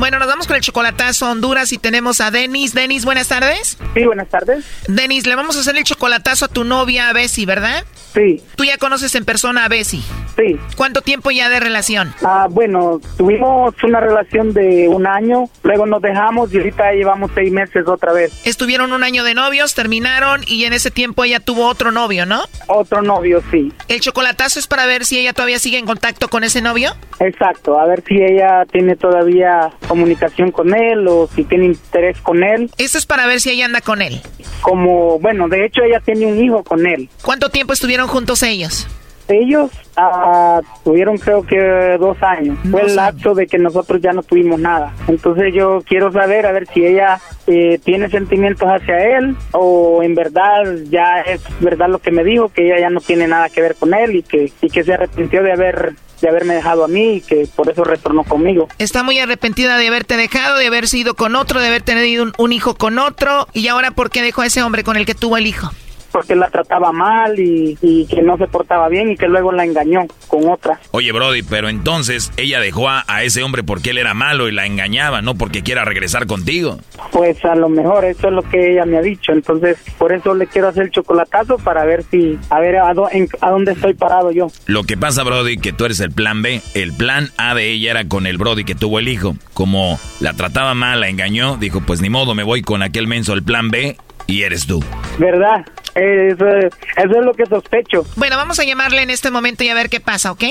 Bueno, 0.00 0.18
nos 0.18 0.28
vamos 0.28 0.46
con 0.46 0.56
el 0.56 0.62
chocolatazo 0.62 1.26
a 1.26 1.32
Honduras 1.32 1.74
y 1.74 1.78
tenemos 1.78 2.22
a 2.22 2.30
Denis. 2.30 2.72
Denis, 2.72 3.04
buenas 3.04 3.28
tardes. 3.28 3.76
Sí, 3.92 4.02
buenas 4.06 4.30
tardes. 4.30 4.64
Denis, 4.88 5.26
le 5.26 5.34
vamos 5.34 5.58
a 5.58 5.60
hacer 5.60 5.76
el 5.76 5.84
chocolatazo 5.84 6.46
a 6.46 6.48
tu 6.48 6.64
novia, 6.64 7.10
a 7.10 7.12
Bessie, 7.12 7.44
¿verdad? 7.44 7.84
Sí. 8.14 8.42
¿Tú 8.56 8.64
ya 8.64 8.76
conoces 8.78 9.14
en 9.14 9.24
persona 9.24 9.64
a 9.64 9.68
Bessie? 9.68 10.02
Sí. 10.36 10.58
¿Cuánto 10.76 11.02
tiempo 11.02 11.30
ya 11.30 11.48
de 11.48 11.60
relación? 11.60 12.12
Ah, 12.22 12.48
bueno, 12.50 13.00
tuvimos 13.16 13.74
una 13.82 14.00
relación 14.00 14.52
de 14.52 14.88
un 14.88 15.06
año, 15.06 15.48
luego 15.62 15.86
nos 15.86 16.02
dejamos 16.02 16.52
y 16.52 16.58
ahorita 16.58 16.92
llevamos 16.92 17.30
seis 17.34 17.52
meses 17.52 17.86
otra 17.86 18.12
vez. 18.12 18.32
Estuvieron 18.46 18.92
un 18.92 19.04
año 19.04 19.24
de 19.24 19.34
novios, 19.34 19.74
terminaron 19.74 20.42
y 20.46 20.64
en 20.64 20.72
ese 20.72 20.90
tiempo 20.90 21.24
ella 21.24 21.40
tuvo 21.40 21.66
otro 21.66 21.92
novio, 21.92 22.26
¿no? 22.26 22.42
Otro 22.66 23.02
novio, 23.02 23.42
sí. 23.50 23.72
¿El 23.88 24.00
chocolatazo 24.00 24.58
es 24.58 24.66
para 24.66 24.86
ver 24.86 25.04
si 25.04 25.18
ella 25.18 25.32
todavía 25.32 25.58
sigue 25.58 25.78
en 25.78 25.86
contacto 25.86 26.28
con 26.28 26.44
ese 26.44 26.62
novio? 26.62 26.92
Exacto, 27.20 27.78
a 27.78 27.86
ver 27.86 28.02
si 28.06 28.14
ella 28.14 28.64
tiene 28.70 28.96
todavía 28.96 29.70
comunicación 29.86 30.50
con 30.50 30.74
él 30.74 31.06
o 31.06 31.28
si 31.34 31.44
tiene 31.44 31.66
interés 31.66 32.18
con 32.20 32.42
él. 32.42 32.70
Eso 32.78 32.98
es 32.98 33.06
para 33.06 33.26
ver 33.26 33.40
si 33.40 33.50
ella 33.50 33.66
anda 33.66 33.80
con 33.80 34.02
él. 34.02 34.20
Como, 34.62 35.18
bueno, 35.18 35.48
de 35.48 35.64
hecho 35.66 35.82
ella 35.82 36.00
tiene 36.00 36.26
un 36.26 36.42
hijo 36.42 36.62
con 36.64 36.86
él. 36.86 37.08
¿Cuánto 37.22 37.50
tiempo 37.50 37.72
estuvieron 37.72 37.99
juntos 38.08 38.42
ellos? 38.42 38.86
Ellos 39.30 39.70
ah, 39.96 40.60
tuvieron 40.82 41.16
creo 41.16 41.46
que 41.46 41.96
dos 41.98 42.16
años. 42.22 42.58
Fue 42.70 42.82
el 42.82 42.96
lapso 42.96 43.34
de 43.34 43.46
que 43.46 43.58
nosotros 43.58 44.00
ya 44.02 44.12
no 44.12 44.22
tuvimos 44.22 44.58
nada. 44.58 44.92
Entonces 45.06 45.54
yo 45.54 45.82
quiero 45.86 46.10
saber 46.12 46.46
a 46.46 46.52
ver 46.52 46.66
si 46.66 46.84
ella 46.84 47.20
eh, 47.46 47.78
tiene 47.84 48.10
sentimientos 48.10 48.68
hacia 48.68 49.18
él 49.18 49.36
o 49.52 50.02
en 50.02 50.14
verdad 50.14 50.64
ya 50.90 51.20
es 51.20 51.42
verdad 51.60 51.88
lo 51.88 52.00
que 52.00 52.10
me 52.10 52.24
dijo, 52.24 52.48
que 52.48 52.66
ella 52.66 52.80
ya 52.80 52.90
no 52.90 53.00
tiene 53.00 53.28
nada 53.28 53.48
que 53.48 53.60
ver 53.60 53.76
con 53.76 53.94
él 53.94 54.16
y 54.16 54.22
que, 54.22 54.52
y 54.60 54.68
que 54.68 54.82
se 54.82 54.94
arrepintió 54.94 55.42
de 55.42 55.52
haber 55.52 55.94
de 56.20 56.28
haberme 56.28 56.54
dejado 56.54 56.84
a 56.84 56.88
mí 56.88 57.14
y 57.14 57.20
que 57.22 57.48
por 57.56 57.70
eso 57.70 57.82
retornó 57.82 58.24
conmigo. 58.24 58.68
Está 58.78 59.02
muy 59.02 59.18
arrepentida 59.18 59.78
de 59.78 59.88
haberte 59.88 60.18
dejado, 60.18 60.58
de 60.58 60.66
haber 60.66 60.86
sido 60.86 61.14
con 61.14 61.34
otro, 61.34 61.60
de 61.60 61.68
haber 61.68 61.80
tenido 61.80 62.24
un, 62.24 62.34
un 62.36 62.52
hijo 62.52 62.74
con 62.74 62.98
otro 62.98 63.48
y 63.54 63.68
ahora 63.68 63.92
por 63.92 64.10
qué 64.10 64.20
dejó 64.20 64.42
a 64.42 64.46
ese 64.46 64.62
hombre 64.62 64.84
con 64.84 64.98
el 64.98 65.06
que 65.06 65.14
tuvo 65.14 65.38
el 65.38 65.46
hijo 65.46 65.70
porque 66.10 66.34
la 66.34 66.48
trataba 66.50 66.92
mal 66.92 67.38
y, 67.38 67.76
que 68.10 68.22
no 68.22 68.36
se 68.38 68.46
portaba 68.46 68.88
bien 68.88 69.10
y 69.10 69.16
que 69.16 69.28
luego 69.28 69.52
la 69.52 69.64
engañó 69.64 70.06
con 70.28 70.48
otra. 70.48 70.80
Oye, 70.90 71.12
Brody, 71.12 71.42
pero 71.42 71.68
entonces 71.68 72.32
ella 72.36 72.60
dejó 72.60 72.88
a, 72.88 73.04
ese 73.22 73.42
hombre 73.42 73.62
porque 73.62 73.90
él 73.90 73.98
era 73.98 74.14
malo 74.14 74.48
y 74.48 74.52
la 74.52 74.66
engañaba, 74.66 75.22
no 75.22 75.34
porque 75.34 75.62
quiera 75.62 75.84
regresar 75.84 76.26
contigo. 76.26 76.78
Pues 77.12 77.44
a 77.44 77.54
lo 77.54 77.68
mejor 77.68 78.04
eso 78.04 78.28
es 78.28 78.32
lo 78.32 78.42
que 78.42 78.72
ella 78.72 78.84
me 78.86 78.98
ha 78.98 79.02
dicho, 79.02 79.32
entonces 79.32 79.78
por 79.98 80.12
eso 80.12 80.34
le 80.34 80.46
quiero 80.46 80.68
hacer 80.68 80.84
el 80.84 80.90
chocolatazo 80.90 81.58
para 81.58 81.84
ver 81.84 82.04
si, 82.10 82.38
a 82.48 82.60
ver 82.60 82.76
a, 82.78 82.94
dónde 82.94 83.72
estoy 83.72 83.94
parado 83.94 84.30
yo. 84.30 84.48
Lo 84.66 84.84
que 84.84 84.96
pasa, 84.96 85.22
Brody, 85.22 85.58
que 85.58 85.72
tú 85.72 85.84
eres 85.84 86.00
el 86.00 86.10
plan 86.10 86.42
B, 86.42 86.62
el 86.74 86.92
plan 86.92 87.30
A 87.36 87.54
de 87.54 87.70
ella 87.70 87.90
era 87.90 88.04
con 88.06 88.26
el 88.26 88.38
Brody 88.38 88.64
que 88.64 88.74
tuvo 88.74 88.98
el 88.98 89.08
hijo. 89.08 89.36
Como 89.54 89.98
la 90.20 90.32
trataba 90.34 90.74
mal, 90.74 91.00
la 91.00 91.08
engañó, 91.08 91.56
dijo, 91.56 91.80
pues 91.80 92.00
ni 92.00 92.10
modo, 92.10 92.34
me 92.34 92.42
voy 92.42 92.62
con 92.62 92.82
aquel 92.82 93.06
menso, 93.06 93.32
el 93.32 93.42
plan 93.42 93.70
B, 93.70 93.96
y 94.30 94.42
eres 94.44 94.66
tú. 94.66 94.82
¿Verdad? 95.18 95.66
Eso, 95.94 96.46
es 96.46 97.24
lo 97.24 97.34
que 97.34 97.44
sospecho. 97.46 98.06
Bueno, 98.16 98.36
vamos 98.36 98.60
a 98.60 98.64
llamarle 98.64 99.02
en 99.02 99.10
este 99.10 99.30
momento 99.30 99.64
y 99.64 99.68
a 99.68 99.74
ver 99.74 99.90
qué 99.90 100.00
pasa, 100.00 100.30
¿ok? 100.30 100.44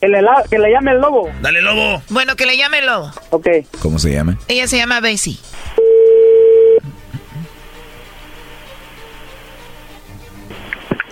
Que 0.00 0.08
le, 0.08 0.20
que 0.50 0.58
le 0.58 0.70
llame 0.70 0.92
el 0.92 1.00
lobo. 1.00 1.30
Dale, 1.42 1.60
lobo. 1.62 2.02
Bueno, 2.08 2.34
que 2.36 2.46
le 2.46 2.56
llame 2.56 2.78
el 2.78 2.86
lobo. 2.86 3.10
Ok. 3.30 3.48
¿Cómo 3.80 3.98
se 3.98 4.12
llama? 4.12 4.38
Ella 4.48 4.66
se 4.66 4.78
llama 4.78 5.00
Bessie. 5.00 5.38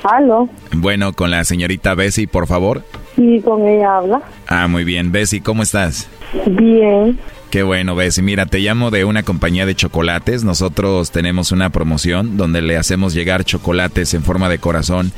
¿Aló? 0.03 0.51
Bueno, 0.73 1.15
con 1.15 1.31
la 1.31 1.45
señorita 1.45 1.95
Bessie, 1.95 2.27
por 2.27 2.47
favor. 2.47 2.83
Sí, 3.17 3.41
con 3.43 3.67
ella 3.67 3.97
habla. 3.97 4.23
Ah, 4.47 4.67
muy 4.67 4.85
bien. 4.85 5.13
Bessie, 5.13 5.43
¿cómo 5.43 5.63
estás? 5.63 6.09
Bien. 6.47 7.19
Qué 7.55 7.63
bueno, 7.63 7.95
Bessie. 7.95 8.25
Mira, 8.25 8.47
te 8.47 8.59
llamo 8.59 8.91
de 8.91 9.05
una 9.05 9.23
compañía 9.23 9.65
de 9.65 9.77
chocolates. 9.77 10.43
Nosotros 10.43 11.13
tenemos 11.13 11.53
una 11.53 11.71
promoción 11.71 12.37
donde 12.37 12.61
le 12.61 12.77
hacemos 12.77 13.15
llegar 13.15 13.45
chocolates 13.45 14.13
en 14.15 14.25
forma 14.25 14.49
de 14.49 14.59
corazón 14.59 15.13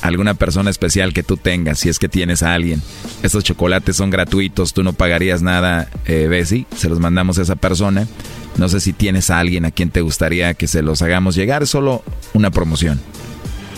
a 0.00 0.06
alguna 0.06 0.32
persona 0.32 0.70
especial 0.70 1.12
que 1.12 1.22
tú 1.22 1.36
tengas, 1.36 1.80
si 1.80 1.90
es 1.90 1.98
que 1.98 2.08
tienes 2.08 2.42
a 2.42 2.54
alguien. 2.54 2.80
Estos 3.22 3.44
chocolates 3.44 3.94
son 3.94 4.08
gratuitos, 4.08 4.72
tú 4.72 4.82
no 4.82 4.94
pagarías 4.94 5.42
nada, 5.42 5.86
eh. 6.06 6.64
Se 6.74 6.88
los 6.88 6.98
mandamos 6.98 7.38
a 7.38 7.42
esa 7.42 7.56
persona. 7.56 8.08
No 8.56 8.70
sé 8.70 8.80
si 8.80 8.94
tienes 8.94 9.28
a 9.28 9.38
alguien 9.38 9.66
a 9.66 9.70
quien 9.70 9.90
te 9.90 10.00
gustaría 10.00 10.54
que 10.54 10.68
se 10.68 10.80
los 10.80 11.02
hagamos 11.02 11.34
llegar, 11.34 11.66
solo 11.66 12.02
una 12.32 12.50
promoción. 12.50 13.02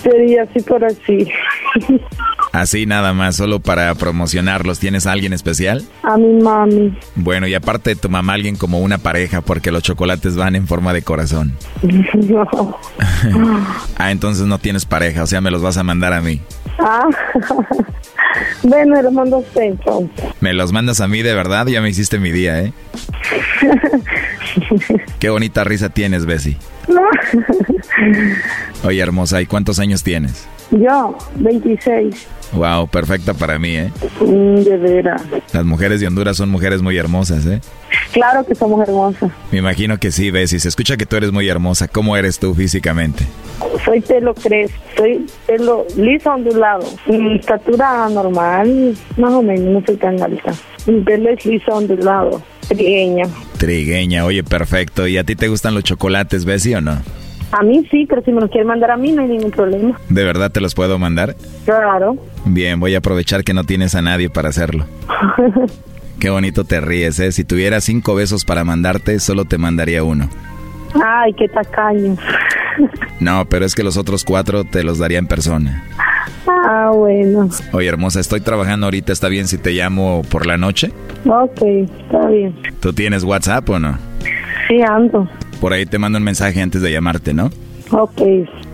Sería 0.05 0.43
así 0.43 0.61
por 0.61 0.85
así. 0.85 1.29
Así 2.53 2.87
nada 2.87 3.15
más, 3.15 3.37
solo 3.37 3.59
para 3.59 3.93
promocionarlos. 3.95 4.79
¿Tienes 4.79 5.07
a 5.07 5.13
alguien 5.13 5.33
especial? 5.33 5.83
A 6.03 6.17
mi 6.17 6.41
mami. 6.43 6.97
Bueno, 7.17 7.47
y 7.47 7.55
aparte 7.55 7.91
de 7.91 7.97
tu 7.97 8.11
mamá, 8.11 8.35
alguien 8.35 8.57
como 8.57 8.81
una 8.81 8.99
pareja, 8.99 9.41
porque 9.41 9.73
los 9.73 9.83
chocolates 9.83 10.37
van 10.37 10.55
en 10.55 10.69
forma 10.69 10.93
de 10.93 11.03
corazón. 11.03 11.57
No. 12.15 12.79
ah, 13.97 14.11
entonces 14.11 14.47
no 14.47 14.59
tienes 14.59 14.85
pareja, 14.85 15.23
o 15.23 15.27
sea, 15.27 15.41
me 15.41 15.51
los 15.51 15.63
vas 15.63 15.79
a 15.79 15.83
mandar 15.83 16.13
a 16.13 16.21
mí. 16.21 16.41
Ah, 16.79 17.09
bueno, 18.63 19.01
los 19.03 19.13
mando 19.13 19.37
a 19.37 19.39
usted 19.41 19.63
entonces. 19.63 20.25
¿Me 20.41 20.53
los 20.53 20.73
mandas 20.73 21.01
a 21.01 21.09
mí 21.09 21.23
de 21.23 21.35
verdad? 21.35 21.67
Ya 21.67 21.81
me 21.81 21.91
hiciste 21.91 22.19
mi 22.19 22.31
día, 22.31 22.61
¿eh? 22.63 22.73
Qué 25.19 25.31
bonita 25.31 25.65
risa 25.65 25.89
tienes, 25.89 26.27
Bessie. 26.27 26.57
Oye, 28.85 29.01
hermosa, 29.01 29.41
¿y 29.41 29.47
cuántos 29.47 29.79
años 29.79 30.03
tienes? 30.03 30.47
Yo, 30.81 31.17
26. 31.37 32.27
Wow, 32.53 32.89
perfecta 32.89 33.33
para 33.35 33.59
mí, 33.59 33.77
¿eh? 33.77 33.93
Mm, 34.21 34.63
de 34.63 34.77
veras. 34.77 35.23
Las 35.53 35.65
mujeres 35.65 36.01
de 36.01 36.07
Honduras 36.07 36.37
son 36.37 36.51
mujeres 36.51 36.83
muy 36.83 36.97
hermosas, 36.97 37.47
¿eh? 37.47 37.61
Claro 38.13 38.45
que 38.45 38.55
somos 38.55 38.87
hermosas. 38.87 39.31
Me 39.53 39.59
imagino 39.59 39.99
que 39.99 40.11
sí, 40.11 40.31
Bessie. 40.31 40.59
Se 40.61 40.69
escucha 40.69 40.97
que 40.97 41.07
tú 41.07 41.17
eres 41.17 41.33
muy 41.33 41.49
hermosa. 41.49 41.89
¿Cómo 41.89 42.17
eres 42.17 42.39
tú 42.39 42.55
físicamente? 42.55 43.25
Soy 43.85 44.01
pelo 44.01 44.35
crespo, 44.35 44.77
soy 44.97 45.27
pelo 45.47 45.87
liso 45.97 46.33
ondulado. 46.33 46.85
Mi 47.07 47.37
estatura 47.37 48.09
normal, 48.09 48.97
más 49.17 49.33
o 49.33 49.43
menos, 49.43 49.73
no 49.73 49.83
soy 49.87 49.97
tan 49.97 50.21
alta. 50.23 50.55
Mi 50.87 51.01
pelo 51.01 51.31
es 51.31 51.45
liso 51.45 51.73
ondulado, 51.73 52.43
trigueña. 52.69 53.25
Trigueña, 53.59 54.25
oye, 54.25 54.43
perfecto. 54.43 55.07
¿Y 55.07 55.19
a 55.19 55.25
ti 55.25 55.37
te 55.37 55.49
gustan 55.49 55.75
los 55.75 55.85
chocolates, 55.85 56.45
Bessie, 56.45 56.77
o 56.77 56.81
no? 56.81 57.01
A 57.57 57.63
mí 57.63 57.87
sí, 57.89 58.05
pero 58.09 58.21
si 58.23 58.33
me 58.33 58.41
los 58.41 58.51
quieren 58.51 58.67
mandar 58.67 58.91
a 58.91 58.97
mí 58.97 59.13
no 59.13 59.23
hay 59.23 59.29
ningún 59.29 59.53
problema. 59.53 59.99
¿De 60.09 60.25
verdad 60.25 60.51
te 60.51 60.61
los 60.61 60.75
puedo 60.75 60.99
mandar? 60.99 61.37
Claro. 61.65 62.17
Bien, 62.45 62.81
voy 62.81 62.97
a 62.97 62.99
aprovechar 62.99 63.45
que 63.45 63.55
no 63.55 63.63
tienes 63.63 63.95
a 63.95 64.03
nadie 64.03 64.29
para 64.29 64.49
hacerlo. 64.49 64.87
Qué 66.19 66.31
bonito 66.31 66.65
te 66.65 66.81
ríes, 66.81 67.21
¿eh? 67.21 67.31
Si 67.31 67.45
tuviera 67.45 67.81
cinco 67.81 68.15
besos 68.17 68.45
para 68.45 68.65
mandarte, 68.65 69.21
solo 69.21 69.45
te 69.45 69.59
mandaría 69.59 70.03
uno. 70.03 70.29
Ay, 71.05 71.33
qué 71.35 71.49
tacaño. 71.49 72.17
No, 73.21 73.45
pero 73.45 73.65
es 73.65 73.77
que 73.77 73.85
los 73.85 73.97
otros 73.97 74.25
cuatro 74.25 74.65
te 74.65 74.83
los 74.83 74.99
daría 74.99 75.19
en 75.19 75.29
persona. 75.29 75.85
Ah, 76.47 76.91
bueno. 76.93 77.49
Oye, 77.73 77.89
hermosa, 77.89 78.19
estoy 78.19 78.41
trabajando 78.41 78.87
ahorita. 78.87 79.13
¿Está 79.13 79.29
bien 79.29 79.47
si 79.47 79.59
te 79.59 79.71
llamo 79.71 80.23
por 80.29 80.45
la 80.45 80.57
noche? 80.57 80.91
Ok, 81.25 81.63
está 81.63 82.27
bien. 82.27 82.55
¿Tú 82.81 82.93
tienes 82.93 83.23
WhatsApp 83.23 83.71
o 83.71 83.79
no? 83.79 83.97
Sí, 84.69 84.83
ando. 84.83 85.29
Por 85.65 85.73
ahí 85.73 85.87
te 85.87 85.99
mando 85.99 86.19
un 86.19 86.25
mensaje 86.25 86.61
antes 86.61 86.83
de 86.83 86.93
llamarte, 86.93 87.33
¿no? 87.33 87.51
Ok. 87.91 88.21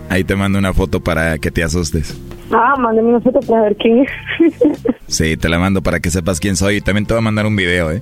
Ahí 0.09 0.25
te 0.25 0.35
mando 0.35 0.59
una 0.59 0.73
foto 0.73 0.99
para 0.99 1.37
que 1.37 1.49
te 1.49 1.63
asustes. 1.63 2.19
Ah, 2.51 2.75
mándame 2.77 3.07
una 3.07 3.21
foto 3.21 3.39
para 3.39 3.61
ver 3.61 3.77
quién 3.77 3.99
es. 3.99 4.09
sí, 5.07 5.37
te 5.37 5.47
la 5.47 5.57
mando 5.57 5.81
para 5.81 6.01
que 6.01 6.09
sepas 6.09 6.41
quién 6.41 6.57
soy 6.57 6.75
y 6.75 6.81
también 6.81 7.05
te 7.05 7.13
voy 7.13 7.19
a 7.19 7.21
mandar 7.21 7.45
un 7.45 7.55
video, 7.55 7.91
¿eh? 7.91 8.01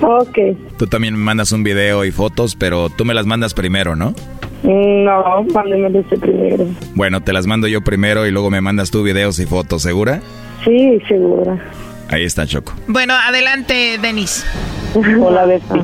Ok. 0.00 0.38
Tú 0.78 0.86
también 0.86 1.16
me 1.16 1.22
mandas 1.22 1.52
un 1.52 1.62
video 1.62 2.02
y 2.06 2.12
fotos, 2.12 2.56
pero 2.56 2.88
tú 2.88 3.04
me 3.04 3.12
las 3.12 3.26
mandas 3.26 3.52
primero, 3.52 3.94
¿no? 3.94 4.14
No, 4.62 5.44
mándame 5.52 5.98
ese 5.98 6.16
primero. 6.16 6.64
Bueno, 6.94 7.20
te 7.20 7.34
las 7.34 7.46
mando 7.46 7.68
yo 7.68 7.82
primero 7.82 8.26
y 8.26 8.30
luego 8.30 8.48
me 8.48 8.62
mandas 8.62 8.90
tú 8.90 9.02
videos 9.02 9.38
y 9.38 9.44
fotos, 9.44 9.82
¿segura? 9.82 10.22
Sí, 10.64 10.98
segura. 11.06 11.62
Ahí 12.08 12.24
está, 12.24 12.46
Choco. 12.46 12.72
Bueno, 12.86 13.12
adelante, 13.12 13.98
Denis. 14.00 14.46
Hola, 14.94 15.44
Betty. 15.44 15.82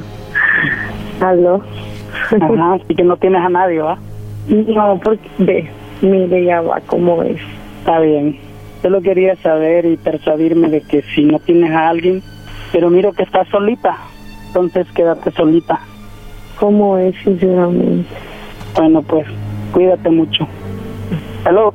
Aló. 1.21 1.63
Ajá, 2.41 2.75
así 2.83 2.95
que 2.95 3.05
no 3.05 3.17
tienes 3.17 3.43
a 3.43 3.49
nadie, 3.49 3.81
¿va? 3.81 3.99
No, 4.49 5.01
porque 5.03 5.29
ve, 5.39 5.71
mire 6.03 6.45
ya 6.45 6.61
va 6.61 6.81
cómo 6.87 7.23
es. 7.23 7.41
Está 7.80 8.01
bien. 8.01 8.38
Solo 8.83 9.01
quería 9.03 9.37
saber 9.37 9.84
y 9.87 9.97
persuadirme 9.97 10.68
de 10.68 10.83
que 10.83 11.03
si 11.14 11.25
no 11.25 11.38
tienes 11.41 11.71
a 11.72 11.88
alguien, 11.88 12.22
pero 12.72 12.91
miro 12.91 13.13
que 13.13 13.22
estás 13.22 13.49
solita, 13.49 13.97
entonces 14.49 14.87
quédate 14.95 15.30
solita. 15.33 15.80
¿Cómo 16.59 16.97
es, 16.99 17.14
sinceramente? 17.25 18.09
Bueno, 18.75 19.03
pues, 19.03 19.26
cuídate 19.72 20.11
mucho. 20.11 20.47
¿Aló? 21.45 21.75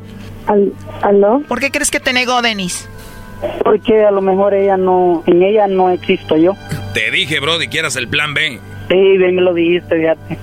¿Aló? 1.02 1.42
¿Por 1.48 1.60
qué 1.60 1.72
crees 1.72 1.92
que 1.92 2.00
te 2.00 2.14
negó, 2.14 2.42
Denis? 2.42 2.90
Porque 3.64 4.04
a 4.06 4.12
lo 4.12 4.22
mejor 4.22 4.54
ella 4.54 4.78
no, 4.78 5.24
en 5.26 5.42
ella 5.42 5.68
no 5.68 5.90
existo 5.90 6.38
yo. 6.38 6.54
Te 6.94 7.10
dije, 7.12 7.40
Brody, 7.40 7.68
quieras 7.68 7.96
el 7.96 8.08
plan 8.08 8.34
B. 8.34 8.60
Sí, 8.92 9.18
bien 9.18 9.36
me 9.36 9.42
lo 9.42 9.54
dijiste, 9.54 9.96
fíjate. 9.96 10.38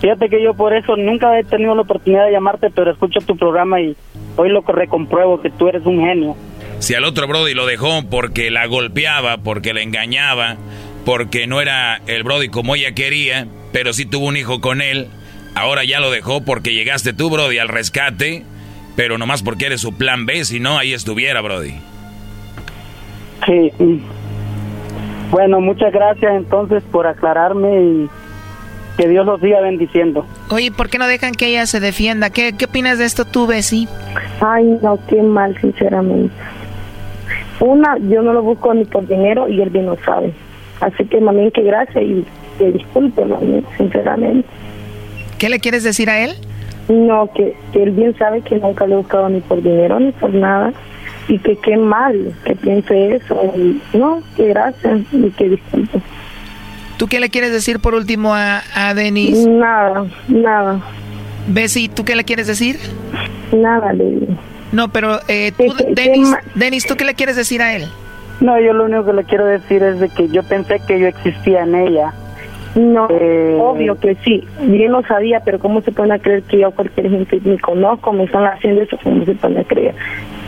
Fíjate 0.00 0.28
que 0.28 0.42
yo 0.42 0.52
por 0.52 0.76
eso 0.76 0.96
nunca 0.96 1.38
he 1.38 1.44
tenido 1.44 1.74
la 1.74 1.80
oportunidad 1.80 2.26
de 2.26 2.32
llamarte, 2.32 2.68
pero 2.70 2.90
escucho 2.90 3.20
tu 3.20 3.38
programa 3.38 3.80
y 3.80 3.96
hoy 4.36 4.50
lo 4.50 4.60
recompruebo 4.60 5.40
que 5.40 5.48
tú 5.48 5.68
eres 5.68 5.86
un 5.86 6.00
genio. 6.00 6.36
Si 6.78 6.94
al 6.94 7.04
otro 7.04 7.26
Brody 7.26 7.54
lo 7.54 7.64
dejó 7.64 8.02
porque 8.10 8.50
la 8.50 8.66
golpeaba, 8.66 9.38
porque 9.38 9.72
la 9.72 9.80
engañaba, 9.80 10.56
porque 11.06 11.46
no 11.46 11.62
era 11.62 12.02
el 12.06 12.22
Brody 12.22 12.50
como 12.50 12.74
ella 12.74 12.92
quería, 12.92 13.46
pero 13.72 13.94
sí 13.94 14.04
tuvo 14.04 14.26
un 14.26 14.36
hijo 14.36 14.60
con 14.60 14.82
él, 14.82 15.06
ahora 15.54 15.82
ya 15.84 15.98
lo 15.98 16.10
dejó 16.10 16.44
porque 16.44 16.74
llegaste 16.74 17.14
tú, 17.14 17.30
Brody, 17.30 17.58
al 17.58 17.68
rescate, 17.68 18.42
pero 18.94 19.16
nomás 19.16 19.42
porque 19.42 19.66
eres 19.66 19.80
su 19.80 19.96
plan 19.96 20.26
B, 20.26 20.44
si 20.44 20.60
no, 20.60 20.76
ahí 20.76 20.92
estuviera, 20.92 21.40
Brody. 21.40 21.72
Sí. 23.46 23.72
Bueno, 25.30 25.60
muchas 25.60 25.92
gracias 25.92 26.32
entonces 26.34 26.82
por 26.90 27.06
aclararme 27.06 27.82
y 27.82 28.10
que 28.96 29.08
Dios 29.08 29.26
los 29.26 29.40
siga 29.40 29.60
bendiciendo. 29.60 30.24
Oye, 30.50 30.70
¿por 30.70 30.88
qué 30.88 30.98
no 30.98 31.06
dejan 31.06 31.32
que 31.32 31.46
ella 31.48 31.66
se 31.66 31.80
defienda? 31.80 32.30
¿Qué, 32.30 32.54
qué 32.56 32.66
opinas 32.66 32.98
de 32.98 33.04
esto 33.04 33.24
tú, 33.24 33.46
Bessie? 33.46 33.88
Ay, 34.40 34.78
no, 34.82 34.98
qué 35.08 35.22
mal, 35.22 35.56
sinceramente. 35.60 36.34
Una, 37.60 37.98
yo 37.98 38.22
no 38.22 38.32
lo 38.32 38.42
busco 38.42 38.72
ni 38.72 38.84
por 38.84 39.06
dinero 39.06 39.48
y 39.48 39.60
él 39.60 39.70
bien 39.70 39.86
lo 39.86 39.96
sabe. 40.04 40.32
Así 40.80 41.04
que, 41.06 41.20
mami, 41.20 41.50
que 41.50 41.62
gracias 41.62 42.02
y 42.02 42.24
que 42.58 42.72
disculpe, 42.72 43.24
mami, 43.24 43.64
sinceramente. 43.76 44.48
¿Qué 45.38 45.48
le 45.48 45.58
quieres 45.58 45.82
decir 45.84 46.08
a 46.08 46.20
él? 46.20 46.34
No, 46.88 47.30
que, 47.34 47.56
que 47.72 47.82
él 47.82 47.90
bien 47.90 48.16
sabe 48.16 48.42
que 48.42 48.56
nunca 48.56 48.86
le 48.86 48.94
he 48.94 48.96
buscado 48.96 49.28
ni 49.28 49.40
por 49.40 49.62
dinero 49.62 49.98
ni 49.98 50.12
por 50.12 50.32
nada 50.32 50.72
y 51.28 51.38
que 51.38 51.56
qué 51.56 51.76
mal 51.76 52.32
que 52.44 52.54
piense 52.54 53.16
eso. 53.16 53.52
Y, 53.56 53.80
no, 53.96 54.22
que 54.36 54.48
gracias 54.48 55.00
y 55.12 55.30
que 55.30 55.48
disculpe. 55.50 56.00
¿Tú 56.96 57.08
qué 57.08 57.20
le 57.20 57.28
quieres 57.28 57.52
decir 57.52 57.80
por 57.80 57.94
último 57.94 58.34
a, 58.34 58.62
a 58.74 58.94
Denis? 58.94 59.46
Nada, 59.46 60.06
nada. 60.28 60.80
Bessie, 61.48 61.88
¿tú 61.88 62.04
qué 62.04 62.16
le 62.16 62.24
quieres 62.24 62.46
decir? 62.46 62.78
Nada 63.52 63.92
le 63.92 64.04
digo. 64.04 64.34
No, 64.72 64.88
pero 64.88 65.20
eh, 65.28 65.52
tú, 65.56 65.74
Denis, 65.94 66.34
Denis, 66.54 66.86
¿tú 66.86 66.96
qué 66.96 67.04
le 67.04 67.14
quieres 67.14 67.36
decir 67.36 67.62
a 67.62 67.74
él? 67.74 67.86
No, 68.40 68.60
yo 68.60 68.72
lo 68.72 68.84
único 68.84 69.06
que 69.06 69.12
le 69.12 69.24
quiero 69.24 69.46
decir 69.46 69.82
es 69.82 70.00
de 70.00 70.08
que 70.08 70.28
yo 70.28 70.42
pensé 70.42 70.80
que 70.86 70.98
yo 70.98 71.06
existía 71.06 71.62
en 71.62 71.74
ella. 71.74 72.12
No, 72.74 73.08
eh, 73.10 73.56
obvio 73.58 73.98
que 73.98 74.16
sí. 74.16 74.46
Bien 74.60 74.92
lo 74.92 75.02
sabía, 75.02 75.40
pero 75.40 75.58
¿cómo 75.58 75.80
se 75.80 75.92
puede 75.92 76.18
creer 76.20 76.42
que 76.42 76.58
yo 76.58 76.70
cualquier 76.72 77.10
gente 77.10 77.40
me 77.42 77.58
conozco, 77.58 78.12
me 78.12 78.24
están 78.24 78.44
haciendo 78.44 78.82
eso? 78.82 78.98
¿Cómo 79.02 79.24
se 79.24 79.34
puede 79.34 79.64
creer? 79.64 79.94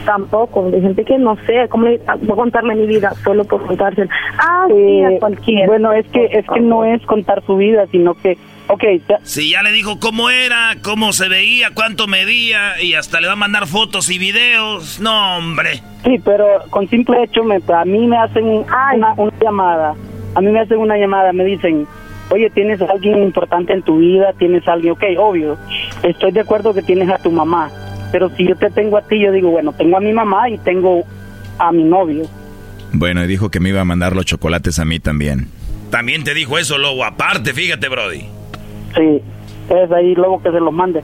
Tampoco, 0.09 0.71
de 0.71 0.81
gente 0.81 1.05
que 1.05 1.19
no 1.19 1.37
sé, 1.45 1.69
¿cómo 1.69 1.85
le, 1.87 1.99
voy 2.23 2.33
a 2.33 2.35
contarme 2.35 2.75
mi 2.75 2.87
vida 2.87 3.13
solo 3.23 3.45
por 3.45 3.67
contársela? 3.67 4.09
Ah, 4.39 4.65
sí, 4.67 5.03
a 5.05 5.11
Eh, 5.11 5.19
cualquiera. 5.21 5.67
Bueno, 5.67 5.93
es 5.93 6.07
que 6.09 6.25
es 6.33 6.47
que 6.51 6.61
no 6.61 6.83
es 6.83 7.03
contar 7.05 7.43
su 7.45 7.59
vida, 7.59 7.85
sino 7.91 8.15
que, 8.15 8.39
ok, 8.69 8.85
ya- 9.07 9.19
Si 9.23 9.51
ya 9.51 9.63
le 9.63 9.71
dijo 9.71 10.01
cómo 10.01 10.31
era, 10.31 10.77
cómo 10.83 11.13
se 11.13 11.29
veía, 11.29 11.73
cuánto 11.75 12.07
medía 12.07 12.81
y 12.83 12.95
hasta 12.95 13.21
le 13.21 13.27
va 13.27 13.35
a 13.35 13.37
mandar 13.37 13.67
fotos 13.67 14.09
y 14.11 14.19
videos. 14.19 14.99
No, 14.99 15.37
hombre. 15.37 15.83
Sí, 16.05 16.19
pero 16.25 16.47
con 16.71 16.89
simple 16.89 17.23
hecho, 17.25 17.45
me, 17.45 17.57
a 17.57 17.85
mí 17.85 18.07
me 18.07 18.17
hacen 18.17 18.47
una, 18.47 19.13
una 19.19 19.33
llamada. 19.43 19.95
A 20.35 20.41
mí 20.41 20.51
me 20.51 20.61
hacen 20.61 20.79
una 20.79 20.97
llamada, 20.97 21.35
me 21.35 21.45
dicen, 21.45 21.87
oye, 22.31 22.49
¿tienes 22.49 22.81
a 22.81 22.87
alguien 22.87 23.23
importante 23.23 23.75
en 23.75 23.83
tu 23.83 23.99
vida? 23.99 24.33
¿Tienes 24.39 24.67
a 24.69 24.73
alguien? 24.73 24.93
Ok, 24.95 25.05
obvio, 25.19 25.59
estoy 26.03 26.33
de 26.33 26.41
acuerdo 26.41 26.73
que 26.73 26.81
tienes 26.81 27.11
a 27.11 27.19
tu 27.19 27.31
mamá. 27.31 27.71
Pero 28.11 28.31
si 28.37 28.49
yo 28.49 28.57
te 28.57 28.71
tengo 28.71 28.97
a 28.97 29.03
ti, 29.03 29.21
yo 29.21 29.33
digo, 29.33 29.51
bueno, 29.51 29.73
tengo 29.73 29.97
a 29.97 30.01
mi 30.01 30.13
mamá 30.13 30.49
y 30.49 30.59
tengo 30.59 31.05
a 31.59 31.73
mi 31.73 31.85
novio. 31.85 32.25
Bueno, 32.93 33.23
y 33.23 33.27
dijo 33.27 33.51
que 33.51 33.61
me 33.61 33.69
iba 33.69 33.81
a 33.81 33.85
mandar 33.85 34.17
los 34.17 34.25
chocolates 34.25 34.79
a 34.79 34.85
mí 34.85 34.99
también. 34.99 35.49
También 35.91 36.25
te 36.25 36.35
dijo 36.35 36.59
eso, 36.59 36.79
lobo. 36.79 37.05
Aparte, 37.05 37.53
fíjate, 37.53 37.89
Brody. 37.89 38.27
Sí, 38.97 39.23
es 39.69 39.93
ahí 39.93 40.15
luego 40.15 40.43
que 40.43 40.51
se 40.51 40.61
los 40.61 40.73
mande. 40.73 41.03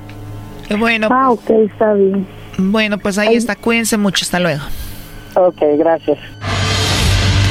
Bueno. 0.78 1.08
Ah, 1.10 1.30
ok, 1.30 1.50
está 1.50 1.92
bien. 1.94 2.26
Bueno, 2.56 2.98
pues 2.98 3.18
ahí 3.18 3.34
está. 3.34 3.56
Cuídense 3.56 3.96
mucho. 3.96 4.24
Hasta 4.24 4.40
luego. 4.40 4.62
Ok, 5.34 5.60
gracias. 5.78 6.18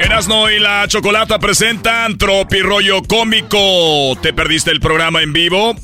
Erasno 0.00 0.50
y 0.50 0.58
la 0.58 0.86
Chocolata 0.88 1.38
presentan 1.38 2.18
Tropi 2.18 2.60
Rollo 2.60 3.02
Cómico. 3.02 4.16
¿Te 4.20 4.32
perdiste 4.32 4.70
el 4.70 4.80
programa 4.80 5.22
en 5.22 5.32
vivo? 5.32 5.74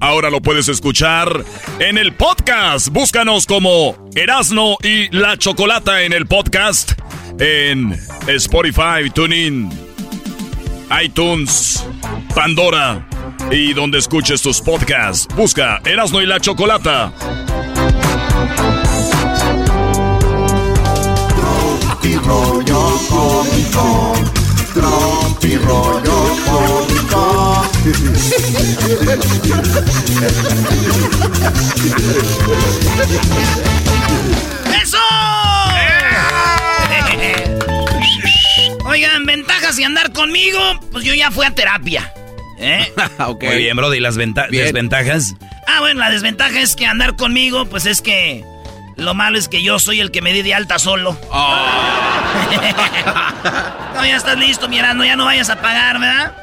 Ahora 0.00 0.30
lo 0.30 0.40
puedes 0.40 0.68
escuchar 0.68 1.44
en 1.78 1.98
el 1.98 2.12
podcast. 2.14 2.88
Búscanos 2.88 3.46
como 3.46 4.08
Erasno 4.14 4.76
y 4.82 5.08
la 5.16 5.36
Chocolata 5.36 6.02
en 6.02 6.12
el 6.12 6.26
podcast 6.26 6.92
en 7.38 7.98
Spotify, 8.26 9.10
TuneIn, 9.12 9.70
iTunes, 11.02 11.84
Pandora 12.34 13.06
y 13.50 13.72
donde 13.72 13.98
escuches 13.98 14.42
tus 14.42 14.60
podcasts. 14.60 15.26
Busca 15.34 15.80
Erasno 15.84 16.20
y 16.20 16.26
la 16.26 16.40
Chocolata. 16.40 17.12
Cómico. 23.08 24.12
Tropi 24.74 25.56
rollo 25.56 26.36
cómico. 26.46 27.66
¡Eso! 34.82 34.98
Oigan, 38.84 39.24
ventajas 39.26 39.78
y 39.78 39.84
andar 39.84 40.12
conmigo, 40.12 40.58
pues 40.90 41.04
yo 41.04 41.14
ya 41.14 41.30
fui 41.30 41.44
a 41.46 41.50
terapia. 41.50 42.12
¿Eh? 42.58 42.92
Muy 43.42 43.56
bien, 43.56 43.76
Brody. 43.76 43.98
¿Y 43.98 44.00
las 44.00 44.16
venta- 44.16 44.46
desventajas? 44.50 45.34
Ah, 45.66 45.80
bueno, 45.80 46.00
la 46.00 46.10
desventaja 46.10 46.60
es 46.60 46.76
que 46.76 46.86
andar 46.86 47.16
conmigo, 47.16 47.66
pues 47.66 47.86
es 47.86 48.00
que 48.02 48.44
lo 49.00 49.14
malo 49.14 49.38
es 49.38 49.48
que 49.48 49.62
yo 49.62 49.78
soy 49.78 50.00
el 50.00 50.10
que 50.10 50.20
me 50.20 50.34
di 50.34 50.42
de 50.42 50.54
alta 50.54 50.78
solo. 50.78 51.12
no, 53.94 54.04
ya 54.04 54.16
estás 54.16 54.38
listo, 54.38 54.68
mirando, 54.68 55.04
ya 55.04 55.16
no 55.16 55.24
vayas 55.24 55.48
a 55.48 55.60
pagar, 55.60 55.98
¿verdad? 55.98 56.36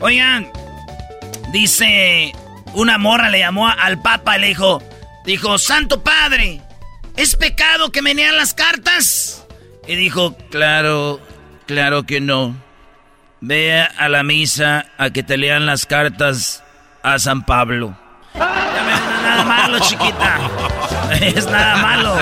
Oigan, 0.00 0.50
dice 1.52 2.32
una 2.74 2.98
morra 2.98 3.30
le 3.30 3.38
llamó 3.38 3.68
al 3.68 4.02
papa 4.02 4.36
y 4.36 4.40
le 4.40 4.48
dijo, 4.48 4.82
dijo, 5.24 5.56
Santo 5.58 6.02
Padre, 6.02 6.60
¿es 7.16 7.36
pecado 7.36 7.92
que 7.92 8.02
me 8.02 8.12
lean 8.12 8.36
las 8.36 8.54
cartas? 8.54 9.46
Y 9.86 9.94
dijo, 9.94 10.36
claro, 10.50 11.20
claro 11.66 12.02
que 12.02 12.20
no. 12.20 12.56
Ve 13.40 13.82
a 13.82 14.08
la 14.08 14.24
misa 14.24 14.86
a 14.98 15.10
que 15.10 15.22
te 15.22 15.36
lean 15.36 15.64
las 15.66 15.86
cartas 15.86 16.64
a 17.04 17.20
San 17.20 17.46
Pablo. 17.46 17.96
Ya 18.34 18.82
no 18.82 18.90
es 18.90 19.22
nada 19.22 19.44
malo, 19.44 19.78
chiquita. 19.80 20.40
Es 21.20 21.46
nada 21.46 21.76
malo. 21.76 22.18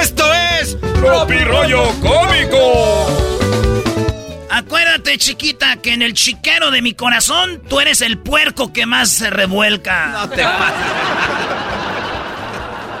Esto 0.00 0.24
es 0.34 0.76
Tropi 0.80 1.38
Rollo 1.44 1.84
Cómico. 2.00 3.06
Acuérdate, 4.50 5.18
chiquita, 5.18 5.76
que 5.76 5.92
en 5.92 6.02
el 6.02 6.14
chiquero 6.14 6.70
de 6.70 6.82
mi 6.82 6.94
corazón 6.94 7.62
tú 7.68 7.78
eres 7.80 8.00
el 8.00 8.18
puerco 8.18 8.72
que 8.72 8.86
más 8.86 9.10
se 9.10 9.30
revuelca. 9.30 10.08
No 10.08 10.28
te 10.28 10.42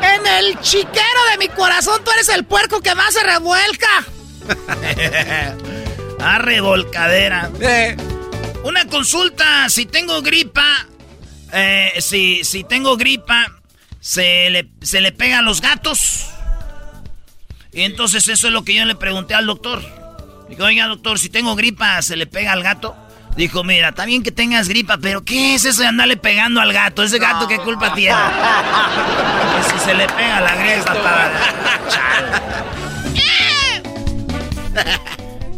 En 0.02 0.26
el 0.38 0.60
chiquero 0.60 1.20
de 1.32 1.38
mi 1.38 1.48
corazón 1.48 2.04
tú 2.04 2.10
eres 2.12 2.28
el 2.28 2.44
puerco 2.44 2.80
que 2.80 2.94
más 2.94 3.14
se 3.14 3.22
revuelca. 3.22 4.04
A 6.20 6.38
revolcadera. 6.38 7.50
Una 8.62 8.86
consulta, 8.86 9.68
si 9.68 9.86
tengo 9.86 10.22
gripa, 10.22 10.86
eh, 11.56 11.94
si, 12.00 12.44
si 12.44 12.64
tengo 12.64 12.96
gripa, 12.96 13.46
se 13.98 14.50
le, 14.50 14.68
se 14.82 15.00
le 15.00 15.10
pega 15.10 15.38
a 15.38 15.42
los 15.42 15.62
gatos. 15.62 16.26
Y 17.72 17.82
entonces 17.82 18.28
eso 18.28 18.46
es 18.46 18.52
lo 18.52 18.62
que 18.62 18.74
yo 18.74 18.84
le 18.84 18.94
pregunté 18.94 19.34
al 19.34 19.46
doctor. 19.46 19.82
Digo, 20.48 20.64
oiga 20.64 20.86
doctor, 20.86 21.18
si 21.18 21.30
tengo 21.30 21.56
gripa, 21.56 22.00
¿se 22.02 22.16
le 22.16 22.26
pega 22.26 22.52
al 22.52 22.62
gato? 22.62 22.94
Dijo, 23.36 23.64
mira, 23.64 23.88
está 23.88 24.04
bien 24.04 24.22
que 24.22 24.32
tengas 24.32 24.68
gripa, 24.68 24.98
pero 24.98 25.24
¿qué 25.24 25.54
es 25.54 25.64
eso 25.64 25.82
de 25.82 25.88
andarle 25.88 26.16
pegando 26.16 26.60
al 26.60 26.72
gato? 26.72 27.02
¿Ese 27.02 27.18
gato 27.18 27.48
qué 27.48 27.58
culpa 27.58 27.94
tiene? 27.94 28.16
Que 29.56 29.62
si 29.72 29.84
se 29.84 29.94
le 29.94 30.06
pega 30.06 30.40
la 30.40 30.56
gripa 30.56 30.94
para... 30.94 31.32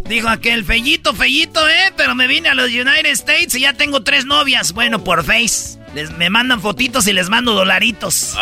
Dijo 0.09 0.29
aquel, 0.29 0.65
fellito, 0.65 1.15
fellito, 1.15 1.69
¿eh? 1.69 1.93
Pero 1.97 2.15
me 2.15 2.27
vine 2.27 2.49
a 2.49 2.55
los 2.55 2.69
United 2.69 3.11
States 3.11 3.55
y 3.55 3.61
ya 3.61 3.75
tengo 3.75 4.03
tres 4.03 4.25
novias. 4.25 4.73
Bueno, 4.73 5.05
por 5.05 5.23
Face. 5.23 5.78
Les, 5.95 6.11
me 6.11 6.31
mandan 6.31 6.61
fotitos 6.61 7.07
y 7.07 7.13
les 7.13 7.29
mando 7.29 7.55
dolaritos. 7.55 8.35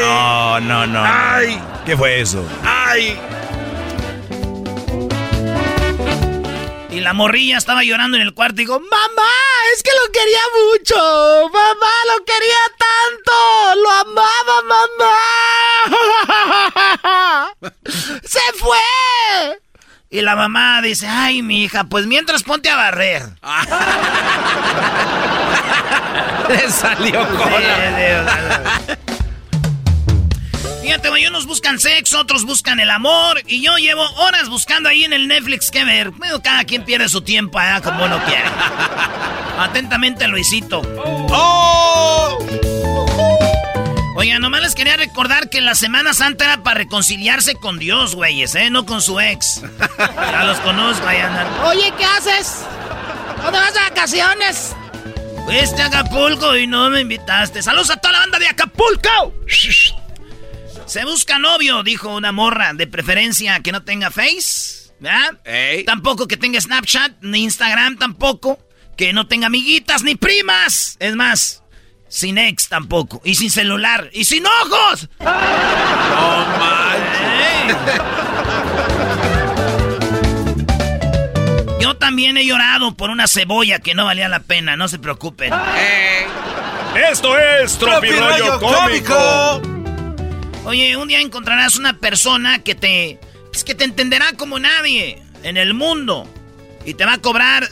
No, 0.00 0.60
no, 0.60 0.86
no. 0.86 1.02
Ay. 1.04 1.60
¿Qué 1.84 1.96
fue 1.96 2.20
eso? 2.20 2.46
¡Ay! 2.64 3.18
Y 6.90 6.96
Y 6.96 7.00
la 7.00 7.12
morrilla 7.14 7.56
estaba 7.56 7.82
llorando 7.82 8.16
en 8.16 8.22
el 8.22 8.34
cuarto 8.34 8.60
y 8.60 8.64
digo, 8.64 8.78
mamá, 8.78 9.30
es 9.74 9.82
que 9.82 9.90
lo 9.90 10.12
quería 10.12 10.42
mucho. 10.70 11.48
Mamá, 11.52 11.92
lo 12.06 12.24
quería 12.24 12.62
tanto. 12.78 13.32
Lo 13.82 13.90
amaba, 13.90 14.62
mamá. 14.62 15.16
Se 18.22 18.40
fue. 18.58 19.59
Y 20.12 20.22
la 20.22 20.34
mamá 20.34 20.82
dice, 20.82 21.06
ay, 21.06 21.40
mi 21.40 21.62
hija, 21.62 21.84
pues 21.84 22.04
mientras 22.06 22.42
ponte 22.42 22.68
a 22.68 22.74
barrer. 22.74 23.22
Le 26.48 26.68
salió 26.68 27.28
cola. 27.28 28.80
Fíjate, 30.82 31.10
güey, 31.10 31.26
unos 31.26 31.46
buscan 31.46 31.78
sexo, 31.78 32.18
otros 32.18 32.44
buscan 32.44 32.80
el 32.80 32.90
amor. 32.90 33.40
Y 33.46 33.62
yo 33.62 33.76
llevo 33.76 34.02
horas 34.16 34.48
buscando 34.48 34.88
ahí 34.88 35.04
en 35.04 35.12
el 35.12 35.28
Netflix 35.28 35.70
qué 35.70 35.84
ver. 35.84 36.10
Bueno, 36.10 36.42
cada 36.42 36.64
quien 36.64 36.84
pierde 36.84 37.08
su 37.08 37.20
tiempo 37.20 37.60
allá 37.60 37.80
como 37.80 38.04
uno 38.04 38.20
quiere. 38.24 38.50
Atentamente, 39.58 40.26
Luisito. 40.26 40.82
¡Oh! 41.30 42.36
Oiga, 44.20 44.38
nomás 44.38 44.60
les 44.60 44.74
quería 44.74 44.98
recordar 44.98 45.48
que 45.48 45.62
la 45.62 45.74
Semana 45.74 46.12
Santa 46.12 46.44
era 46.44 46.62
para 46.62 46.76
reconciliarse 46.76 47.54
con 47.54 47.78
Dios, 47.78 48.14
güeyes, 48.14 48.54
¿eh? 48.54 48.68
No 48.68 48.84
con 48.84 49.00
su 49.00 49.18
ex. 49.18 49.62
Ya 49.98 50.44
los 50.44 50.58
conozco, 50.58 51.06
ahí 51.06 51.16
andan. 51.16 51.48
Oye, 51.64 51.90
¿qué 51.96 52.04
haces? 52.04 52.66
¿Dónde 53.42 53.58
vas 53.58 53.72
de 53.72 53.80
vacaciones? 53.80 54.76
Fuiste 55.46 55.80
a 55.80 55.86
Acapulco 55.86 56.54
y 56.54 56.66
no 56.66 56.90
me 56.90 57.00
invitaste. 57.00 57.62
Saludos 57.62 57.88
a 57.88 57.96
toda 57.96 58.12
la 58.12 58.18
banda 58.18 58.38
de 58.38 58.48
Acapulco. 58.48 59.32
Se 60.84 61.02
busca 61.06 61.38
novio, 61.38 61.82
dijo 61.82 62.14
una 62.14 62.30
morra, 62.30 62.74
de 62.74 62.86
preferencia 62.86 63.60
que 63.60 63.72
no 63.72 63.84
tenga 63.84 64.10
Face, 64.10 64.92
¿verdad? 64.98 65.38
Tampoco 65.86 66.28
que 66.28 66.36
tenga 66.36 66.60
Snapchat, 66.60 67.22
ni 67.22 67.44
Instagram 67.44 67.96
tampoco. 67.96 68.58
Que 68.98 69.14
no 69.14 69.26
tenga 69.28 69.46
amiguitas 69.46 70.02
ni 70.02 70.14
primas. 70.14 70.98
Es 70.98 71.16
más, 71.16 71.59
sin 72.10 72.36
ex 72.36 72.68
tampoco. 72.68 73.22
Y 73.24 73.36
sin 73.36 73.50
celular. 73.50 74.10
Y 74.12 74.24
sin 74.24 74.44
ojos. 74.46 75.08
No 81.70 81.78
Yo 81.80 81.96
también 81.96 82.36
he 82.36 82.44
llorado 82.44 82.94
por 82.94 83.10
una 83.10 83.26
cebolla 83.26 83.78
que 83.78 83.94
no 83.94 84.04
valía 84.04 84.28
la 84.28 84.40
pena. 84.40 84.76
No 84.76 84.88
se 84.88 84.98
preocupen. 84.98 85.52
Esto 87.10 87.38
es 87.38 87.78
Tropirollo 87.78 88.58
Cómico. 88.58 89.62
Oye, 90.64 90.96
un 90.96 91.08
día 91.08 91.20
encontrarás 91.20 91.76
una 91.76 91.98
persona 91.98 92.58
que 92.58 92.74
te. 92.74 93.20
Pues, 93.50 93.64
que 93.64 93.74
te 93.74 93.84
entenderá 93.84 94.32
como 94.36 94.58
nadie 94.58 95.22
en 95.42 95.56
el 95.56 95.72
mundo. 95.72 96.28
Y 96.84 96.94
te 96.94 97.04
va 97.04 97.14
a 97.14 97.18
cobrar 97.18 97.68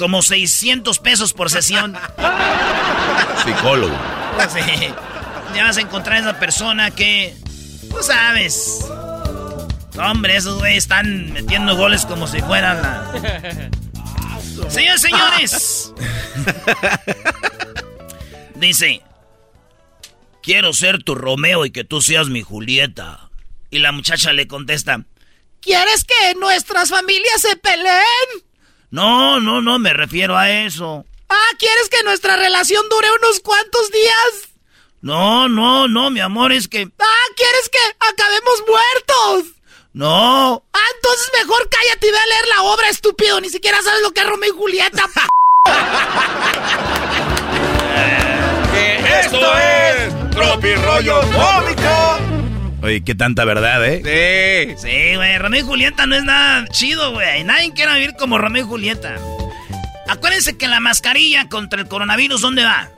como 0.00 0.22
600 0.22 0.98
pesos 0.98 1.34
por 1.34 1.50
sesión. 1.50 1.94
Psicólogo. 3.44 3.94
Sí. 4.48 4.88
Ya 5.54 5.64
vas 5.64 5.76
a 5.76 5.82
encontrar 5.82 6.16
a 6.16 6.20
esa 6.20 6.40
persona 6.40 6.90
que. 6.90 7.36
Tú 7.90 8.02
sabes. 8.02 8.86
Hombre, 9.98 10.36
esos 10.36 10.58
güeyes 10.58 10.84
están 10.84 11.34
metiendo 11.34 11.76
goles 11.76 12.06
como 12.06 12.26
si 12.26 12.40
fueran 12.40 12.80
la. 12.80 13.70
Señores, 14.70 15.02
señores. 15.02 15.92
Dice. 18.54 19.02
Quiero 20.42 20.72
ser 20.72 21.02
tu 21.02 21.14
Romeo 21.14 21.66
y 21.66 21.72
que 21.72 21.84
tú 21.84 22.00
seas 22.00 22.28
mi 22.30 22.40
Julieta. 22.40 23.28
Y 23.70 23.80
la 23.80 23.92
muchacha 23.92 24.32
le 24.32 24.48
contesta. 24.48 25.04
¿Quieres 25.60 26.04
que 26.04 26.34
nuestras 26.36 26.88
familias 26.88 27.42
se 27.42 27.54
peleen? 27.56 28.49
No, 28.90 29.40
no, 29.40 29.62
no, 29.62 29.78
me 29.78 29.92
refiero 29.92 30.36
a 30.36 30.50
eso. 30.50 31.04
Ah, 31.28 31.50
¿quieres 31.58 31.88
que 31.88 32.02
nuestra 32.02 32.36
relación 32.36 32.88
dure 32.88 33.08
unos 33.22 33.40
cuantos 33.40 33.90
días? 33.90 34.48
No, 35.00 35.48
no, 35.48 35.88
no, 35.88 36.10
mi 36.10 36.20
amor, 36.20 36.52
es 36.52 36.68
que... 36.68 36.88
Ah, 36.98 37.26
¿quieres 37.36 37.68
que 37.70 37.78
acabemos 38.00 38.62
muertos? 38.68 39.54
No. 39.92 40.62
Ah, 40.72 40.88
entonces 40.96 41.30
mejor 41.38 41.68
cállate 41.68 42.08
y 42.08 42.10
ve 42.10 42.18
a 42.18 42.26
leer 42.26 42.48
la 42.48 42.62
obra, 42.62 42.88
estúpido. 42.88 43.40
Ni 43.40 43.48
siquiera 43.48 43.80
sabes 43.82 44.02
lo 44.02 44.10
que 44.12 44.20
es 44.20 44.26
Romeo 44.26 44.52
y 44.52 44.56
Julieta. 44.56 45.04
Esto 49.20 49.58
es 49.58 50.30
Tropirollo 50.30 51.20
Cómico. 51.20 52.09
Oye, 52.82 53.02
qué 53.04 53.14
tanta 53.14 53.44
verdad, 53.44 53.84
¿eh? 53.84 54.74
Sí. 54.78 54.88
Sí, 54.88 55.16
güey. 55.16 55.38
Romeo 55.38 55.60
y 55.60 55.64
Julieta 55.64 56.06
no 56.06 56.14
es 56.14 56.24
nada 56.24 56.66
chido, 56.68 57.12
güey. 57.12 57.44
Nadie 57.44 57.72
quiere 57.74 57.94
vivir 57.94 58.14
como 58.18 58.38
Romeo 58.38 58.64
y 58.64 58.66
Julieta. 58.66 59.16
Acuérdense 60.08 60.56
que 60.56 60.66
la 60.66 60.80
mascarilla 60.80 61.48
contra 61.48 61.80
el 61.80 61.88
coronavirus, 61.88 62.40
¿dónde 62.40 62.64
va? 62.64 62.88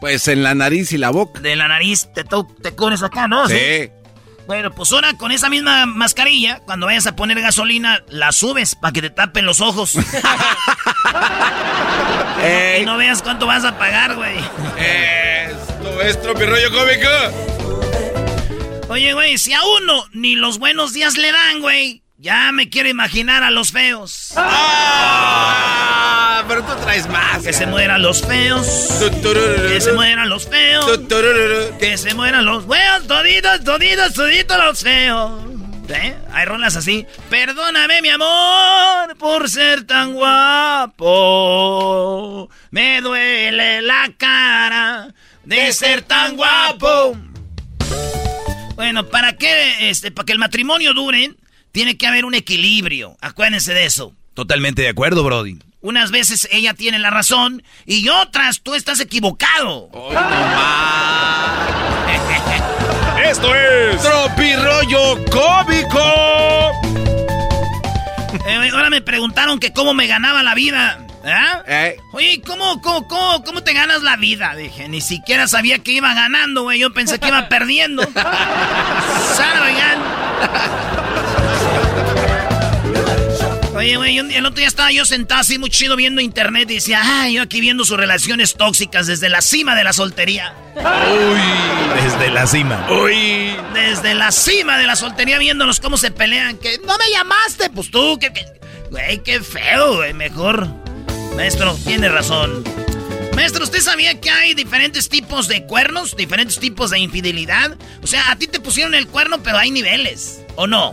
Pues 0.00 0.28
en 0.28 0.42
la 0.42 0.54
nariz 0.54 0.92
y 0.92 0.98
la 0.98 1.10
boca. 1.10 1.40
De 1.40 1.56
la 1.56 1.68
nariz 1.68 2.08
te, 2.14 2.24
te 2.24 2.72
cubres 2.72 3.02
acá, 3.02 3.28
¿no? 3.28 3.48
Sí. 3.48 3.90
Bueno, 4.46 4.70
pues 4.72 4.90
ahora 4.92 5.14
con 5.14 5.30
esa 5.30 5.48
misma 5.48 5.86
mascarilla, 5.86 6.60
cuando 6.66 6.86
vayas 6.86 7.06
a 7.06 7.14
poner 7.14 7.40
gasolina, 7.40 8.02
la 8.08 8.32
subes 8.32 8.74
para 8.74 8.92
que 8.92 9.02
te 9.02 9.10
tapen 9.10 9.46
los 9.46 9.60
ojos. 9.60 9.96
Y 12.80 12.84
no 12.86 12.96
veas 12.96 13.22
cuánto 13.22 13.46
vas 13.46 13.64
a 13.64 13.76
pagar, 13.78 14.14
güey. 14.14 14.38
Esto 14.78 16.02
es 16.02 16.20
Tropirollo 16.22 16.70
Cómico. 16.70 17.49
Oye, 18.90 19.12
güey, 19.12 19.38
si 19.38 19.52
a 19.52 19.60
uno 19.62 20.04
ni 20.12 20.34
los 20.34 20.58
buenos 20.58 20.92
días 20.92 21.16
le 21.16 21.30
dan, 21.30 21.60
güey, 21.60 22.02
ya 22.18 22.50
me 22.50 22.68
quiero 22.68 22.88
imaginar 22.88 23.44
a 23.44 23.52
los 23.52 23.70
feos. 23.70 24.32
¡Ah! 24.34 25.40
Pero 26.48 26.64
tú 26.64 26.74
traes 26.82 27.08
más. 27.08 27.40
Que 27.44 27.52
se 27.52 27.66
mueran 27.66 28.02
los 28.02 28.26
feos. 28.26 28.66
Que 28.98 29.80
se 29.80 29.92
mueran 29.92 30.28
los 30.28 30.48
feos. 30.48 30.84
Que 31.78 31.96
se 31.96 32.14
mueran 32.14 32.44
los 32.44 32.66
feos. 32.66 33.06
Toditos, 33.06 33.62
toditos, 33.62 34.12
toditos 34.12 34.58
los 34.58 34.82
feos. 34.82 35.40
¿Eh? 35.88 36.16
Hay 36.32 36.44
rolas 36.46 36.74
así. 36.74 37.06
Perdóname, 37.28 38.02
mi 38.02 38.08
amor, 38.08 39.16
por 39.18 39.48
ser 39.48 39.84
tan 39.84 40.14
guapo. 40.14 40.98
Me 42.72 43.00
duele 43.02 43.82
la 43.82 44.10
cara 44.18 45.14
de 45.44 45.72
ser 45.72 46.02
tan 46.02 46.36
guapo. 46.36 47.29
Bueno, 48.80 49.06
¿para 49.08 49.34
qué? 49.34 49.90
Este, 49.90 50.10
para 50.10 50.24
que 50.24 50.32
el 50.32 50.38
matrimonio 50.38 50.94
dure, 50.94 51.34
tiene 51.70 51.98
que 51.98 52.06
haber 52.06 52.24
un 52.24 52.34
equilibrio. 52.34 53.14
Acuérdense 53.20 53.74
de 53.74 53.84
eso. 53.84 54.14
Totalmente 54.32 54.80
de 54.80 54.88
acuerdo, 54.88 55.22
Brody. 55.22 55.58
Unas 55.82 56.10
veces 56.10 56.48
ella 56.50 56.72
tiene 56.72 56.98
la 56.98 57.10
razón 57.10 57.62
y 57.84 58.08
otras 58.08 58.62
tú 58.62 58.74
estás 58.74 58.98
equivocado. 59.00 59.90
Esto 63.22 63.54
es 63.54 64.00
Tropirollo 64.00 65.26
Cómico. 65.26 66.00
Eh, 68.46 68.70
ahora 68.72 68.88
me 68.88 69.02
preguntaron 69.02 69.60
que 69.60 69.74
cómo 69.74 69.92
me 69.92 70.06
ganaba 70.06 70.42
la 70.42 70.54
vida. 70.54 71.06
¿Eh? 71.24 71.96
Oye, 72.12 72.40
¿cómo, 72.46 72.80
cómo, 72.80 73.06
cómo, 73.06 73.44
cómo 73.44 73.62
te 73.62 73.72
ganas 73.72 74.02
la 74.02 74.16
vida? 74.16 74.54
Dije, 74.56 74.88
ni 74.88 75.00
siquiera 75.00 75.46
sabía 75.48 75.78
que 75.78 75.92
iba 75.92 76.14
ganando, 76.14 76.62
güey. 76.62 76.80
Yo 76.80 76.92
pensé 76.92 77.18
que 77.18 77.28
iba 77.28 77.48
perdiendo. 77.48 78.02
Sara, 79.36 79.70
Oye, 83.74 83.96
güey, 83.96 84.18
el 84.18 84.44
otro 84.44 84.58
día 84.58 84.68
estaba 84.68 84.92
yo 84.92 85.06
sentado 85.06 85.40
así 85.40 85.58
muy 85.58 85.70
chido 85.70 85.96
viendo 85.96 86.20
internet 86.20 86.70
y 86.70 86.74
decía, 86.74 87.00
ay, 87.02 87.34
yo 87.34 87.42
aquí 87.42 87.62
viendo 87.62 87.86
sus 87.86 87.96
relaciones 87.96 88.54
tóxicas 88.54 89.06
desde 89.06 89.30
la 89.30 89.40
cima 89.40 89.74
de 89.74 89.84
la 89.84 89.94
soltería. 89.94 90.54
Uy, 90.76 92.02
desde 92.02 92.30
la 92.30 92.46
cima. 92.46 92.86
Uy. 92.90 93.56
Desde 93.72 94.14
la 94.14 94.32
cima 94.32 94.76
de 94.76 94.86
la 94.86 94.96
soltería 94.96 95.38
viéndolos 95.38 95.80
cómo 95.80 95.96
se 95.96 96.10
pelean. 96.10 96.58
Que 96.58 96.78
no 96.86 96.98
me 96.98 97.10
llamaste, 97.10 97.70
pues 97.70 97.90
tú, 97.90 98.18
que... 98.18 98.30
Güey, 98.90 99.22
qué 99.22 99.40
feo, 99.40 99.96
güey, 99.96 100.12
mejor. 100.12 100.68
Maestro, 101.36 101.76
tiene 101.84 102.08
razón. 102.08 102.64
Maestro, 103.34 103.64
¿usted 103.64 103.80
sabía 103.80 104.20
que 104.20 104.30
hay 104.30 104.54
diferentes 104.54 105.08
tipos 105.08 105.48
de 105.48 105.64
cuernos? 105.64 106.16
Diferentes 106.16 106.58
tipos 106.58 106.90
de 106.90 106.98
infidelidad. 106.98 107.76
O 108.02 108.06
sea, 108.06 108.30
a 108.30 108.36
ti 108.36 108.46
te 108.46 108.60
pusieron 108.60 108.94
el 108.94 109.06
cuerno, 109.06 109.42
pero 109.42 109.58
hay 109.58 109.70
niveles. 109.70 110.42
¿O 110.56 110.66
no? 110.66 110.92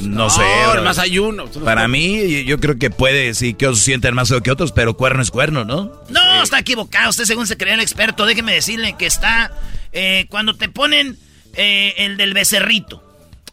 No, 0.00 0.28
sé. 0.28 0.42
más 0.82 0.98
hay 0.98 1.18
uno. 1.18 1.46
Para 1.46 1.88
mí, 1.88 2.44
yo 2.44 2.58
creo 2.60 2.78
que 2.78 2.90
puede, 2.90 3.34
sí, 3.34 3.54
que 3.54 3.66
otros 3.66 3.80
sienten 3.80 4.14
más 4.14 4.32
que 4.42 4.50
otros, 4.50 4.72
pero 4.72 4.96
cuerno 4.96 5.22
es 5.22 5.30
cuerno, 5.30 5.64
¿no? 5.64 5.92
No, 6.08 6.42
está 6.42 6.58
equivocado. 6.58 7.10
Usted, 7.10 7.24
según 7.24 7.46
se 7.46 7.56
cree 7.56 7.74
el 7.74 7.80
experto, 7.80 8.26
déjeme 8.26 8.52
decirle 8.52 8.96
que 8.98 9.06
está 9.06 9.52
eh, 9.92 10.26
cuando 10.28 10.54
te 10.54 10.68
ponen 10.68 11.16
eh, 11.54 11.94
el 11.98 12.16
del 12.16 12.34
becerrito. 12.34 13.02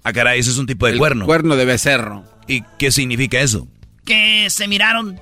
Ah, 0.04 0.12
caray, 0.12 0.40
ese 0.40 0.52
es 0.52 0.58
un 0.58 0.68
tipo 0.68 0.86
de 0.86 0.94
El 0.94 0.98
cuerno. 0.98 1.26
Cuerno 1.26 1.56
de 1.56 1.66
becerro. 1.66 2.26
¿Y 2.48 2.64
qué 2.78 2.92
significa 2.92 3.40
eso? 3.40 3.68
Que 4.06 4.48
se 4.50 4.68
miraron. 4.68 5.20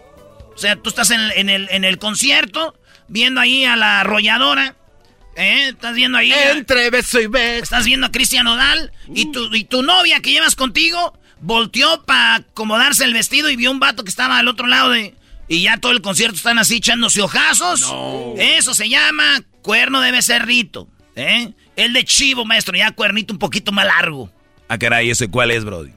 O 0.61 0.63
sea, 0.63 0.75
tú 0.75 0.91
estás 0.91 1.09
en, 1.09 1.19
en 1.35 1.49
el, 1.49 1.67
en 1.71 1.83
el 1.83 1.97
concierto, 1.97 2.79
viendo 3.07 3.41
ahí 3.41 3.65
a 3.65 3.75
la 3.75 4.01
arrolladora. 4.01 4.75
¿Eh? 5.35 5.69
Estás 5.69 5.95
viendo 5.95 6.19
ahí. 6.19 6.31
Entre 6.31 6.91
beso 6.91 7.19
y 7.19 7.25
beso. 7.25 7.63
Estás 7.63 7.83
viendo 7.83 8.05
a 8.05 8.11
Cristian 8.11 8.45
Odal 8.45 8.91
y 9.11 9.31
tu, 9.31 9.51
y 9.55 9.63
tu 9.63 9.81
novia 9.81 10.19
que 10.19 10.29
llevas 10.29 10.55
contigo 10.55 11.17
volteó 11.39 12.03
para 12.03 12.35
acomodarse 12.35 13.05
el 13.05 13.13
vestido 13.13 13.49
y 13.49 13.55
vio 13.55 13.71
un 13.71 13.79
vato 13.79 14.03
que 14.03 14.11
estaba 14.11 14.37
al 14.37 14.47
otro 14.47 14.67
lado 14.67 14.91
de... 14.91 15.15
Y 15.47 15.63
ya 15.63 15.77
todo 15.77 15.93
el 15.93 16.01
concierto 16.03 16.35
están 16.35 16.59
así 16.59 16.75
echándose 16.75 17.23
ojazos. 17.23 17.91
Eso 18.37 18.75
se 18.75 18.87
llama 18.87 19.41
cuerno 19.63 19.99
de 19.99 20.11
becerrito. 20.11 20.87
¿eh? 21.15 21.53
El 21.75 21.93
de 21.93 22.05
chivo, 22.05 22.45
maestro, 22.45 22.77
ya 22.77 22.91
cuernito 22.91 23.33
un 23.33 23.39
poquito 23.39 23.71
más 23.71 23.87
largo. 23.87 24.31
Ah, 24.69 24.77
caray, 24.77 25.09
¿ese 25.09 25.27
cuál 25.27 25.49
es, 25.49 25.65
Brody? 25.65 25.91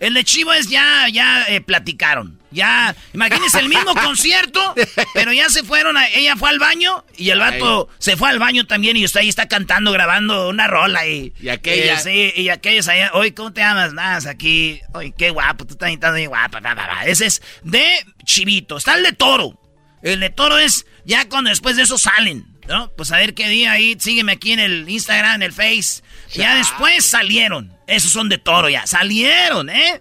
El 0.00 0.14
de 0.14 0.24
Chivo 0.24 0.52
es 0.52 0.68
ya, 0.68 1.08
ya 1.12 1.44
eh, 1.48 1.60
platicaron. 1.60 2.38
Ya, 2.50 2.96
imagínense 3.12 3.58
el 3.58 3.68
mismo 3.68 3.94
concierto, 4.02 4.74
pero 5.12 5.32
ya 5.32 5.50
se 5.50 5.64
fueron, 5.64 5.96
a, 5.96 6.08
ella 6.08 6.34
fue 6.36 6.48
al 6.48 6.58
baño 6.58 7.04
y 7.16 7.30
el 7.30 7.40
vato 7.40 7.88
se 7.98 8.16
fue 8.16 8.30
al 8.30 8.38
baño 8.38 8.66
también 8.66 8.96
y 8.96 9.04
usted 9.04 9.20
ahí 9.20 9.28
está 9.28 9.48
cantando, 9.48 9.92
grabando 9.92 10.48
una 10.48 10.66
rola 10.66 11.06
y... 11.06 11.34
Y 11.40 11.50
aquella... 11.50 11.94
Eh, 11.94 12.32
sí, 12.34 12.42
y 12.42 12.48
allá, 12.48 13.10
oye, 13.12 13.34
¿cómo 13.34 13.52
te 13.52 13.60
llamas? 13.60 13.92
Nada, 13.92 14.30
aquí, 14.30 14.80
oye, 14.94 15.12
qué 15.16 15.30
guapo, 15.30 15.66
tú 15.66 15.76
estás 15.78 16.12
muy 16.12 16.26
guapa, 16.26 16.62
Ese 17.04 17.26
es 17.26 17.42
de 17.62 17.86
Chivito, 18.24 18.78
está 18.78 18.94
el 18.94 19.02
de 19.02 19.12
Toro. 19.12 19.60
El 20.02 20.20
de 20.20 20.30
Toro 20.30 20.58
es 20.58 20.86
ya 21.04 21.28
cuando 21.28 21.50
después 21.50 21.76
de 21.76 21.82
eso 21.82 21.98
salen, 21.98 22.46
¿no? 22.66 22.90
Pues 22.92 23.12
a 23.12 23.16
ver 23.16 23.34
qué 23.34 23.48
día 23.48 23.72
ahí, 23.72 23.96
sígueme 23.98 24.32
aquí 24.32 24.52
en 24.52 24.60
el 24.60 24.88
Instagram, 24.88 25.36
en 25.36 25.42
el 25.42 25.52
Face. 25.52 26.02
Ya 26.32 26.54
después 26.54 27.04
salieron. 27.04 27.77
Esos 27.88 28.12
son 28.12 28.28
de 28.28 28.38
toro 28.38 28.68
ya. 28.68 28.86
Salieron, 28.86 29.70
¿eh? 29.70 30.00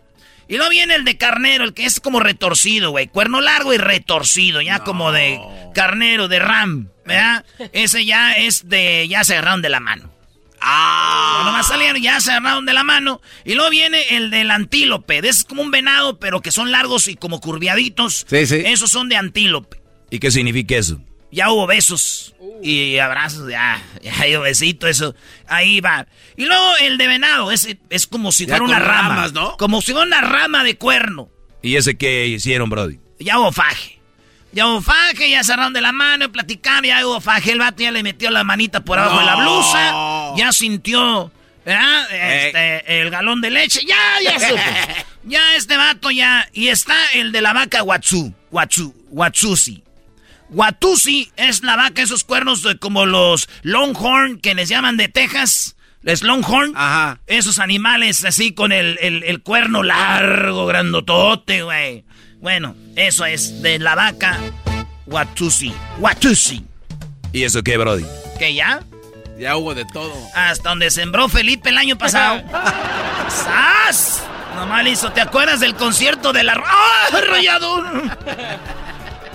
Y 0.50 0.56
luego 0.56 0.70
viene 0.70 0.96
el 0.96 1.04
de 1.04 1.18
carnero, 1.18 1.64
el 1.64 1.74
que 1.74 1.86
es 1.86 2.00
como 2.00 2.20
retorcido, 2.20 2.92
güey. 2.92 3.08
Cuerno 3.08 3.42
largo 3.42 3.74
y 3.74 3.78
retorcido, 3.78 4.62
ya 4.62 4.80
como 4.80 5.12
de 5.12 5.40
carnero, 5.74 6.28
de 6.28 6.40
ram, 6.40 6.90
¿verdad? 7.06 7.46
Ese 7.74 8.06
ya 8.06 8.34
es 8.34 8.70
de. 8.70 9.08
Ya 9.10 9.24
se 9.24 9.34
agarraron 9.34 9.62
de 9.62 9.70
la 9.70 9.80
mano. 9.80 10.12
Ah. 10.62 11.44
Nomás 11.46 11.68
salieron, 11.68 12.02
ya 12.02 12.20
se 12.22 12.32
agarraron 12.32 12.66
de 12.66 12.74
la 12.74 12.84
mano. 12.84 13.22
Y 13.46 13.56
luego 13.56 13.70
viene 13.70 14.16
el 14.16 14.30
del 14.30 14.52
antílope. 14.52 15.18
Ese 15.20 15.30
es 15.30 15.44
como 15.44 15.62
un 15.62 15.72
venado, 15.72 16.20
pero 16.20 16.42
que 16.42 16.52
son 16.52 16.72
largos 16.72 17.08
y 17.08 17.16
como 17.16 17.42
curviaditos. 17.42 18.26
Sí, 18.30 18.46
sí. 18.48 18.64
Esos 18.66 18.90
son 18.90 19.10
de 19.10 19.18
antílope. 19.18 19.82
¿Y 20.10 20.20
qué 20.20 20.32
significa 20.32 20.76
eso? 20.76 21.02
Ya 21.30 21.52
hubo 21.52 21.68
besos 21.68 22.34
y 22.64 22.98
abrazos, 23.00 23.50
ya, 23.50 23.82
ya 24.02 24.14
hay 24.22 24.36
besito, 24.38 24.88
eso. 24.88 25.14
Ahí 25.48 25.82
va. 25.82 26.08
Y 26.38 26.46
luego 26.46 26.78
el 26.82 26.98
de 26.98 27.08
venado, 27.08 27.52
ese 27.52 27.80
es 27.90 28.08
como 28.08 28.32
si 28.32 28.46
fuera 28.48 28.64
una 28.64 28.80
rama. 28.80 29.28
¿no? 29.34 29.58
Como 29.58 29.82
si 29.82 29.92
fuera 29.92 30.08
una 30.08 30.22
rama 30.22 30.64
de 30.64 30.78
cuerno. 30.78 31.30
¿Y 31.62 31.76
ese 31.76 31.98
qué 31.98 32.28
hicieron, 32.28 32.70
Brody? 32.70 33.00
Ya 33.20 33.40
hubo 33.40 33.52
faje. 33.52 34.00
Ya 34.54 34.68
hubo 34.68 34.82
faje, 34.82 35.30
ya 35.30 35.44
cerraron 35.44 35.74
de 35.74 35.82
la 35.82 35.92
mano, 35.92 36.32
platicaron, 36.32 36.86
ya 36.86 37.06
hubo 37.06 37.20
faje. 37.20 37.52
El 37.52 37.60
vato 37.60 37.84
ya 37.84 37.92
le 37.92 38.04
metió 38.04 38.32
la 38.32 38.46
manita 38.46 38.80
por 38.86 38.98
abajo 38.98 39.20
de 39.20 39.26
la 39.26 39.36
blusa. 39.36 40.34
Ya 40.38 40.54
sintió, 40.54 41.30
¿verdad? 41.66 42.08
Este, 42.10 43.02
el 43.02 43.10
galón 43.10 43.42
de 43.42 43.52
leche. 43.52 43.82
Ya, 43.86 43.98
ya 44.24 44.40
supo. 44.48 44.62
ya 45.26 45.56
este 45.56 45.76
vato 45.76 46.10
ya. 46.10 46.48
Y 46.54 46.70
está 46.70 46.96
el 47.14 47.34
de 47.34 47.42
la 47.42 47.52
vaca 47.52 47.84
Watsu. 47.84 48.34
Watsu. 48.50 48.96
Watsusi. 49.10 49.84
Watusi 50.50 51.32
es 51.36 51.64
la 51.64 51.76
vaca, 51.76 52.02
esos 52.02 52.24
cuernos 52.24 52.64
de, 52.64 52.78
como 52.78 53.06
los 53.06 53.50
Longhorn 53.64 54.40
que 54.40 54.56
les 54.56 54.70
llaman 54.70 54.98
de 54.98 55.10
Texas. 55.10 55.76
Les 56.02 56.22
Longhorn. 56.24 56.74
Ajá. 56.76 57.20
Esos 57.28 57.60
animales 57.60 58.24
así 58.24 58.54
con 58.54 58.72
el, 58.72 58.98
el, 59.02 59.42
cuerno 59.42 59.84
largo, 59.84 60.66
grandotote, 60.66 61.64
güey. 61.64 62.06
Bueno, 62.40 62.76
eso 62.96 63.26
es 63.26 63.62
de 63.62 63.80
la 63.80 63.96
vaca 63.96 64.40
Watusi. 65.08 65.74
Watusi. 66.00 66.64
¿Y 67.34 67.44
eso 67.44 67.62
qué, 67.64 67.78
Brody? 67.78 68.06
¿Qué 68.40 68.54
ya? 68.54 68.82
Ya 69.38 69.58
hubo 69.58 69.76
de 69.76 69.86
todo. 69.86 70.14
Hasta 70.34 70.70
donde 70.70 70.92
sembró 70.92 71.30
Felipe 71.30 71.70
el 71.70 71.78
año 71.78 71.98
pasado. 71.98 72.42
¡Sas! 73.30 74.24
Nomás 74.56 74.88
hizo, 74.88 75.12
¿te 75.12 75.22
acuerdas 75.22 75.60
del 75.60 75.76
concierto 75.76 76.34
de 76.34 76.44
la... 76.44 76.54
¡Ah, 76.54 77.18
arrollador! 77.18 78.18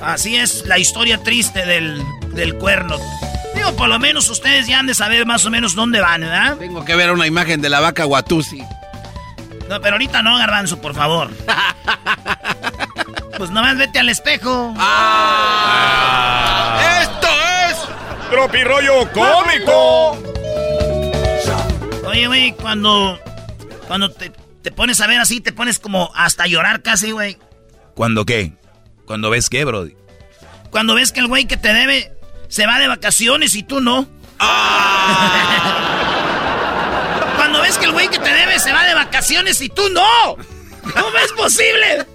Así 0.03 0.37
es 0.37 0.65
la 0.67 0.79
historia 0.79 1.23
triste 1.23 1.65
del, 1.65 2.03
del 2.35 2.57
cuerno. 2.57 2.99
Digo, 3.55 3.75
por 3.77 3.89
lo 3.89 3.99
menos 3.99 4.29
ustedes 4.31 4.67
ya 4.67 4.79
han 4.81 4.87
de 4.87 4.95
saber 4.95 5.27
más 5.27 5.45
o 5.45 5.51
menos 5.51 5.75
dónde 5.75 6.01
van, 6.01 6.23
¿verdad? 6.23 6.57
Tengo 6.57 6.83
que 6.85 6.97
ver 6.97 7.13
una 7.13 7.27
imagen 7.27 7.61
de 7.61 7.69
la 7.69 7.81
vaca 7.81 8.07
Watusi. 8.07 8.63
No, 9.69 9.81
pero 9.81 9.95
ahorita 9.95 10.23
no, 10.23 10.37
Garbanzo, 10.39 10.81
por 10.81 10.95
favor. 10.95 11.31
pues 13.39 13.51
nomás 13.51 13.77
vete 13.79 13.99
al 14.01 14.09
espejo. 14.09 14.75
Ah. 14.77 17.01
¡Esto 17.03 17.29
es 17.71 17.77
Tropirollo 18.31 19.09
Cómico! 19.13 20.19
Oye, 22.07 22.27
güey, 22.27 22.53
cuando, 22.53 23.19
cuando 23.87 24.11
te, 24.11 24.33
te 24.63 24.73
pones 24.73 25.01
a 25.01 25.07
ver 25.07 25.21
así, 25.21 25.41
te 25.41 25.53
pones 25.53 25.79
como 25.79 26.11
hasta 26.15 26.47
llorar 26.47 26.83
casi, 26.83 27.13
güey. 27.13 27.39
¿Cuándo 27.95 28.27
qué? 28.27 28.53
¿Cuando 29.07 29.31
ves 29.31 29.49
qué, 29.49 29.65
Brody? 29.65 29.97
Cuando 30.71 30.95
ves 30.95 31.13
que 31.13 31.21
el 31.21 31.27
güey 31.27 31.47
que 31.47 31.57
te 31.57 31.73
debe 31.73 32.13
se 32.49 32.67
va 32.67 32.79
de 32.79 32.89
vacaciones 32.89 33.55
y 33.55 33.63
tú 33.63 33.81
no. 33.81 34.09
Ah. 34.39 35.53
Cuando 37.37 37.63
ves 37.63 37.79
que 37.79 37.85
el 37.87 37.93
güey 37.93 38.09
que 38.09 38.19
te 38.19 38.33
debe 38.33 38.59
se 38.59 38.73
va 38.73 38.85
de 38.85 38.95
vacaciones 38.95 39.61
y 39.61 39.69
tú 39.69 39.89
no. 39.91 40.37
¿Cómo 40.83 41.19
es 41.19 41.33
posible? 41.33 42.07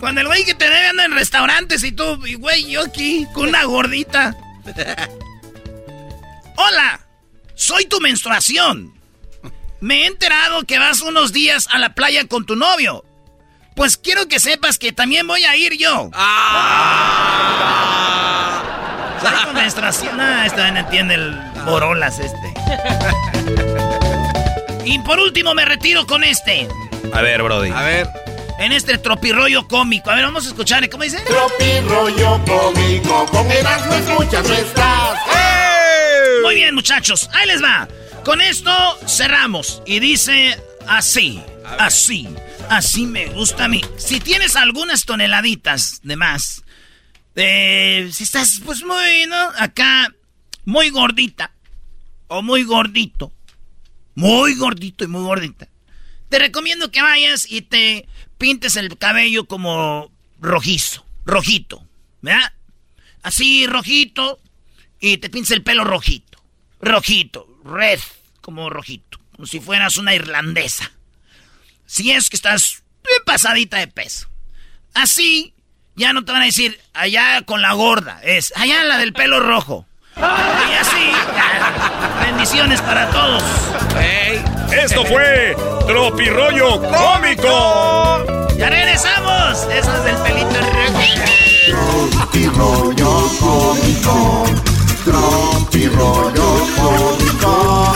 Cuando 0.00 0.20
el 0.20 0.26
güey 0.28 0.44
que 0.44 0.54
te 0.54 0.64
debe 0.64 0.86
anda 0.86 1.04
en 1.04 1.12
restaurantes 1.12 1.82
y 1.84 1.92
tú, 1.92 2.24
y 2.26 2.34
güey, 2.34 2.70
yo 2.70 2.82
aquí 2.82 3.26
con 3.34 3.48
una 3.48 3.64
gordita. 3.64 4.36
Hola, 6.56 7.00
soy 7.54 7.86
tu 7.86 8.00
menstruación. 8.00 8.94
Me 9.80 10.02
he 10.02 10.06
enterado 10.06 10.64
que 10.64 10.78
vas 10.78 11.02
unos 11.02 11.32
días 11.32 11.68
a 11.70 11.78
la 11.78 11.94
playa 11.94 12.26
con 12.26 12.46
tu 12.46 12.56
novio. 12.56 13.04
Pues 13.78 13.96
quiero 13.96 14.26
que 14.26 14.40
sepas 14.40 14.76
que 14.76 14.90
también 14.92 15.24
voy 15.28 15.44
a 15.44 15.56
ir 15.56 15.78
yo. 15.78 16.10
¡Ah! 16.12 17.38
Soy 19.22 19.44
con 19.44 19.54
menstruación. 19.54 20.16
No, 20.16 20.42
esta 20.42 20.68
no 20.72 20.80
entiende 20.80 21.14
el 21.14 21.32
borolas 21.64 22.18
este. 22.18 22.54
y 24.84 24.98
por 24.98 25.20
último 25.20 25.54
me 25.54 25.64
retiro 25.64 26.08
con 26.08 26.24
este. 26.24 26.66
A 27.12 27.22
ver, 27.22 27.40
Brody. 27.40 27.70
A 27.70 27.82
ver. 27.82 28.08
En 28.58 28.72
este 28.72 28.98
tropirollo 28.98 29.68
cómico. 29.68 30.10
A 30.10 30.16
ver, 30.16 30.24
vamos 30.24 30.46
a 30.46 30.48
escuchar. 30.48 30.88
¿Cómo 30.90 31.04
dice? 31.04 31.20
Tropirollo 31.20 32.44
cómico. 32.44 33.26
Con 33.26 33.48
Erasmo 33.48 33.94
escuchas, 33.94 34.48
no 34.48 34.54
estás. 34.54 35.20
Muy 36.42 36.56
bien, 36.56 36.74
muchachos. 36.74 37.30
Ahí 37.32 37.46
les 37.46 37.62
va. 37.62 37.86
Con 38.24 38.40
esto 38.40 38.72
cerramos. 39.06 39.82
Y 39.86 40.00
dice 40.00 40.60
así. 40.88 41.40
Así. 41.78 42.28
Así 42.70 43.06
me 43.06 43.26
gusta 43.28 43.64
a 43.64 43.68
mí. 43.68 43.80
Si 43.96 44.20
tienes 44.20 44.54
algunas 44.54 45.06
toneladitas 45.06 46.00
de 46.02 46.16
más, 46.16 46.62
eh, 47.34 48.10
si 48.12 48.24
estás 48.24 48.60
pues 48.62 48.84
muy, 48.84 49.26
¿no? 49.26 49.50
Acá, 49.56 50.14
muy 50.66 50.90
gordita, 50.90 51.50
o 52.26 52.42
muy 52.42 52.64
gordito, 52.64 53.32
muy 54.14 54.54
gordito 54.54 55.04
y 55.04 55.06
muy 55.06 55.22
gordita, 55.22 55.66
te 56.28 56.38
recomiendo 56.38 56.90
que 56.90 57.00
vayas 57.00 57.50
y 57.50 57.62
te 57.62 58.06
pintes 58.36 58.76
el 58.76 58.98
cabello 58.98 59.46
como 59.46 60.12
rojizo, 60.38 61.06
rojito, 61.24 61.82
¿verdad? 62.20 62.52
Así, 63.22 63.66
rojito, 63.66 64.40
y 65.00 65.16
te 65.16 65.30
pintes 65.30 65.52
el 65.52 65.62
pelo 65.62 65.84
rojito, 65.84 66.38
rojito, 66.82 67.48
red, 67.64 67.98
como 68.42 68.68
rojito, 68.68 69.18
como 69.32 69.46
si 69.46 69.58
fueras 69.58 69.96
una 69.96 70.14
irlandesa 70.14 70.92
si 71.88 72.12
es 72.12 72.28
que 72.30 72.36
estás 72.36 72.84
pasadita 73.24 73.78
de 73.78 73.88
peso. 73.88 74.28
Así, 74.94 75.54
ya 75.96 76.12
no 76.12 76.24
te 76.24 76.30
van 76.32 76.42
a 76.42 76.44
decir 76.44 76.78
allá 76.92 77.42
con 77.42 77.62
la 77.62 77.72
gorda, 77.72 78.20
es 78.22 78.52
allá 78.54 78.84
la 78.84 78.98
del 78.98 79.12
pelo 79.12 79.40
rojo. 79.40 79.86
Y 80.16 80.20
así, 80.74 81.10
bendiciones 82.22 82.80
para 82.82 83.08
todos. 83.10 83.42
Esto 84.72 85.04
fue 85.04 85.56
Tropirollo 85.86 86.82
Cómico. 86.82 88.26
Ya 88.56 88.68
regresamos. 88.68 89.66
Eso 89.72 89.96
es 89.96 90.04
del 90.04 90.16
pelito 90.16 90.60
rojo. 90.60 91.00
Tropirollo 92.10 93.28
Cómico. 93.40 94.44
Tropirollo 95.04 96.66
Cómico. 96.76 97.94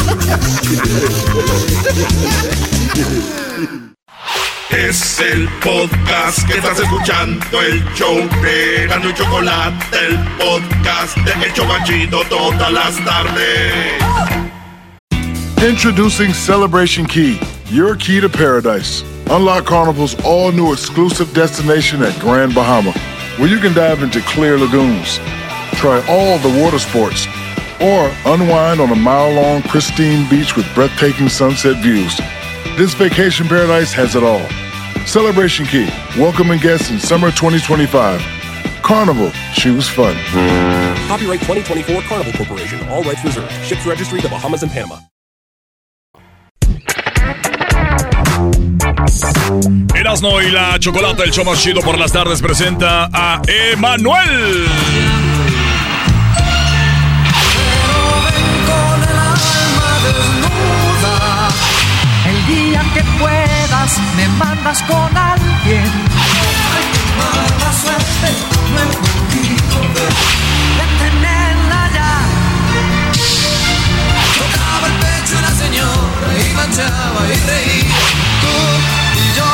Es 4.70 5.20
el 5.20 5.48
podcast 5.62 6.46
que 6.48 6.54
estás 6.54 6.80
escuchando, 6.80 7.60
el 7.60 7.84
show 7.94 8.16
de 8.42 8.86
Gano 8.88 9.10
y 9.10 9.14
Chocolate, 9.14 9.96
el 10.06 10.18
podcast 10.38 11.16
de 11.18 11.46
Hecho 11.46 11.64
todas 12.28 12.72
las 12.72 12.96
tardes. 13.04 14.02
Introducing 15.62 16.32
Celebration 16.32 17.06
Key, 17.06 17.38
your 17.70 17.96
key 17.96 18.20
to 18.20 18.28
paradise. 18.28 19.04
Unlock 19.30 19.66
Carnival's 19.66 20.16
all 20.24 20.50
new 20.52 20.72
exclusive 20.72 21.32
destination 21.32 22.02
at 22.02 22.18
Grand 22.18 22.54
Bahama, 22.54 22.92
where 23.38 23.48
you 23.48 23.58
can 23.58 23.72
dive 23.72 24.02
into 24.02 24.20
clear 24.22 24.58
lagoons, 24.58 25.20
try 25.74 26.02
all 26.08 26.38
the 26.38 26.60
water 26.60 26.78
sports 26.78 27.28
or 27.80 28.10
unwind 28.24 28.80
on 28.80 28.90
a 28.90 28.96
mile 28.96 29.32
long, 29.32 29.62
pristine 29.62 30.28
beach 30.28 30.56
with 30.56 30.66
breathtaking 30.74 31.28
sunset 31.28 31.82
views. 31.82 32.16
This 32.76 32.94
vacation 32.94 33.46
paradise 33.46 33.92
has 33.92 34.16
it 34.16 34.22
all. 34.22 34.46
Celebration 35.06 35.66
Key, 35.66 35.88
welcoming 36.18 36.58
guests 36.58 36.90
in 36.90 36.98
summer 36.98 37.30
2025. 37.30 38.20
Carnival, 38.82 39.30
choose 39.54 39.88
fun. 39.88 40.14
Copyright 41.08 41.40
2024 41.40 42.02
Carnival 42.02 42.32
Corporation, 42.32 42.88
all 42.88 43.02
rights 43.02 43.24
reserved. 43.24 43.50
Ships 43.64 43.86
registry 43.86 44.20
the 44.20 44.28
Bahamas 44.28 44.62
and 44.62 44.72
Panama. 44.72 44.98
Erasno 49.94 50.42
y 50.42 50.50
la 50.50 50.78
Chocolata, 50.78 51.24
el 51.24 51.30
show 51.30 51.44
más 51.44 51.60
chido 51.60 51.80
por 51.80 51.98
las 51.98 52.12
tardes, 52.12 52.42
presenta 52.42 53.08
a 53.12 53.40
Emanuel. 53.46 54.66
Me 64.16 64.26
mandas 64.28 64.82
con 64.84 65.14
alguien. 65.14 65.84
Hay 66.72 66.86
mala 67.18 67.70
suerte, 67.72 68.28
no 68.72 68.80
he 68.80 68.86
podido 69.02 69.78
ver. 69.94 70.14
De 70.78 70.86
tenerla 71.00 71.90
ya. 71.92 72.12
Tocaba 74.38 74.86
el 74.86 74.94
pecho 75.04 75.34
una 75.38 75.50
señora 75.50 76.28
y 76.40 76.54
manchaba 76.54 77.20
y 77.26 77.36
reía. 77.46 78.00
Tú 78.40 78.54
y 79.20 79.36
yo, 79.36 79.50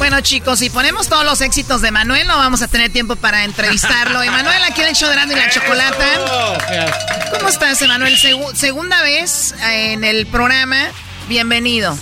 Bueno, 0.00 0.22
chicos, 0.22 0.58
si 0.60 0.70
ponemos 0.70 1.08
todos 1.08 1.24
los 1.26 1.42
éxitos 1.42 1.82
de 1.82 1.90
Manuel, 1.90 2.26
no 2.26 2.36
vamos 2.38 2.62
a 2.62 2.68
tener 2.68 2.90
tiempo 2.90 3.16
para 3.16 3.44
entrevistarlo. 3.44 4.22
Emanuel, 4.22 4.62
aquí 4.64 4.80
en 4.80 4.88
el 4.88 4.94
show 4.94 5.08
de 5.10 5.14
Grande 5.14 5.34
y 5.34 5.36
la 5.36 5.50
Chocolata. 5.50 6.96
¿Cómo 7.36 7.48
estás, 7.50 7.82
Emanuel? 7.82 8.16
Segu- 8.16 8.54
segunda 8.54 9.02
vez 9.02 9.54
eh, 9.70 9.92
en 9.92 10.02
el 10.04 10.26
programa. 10.26 10.88
Bienvenido. 11.28 11.96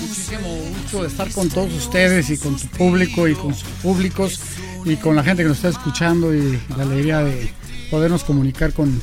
Muchísimo 0.00 0.48
gusto 0.48 1.02
de 1.02 1.08
estar 1.08 1.30
con 1.30 1.48
todos 1.48 1.72
ustedes 1.74 2.28
y 2.30 2.38
con 2.38 2.56
tu 2.58 2.66
público 2.68 3.28
y 3.28 3.34
con 3.36 3.54
sus 3.54 3.68
públicos 3.82 4.40
y 4.84 4.96
con 4.96 5.14
la 5.14 5.22
gente 5.22 5.44
que 5.44 5.48
nos 5.48 5.58
está 5.58 5.68
escuchando 5.68 6.34
y 6.34 6.60
la 6.76 6.82
alegría 6.82 7.20
de 7.20 7.52
podernos 7.88 8.24
comunicar 8.24 8.72
con, 8.72 9.00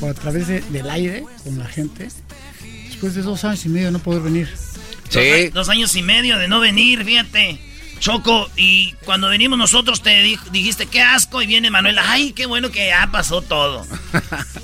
por 0.00 0.10
a 0.10 0.14
través 0.14 0.48
de- 0.48 0.60
del 0.62 0.90
aire 0.90 1.24
con 1.44 1.58
la 1.60 1.66
gente. 1.66 2.08
Después 2.88 3.14
de 3.14 3.22
dos 3.22 3.44
años 3.44 3.64
y 3.64 3.68
medio 3.68 3.92
no 3.92 4.00
poder 4.00 4.20
venir. 4.22 4.52
Dos, 5.12 5.50
a- 5.50 5.50
dos 5.54 5.68
años 5.68 5.94
y 5.96 6.02
medio 6.02 6.38
de 6.38 6.48
no 6.48 6.60
venir, 6.60 7.04
fíjate. 7.04 7.60
Choco, 8.00 8.50
y 8.56 8.94
cuando 9.04 9.28
venimos 9.28 9.56
nosotros 9.56 10.02
te 10.02 10.22
di- 10.24 10.38
dijiste 10.50 10.86
qué 10.86 11.00
asco 11.02 11.40
y 11.40 11.46
viene 11.46 11.70
Manuel, 11.70 12.00
ay, 12.00 12.32
qué 12.32 12.46
bueno 12.46 12.70
que 12.72 12.88
ya 12.88 13.08
pasó 13.12 13.42
todo. 13.42 13.86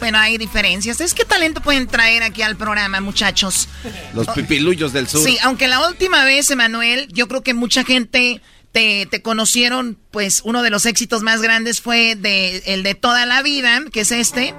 Bueno, 0.01 0.19
hay 0.19 0.39
diferencias. 0.39 1.01
¿Es 1.01 1.13
qué 1.13 1.25
talento 1.25 1.61
pueden 1.61 1.89
traer 1.89 2.23
aquí 2.23 2.43
al 2.43 2.57
programa, 2.57 3.01
muchachos? 3.01 3.69
Los 4.15 4.29
pipiluyos 4.29 4.93
del 4.93 5.09
sur. 5.09 5.23
Sí, 5.25 5.37
aunque 5.43 5.67
la 5.67 5.85
última 5.89 6.25
vez, 6.25 6.49
Emanuel, 6.51 7.09
yo 7.13 7.27
creo 7.27 7.43
que 7.43 7.53
mucha 7.53 7.83
gente 7.85 8.41
te, 8.71 9.07
te 9.07 9.23
conocieron, 9.23 9.99
pues 10.13 10.41
uno 10.45 10.63
de 10.63 10.71
los 10.71 10.87
éxitos 10.87 11.23
más 11.23 11.43
grandes 11.43 11.81
fue 11.81 12.15
de, 12.15 12.59
el 12.67 12.85
de 12.85 12.95
toda 12.95 13.27
la 13.27 13.43
vida, 13.43 13.81
que 13.93 14.01
es 14.03 14.13
este. 14.13 14.55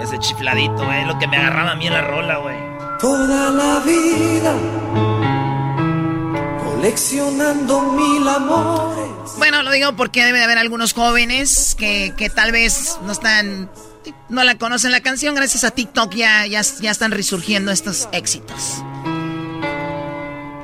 Ese 0.00 0.18
chifladito, 0.18 0.84
güey, 0.84 1.04
lo 1.06 1.18
que 1.18 1.26
me 1.28 1.36
agarraba 1.36 1.70
a 1.72 1.74
mí 1.76 1.86
en 1.86 1.92
la 1.92 2.02
rola, 2.02 2.38
güey. 2.38 2.56
Toda 3.04 3.50
la 3.50 3.80
vida 3.80 4.56
coleccionando 6.64 7.82
mil 7.92 8.26
amores. 8.26 9.32
Bueno, 9.36 9.62
lo 9.62 9.70
digo 9.72 9.94
porque 9.94 10.24
debe 10.24 10.38
de 10.38 10.44
haber 10.44 10.56
algunos 10.56 10.94
jóvenes 10.94 11.76
que, 11.78 12.14
que 12.16 12.30
tal 12.30 12.50
vez 12.50 12.96
no 13.04 13.12
están, 13.12 13.70
no 14.30 14.42
la 14.42 14.54
conocen 14.56 14.90
la 14.90 15.02
canción. 15.02 15.34
Gracias 15.34 15.64
a 15.64 15.70
TikTok 15.70 16.14
ya, 16.14 16.46
ya, 16.46 16.62
ya 16.80 16.90
están 16.90 17.10
resurgiendo 17.10 17.72
estos 17.72 18.08
éxitos. 18.12 18.82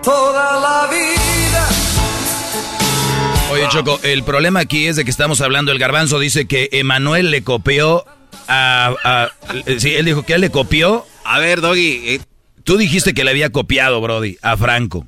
Toda 0.03 0.61
la 0.61 0.89
vida. 0.91 1.69
Oye, 3.53 3.69
Choco, 3.69 4.01
el 4.03 4.23
problema 4.25 4.61
aquí 4.61 4.87
es 4.87 4.97
de 4.97 5.05
que 5.05 5.11
estamos 5.11 5.43
hablando, 5.43 5.73
el 5.73 5.79
garbanzo 5.79 6.19
dice 6.19 6.49
que 6.49 6.71
Emanuel 6.73 7.31
le 7.33 7.45
copió 7.45 8.07
a... 8.49 8.95
a- 9.05 9.29
sí, 9.79 9.95
él 9.95 10.07
dijo 10.07 10.23
que 10.23 10.33
él 10.33 10.41
le 10.41 10.51
copió... 10.51 11.05
A 11.23 11.39
ver, 11.39 11.61
Doggy, 11.61 12.15
eh, 12.15 12.21
tú 12.65 12.77
dijiste 12.77 13.15
que 13.15 13.25
le 13.25 13.31
había 13.31 13.51
copiado, 13.51 14.01
Brody, 14.01 14.39
a 14.43 14.57
Franco. 14.57 15.07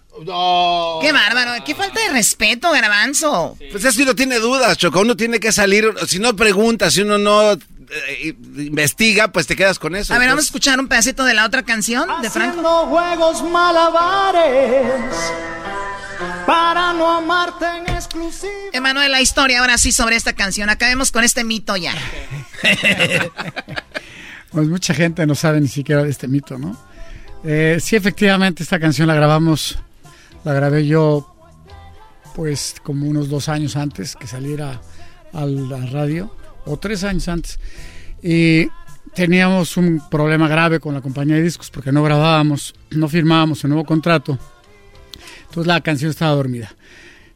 Qué 1.00 1.12
bárbaro, 1.12 1.64
qué 1.64 1.74
falta 1.74 2.00
de 2.00 2.10
respeto, 2.10 2.70
garbanzo. 2.70 3.56
Pues 3.70 3.84
es 3.84 3.96
que 3.96 4.02
uno 4.02 4.14
tiene 4.14 4.38
dudas, 4.38 4.76
Choco. 4.78 5.00
Uno 5.00 5.16
tiene 5.16 5.40
que 5.40 5.52
salir. 5.52 5.92
Si 6.06 6.18
no 6.18 6.36
preguntas, 6.36 6.94
si 6.94 7.00
uno 7.02 7.18
no 7.18 7.52
eh, 7.52 8.36
investiga, 8.56 9.28
pues 9.32 9.46
te 9.46 9.56
quedas 9.56 9.78
con 9.78 9.96
eso. 9.96 10.14
A 10.14 10.18
ver, 10.18 10.28
vamos 10.28 10.44
a 10.44 10.46
escuchar 10.46 10.78
un 10.78 10.88
pedacito 10.88 11.24
de 11.24 11.34
la 11.34 11.44
otra 11.44 11.62
canción 11.64 12.08
de 12.22 12.30
Franco. 12.30 12.50
Haciendo 12.50 12.86
juegos 12.86 13.42
malabares 13.50 15.02
para 16.46 16.92
no 16.92 17.10
amarte 17.10 17.64
en 17.64 17.88
exclusiva. 17.88 18.52
Emanuel, 18.72 19.10
la 19.10 19.20
historia 19.20 19.60
ahora 19.60 19.78
sí 19.78 19.92
sobre 19.92 20.16
esta 20.16 20.34
canción. 20.34 20.70
Acabemos 20.70 21.10
con 21.10 21.24
este 21.24 21.44
mito 21.44 21.76
ya. 21.76 21.94
Pues 24.52 24.68
mucha 24.68 24.92
gente 24.92 25.26
no 25.26 25.34
sabe 25.34 25.62
ni 25.62 25.68
siquiera 25.68 26.02
de 26.02 26.10
este 26.10 26.28
mito, 26.28 26.58
¿no? 26.58 26.76
Eh, 27.44 27.78
sí, 27.80 27.96
efectivamente, 27.96 28.62
esta 28.62 28.78
canción 28.78 29.08
la 29.08 29.14
grabamos, 29.14 29.78
la 30.44 30.52
grabé 30.52 30.86
yo, 30.86 31.26
pues 32.34 32.76
como 32.82 33.06
unos 33.08 33.28
dos 33.28 33.48
años 33.48 33.76
antes 33.76 34.14
que 34.16 34.26
saliera 34.26 34.80
a 35.32 35.44
la 35.46 35.84
radio, 35.86 36.34
o 36.64 36.76
tres 36.78 37.02
años 37.04 37.26
antes. 37.28 37.58
Y 38.22 38.68
teníamos 39.14 39.76
un 39.76 40.00
problema 40.08 40.46
grave 40.48 40.78
con 40.78 40.94
la 40.94 41.00
compañía 41.00 41.36
de 41.36 41.42
discos 41.42 41.70
porque 41.70 41.90
no 41.92 42.02
grabábamos, 42.02 42.74
no 42.90 43.08
firmábamos 43.08 43.64
el 43.64 43.70
nuevo 43.70 43.84
contrato. 43.84 44.38
Entonces 45.48 45.66
la 45.66 45.80
canción 45.80 46.10
estaba 46.10 46.32
dormida. 46.34 46.72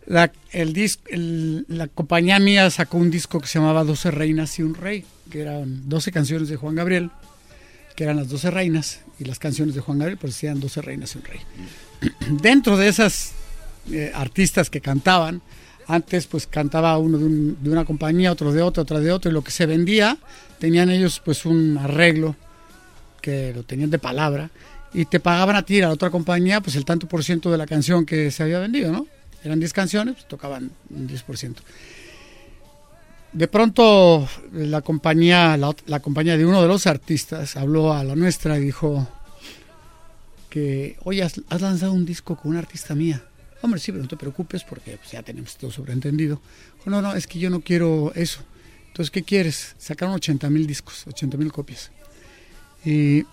La, 0.07 0.31
el 0.53 0.73
dis- 0.73 1.01
el- 1.11 1.67
la 1.69 1.89
compañía 1.89 2.39
mía 2.39 2.71
sacó 2.71 2.97
un 2.97 3.11
disco 3.11 3.41
que 3.41 3.49
se 3.49 3.59
llamaba 3.59 3.83
12 3.83 4.13
Reinas 4.13 4.57
y 4.59 4.63
un 4.63 4.75
Rey, 4.77 5.05
que 5.31 5.41
eran 5.43 5.89
12 5.89 6.13
canciones 6.13 6.49
de 6.49 6.55
Juan 6.57 6.77
Gabriel, 6.77 7.11
que 7.97 8.05
eran 8.05 8.17
las 8.17 8.29
12 8.29 8.51
reinas, 8.51 9.01
y 9.19 9.25
las 9.25 9.39
canciones 9.39 9.75
de 9.75 9.81
Juan 9.81 9.99
Gabriel 9.99 10.19
pues 10.19 10.35
decían 10.35 10.61
12 10.61 10.83
reinas 10.83 11.15
y 11.15 11.19
un 11.19 11.25
rey. 11.25 11.41
Dentro 12.43 12.77
de 12.77 12.89
esas 12.89 13.33
eh, 13.91 14.13
artistas 14.15 14.69
que 14.71 14.81
cantaban, 14.81 15.41
antes 15.89 16.27
pues 16.27 16.47
cantaba 16.47 16.99
uno 16.99 17.17
de, 17.19 17.25
un- 17.25 17.59
de 17.63 17.71
una 17.71 17.85
compañía, 17.85 18.31
otro 18.33 18.53
de 18.53 18.61
otra, 18.63 18.83
otra 18.83 19.01
de 19.01 19.11
otra, 19.13 19.31
y 19.31 19.35
lo 19.35 19.43
que 19.43 19.51
se 19.51 19.67
vendía, 19.67 20.19
tenían 20.59 20.91
ellos 20.91 21.21
pues 21.25 21.45
un 21.47 21.79
arreglo 21.79 22.37
que 23.23 23.53
lo 23.55 23.63
tenían 23.63 23.91
de 23.91 23.99
palabra, 23.99 24.51
y 24.93 25.05
te 25.07 25.19
pagaban 25.21 25.57
a 25.57 25.63
ti, 25.63 25.81
a 25.81 25.89
la 25.89 25.95
otra 25.95 26.11
compañía, 26.11 26.61
pues 26.61 26.77
el 26.77 26.85
tanto 26.85 27.09
por 27.09 27.25
ciento 27.25 27.51
de 27.51 27.59
la 27.59 27.67
canción 27.67 28.07
que 28.07 28.31
se 28.31 28.43
había 28.43 28.59
vendido, 28.61 28.93
¿no? 28.93 29.07
Eran 29.45 29.59
10 29.59 29.73
canciones, 29.73 30.15
pues, 30.15 30.29
tocaban 30.29 30.71
un 30.91 31.09
10%. 31.09 31.55
De 33.37 33.49
pronto 33.49 34.27
la 34.51 34.81
compañía, 34.81 35.59
la, 35.59 36.01
compañía 36.01 36.39
de 36.39 36.47
uno 36.47 36.63
de 36.63 36.69
los 36.69 36.87
artistas 36.87 37.55
habló 37.57 37.93
a 37.93 38.03
la 38.03 38.17
nuestra 38.17 38.57
y 38.57 38.65
dijo 38.65 39.07
que, 40.49 40.97
oye, 41.05 41.23
has, 41.23 41.43
has 41.51 41.61
lanzado 41.61 41.93
un 41.93 42.07
disco 42.07 42.35
con 42.35 42.53
una 42.53 42.61
artista 42.61 42.95
mía. 42.95 43.23
Hombre, 43.61 43.79
sí, 43.79 43.93
pero 43.93 44.05
no 44.05 44.09
te 44.09 44.17
preocupes 44.17 44.65
porque 44.65 44.97
pues, 44.97 45.13
ya 45.13 45.23
tenemos 45.23 45.55
todo 45.59 45.71
sobreentendido. 45.71 46.41
Dijo, 46.79 46.89
no, 46.89 47.03
no, 47.03 47.15
es 47.15 47.27
que 47.27 47.39
yo 47.39 47.51
no 47.51 47.61
quiero 47.61 48.11
eso. 48.15 48.41
Entonces, 48.87 49.11
¿qué 49.11 49.23
quieres? 49.23 49.75
Sacaron 49.77 50.15
80 50.15 50.49
mil 50.49 50.67
discos, 50.67 51.07
80 51.07 51.37
mil 51.37 51.53
copias. 51.53 51.91
Y, 52.87 53.27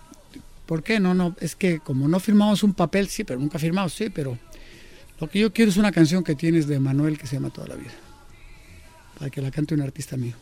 ¿por 0.66 0.82
qué? 0.82 1.00
No, 1.00 1.14
no, 1.14 1.34
es 1.40 1.56
que 1.56 1.78
como 1.78 2.08
no 2.08 2.20
firmamos 2.20 2.62
un 2.62 2.74
papel, 2.74 3.08
sí, 3.08 3.24
pero 3.24 3.40
nunca 3.40 3.58
firmamos, 3.58 3.94
sí, 3.94 4.10
pero 4.10 4.38
lo 5.18 5.30
que 5.30 5.38
yo 5.38 5.50
quiero 5.50 5.70
es 5.70 5.78
una 5.78 5.92
canción 5.92 6.22
que 6.22 6.34
tienes 6.34 6.66
de 6.66 6.78
Manuel 6.78 7.16
que 7.16 7.26
se 7.26 7.36
llama 7.36 7.48
Toda 7.48 7.68
la 7.68 7.76
Vida 7.76 8.03
para 9.18 9.30
que 9.30 9.40
la 9.40 9.50
cante 9.50 9.74
un 9.74 9.80
artista 9.82 10.16
mío. 10.16 10.34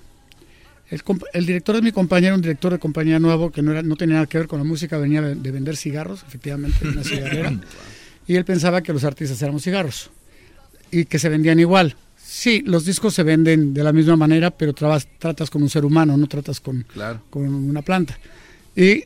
El, 1.33 1.47
director 1.47 1.75
de 1.77 1.81
mi 1.83 1.91
compañía 1.93 2.29
era 2.29 2.37
un 2.37 2.43
director 2.43 2.71
de 2.73 2.79
compañía 2.79 3.19
nuevo 3.19 3.51
que 3.51 3.63
no, 3.63 3.73
era, 3.73 3.83
no 3.83 3.97
tenía 3.97 4.17
nada 4.17 4.27
que 4.27 4.37
ver 4.37 4.47
con 4.47 4.59
la 4.59 4.65
música, 4.65 4.99
venía 4.99 5.23
de, 5.23 5.35
de 5.37 5.51
vender 5.51 5.77
cigarros, 5.77 6.23
efectivamente, 6.27 6.87
una 6.87 7.03
cigarrera, 7.05 7.53
y 8.27 8.35
él 8.37 8.45
pensaba 8.45 8.83
que 8.83 8.93
los 8.93 9.03
artistas 9.05 9.41
éramos 9.41 9.63
cigarros 9.63 10.11
y 10.91 11.07
que 11.07 11.19
se 11.19 11.31
vendían 11.31 11.59
igual. 11.61 11.97
Sí, 12.23 12.63
los 12.67 12.85
discos 12.85 13.15
se 13.15 13.23
venden 13.23 13.73
de 13.73 13.83
la 13.83 13.93
misma 13.93 14.17
manera, 14.17 14.51
pero 14.51 14.75
trabas- 14.75 15.07
tratas 15.19 15.49
con 15.51 15.63
un 15.63 15.71
ser 15.71 15.85
humano, 15.87 16.17
no 16.17 16.27
tratas 16.27 16.61
con, 16.61 16.83
Claro. 16.83 17.23
con 17.31 17.43
una 17.47 17.81
planta. 17.83 18.19
Y 18.77 19.05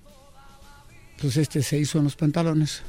pues 1.20 1.36
este 1.36 1.62
se 1.62 1.78
hizo 1.78 1.98
en 1.98 2.04
los 2.04 2.16
pantalones 2.16 2.82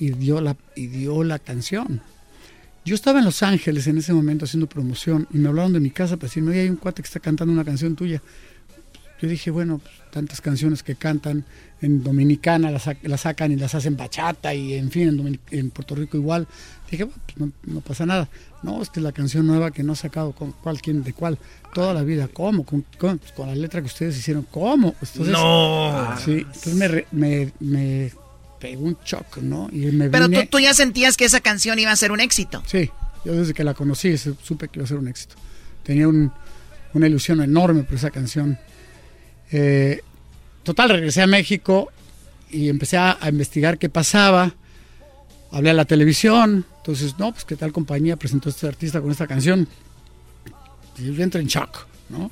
y 0.00 0.10
dio 0.10 0.40
la, 0.40 0.56
y 0.76 0.86
dio 0.88 1.22
la 1.24 1.38
canción. 1.38 2.00
Yo 2.88 2.94
estaba 2.94 3.18
en 3.18 3.26
Los 3.26 3.42
Ángeles 3.42 3.86
en 3.86 3.98
ese 3.98 4.14
momento 4.14 4.46
haciendo 4.46 4.66
promoción 4.66 5.28
y 5.30 5.36
me 5.36 5.48
hablaron 5.50 5.74
de 5.74 5.80
mi 5.80 5.90
casa 5.90 6.16
para 6.16 6.28
decirme, 6.28 6.52
oye, 6.52 6.60
hay 6.62 6.70
un 6.70 6.76
cuate 6.76 7.02
que 7.02 7.06
está 7.06 7.20
cantando 7.20 7.52
una 7.52 7.62
canción 7.62 7.94
tuya. 7.94 8.22
yo 9.20 9.28
dije, 9.28 9.50
bueno, 9.50 9.76
pues, 9.76 9.92
tantas 10.10 10.40
canciones 10.40 10.82
que 10.82 10.94
cantan 10.94 11.44
en 11.82 12.02
Dominicana 12.02 12.70
las, 12.70 12.88
las, 13.02 13.20
sacan 13.20 13.52
y 13.52 13.56
las 13.56 13.74
hacen 13.74 13.94
bachata 13.94 14.54
y 14.54 14.72
en 14.72 14.90
fin, 14.90 15.08
en, 15.08 15.38
en 15.50 15.68
Puerto 15.68 15.96
Rico 15.96 16.16
igual. 16.16 16.46
Dije, 16.90 17.04
bueno, 17.04 17.20
pues 17.26 17.74
no, 17.74 17.80
pasa 17.82 18.06
nada. 18.06 18.26
No, 18.62 18.80
es 18.80 18.88
que 18.88 19.00
es 19.00 19.04
la 19.04 19.12
canción 19.12 19.46
nueva 19.46 19.70
que 19.70 19.82
no 19.82 19.92
ha 19.92 19.96
sacado 19.96 20.32
con 20.32 20.52
cuál, 20.52 20.80
quién, 20.80 21.02
de 21.02 21.12
cuál, 21.12 21.38
toda 21.74 21.92
la 21.92 22.02
vida. 22.02 22.26
¿Cómo? 22.32 22.64
Con, 22.64 22.86
con, 22.96 23.20
la 23.36 23.54
letra 23.54 23.82
que 23.82 23.88
ustedes 23.88 24.16
hicieron. 24.16 24.46
¿Cómo? 24.50 24.94
Entonces, 25.02 25.28
no. 25.28 26.14
Sí, 26.24 26.38
entonces 26.38 26.74
me, 26.74 27.04
me, 27.12 27.52
me 27.60 28.12
pegó 28.58 28.84
un 28.84 28.96
shock, 29.04 29.38
¿no? 29.38 29.68
Y 29.72 29.86
me 29.92 30.08
Pero 30.08 30.28
tú, 30.28 30.40
tú 30.50 30.58
ya 30.58 30.74
sentías 30.74 31.16
que 31.16 31.24
esa 31.24 31.40
canción 31.40 31.78
iba 31.78 31.92
a 31.92 31.96
ser 31.96 32.12
un 32.12 32.20
éxito. 32.20 32.62
Sí, 32.66 32.90
yo 33.24 33.34
desde 33.34 33.54
que 33.54 33.64
la 33.64 33.74
conocí 33.74 34.16
supe 34.18 34.68
que 34.68 34.78
iba 34.78 34.84
a 34.84 34.88
ser 34.88 34.98
un 34.98 35.08
éxito. 35.08 35.36
Tenía 35.82 36.08
un, 36.08 36.32
una 36.94 37.06
ilusión 37.06 37.40
enorme 37.42 37.82
por 37.82 37.94
esa 37.94 38.10
canción. 38.10 38.58
Eh, 39.50 40.02
total, 40.62 40.90
regresé 40.90 41.22
a 41.22 41.26
México 41.26 41.90
y 42.50 42.68
empecé 42.68 42.96
a, 42.96 43.18
investigar 43.28 43.78
qué 43.78 43.88
pasaba. 43.88 44.54
Hablé 45.50 45.70
a 45.70 45.74
la 45.74 45.84
televisión. 45.84 46.66
Entonces, 46.78 47.18
no, 47.18 47.32
pues 47.32 47.44
qué 47.44 47.56
tal 47.56 47.72
compañía 47.72 48.16
presentó 48.16 48.48
a 48.48 48.52
este 48.52 48.66
artista 48.66 49.00
con 49.00 49.10
esta 49.10 49.26
canción. 49.26 49.68
Y 50.98 51.12
yo 51.12 51.22
entré 51.22 51.40
en 51.40 51.46
shock, 51.46 51.86
¿no? 52.08 52.30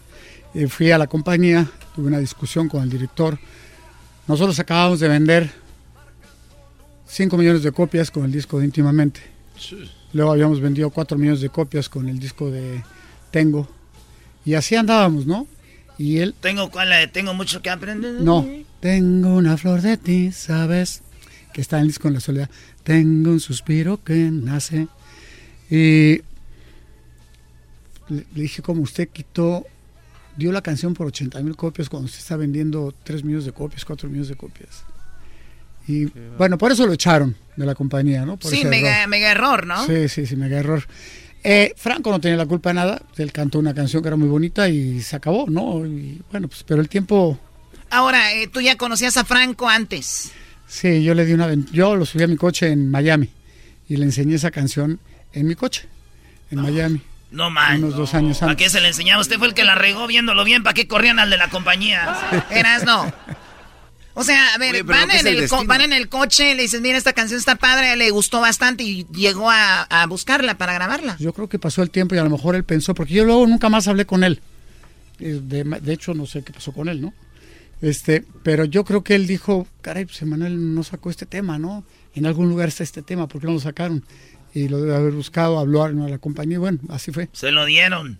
Y 0.54 0.66
fui 0.66 0.90
a 0.90 0.98
la 0.98 1.06
compañía, 1.06 1.70
tuve 1.94 2.08
una 2.08 2.18
discusión 2.18 2.68
con 2.68 2.82
el 2.82 2.90
director. 2.90 3.38
Nosotros 4.26 4.58
acabamos 4.58 5.00
de 5.00 5.08
vender 5.08 5.65
5 7.06 7.36
millones 7.36 7.62
de 7.62 7.72
copias 7.72 8.10
con 8.10 8.24
el 8.24 8.32
disco 8.32 8.58
de 8.58 8.64
Íntimamente. 8.66 9.20
Luego 10.12 10.32
habíamos 10.32 10.60
vendido 10.60 10.90
4 10.90 11.18
millones 11.18 11.40
de 11.40 11.48
copias 11.48 11.88
con 11.88 12.08
el 12.08 12.18
disco 12.18 12.50
de 12.50 12.82
Tengo. 13.30 13.68
Y 14.44 14.54
así 14.54 14.74
andábamos, 14.74 15.26
¿no? 15.26 15.46
Y 15.98 16.18
él... 16.18 16.34
Tengo, 16.40 16.70
¿cuál 16.70 16.90
la 16.90 16.96
de 16.98 17.08
Tengo 17.08 17.34
mucho 17.34 17.62
que 17.62 17.70
aprender? 17.70 18.14
No, 18.20 18.46
tengo 18.80 19.34
una 19.34 19.56
flor 19.56 19.82
de 19.82 19.96
ti, 19.96 20.32
¿sabes? 20.32 21.02
Que 21.52 21.60
está 21.60 21.76
en 21.76 21.82
el 21.82 21.88
disco 21.88 22.08
en 22.08 22.14
la 22.14 22.20
soledad. 22.20 22.50
Tengo 22.82 23.30
un 23.30 23.40
suspiro 23.40 24.02
que 24.02 24.14
nace. 24.14 24.88
Y 25.70 26.20
le, 28.08 28.24
dije, 28.34 28.62
como 28.62 28.82
usted 28.82 29.08
quitó, 29.08 29.66
dio 30.36 30.52
la 30.52 30.62
canción 30.62 30.94
por 30.94 31.06
80 31.08 31.42
mil 31.42 31.56
copias 31.56 31.88
cuando 31.88 32.06
usted 32.06 32.20
está 32.20 32.36
vendiendo 32.36 32.94
3 33.04 33.24
millones 33.24 33.46
de 33.46 33.52
copias, 33.52 33.84
4 33.84 34.08
millones 34.08 34.28
de 34.28 34.36
copias. 34.36 34.84
Y 35.88 36.06
bueno, 36.36 36.58
por 36.58 36.72
eso 36.72 36.86
lo 36.86 36.92
echaron 36.92 37.36
de 37.56 37.64
la 37.64 37.74
compañía, 37.74 38.24
¿no? 38.26 38.38
sí, 38.40 38.64
mega 38.64 39.06
mega 39.06 39.30
error, 39.30 39.66
¿no? 39.66 39.86
Sí, 39.86 40.08
sí, 40.08 40.26
sí, 40.26 40.36
mega 40.36 40.58
error. 40.58 40.86
Eh, 41.44 41.74
Franco 41.76 42.10
no 42.10 42.20
tenía 42.20 42.36
la 42.36 42.46
culpa 42.46 42.70
de 42.70 42.74
nada, 42.74 43.02
él 43.16 43.32
cantó 43.32 43.60
una 43.60 43.72
canción 43.72 44.02
que 44.02 44.08
era 44.08 44.16
muy 44.16 44.28
bonita 44.28 44.68
y 44.68 45.00
se 45.00 45.14
acabó, 45.14 45.46
¿no? 45.48 45.86
Y 45.86 46.20
bueno, 46.30 46.48
pues, 46.48 46.64
pero 46.64 46.80
el 46.80 46.88
tiempo... 46.88 47.38
Ahora, 47.88 48.32
eh, 48.32 48.48
¿tú 48.48 48.60
ya 48.60 48.76
conocías 48.76 49.16
a 49.16 49.24
Franco 49.24 49.68
antes? 49.68 50.32
Sí, 50.66 51.04
yo 51.04 51.14
le 51.14 51.24
di 51.24 51.34
una... 51.34 51.48
Yo 51.70 51.94
lo 51.94 52.04
subí 52.04 52.24
a 52.24 52.26
mi 52.26 52.36
coche 52.36 52.72
en 52.72 52.90
Miami 52.90 53.30
y 53.88 53.96
le 53.96 54.06
enseñé 54.06 54.34
esa 54.34 54.50
canción 54.50 54.98
en 55.32 55.46
mi 55.46 55.54
coche, 55.54 55.86
en 56.50 56.62
Miami. 56.62 57.00
No 57.30 57.50
man. 57.50 57.84
Unos 57.84 57.96
dos 57.96 58.14
años 58.14 58.42
antes. 58.42 58.56
¿Para 58.56 58.56
qué 58.56 58.68
se 58.68 58.80
le 58.80 58.88
enseñaba? 58.88 59.20
Usted 59.20 59.38
fue 59.38 59.46
el 59.46 59.54
que 59.54 59.64
la 59.64 59.76
regó 59.76 60.06
viéndolo 60.06 60.42
bien. 60.44 60.62
¿Para 60.62 60.74
qué 60.74 60.88
corrían 60.88 61.18
al 61.18 61.30
de 61.30 61.36
la 61.36 61.48
compañía? 61.48 62.44
Eras 62.50 62.84
no. 62.84 63.12
O 64.18 64.24
sea, 64.24 64.54
a 64.54 64.58
ver, 64.58 64.82
van, 64.82 65.10
en 65.10 65.26
el 65.26 65.46
van 65.66 65.82
en 65.82 65.92
el 65.92 66.08
coche, 66.08 66.54
le 66.54 66.62
dicen, 66.62 66.80
mira, 66.80 66.96
esta 66.96 67.12
canción 67.12 67.38
está 67.38 67.56
padre, 67.56 67.94
le 67.96 68.10
gustó 68.10 68.40
bastante 68.40 68.82
y 68.82 69.06
llegó 69.12 69.50
a, 69.50 70.06
buscarla 70.08 70.56
para 70.56 70.72
grabarla. 70.72 71.18
Yo 71.18 71.34
creo 71.34 71.50
que 71.50 71.58
pasó 71.58 71.82
el 71.82 71.90
tiempo 71.90 72.14
y 72.14 72.18
a 72.18 72.24
lo 72.24 72.30
mejor 72.30 72.56
él 72.56 72.64
pensó, 72.64 72.94
porque 72.94 73.12
yo 73.12 73.26
luego 73.26 73.46
nunca 73.46 73.68
más 73.68 73.88
hablé 73.88 74.06
con 74.06 74.24
él. 74.24 74.40
Eh, 75.20 75.38
de, 75.42 75.92
hecho, 75.92 76.14
no 76.14 76.24
sé 76.24 76.42
qué 76.42 76.54
pasó 76.54 76.72
con 76.72 76.88
él, 76.88 77.02
¿no? 77.02 77.12
Este, 77.82 78.24
pero 78.42 78.64
yo 78.64 78.86
creo 78.86 79.04
que 79.04 79.14
él 79.14 79.26
dijo, 79.26 79.66
caray, 79.82 80.06
pues 80.06 80.22
Emanuel 80.22 80.74
no 80.74 80.82
sacó 80.82 81.10
este 81.10 81.26
tema, 81.26 81.58
¿no? 81.58 81.84
En 82.14 82.24
algún 82.24 82.48
lugar 82.48 82.68
está 82.68 82.84
este 82.84 83.02
tema, 83.02 83.28
¿por 83.28 83.42
qué 83.42 83.48
no 83.48 83.52
lo 83.52 83.60
sacaron? 83.60 84.02
Y 84.54 84.68
lo 84.68 84.80
debe 84.80 84.96
haber 84.96 85.12
buscado, 85.12 85.58
habló 85.58 85.84
a 85.84 85.90
la 85.90 86.16
compañía, 86.16 86.58
bueno, 86.58 86.78
así 86.88 87.12
fue. 87.12 87.28
Se 87.34 87.50
lo 87.50 87.66
dieron. 87.66 88.18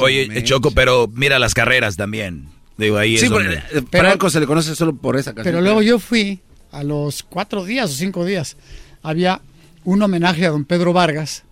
oye, 0.00 0.42
Choco, 0.44 0.70
pero 0.70 1.10
mira 1.12 1.38
las 1.38 1.52
carreras 1.52 1.98
también. 1.98 2.55
Digo, 2.76 2.98
ahí 2.98 3.16
sí, 3.16 3.26
es 3.26 3.84
Franco 3.90 4.28
se 4.28 4.40
le 4.40 4.46
conoce 4.46 4.74
solo 4.74 4.94
por 4.94 5.16
esa 5.16 5.34
canción. 5.34 5.54
Pero 5.54 5.60
luego 5.62 5.82
yo 5.82 5.98
fui 5.98 6.40
a 6.72 6.82
los 6.82 7.22
cuatro 7.22 7.64
días 7.64 7.90
o 7.90 7.94
cinco 7.94 8.24
días. 8.24 8.56
Había 9.02 9.40
un 9.84 10.02
homenaje 10.02 10.46
a 10.46 10.50
don 10.50 10.64
Pedro 10.64 10.92
Vargas. 10.92 11.44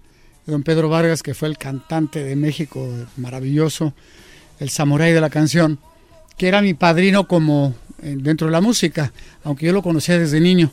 Don 0.47 0.63
Pedro 0.63 0.91
Vargas, 0.91 1.23
que 1.23 1.33
fue 1.33 1.49
el 1.49 1.57
cantante 1.57 2.23
de 2.23 2.37
México 2.37 2.87
maravilloso, 3.17 3.95
el 4.61 4.69
samurái 4.69 5.13
de 5.13 5.21
la 5.23 5.31
canción, 5.31 5.79
que 6.37 6.49
era 6.49 6.61
mi 6.61 6.75
padrino 6.75 7.27
como 7.27 7.75
eh, 8.03 8.17
dentro 8.19 8.49
de 8.49 8.53
la 8.53 8.61
música, 8.61 9.11
aunque 9.43 9.65
yo 9.65 9.73
lo 9.73 9.83
conocía 9.83 10.19
desde 10.19 10.41
niño. 10.41 10.71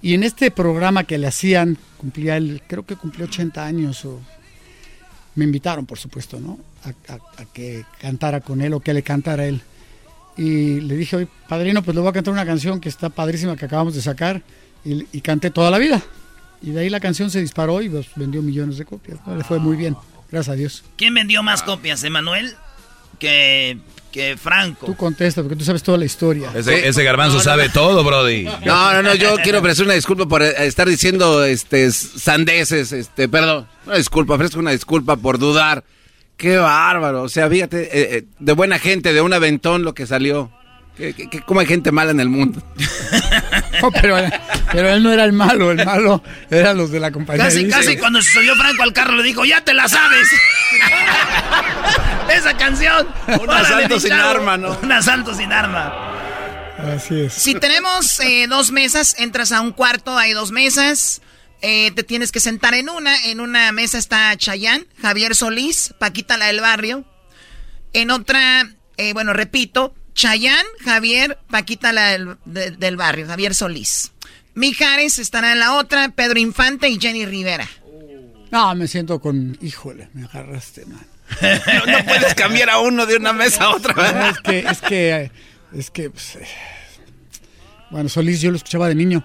Y 0.00 0.14
en 0.14 0.24
este 0.24 0.50
programa 0.50 1.04
que 1.04 1.18
le 1.18 1.28
hacían, 1.28 1.78
cumplía 1.98 2.36
él, 2.36 2.62
creo 2.66 2.84
que 2.84 2.96
cumplió 2.96 3.26
80 3.26 3.64
años, 3.64 4.04
o 4.04 4.18
me 5.36 5.44
invitaron, 5.44 5.86
por 5.86 5.98
supuesto, 5.98 6.40
¿no? 6.40 6.58
a 6.82 7.44
que 7.52 7.84
cantara 8.00 8.40
con 8.40 8.60
él 8.60 8.74
o 8.74 8.80
que 8.80 8.92
le 8.92 9.04
cantara 9.04 9.46
él. 9.46 9.62
Y 10.36 10.80
le 10.80 10.96
dije, 10.96 11.16
oye, 11.16 11.28
padrino, 11.48 11.82
pues 11.82 11.94
le 11.94 12.00
voy 12.00 12.10
a 12.10 12.12
cantar 12.12 12.32
una 12.32 12.46
canción 12.46 12.80
que 12.80 12.88
está 12.88 13.10
padrísima 13.10 13.56
que 13.56 13.66
acabamos 13.66 13.94
de 13.94 14.02
sacar. 14.02 14.42
Y, 14.84 15.20
canté 15.20 15.50
toda 15.50 15.70
la 15.70 15.78
vida. 15.78 16.02
Y 16.60 16.70
de 16.70 16.80
ahí 16.80 16.90
la 16.90 17.00
canción 17.00 17.30
se 17.30 17.40
disparó 17.40 17.82
y 17.82 17.88
pues, 17.88 18.06
vendió 18.16 18.42
millones 18.42 18.78
de 18.78 18.84
copias. 18.84 19.18
Le 19.26 19.44
fue 19.44 19.58
muy 19.58 19.76
bien, 19.76 19.96
gracias 20.30 20.52
a 20.52 20.56
Dios. 20.56 20.84
¿Quién 20.96 21.14
vendió 21.14 21.42
más 21.42 21.62
copias, 21.62 22.02
Emanuel? 22.02 22.54
Que, 23.18 23.78
que 24.10 24.36
Franco. 24.36 24.86
Tú 24.86 24.96
contesta, 24.96 25.42
porque 25.42 25.54
tú 25.54 25.64
sabes 25.64 25.82
toda 25.82 25.98
la 25.98 26.04
historia. 26.04 26.50
Ese, 26.54 27.04
garbanzo 27.04 27.38
sabe 27.40 27.68
todo, 27.68 28.02
Brody. 28.02 28.44
No, 28.64 28.92
no, 28.94 29.02
no, 29.02 29.14
yo 29.14 29.36
quiero 29.42 29.60
ofrecer 29.60 29.84
una 29.84 29.94
disculpa 29.94 30.26
por 30.26 30.42
estar 30.42 30.88
diciendo 30.88 31.44
este 31.44 31.92
sandeces, 31.92 32.92
este, 32.92 33.28
perdón, 33.28 33.68
una 33.86 33.96
disculpa, 33.96 34.34
ofrezco 34.34 34.58
una 34.58 34.72
disculpa 34.72 35.16
por 35.16 35.38
dudar 35.38 35.84
Qué 36.42 36.56
bárbaro. 36.56 37.22
O 37.22 37.28
sea, 37.28 37.48
fíjate, 37.48 37.82
eh, 37.84 38.16
eh, 38.16 38.24
de 38.40 38.52
buena 38.52 38.80
gente, 38.80 39.12
de 39.12 39.20
un 39.20 39.32
aventón 39.32 39.84
lo 39.84 39.94
que 39.94 40.08
salió. 40.08 40.50
Que, 40.96 41.14
¿Cómo 41.46 41.60
hay 41.60 41.66
gente 41.66 41.92
mala 41.92 42.10
en 42.10 42.18
el 42.18 42.28
mundo? 42.28 42.60
pero, 44.02 44.18
él 44.88 45.02
no 45.04 45.12
era 45.12 45.24
el 45.24 45.32
malo, 45.32 45.70
el 45.70 45.86
malo 45.86 46.20
eran 46.50 46.76
los 46.76 46.90
de 46.90 46.98
la 46.98 47.12
compañía. 47.12 47.44
Casi, 47.44 47.68
casi 47.68 47.96
cuando 47.96 48.20
se 48.20 48.32
subió 48.32 48.56
Franco 48.56 48.82
al 48.82 48.92
carro 48.92 49.14
le 49.16 49.22
dijo, 49.22 49.44
ya 49.44 49.62
te 49.62 49.72
la 49.72 49.86
sabes. 49.86 50.28
Esa 52.36 52.56
canción. 52.56 53.06
Un 53.40 53.48
asalto 53.48 54.00
sin 54.00 54.12
arma, 54.12 54.58
¿no? 54.58 54.76
Un 54.82 54.90
asalto 54.90 55.34
sin 55.34 55.52
arma. 55.52 56.12
Así 56.92 57.20
es. 57.20 57.34
Si 57.34 57.54
tenemos 57.54 58.18
eh, 58.18 58.48
dos 58.48 58.72
mesas, 58.72 59.14
entras 59.16 59.52
a 59.52 59.60
un 59.60 59.70
cuarto, 59.70 60.18
hay 60.18 60.32
dos 60.32 60.50
mesas. 60.50 61.22
Eh, 61.62 61.92
te 61.92 62.02
tienes 62.02 62.32
que 62.32 62.40
sentar 62.40 62.74
en 62.74 62.88
una. 62.88 63.26
En 63.26 63.40
una 63.40 63.70
mesa 63.72 63.96
está 63.96 64.36
Chayán, 64.36 64.84
Javier 65.00 65.34
Solís, 65.36 65.94
Paquita 65.98 66.36
la 66.36 66.46
del 66.46 66.60
barrio. 66.60 67.04
En 67.92 68.10
otra, 68.10 68.68
eh, 68.96 69.12
bueno, 69.12 69.32
repito, 69.32 69.94
Chayán, 70.14 70.64
Javier, 70.84 71.38
Paquita 71.48 71.92
la 71.92 72.18
del, 72.44 72.96
barrio, 72.96 73.26
Javier 73.26 73.54
Solís. 73.54 74.12
Mijares 74.54 75.18
estará 75.18 75.52
en 75.52 75.60
la 75.60 75.74
otra, 75.74 76.08
Pedro 76.10 76.38
Infante 76.38 76.88
y 76.88 76.98
Jenny 76.98 77.24
Rivera. 77.26 77.68
No, 78.50 78.74
me 78.74 78.86
siento 78.88 79.20
con, 79.20 79.56
híjole, 79.62 80.10
me 80.12 80.24
agarraste, 80.24 80.84
man. 80.84 81.06
no, 81.86 82.04
puedes 82.04 82.34
cambiar 82.34 82.68
a 82.70 82.80
uno 82.80 83.06
de 83.06 83.16
una 83.16 83.32
mesa 83.32 83.64
a 83.64 83.74
otra. 83.74 84.28
es 84.30 84.40
que, 84.40 84.58
es 84.58 84.80
que, 84.80 85.30
es 85.72 85.90
que, 85.90 86.10
pues, 86.10 86.36
eh, 86.36 86.46
bueno, 87.90 88.08
Solís 88.08 88.40
yo 88.40 88.50
lo 88.50 88.56
escuchaba 88.56 88.88
de 88.88 88.94
niño. 88.94 89.24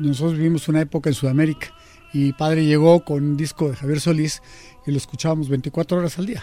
Nosotros 0.00 0.38
vivimos 0.38 0.66
una 0.68 0.80
época 0.80 1.10
en 1.10 1.14
Sudamérica 1.14 1.74
y 2.12 2.32
padre 2.32 2.64
llegó 2.64 3.04
con 3.04 3.22
un 3.22 3.36
disco 3.36 3.68
de 3.68 3.76
Javier 3.76 4.00
Solís 4.00 4.42
y 4.86 4.90
lo 4.90 4.96
escuchábamos 4.96 5.48
24 5.48 5.98
horas 5.98 6.18
al 6.18 6.26
día. 6.26 6.42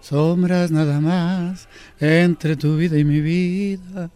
Sombras 0.00 0.70
nada 0.70 1.00
más 1.00 1.68
entre 1.98 2.56
tu 2.56 2.76
vida 2.76 2.98
y 2.98 3.04
mi 3.04 3.20
vida. 3.20 4.10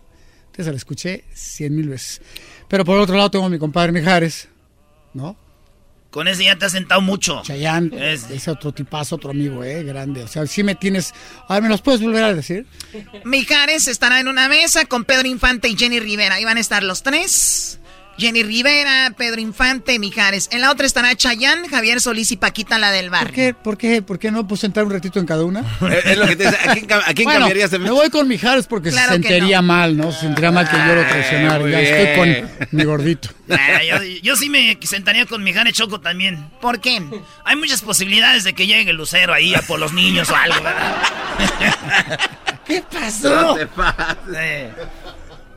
Entonces 0.47 0.66
la 0.66 0.77
escuché 0.77 1.24
cien 1.32 1.74
mil 1.74 1.89
veces. 1.89 2.20
Pero 2.69 2.85
por 2.85 2.98
otro 2.98 3.16
lado 3.16 3.31
tengo 3.31 3.47
a 3.47 3.48
mi 3.48 3.59
compadre 3.59 3.93
Mijares, 3.93 4.48
¿no? 5.15 5.36
Con 6.11 6.28
ese 6.28 6.44
ya 6.44 6.56
te 6.56 6.66
has 6.66 6.73
sentado 6.73 7.01
mucho. 7.01 7.43
Chayán, 7.43 7.90
es... 7.93 8.31
ese 8.31 8.51
otro 8.51 8.70
tipazo, 8.73 9.16
otro 9.16 9.31
amigo, 9.31 9.65
¿eh? 9.65 9.82
Grande. 9.82 10.23
O 10.23 10.28
sea, 10.28 10.47
si 10.47 10.62
me 10.62 10.77
tienes... 10.77 11.12
A 11.48 11.55
ver, 11.55 11.65
¿me 11.65 11.69
los 11.69 11.82
puedes 11.82 12.01
volver 12.01 12.23
a 12.23 12.32
decir? 12.32 12.66
Mijares 13.24 13.89
estará 13.89 14.20
en 14.20 14.28
una 14.28 14.48
mesa 14.48 14.85
con 14.85 15.05
Pedro 15.05 15.27
Infante 15.27 15.69
y 15.69 15.77
Jenny 15.77 15.98
Rivera. 15.98 16.36
Ahí 16.36 16.44
van 16.44 16.59
a 16.59 16.61
estar 16.61 16.85
los 16.85 17.02
tres. 17.02 17.81
Jenny 18.19 18.43
Rivera, 18.43 19.12
Pedro 19.16 19.41
Infante, 19.41 19.99
Mijares. 19.99 20.49
En 20.53 20.61
la 20.61 20.70
otra 20.70 20.86
estará 20.86 21.15
Chayán, 21.15 21.66
Javier 21.69 22.01
Solís 22.01 22.31
y 22.32 22.36
Paquita, 22.36 22.78
la 22.78 22.91
del 22.91 23.11
barrio. 23.11 23.28
¿Por 23.28 23.35
qué, 23.35 23.55
por 23.55 23.78
qué, 23.78 24.03
por 24.03 24.19
qué 24.19 24.31
no 24.31 24.47
puedo 24.47 24.61
sentar 24.61 24.85
un 24.85 24.91
ratito 24.91 25.19
en 25.19 25.27
cada 25.27 25.45
una? 25.45 25.61
es 26.05 26.19
lo 26.19 26.27
que 26.27 26.36
te 26.36 26.45
dice. 26.45 26.57
¿A 26.69 26.73
quién, 26.73 26.93
a 26.93 27.15
quién 27.15 27.28
cambiarías 27.28 27.70
de 27.70 27.78
Me 27.78 27.91
voy 27.91 28.11
con 28.11 28.28
Mijares 28.28 28.66
porque 28.66 28.91
se 28.91 28.99
sentiría 28.99 29.62
mal, 29.62 29.97
¿no? 29.97 30.12
Se 30.12 30.20
sentiría 30.20 30.53
mal 30.53 30.69
que 30.69 30.77
yo 30.77 30.95
lo 30.95 31.07
traicionara. 31.07 31.69
ya 31.69 31.81
estoy 31.81 32.16
con 32.16 32.69
mi 32.70 32.85
gordito. 32.85 33.31
yo, 34.23 34.36
sí 34.36 34.49
me 34.49 34.78
sentaría 34.82 35.27
con 35.27 35.43
Mijares 35.43 35.74
Choco 35.74 36.01
también. 36.01 36.49
¿Por 36.61 36.81
qué? 36.81 37.03
Hay 37.45 37.57
muchas 37.57 37.82
posibilidades 37.82 38.45
de 38.45 38.55
que 38.55 38.66
llegue 38.66 38.91
el 38.91 38.97
lucero 38.97 39.35
ahí 39.35 39.55
a 39.55 39.62
por 39.62 39.78
los 39.78 39.93
niños 39.93 40.31
o 40.31 40.36
algo, 40.36 40.62
¿verdad? 40.62 40.97
¿Qué 42.66 42.82
pasó? 42.91 43.57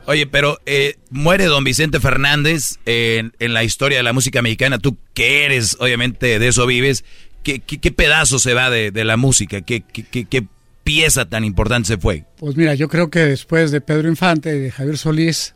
Oye, 0.08 0.26
pero 0.26 0.58
eh, 0.64 0.96
muere 1.10 1.44
don 1.44 1.64
Vicente 1.64 2.00
Fernández 2.00 2.78
en, 2.86 3.34
en, 3.40 3.52
la 3.52 3.62
historia 3.62 3.98
de 3.98 4.02
la 4.02 4.14
música 4.14 4.40
mexicana. 4.40 4.78
Tú 4.78 4.96
que 5.12 5.44
eres, 5.44 5.76
obviamente, 5.80 6.38
de 6.38 6.48
eso 6.48 6.64
vives. 6.66 7.04
¿Qué, 7.42 7.60
pedazo 7.92 8.38
se 8.38 8.54
va 8.54 8.70
de, 8.70 8.90
la 9.04 9.18
música? 9.18 9.60
¿Qué, 9.60 9.82
qué, 9.82 10.24
qué 10.24 10.46
pieza 10.82 11.28
tan 11.28 11.44
importante 11.44 11.88
se 11.88 11.98
fue? 11.98 12.24
Pues 12.38 12.56
mira, 12.56 12.74
yo 12.74 12.88
creo 12.88 13.10
que 13.10 13.18
después 13.18 13.70
de 13.70 13.82
Pedro 13.82 14.08
Infante, 14.08 14.50
de 14.50 14.70
Javier 14.70 14.96
Solís 14.96 15.54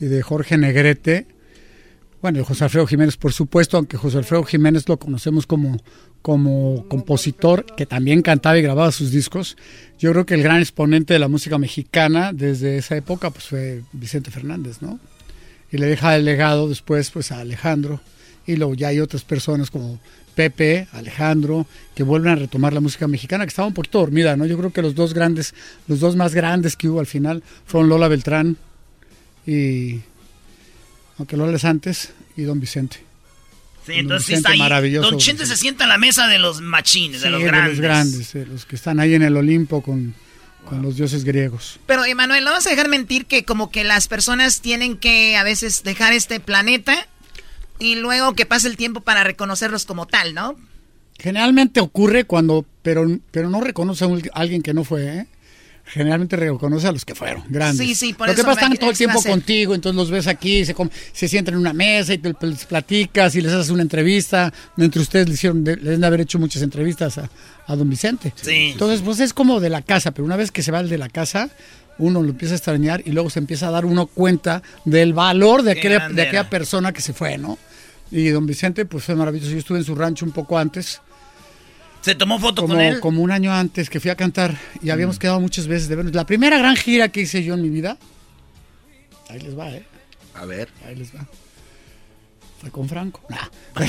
y 0.00 0.06
de 0.06 0.22
Jorge 0.22 0.56
Negrete, 0.56 1.26
bueno, 2.22 2.38
de 2.38 2.44
José 2.44 2.64
Alfredo 2.64 2.86
Jiménez, 2.86 3.18
por 3.18 3.34
supuesto, 3.34 3.76
aunque 3.76 3.98
José 3.98 4.16
Alfredo 4.16 4.44
Jiménez 4.44 4.88
lo 4.88 4.98
conocemos 4.98 5.46
como, 5.46 5.76
como 6.22 6.86
compositor, 6.88 7.66
que 7.76 7.84
también 7.84 8.22
cantaba 8.22 8.56
y 8.58 8.62
grababa 8.62 8.92
sus 8.92 9.10
discos, 9.10 9.56
yo 9.98 10.12
creo 10.12 10.24
que 10.24 10.34
el 10.34 10.42
gran 10.42 10.60
exponente 10.60 11.12
de 11.12 11.18
la 11.18 11.28
música 11.28 11.58
mexicana 11.58 12.32
desde 12.32 12.78
esa 12.78 12.96
época 12.96 13.30
pues 13.30 13.44
fue 13.44 13.82
Vicente 13.92 14.30
Fernández, 14.30 14.80
¿no? 14.80 14.98
Y 15.70 15.78
le 15.78 15.86
deja 15.86 16.16
el 16.16 16.24
legado 16.24 16.68
después 16.68 17.10
pues 17.10 17.32
a 17.32 17.40
Alejandro, 17.40 18.00
y 18.46 18.56
luego 18.56 18.74
ya 18.74 18.88
hay 18.88 19.00
otras 19.00 19.24
personas 19.24 19.70
como 19.70 20.00
Pepe, 20.34 20.88
Alejandro, 20.92 21.66
que 21.94 22.02
vuelven 22.02 22.32
a 22.32 22.36
retomar 22.36 22.72
la 22.72 22.80
música 22.80 23.06
mexicana, 23.06 23.44
que 23.44 23.50
estaba 23.50 23.68
un 23.68 23.74
poquito 23.74 23.98
dormida, 23.98 24.36
¿no? 24.36 24.46
Yo 24.46 24.56
creo 24.56 24.72
que 24.72 24.82
los 24.82 24.94
dos 24.94 25.12
grandes, 25.14 25.54
los 25.88 26.00
dos 26.00 26.16
más 26.16 26.34
grandes 26.34 26.76
que 26.76 26.88
hubo 26.88 27.00
al 27.00 27.06
final 27.06 27.42
fueron 27.66 27.88
Lola 27.90 28.08
Beltrán 28.08 28.56
y 29.46 30.00
aunque 31.18 31.36
Lola 31.36 31.56
es 31.56 31.64
antes, 31.64 32.12
y 32.36 32.42
Don 32.42 32.58
Vicente. 32.60 33.11
Sí, 33.86 33.92
entonces 33.94 34.26
sí 34.26 34.34
está 34.34 34.50
ahí. 34.50 34.58
Maravilloso. 34.58 35.10
Don 35.10 35.18
Chente 35.18 35.44
se 35.46 35.56
sienta 35.56 35.84
a 35.84 35.86
la 35.88 35.98
mesa 35.98 36.28
de 36.28 36.38
los 36.38 36.60
machines, 36.60 37.18
Sí, 37.20 37.24
de 37.24 37.30
los 37.30 37.42
grandes. 37.42 37.70
los 37.78 37.80
grandes, 37.80 38.34
eh, 38.34 38.46
los 38.46 38.64
que 38.64 38.76
están 38.76 39.00
ahí 39.00 39.14
en 39.14 39.22
el 39.22 39.36
Olimpo 39.36 39.82
con, 39.82 40.14
con 40.68 40.82
los 40.82 40.96
dioses 40.96 41.24
griegos. 41.24 41.80
Pero, 41.86 42.04
Emanuel, 42.04 42.44
no 42.44 42.52
vas 42.52 42.66
a 42.66 42.70
dejar 42.70 42.88
mentir 42.88 43.26
que 43.26 43.44
como 43.44 43.70
que 43.70 43.82
las 43.84 44.06
personas 44.08 44.60
tienen 44.60 44.96
que 44.96 45.36
a 45.36 45.42
veces 45.42 45.82
dejar 45.82 46.12
este 46.12 46.38
planeta 46.38 47.08
y 47.80 47.96
luego 47.96 48.34
que 48.34 48.46
pase 48.46 48.68
el 48.68 48.76
tiempo 48.76 49.00
para 49.00 49.24
reconocerlos 49.24 49.84
como 49.84 50.06
tal, 50.06 50.34
¿no? 50.34 50.56
Generalmente 51.18 51.80
ocurre 51.80 52.24
cuando, 52.24 52.64
pero, 52.82 53.06
pero 53.30 53.50
no 53.50 53.60
reconoce 53.60 54.04
a 54.04 54.08
alguien 54.34 54.62
que 54.62 54.74
no 54.74 54.84
fue, 54.84 55.06
¿eh? 55.18 55.26
Generalmente 55.92 56.36
reconoce 56.36 56.86
a 56.86 56.92
los 56.92 57.04
que 57.04 57.14
fueron, 57.14 57.44
grandes. 57.50 57.86
Sí, 57.86 57.94
sí, 57.94 58.14
por 58.14 58.26
Lo 58.26 58.34
que 58.34 58.42
pasa 58.42 58.62
están 58.62 58.78
todo 58.78 58.90
el 58.90 58.96
tiempo 58.96 59.22
contigo, 59.22 59.74
entonces 59.74 59.94
los 59.94 60.10
ves 60.10 60.26
aquí, 60.26 60.64
se, 60.64 60.74
se 61.12 61.28
sientan 61.28 61.52
en 61.52 61.60
una 61.60 61.74
mesa 61.74 62.14
y 62.14 62.18
te, 62.18 62.34
les 62.46 62.64
platicas 62.64 63.34
y 63.34 63.42
les 63.42 63.52
haces 63.52 63.70
una 63.70 63.82
entrevista. 63.82 64.50
Entre 64.78 65.02
ustedes 65.02 65.28
le 65.28 65.34
hicieron, 65.34 65.62
le 65.62 65.76
deben 65.76 66.00
de 66.00 66.06
haber 66.06 66.22
hecho 66.22 66.38
muchas 66.38 66.62
entrevistas 66.62 67.18
a, 67.18 67.28
a 67.66 67.76
don 67.76 67.90
Vicente. 67.90 68.32
Sí. 68.40 68.70
Entonces, 68.72 69.02
pues 69.02 69.20
es 69.20 69.34
como 69.34 69.60
de 69.60 69.68
la 69.68 69.82
casa, 69.82 70.12
pero 70.12 70.24
una 70.24 70.36
vez 70.36 70.50
que 70.50 70.62
se 70.62 70.72
va 70.72 70.80
el 70.80 70.88
de 70.88 70.96
la 70.96 71.10
casa, 71.10 71.50
uno 71.98 72.22
lo 72.22 72.30
empieza 72.30 72.54
a 72.54 72.56
extrañar 72.56 73.02
y 73.04 73.10
luego 73.10 73.28
se 73.28 73.38
empieza 73.38 73.68
a 73.68 73.70
dar 73.70 73.84
uno 73.84 74.06
cuenta 74.06 74.62
del 74.86 75.12
valor 75.12 75.62
de 75.62 75.72
aquella, 75.72 76.08
de 76.08 76.22
aquella 76.22 76.48
persona 76.48 76.92
que 76.92 77.02
se 77.02 77.12
fue, 77.12 77.36
¿no? 77.36 77.58
Y 78.10 78.28
don 78.28 78.46
Vicente, 78.46 78.86
pues 78.86 79.04
fue 79.04 79.14
maravilloso. 79.14 79.50
Yo 79.50 79.58
estuve 79.58 79.78
en 79.78 79.84
su 79.84 79.94
rancho 79.94 80.24
un 80.24 80.32
poco 80.32 80.58
antes. 80.58 81.02
¿Se 82.02 82.14
tomó 82.16 82.38
foto 82.38 82.62
como, 82.62 82.74
con 82.74 82.82
él? 82.82 83.00
como 83.00 83.22
un 83.22 83.30
año 83.30 83.52
antes 83.52 83.88
que 83.88 84.00
fui 84.00 84.10
a 84.10 84.16
cantar 84.16 84.56
y 84.82 84.90
habíamos 84.90 85.18
quedado 85.18 85.40
muchas 85.40 85.66
veces 85.68 85.88
de 85.88 85.96
vernos. 85.96 86.14
La 86.14 86.26
primera 86.26 86.58
gran 86.58 86.76
gira 86.76 87.08
que 87.08 87.20
hice 87.22 87.44
yo 87.44 87.54
en 87.54 87.62
mi 87.62 87.68
vida, 87.68 87.96
ahí 89.30 89.38
les 89.38 89.56
va, 89.56 89.70
¿eh? 89.70 89.84
A 90.34 90.44
ver. 90.44 90.68
Ahí 90.86 90.96
les 90.96 91.14
va. 91.14 91.20
Fue 92.60 92.70
con 92.70 92.88
Franco. 92.88 93.20
Nah. 93.28 93.38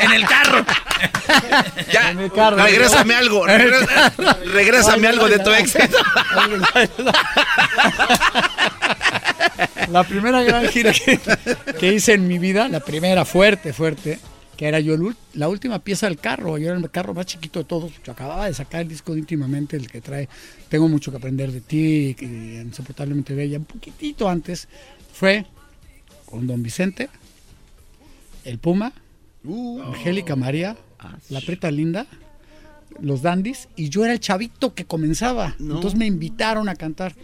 en 0.00 0.12
el 0.12 0.26
carro. 0.26 0.64
Ya, 1.92 2.10
En 2.10 2.20
el 2.20 2.32
carro. 2.32 2.56
regrésame 2.56 3.14
algo. 3.14 3.46
Regrésame 3.46 5.08
algo 5.08 5.28
de 5.28 5.38
tu 5.38 5.50
va. 5.50 7.12
La 9.90 10.04
primera 10.04 10.42
gran 10.42 10.68
gira 10.68 10.92
que, 10.92 11.18
que 11.78 11.92
hice 11.92 12.14
en 12.14 12.28
mi 12.28 12.38
vida, 12.38 12.68
la 12.68 12.80
primera 12.80 13.24
fuerte, 13.24 13.72
fuerte, 13.72 14.18
que 14.60 14.68
era 14.68 14.78
yo 14.78 14.92
el 14.92 15.16
la 15.32 15.48
última 15.48 15.78
pieza 15.78 16.06
del 16.06 16.18
carro. 16.18 16.58
Yo 16.58 16.68
era 16.68 16.76
el 16.76 16.90
carro 16.90 17.14
más 17.14 17.24
chiquito 17.24 17.60
de 17.60 17.64
todos. 17.64 17.92
Yo 18.04 18.12
acababa 18.12 18.44
de 18.44 18.52
sacar 18.52 18.82
el 18.82 18.88
disco 18.88 19.14
de 19.14 19.20
íntimamente, 19.20 19.74
el 19.74 19.90
que 19.90 20.02
trae 20.02 20.28
Tengo 20.68 20.86
mucho 20.86 21.10
que 21.10 21.16
aprender 21.16 21.50
de 21.50 21.62
ti, 21.62 22.14
y 22.20 22.58
insoportablemente 22.58 23.34
bella, 23.34 23.56
un 23.56 23.64
poquitito 23.64 24.28
antes. 24.28 24.68
Fue 25.14 25.46
con 26.26 26.46
Don 26.46 26.62
Vicente, 26.62 27.08
el 28.44 28.58
Puma, 28.58 28.92
Angélica 29.82 30.36
María, 30.36 30.76
la 31.30 31.40
Preta 31.40 31.70
Linda, 31.70 32.06
los 33.00 33.22
Dandis, 33.22 33.66
y 33.76 33.88
yo 33.88 34.04
era 34.04 34.12
el 34.12 34.20
chavito 34.20 34.74
que 34.74 34.84
comenzaba. 34.84 35.56
Entonces 35.58 35.94
me 35.94 36.04
invitaron 36.04 36.68
a 36.68 36.74
cantar. 36.74 37.14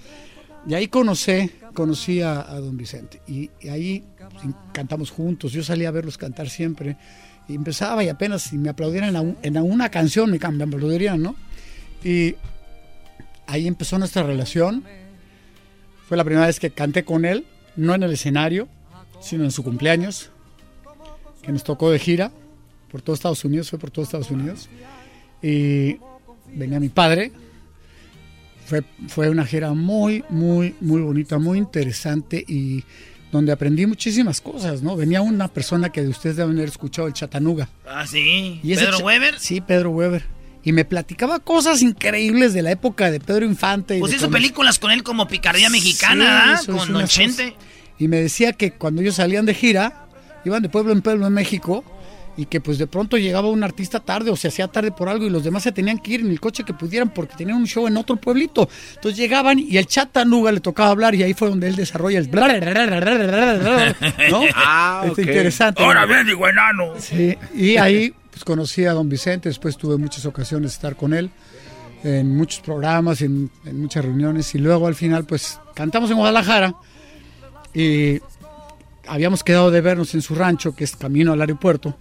Y 0.66 0.72
ahí 0.72 0.88
conocí, 0.88 1.50
conocí 1.74 2.22
a, 2.22 2.40
a 2.40 2.58
don 2.60 2.78
Vicente. 2.78 3.20
Y, 3.28 3.50
y 3.60 3.68
ahí 3.68 4.04
pues, 4.18 4.54
cantamos 4.72 5.10
juntos. 5.10 5.52
Yo 5.52 5.62
salía 5.62 5.88
a 5.88 5.92
verlos 5.92 6.16
cantar 6.16 6.48
siempre. 6.48 6.96
Y 7.48 7.54
empezaba 7.54 8.02
y 8.02 8.08
apenas 8.08 8.42
si 8.42 8.58
me 8.58 8.68
aplaudieran 8.70 9.14
en, 9.14 9.20
un- 9.22 9.38
en 9.42 9.56
una 9.58 9.88
canción, 9.90 10.30
me, 10.30 10.38
me 10.38 10.64
aplaudirían, 10.64 11.22
¿no? 11.22 11.36
Y 12.02 12.34
ahí 13.46 13.66
empezó 13.66 13.98
nuestra 13.98 14.22
relación. 14.24 14.82
Fue 16.08 16.16
la 16.16 16.24
primera 16.24 16.46
vez 16.46 16.58
que 16.60 16.70
canté 16.70 17.04
con 17.04 17.24
él, 17.24 17.46
no 17.76 17.94
en 17.94 18.02
el 18.02 18.12
escenario, 18.12 18.68
sino 19.20 19.44
en 19.44 19.50
su 19.50 19.62
cumpleaños, 19.62 20.30
que 21.42 21.52
nos 21.52 21.64
tocó 21.64 21.90
de 21.90 21.98
gira 21.98 22.30
por 22.90 23.02
todo 23.02 23.14
Estados 23.14 23.44
Unidos, 23.44 23.70
fue 23.70 23.78
por 23.78 23.90
todo 23.90 24.04
Estados 24.04 24.30
Unidos. 24.30 24.68
Y 25.42 25.98
venía 26.54 26.80
mi 26.80 26.88
padre, 26.88 27.32
fue, 28.66 28.82
fue 29.08 29.28
una 29.30 29.44
gira 29.44 29.72
muy, 29.72 30.24
muy, 30.28 30.74
muy 30.80 31.00
bonita, 31.00 31.38
muy 31.38 31.58
interesante 31.58 32.44
y 32.46 32.82
donde 33.36 33.52
aprendí 33.52 33.86
muchísimas 33.86 34.40
cosas, 34.40 34.82
¿no? 34.82 34.96
Venía 34.96 35.22
una 35.22 35.48
persona 35.48 35.90
que 35.90 36.02
de 36.02 36.08
ustedes 36.08 36.36
deben 36.36 36.56
haber 36.56 36.68
escuchado, 36.68 37.06
el 37.08 37.14
Chatanuga. 37.14 37.68
Ah, 37.88 38.06
sí. 38.06 38.60
Y 38.62 38.74
¿Pedro 38.74 38.98
Weber? 38.98 39.38
Sí, 39.38 39.60
Pedro 39.60 39.90
Weber. 39.90 40.24
Y 40.64 40.72
me 40.72 40.84
platicaba 40.84 41.38
cosas 41.38 41.80
increíbles 41.82 42.52
de 42.52 42.62
la 42.62 42.72
época 42.72 43.10
de 43.10 43.20
Pedro 43.20 43.44
Infante. 43.46 43.98
y 43.98 44.00
Pues 44.00 44.14
hizo 44.14 44.30
películas 44.30 44.78
con 44.80 44.90
él 44.90 45.04
como 45.04 45.28
Picardía 45.28 45.70
Mexicana, 45.70 46.58
Sí, 46.58 46.72
Con 46.72 46.92
Don 46.92 47.06
Chente. 47.06 47.54
Y 47.98 48.08
me 48.08 48.16
decía 48.16 48.52
que 48.52 48.72
cuando 48.72 49.00
ellos 49.00 49.14
salían 49.14 49.46
de 49.46 49.54
gira, 49.54 50.08
iban 50.44 50.62
de 50.62 50.68
pueblo 50.68 50.92
en 50.92 51.02
pueblo 51.02 51.26
en 51.26 51.32
México, 51.32 51.84
y 52.36 52.46
que 52.46 52.60
pues 52.60 52.78
de 52.78 52.86
pronto 52.86 53.16
llegaba 53.16 53.48
un 53.48 53.64
artista 53.64 54.00
tarde 54.00 54.30
o 54.30 54.36
se 54.36 54.48
hacía 54.48 54.68
tarde 54.68 54.92
por 54.92 55.08
algo 55.08 55.26
y 55.26 55.30
los 55.30 55.42
demás 55.42 55.62
se 55.62 55.72
tenían 55.72 55.98
que 55.98 56.12
ir 56.12 56.20
en 56.20 56.30
el 56.30 56.40
coche 56.40 56.64
que 56.64 56.74
pudieran 56.74 57.10
porque 57.10 57.34
tenían 57.36 57.56
un 57.56 57.66
show 57.66 57.86
en 57.86 57.96
otro 57.96 58.16
pueblito. 58.16 58.68
Entonces 58.94 59.18
llegaban 59.18 59.58
y 59.58 59.76
el 59.78 59.86
Chatanuga 59.86 60.52
le 60.52 60.60
tocaba 60.60 60.90
hablar 60.90 61.14
y 61.14 61.22
ahí 61.22 61.34
fue 61.34 61.48
donde 61.48 61.68
él 61.68 61.76
desarrolla 61.76 62.18
el... 62.18 62.30
¿No? 64.30 64.42
Ah, 64.54 65.02
Está 65.06 65.12
ok. 65.12 65.18
interesante. 65.18 65.82
Ahora 65.82 66.04
bien, 66.06 66.26
digo 66.26 66.46
enano. 66.46 66.94
Sí, 66.98 67.36
y 67.54 67.76
ahí 67.76 68.12
pues, 68.30 68.44
conocí 68.44 68.84
a 68.84 68.92
don 68.92 69.08
Vicente, 69.08 69.48
después 69.48 69.76
tuve 69.76 69.96
muchas 69.96 70.26
ocasiones 70.26 70.72
de 70.72 70.74
estar 70.74 70.96
con 70.96 71.14
él 71.14 71.30
en 72.04 72.36
muchos 72.36 72.60
programas, 72.60 73.22
en, 73.22 73.50
en 73.64 73.80
muchas 73.80 74.04
reuniones 74.04 74.54
y 74.54 74.58
luego 74.58 74.86
al 74.86 74.94
final 74.94 75.24
pues 75.24 75.58
cantamos 75.74 76.10
en 76.10 76.18
Guadalajara 76.18 76.74
y 77.74 78.20
habíamos 79.08 79.42
quedado 79.42 79.70
de 79.70 79.80
vernos 79.80 80.14
en 80.14 80.22
su 80.22 80.34
rancho 80.34 80.74
que 80.74 80.84
es 80.84 80.94
camino 80.96 81.32
al 81.32 81.40
aeropuerto. 81.40 81.96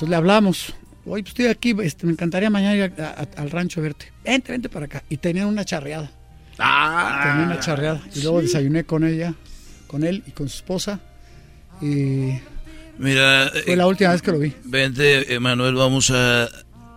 Entonces 0.00 0.08
le 0.12 0.16
hablamos, 0.16 0.74
oye, 1.04 1.22
pues 1.22 1.26
estoy 1.32 1.46
aquí, 1.48 1.76
este, 1.82 2.06
me 2.06 2.12
encantaría 2.12 2.48
mañana 2.48 2.74
ir 2.74 2.94
a- 3.02 3.08
a- 3.10 3.40
al 3.42 3.50
rancho 3.50 3.80
a 3.80 3.82
verte. 3.82 4.10
Vente, 4.24 4.50
vente 4.50 4.70
para 4.70 4.86
acá. 4.86 5.02
Y 5.10 5.18
tenían 5.18 5.46
una 5.46 5.62
charreada. 5.62 6.10
Ah, 6.58 7.20
Tenía 7.22 7.44
una 7.48 7.60
charreada. 7.60 8.00
Y 8.14 8.22
luego 8.22 8.40
desayuné 8.40 8.84
con 8.84 9.04
ella, 9.04 9.34
con 9.86 10.02
él 10.02 10.22
y 10.26 10.30
con 10.30 10.48
su 10.48 10.56
esposa. 10.56 11.00
Y 11.82 12.32
Mira, 12.98 13.50
fue 13.66 13.76
la 13.76 13.86
última 13.86 14.12
vez 14.12 14.22
que 14.22 14.32
lo 14.32 14.38
vi. 14.38 14.54
vente, 14.64 15.34
Emanuel, 15.34 15.74
vamos 15.74 16.10
a, 16.10 16.44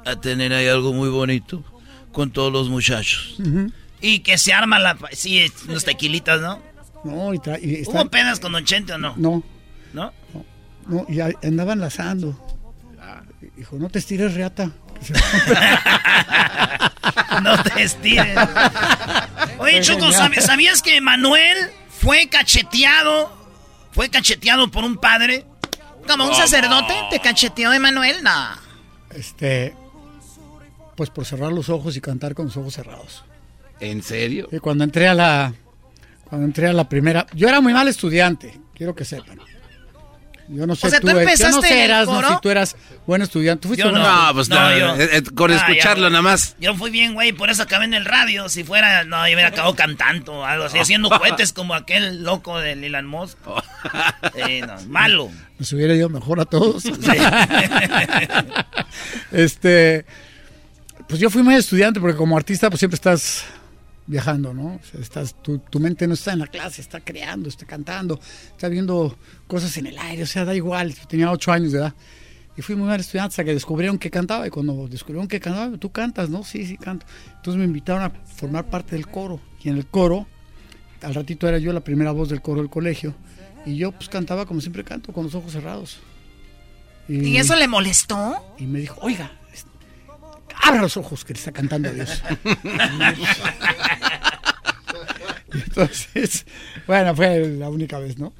a 0.06 0.16
tener 0.22 0.54
ahí 0.54 0.68
algo 0.70 0.94
muy 0.94 1.10
bonito 1.10 1.62
con 2.14 2.32
todos 2.32 2.54
los 2.54 2.70
muchachos. 2.70 3.36
Y 4.00 4.20
que 4.20 4.38
se 4.38 4.54
arma 4.54 4.80
la... 4.80 4.98
Sí, 5.12 5.44
unos 5.68 5.84
tequilitas, 5.84 6.40
¿no? 6.40 6.62
No, 7.04 7.34
y, 7.34 7.38
y 7.62 7.82
¿Hubo 7.84 7.98
está- 8.00 8.06
pedas 8.06 8.40
con 8.40 8.54
Don 8.54 8.64
Chente 8.64 8.94
o 8.94 8.98
no? 8.98 9.14
No, 9.18 9.44
¿No? 9.94 10.14
no, 10.88 11.06
y 11.10 11.20
ahí 11.20 11.34
andaban 11.44 11.82
lazando. 11.82 12.40
Dijo, 13.56 13.78
no 13.78 13.90
te 13.90 14.00
estires, 14.00 14.34
reata. 14.34 14.72
No 17.42 17.62
te 17.62 17.84
estires. 17.84 18.38
Oye, 19.58 19.74
Fue 19.74 19.82
Choco, 19.82 20.06
genial. 20.12 20.32
¿sab- 20.34 20.40
¿sabías 20.42 20.82
que 20.82 21.02
Manuel 21.02 21.58
fue 21.90 22.28
cacheteado? 22.30 23.36
Fue 23.92 24.10
cacheteado 24.10 24.70
por 24.72 24.84
un 24.84 24.98
padre. 24.98 25.46
¿Como 26.08 26.26
un 26.28 26.36
sacerdote 26.36 26.94
te 27.12 27.20
cacheteó 27.20 27.72
Emanuel? 27.74 28.24
No. 28.24 28.32
Este, 29.12 29.76
pues 30.96 31.10
por 31.10 31.26
cerrar 31.26 31.52
los 31.52 31.70
ojos 31.70 31.96
y 31.98 32.02
cantar 32.02 32.34
con 32.34 32.46
los 32.46 32.58
ojos 32.58 32.74
cerrados. 32.74 33.24
¿En 33.80 34.02
serio? 34.04 34.48
Y 34.52 34.60
cuando 34.60 34.84
entré 34.84 35.08
a 35.08 35.14
la, 35.14 35.54
cuando 36.26 36.46
entré 36.48 36.68
a 36.68 36.74
la 36.74 36.88
primera, 36.88 37.26
yo 37.34 37.48
era 37.50 37.62
muy 37.62 37.74
mal 37.74 37.88
estudiante, 37.88 38.60
quiero 38.76 38.96
que 38.96 39.06
sepan. 39.06 39.40
Yo 40.50 40.68
no 40.68 40.76
sé, 40.76 40.88
O 40.88 40.90
sea, 40.90 41.00
tú 41.00 41.08
eh, 41.10 41.14
yo 41.14 41.20
empezaste 41.22 41.52
no 41.52 41.64
en 41.64 41.70
sé, 41.70 41.84
Eras, 41.86 42.08
no, 42.08 42.22
si 42.30 42.42
tú 42.42 42.50
eras 42.50 42.76
buen 43.08 43.22
estudiante. 43.22 43.62
¿Tú 43.62 43.70
fuiste 43.70 43.84
Yo 43.86 43.92
buen 43.92 44.02
no. 44.02 44.08
estudiante? 44.08 44.28
No, 44.28 44.34
pues 44.34 44.50
No, 44.50 44.70
no, 44.70 44.78
yo- 44.78 44.96
eh, 45.02 45.10
eh, 45.14 45.24
con 45.34 45.52
Ah, 45.52 45.56
escucharlo 45.56 46.04
ya, 46.08 46.10
nada 46.10 46.22
más. 46.22 46.56
Yo 46.60 46.76
fui 46.76 46.92
bien, 46.92 47.14
güey, 47.14 47.32
por 47.32 47.50
eso 47.50 47.64
acabé 47.64 47.86
en 47.86 47.94
el 47.94 48.06
radio. 48.06 48.50
Si 48.50 48.64
fuera, 48.64 49.04
no, 49.06 49.18
yo 49.28 49.34
hubiera 49.36 49.50
acabado 49.50 49.76
cantando 49.76 50.34
o 50.34 50.46
algo 50.46 50.66
así, 50.66 50.80
haciendo 50.80 51.10
cohetes 51.20 51.54
como 51.54 51.74
aquel 51.76 52.24
loco 52.24 52.60
de 52.60 52.74
Elon 52.74 53.06
Musk. 53.08 53.38
Eh, 54.36 54.62
no, 54.66 54.74
malo. 54.88 55.30
Nos 55.60 55.72
hubiera 55.74 55.94
ido 55.94 56.10
mejor 56.10 56.40
a 56.40 56.46
todos. 56.46 56.84
este, 59.32 60.06
pues 61.08 61.20
yo 61.20 61.30
fui 61.30 61.44
muy 61.44 61.56
estudiante 61.56 62.00
porque 62.00 62.16
como 62.18 62.38
artista 62.38 62.70
pues 62.70 62.80
siempre 62.80 62.96
estás 62.96 63.44
viajando, 64.08 64.54
¿no? 64.54 64.76
O 64.76 64.80
sea, 64.84 65.00
estás, 65.00 65.42
tu, 65.42 65.60
tu 65.60 65.80
mente 65.80 66.08
no 66.08 66.14
está 66.14 66.34
en 66.34 66.40
la 66.40 66.48
clase, 66.48 66.82
está 66.82 67.00
creando, 67.00 67.50
está 67.50 67.66
cantando, 67.66 68.20
está 68.52 68.68
viendo 68.68 69.18
cosas 69.48 69.78
en 69.78 69.88
el 69.88 69.98
aire, 69.98 70.24
o 70.24 70.28
sea, 70.28 70.46
da 70.46 70.56
igual. 70.56 70.94
Tenía 71.08 71.32
ocho 71.32 71.52
años 71.52 71.72
de 71.72 71.80
edad. 71.80 71.94
Y 72.56 72.62
fui 72.62 72.76
muy 72.76 72.88
mal 72.88 73.00
estudiante 73.00 73.30
hasta 73.30 73.44
que 73.44 73.54
descubrieron 73.54 73.98
que 73.98 74.12
cantaba. 74.12 74.46
Y 74.46 74.50
cuando 74.50 74.88
descubrieron 74.88 75.28
que 75.28 75.40
cantaba, 75.40 75.76
tú 75.78 75.92
cantas, 75.92 76.30
¿no? 76.30 76.44
Sí, 76.44 76.66
sí, 76.66 76.78
canto. 76.78 77.06
Entonces 77.36 77.58
me 77.58 77.66
invitaron 77.66 78.04
a 78.04 78.10
formar 78.10 78.66
parte 78.66 78.96
del 78.96 79.08
coro. 79.08 79.40
Y 79.64 79.70
en 79.70 79.78
el 79.78 79.88
coro, 79.88 80.28
al 81.02 81.16
ratito 81.16 81.48
era 81.48 81.58
yo 81.58 81.74
la 81.74 81.80
primera 81.84 82.12
voz 82.12 82.30
del 82.30 82.42
coro 82.42 82.62
del 82.62 82.70
colegio. 82.70 83.16
Y 83.66 83.78
yo 83.78 83.92
pues 83.92 84.10
cantaba 84.10 84.46
como 84.46 84.62
siempre 84.62 84.84
canto, 84.84 85.14
con 85.14 85.24
los 85.24 85.34
ojos 85.34 85.54
cerrados. 85.54 86.00
¿Y 87.08 87.38
eso 87.38 87.56
le 87.56 87.68
molestó? 87.68 88.56
Y 88.58 88.66
me 88.66 88.80
dijo, 88.80 89.00
oiga, 89.02 89.32
abra 90.62 90.82
los 90.82 90.98
ojos 90.98 91.24
que 91.26 91.34
le 91.34 91.40
está 91.40 91.52
cantando 91.52 91.90
a 91.90 91.92
Dios. 91.92 92.22
Y 95.54 95.58
Entonces, 95.64 96.46
bueno, 96.88 97.16
fue 97.16 97.40
la 97.60 97.70
única 97.70 98.00
vez, 98.00 98.18
¿no? 98.18 98.34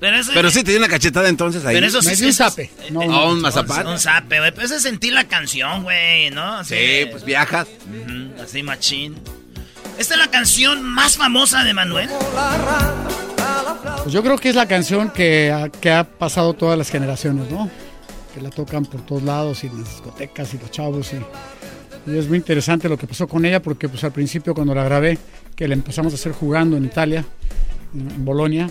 Pero, 0.00 0.16
eso, 0.16 0.30
Pero 0.32 0.50
sí 0.50 0.64
te 0.64 0.70
dio 0.70 0.78
una 0.80 0.88
cachetada 0.88 1.28
entonces 1.28 1.64
ahí. 1.64 1.74
Pero 1.74 1.86
eso 1.86 2.02
Me 2.02 2.10
sí. 2.16 2.22
dio 2.22 2.28
un 2.28 2.32
zape. 2.34 2.62
eh, 2.62 2.90
No, 2.90 3.02
eh, 3.02 3.08
un- 3.08 3.14
un 3.14 3.40
mazapán. 3.42 3.86
Un 3.86 3.98
zape, 3.98 4.38
güey. 4.38 4.52
Es 4.62 4.82
sentir 4.82 5.12
la 5.12 5.24
canción, 5.24 5.82
güey, 5.82 6.30
¿no? 6.30 6.64
Sí, 6.64 7.06
pues 7.10 7.24
viajas. 7.24 7.68
Así 8.42 8.62
machín. 8.62 9.16
Esta 9.98 10.14
es 10.14 10.20
la 10.20 10.28
canción 10.30 10.82
más 10.82 11.18
famosa 11.18 11.62
de 11.64 11.74
Manuel. 11.74 12.08
Pues 14.02 14.12
yo 14.14 14.22
creo 14.22 14.38
que 14.38 14.48
es 14.48 14.54
la 14.54 14.66
canción 14.66 15.10
que 15.10 15.52
ha, 15.52 15.68
que 15.68 15.90
ha 15.92 16.04
pasado 16.04 16.54
todas 16.54 16.78
las 16.78 16.90
generaciones, 16.90 17.50
¿no? 17.50 17.70
La 18.40 18.50
tocan 18.50 18.84
por 18.84 19.04
todos 19.04 19.22
lados 19.22 19.64
y 19.64 19.66
en 19.66 19.78
las 19.78 19.88
discotecas 19.90 20.54
y 20.54 20.58
los 20.58 20.70
chavos. 20.70 21.12
Y, 21.12 22.16
es 22.16 22.28
muy 22.28 22.38
interesante 22.38 22.88
lo 22.88 22.96
que 22.96 23.06
pasó 23.06 23.28
con 23.28 23.44
ella 23.44 23.60
porque 23.60 23.88
pues 23.88 24.02
al 24.04 24.12
principio 24.12 24.54
cuando 24.54 24.74
la 24.74 24.84
grabé, 24.84 25.18
que 25.54 25.68
la 25.68 25.74
empezamos 25.74 26.12
a 26.12 26.16
hacer 26.16 26.32
jugando 26.32 26.76
en 26.76 26.84
Italia, 26.86 27.24
en, 27.94 28.10
en 28.10 28.24
Bolonia, 28.24 28.70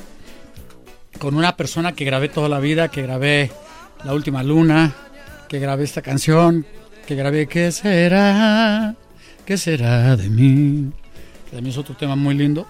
con 1.20 1.36
una 1.36 1.56
persona 1.56 1.94
que 1.94 2.06
grabé 2.06 2.30
toda 2.30 2.50
la 2.50 2.60
vida, 2.60 2.90
que 2.90 3.02
grabé 3.04 3.52
La 4.04 4.14
Última 4.14 4.42
Luna, 4.42 4.96
que 5.48 5.60
grabé 5.60 5.84
esta 5.84 6.02
canción, 6.02 6.66
que 7.06 7.16
grabé 7.16 7.48
¿Qué 7.48 7.72
será? 7.72 8.96
¿Qué 9.46 9.58
será 9.58 10.16
de 10.16 10.30
mí? 10.30 10.92
Que 11.46 11.56
también 11.56 11.72
es 11.72 11.78
otro 11.78 11.96
tema 11.96 12.16
muy 12.16 12.36
lindo. 12.36 12.68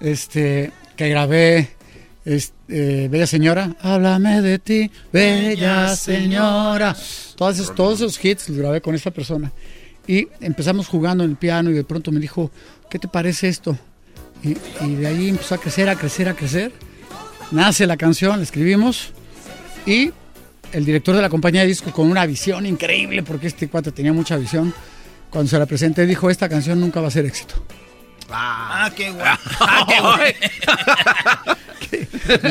Este, 0.00 0.72
que 0.96 1.08
grabé 1.08 1.70
este, 2.24 3.08
Bella 3.08 3.26
Señora, 3.26 3.76
háblame 3.80 4.42
de 4.42 4.58
ti, 4.58 4.90
Bella 5.12 5.94
Señora. 5.96 6.96
Todos 7.36 7.58
esos, 7.58 7.74
todos 7.74 8.00
esos 8.00 8.24
hits 8.24 8.48
los 8.48 8.58
grabé 8.58 8.80
con 8.80 8.94
esta 8.94 9.10
persona. 9.10 9.52
Y 10.06 10.28
empezamos 10.40 10.88
jugando 10.88 11.24
en 11.24 11.30
el 11.30 11.36
piano 11.36 11.70
y 11.70 11.74
de 11.74 11.84
pronto 11.84 12.10
me 12.12 12.20
dijo, 12.20 12.50
¿qué 12.90 12.98
te 12.98 13.08
parece 13.08 13.48
esto? 13.48 13.76
Y, 14.42 14.56
y 14.84 14.94
de 14.96 15.06
ahí 15.06 15.28
empezó 15.28 15.54
a 15.54 15.58
crecer, 15.58 15.88
a 15.88 15.96
crecer, 15.96 16.28
a 16.28 16.34
crecer. 16.34 16.72
Nace 17.50 17.86
la 17.86 17.96
canción, 17.96 18.38
la 18.38 18.42
escribimos 18.42 19.12
y 19.86 20.10
el 20.72 20.84
director 20.84 21.14
de 21.14 21.22
la 21.22 21.28
compañía 21.28 21.62
de 21.62 21.66
discos 21.68 21.92
con 21.92 22.10
una 22.10 22.24
visión 22.26 22.66
increíble, 22.66 23.22
porque 23.22 23.46
este 23.46 23.68
cuate 23.68 23.92
tenía 23.92 24.12
mucha 24.12 24.36
visión, 24.36 24.72
cuando 25.30 25.50
se 25.50 25.58
la 25.58 25.66
presenté 25.66 26.06
dijo, 26.06 26.30
esta 26.30 26.48
canción 26.48 26.80
nunca 26.80 27.00
va 27.00 27.08
a 27.08 27.10
ser 27.10 27.26
éxito. 27.26 27.54
Ah, 28.32 28.90
qué 28.96 29.10
guay. 29.10 29.24
Ah, 29.60 29.86
qué 29.88 30.00
guay. 30.00 30.34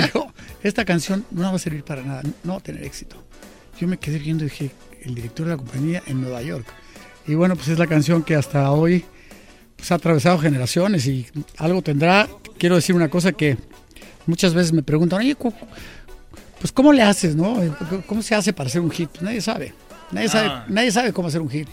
Dijo, 0.02 0.34
esta 0.64 0.86
canción 0.86 1.26
no 1.32 1.44
va 1.44 1.56
a 1.56 1.60
servir 1.60 1.84
para 1.84 2.04
nada, 2.04 2.22
no 2.44 2.54
va 2.54 2.60
a 2.60 2.64
tener 2.64 2.84
éxito. 2.84 3.16
Yo 3.80 3.88
me 3.88 3.98
quedé 3.98 4.20
viendo 4.20 4.44
y 4.46 4.50
dije, 4.50 4.72
el 5.02 5.16
director 5.16 5.46
de 5.46 5.52
la 5.54 5.58
compañía 5.58 6.04
en 6.06 6.22
Nueva 6.22 6.42
York. 6.42 6.66
Y 7.28 7.36
bueno, 7.36 7.56
pues 7.56 7.68
es 7.70 7.80
la 7.80 7.88
canción 7.88 8.24
que 8.24 8.36
hasta 8.36 8.72
hoy 8.72 9.06
pues, 9.76 9.92
ha 9.92 9.96
atravesado 9.96 10.38
generaciones 10.38 11.06
y 11.08 11.28
algo 11.58 11.82
tendrá. 11.82 12.28
Quiero 12.58 12.76
decir 12.76 12.96
una 12.96 13.10
cosa 13.10 13.32
que 13.32 13.58
muchas 14.26 14.54
veces 14.54 14.74
me 14.74 14.84
preguntan, 14.84 15.20
oye, 15.20 15.36
pues 15.36 16.72
¿cómo 16.72 16.94
le 16.94 17.02
haces, 17.02 17.36
no? 17.36 17.58
¿Cómo 18.06 18.22
se 18.22 18.36
hace 18.36 18.54
para 18.54 18.68
hacer 18.68 18.82
un 18.82 18.92
hit? 18.92 19.10
Pues 19.10 19.24
nadie 19.24 19.42
sabe. 19.42 19.74
Nadie, 20.12 20.30
sabe, 20.30 20.52
nadie 20.68 20.92
sabe 20.92 21.14
cómo 21.14 21.30
hacer 21.30 21.42
un 21.42 21.50
hit. 21.50 21.68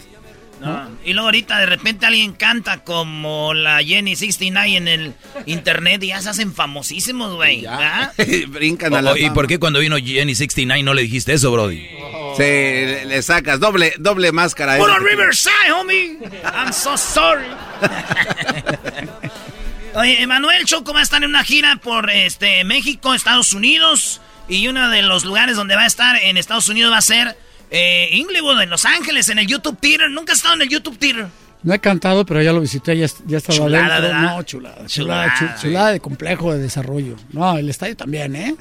No. 0.61 0.89
Y 1.05 1.13
luego 1.13 1.29
ahorita 1.29 1.59
de 1.61 1.67
repente 1.67 2.05
alguien 2.07 2.33
canta 2.33 2.83
como 2.85 3.55
la 3.55 3.83
Jenny 3.83 4.17
69 4.17 4.77
en 4.77 4.89
el 4.89 5.15
internet 5.47 6.03
y 6.03 6.09
ya 6.09 6.21
se 6.21 6.31
hacen 6.31 6.53
famosísimos, 6.55 7.35
güey. 7.37 7.65
Brincan 8.49 8.95
a 8.95 9.03
la 9.03 9.13
O- 9.13 9.17
¿Y 9.17 9.23
fama. 9.23 9.35
por 9.35 9.47
qué 9.47 9.59
cuando 9.59 9.79
vino 9.79 9.97
Jenny 9.99 10.35
69 10.35 10.83
no 10.83 10.95
le 10.95 11.03
dijiste 11.03 11.33
eso, 11.33 11.53
Brody? 11.53 11.87
Sí, 12.37 12.43
le, 12.43 13.05
le 13.05 13.23
sacas 13.23 13.61
doble, 13.61 13.95
doble 13.99 14.33
máscara. 14.33 14.75
a 14.75 14.79
Put 14.79 14.89
que- 14.89 14.99
Riverside, 15.05 15.73
homie. 15.75 16.19
I'm 16.45 16.73
so 16.73 16.97
sorry. 16.97 17.45
Oye, 19.95 20.23
Emanuel 20.23 20.65
Choco 20.65 20.93
va 20.93 21.01
a 21.01 21.03
estar 21.03 21.23
en 21.23 21.31
una 21.31 21.45
gira 21.45 21.77
por 21.77 22.11
este 22.11 22.63
México, 22.65 23.15
Estados 23.15 23.53
Unidos. 23.53 24.21
Y 24.49 24.69
uno 24.69 24.89
de 24.91 25.03
los 25.03 25.25
lugares 25.25 25.57
donde 25.57 25.77
va 25.77 25.83
a 25.83 25.87
estar 25.87 26.17
en 26.23 26.37
Estados 26.37 26.69
Unidos 26.69 26.93
va 26.93 26.99
a 26.99 27.03
ser 27.03 27.37
eh, 27.71 28.09
Inglewood, 28.13 28.61
en 28.63 28.71
Los 28.71 28.85
Ángeles, 28.85 29.29
en 29.29 29.39
el 29.39 29.47
YouTube 29.47 29.79
Theater. 29.81 30.11
¿Nunca 30.11 30.33
has 30.33 30.39
estado 30.39 30.55
en 30.57 30.63
el 30.63 30.69
YouTube 30.69 30.99
Theater? 30.99 31.27
No 31.63 31.75
he 31.75 31.79
cantado, 31.81 32.25
pero 32.25 32.41
ya 32.41 32.53
lo 32.53 32.61
visité, 32.61 32.97
ya, 32.97 33.07
ya 33.27 33.39
estaba 33.39 33.59
Chulada, 33.59 33.97
adentro. 33.97 34.09
¿verdad? 34.19 34.37
No, 34.37 34.43
chulada, 34.45 34.75
chulada, 34.87 34.89
Chulada, 34.89 35.35
chulada, 35.39 35.57
sí. 35.59 35.63
chulada 35.67 35.93
de 35.93 36.01
complejo 36.01 36.53
de 36.53 36.59
desarrollo. 36.61 37.17
No, 37.33 37.59
el 37.59 37.69
estadio 37.69 37.97
también, 37.97 38.37
¿eh? 38.37 38.55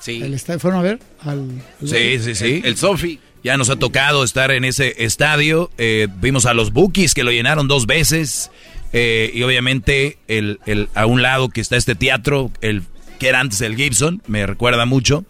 Sí. 0.00 0.20
El 0.22 0.34
estadio, 0.34 0.58
¿fueron 0.60 0.80
a 0.80 0.82
ver? 0.82 0.98
Al, 1.20 1.38
al- 1.80 1.88
Sí, 1.88 2.18
sí, 2.20 2.34
sí. 2.34 2.60
El 2.64 2.76
Sofi. 2.76 3.20
Ya 3.44 3.56
nos 3.56 3.68
ha 3.70 3.76
tocado 3.76 4.24
estar 4.24 4.50
en 4.50 4.64
ese 4.64 5.04
estadio. 5.04 5.70
eh, 5.78 6.08
vimos 6.20 6.44
a 6.46 6.54
los 6.54 6.72
Bookies 6.72 7.14
que 7.14 7.24
lo 7.24 7.30
llenaron 7.30 7.68
dos 7.68 7.86
veces. 7.86 8.50
eh, 8.92 9.30
y 9.34 9.42
obviamente 9.42 10.18
el, 10.28 10.60
el- 10.66 10.88
a 10.94 11.06
un 11.06 11.20
lado 11.22 11.48
que 11.50 11.60
está 11.60 11.76
este 11.76 11.94
teatro, 11.94 12.50
el 12.62 12.82
que 13.18 13.28
era 13.28 13.40
antes 13.40 13.60
el 13.60 13.76
Gibson, 13.76 14.22
me 14.26 14.44
recuerda 14.46 14.86
mucho. 14.86 15.24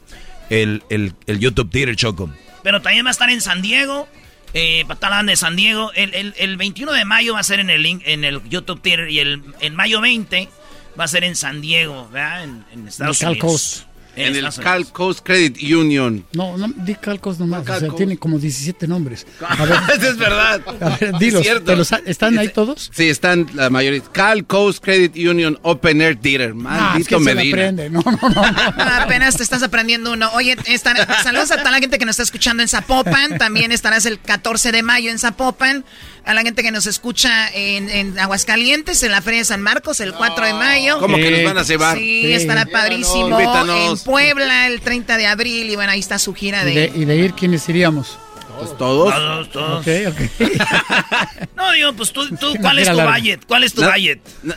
El, 0.51 0.82
el, 0.91 1.12
el 1.27 1.39
YouTube 1.39 1.70
Theater 1.70 1.97
Choco. 1.97 2.31
Pero 2.65 2.82
también 2.82 3.05
va 3.07 3.11
a 3.11 3.12
estar 3.12 3.31
en 3.31 3.41
San 3.41 3.62
Diego. 3.62 4.09
Eh, 4.55 4.82
para 4.85 4.95
estar 4.95 5.12
hablando 5.12 5.31
de 5.31 5.36
San 5.36 5.55
Diego. 5.55 5.93
El, 5.95 6.12
el- 6.15 6.35
el 6.39 6.57
21 6.57 6.93
de 6.93 7.05
mayo 7.05 7.35
va 7.35 7.41
a 7.41 7.45
ser 7.45 7.61
en 7.61 7.70
el, 7.70 7.82
link- 7.85 8.03
en 8.07 8.24
el 8.24 8.43
YouTube 8.49 8.81
Theater. 8.82 9.09
Y 9.11 9.20
el, 9.20 9.43
en 9.61 9.74
mayo 9.77 10.01
20 10.01 10.49
va 10.99 11.05
a 11.05 11.09
ser 11.09 11.23
en 11.24 11.36
San 11.36 11.61
Diego, 11.61 12.09
¿verdad? 12.11 12.43
En, 12.45 12.65
en 12.73 12.89
Estados 12.89 13.19
Unidos. 13.32 13.86
En 14.16 14.36
el 14.36 14.49
Cal 14.55 14.86
Coast 14.93 15.20
Credit 15.24 15.57
Union. 15.74 16.24
No, 16.32 16.57
no, 16.57 16.69
di 16.77 16.95
Calcos 16.95 17.39
nomás. 17.39 17.61
No, 17.61 17.65
Cal 17.65 17.77
o 17.77 17.81
sea, 17.81 17.89
Coast. 17.89 17.99
tiene 17.99 18.16
como 18.16 18.39
17 18.39 18.86
nombres. 18.86 19.27
A 19.49 19.65
ver, 19.65 19.78
es 20.03 20.16
verdad. 20.16 20.61
a 20.81 20.89
ver, 20.97 21.19
dilos. 21.19 21.41
Es 21.41 21.47
cierto. 21.47 21.65
¿te 21.73 21.77
los 21.77 21.93
ha- 21.93 22.01
¿Están 22.07 22.39
ahí 22.39 22.49
todos? 22.49 22.91
Sí, 22.95 23.09
están 23.09 23.47
la 23.55 23.70
mayoría. 23.70 24.01
Cal 24.12 24.45
Coast 24.47 24.82
Credit 24.82 25.16
Union 25.16 25.59
Open 25.62 26.01
Air 26.01 26.16
Theater. 26.16 26.55
Ah, 26.66 26.97
es 26.99 27.11
Maldito 27.11 27.20
se 27.24 27.31
aprende. 27.32 27.91
No, 27.91 28.03
no, 28.03 28.28
no. 28.31 28.43
Apenas 29.03 29.36
te 29.36 29.43
estás 29.43 29.62
aprendiendo 29.62 30.12
uno. 30.12 30.31
Oye, 30.35 30.57
estar- 30.66 30.97
saludos 31.23 31.51
a 31.51 31.59
toda 31.59 31.70
la 31.70 31.78
gente 31.78 31.99
que 31.99 32.05
nos 32.05 32.15
está 32.15 32.23
escuchando 32.23 32.62
en 32.62 32.69
Zapopan. 32.69 33.39
También 33.39 33.73
estarás 33.73 34.07
el 34.07 34.19
14 34.20 34.73
de 34.73 34.82
mayo 34.82 35.11
en 35.11 35.19
Zapopan. 35.19 35.85
A 36.26 36.32
la 36.32 36.42
gente 36.42 36.62
que 36.62 36.70
nos 36.70 36.86
escucha 36.86 37.48
en, 37.52 37.90
en 37.90 38.18
Aguascalientes, 38.18 39.02
en 39.02 39.12
la 39.12 39.20
Feria 39.20 39.40
de 39.40 39.44
San 39.44 39.60
Marcos, 39.62 40.01
el 40.01 40.14
4 40.14 40.46
de 40.46 40.55
mayo. 40.55 40.98
¿Cómo 40.98 41.16
que 41.16 41.30
nos 41.30 41.44
van 41.44 41.59
a 41.59 41.62
llevar? 41.64 41.98
Sí, 41.98 42.22
Sí. 42.24 42.32
estará 42.32 42.64
padrísimo. 42.66 43.38
Invítanos. 43.38 44.01
En 44.01 44.05
Puebla, 44.05 44.66
el 44.68 44.80
30 44.80 45.16
de 45.18 45.26
abril. 45.26 45.68
Y 45.70 45.76
bueno, 45.76 45.92
ahí 45.92 46.01
está 46.01 46.18
su 46.18 46.32
gira 46.34 46.62
Y 46.62 46.74
de, 46.74 46.90
de... 46.90 46.98
y 46.98 47.05
de 47.05 47.16
ir, 47.16 47.34
¿quiénes 47.34 47.68
iríamos? 47.68 48.18
Pues 48.59 48.76
todos. 48.78 49.12
Todos, 49.12 49.51
todos. 49.51 49.80
Ok, 49.80 49.88
ok. 50.09 50.51
No, 51.56 51.72
digo, 51.72 51.92
pues 51.92 52.12
tú, 52.12 52.28
tú 52.36 52.55
¿cuál 52.60 52.78
es 52.78 52.88
tu 52.90 53.01
budget? 53.01 53.40
¿Cuál 53.46 53.64
es 53.64 53.74
tu 53.74 53.80
Na- 53.82 53.90
budget? 53.92 54.20
na- 54.42 54.56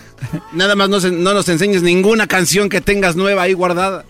nada 0.53 0.75
más 0.75 0.87
no, 0.89 0.99
se- 0.99 1.11
no 1.11 1.33
nos 1.33 1.49
enseñes 1.49 1.81
ninguna 1.83 2.27
canción 2.27 2.69
que 2.69 2.79
tengas 2.81 3.15
nueva 3.15 3.41
ahí 3.43 3.53
guardada. 3.53 4.05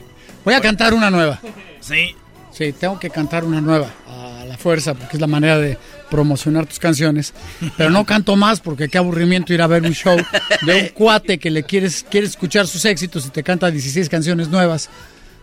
Voy 0.45 0.53
a 0.53 0.61
cantar 0.61 0.93
una 0.93 1.09
nueva. 1.09 1.39
Sí. 1.81 2.15
Sí, 2.51 2.73
tengo 2.73 2.99
que 2.99 3.09
cantar 3.09 3.43
una 3.43 3.61
nueva 3.61 3.89
a 4.07 4.45
la 4.45 4.57
fuerza 4.57 4.93
porque 4.93 5.17
es 5.17 5.21
la 5.21 5.27
manera 5.27 5.57
de 5.59 5.77
promocionar 6.09 6.65
tus 6.65 6.79
canciones. 6.79 7.33
Pero 7.77 7.89
no 7.89 8.05
canto 8.05 8.35
más 8.35 8.59
porque 8.59 8.87
qué 8.89 8.97
aburrimiento 8.97 9.53
ir 9.53 9.61
a 9.61 9.67
ver 9.67 9.83
un 9.83 9.93
show 9.93 10.17
de 10.65 10.75
un 10.81 10.87
cuate 10.89 11.37
que 11.37 11.51
le 11.51 11.63
quieres, 11.63 12.05
quieres 12.09 12.31
escuchar 12.31 12.67
sus 12.67 12.83
éxitos 12.85 13.25
y 13.25 13.29
te 13.29 13.43
canta 13.43 13.69
16 13.71 14.09
canciones 14.09 14.49
nuevas. 14.49 14.89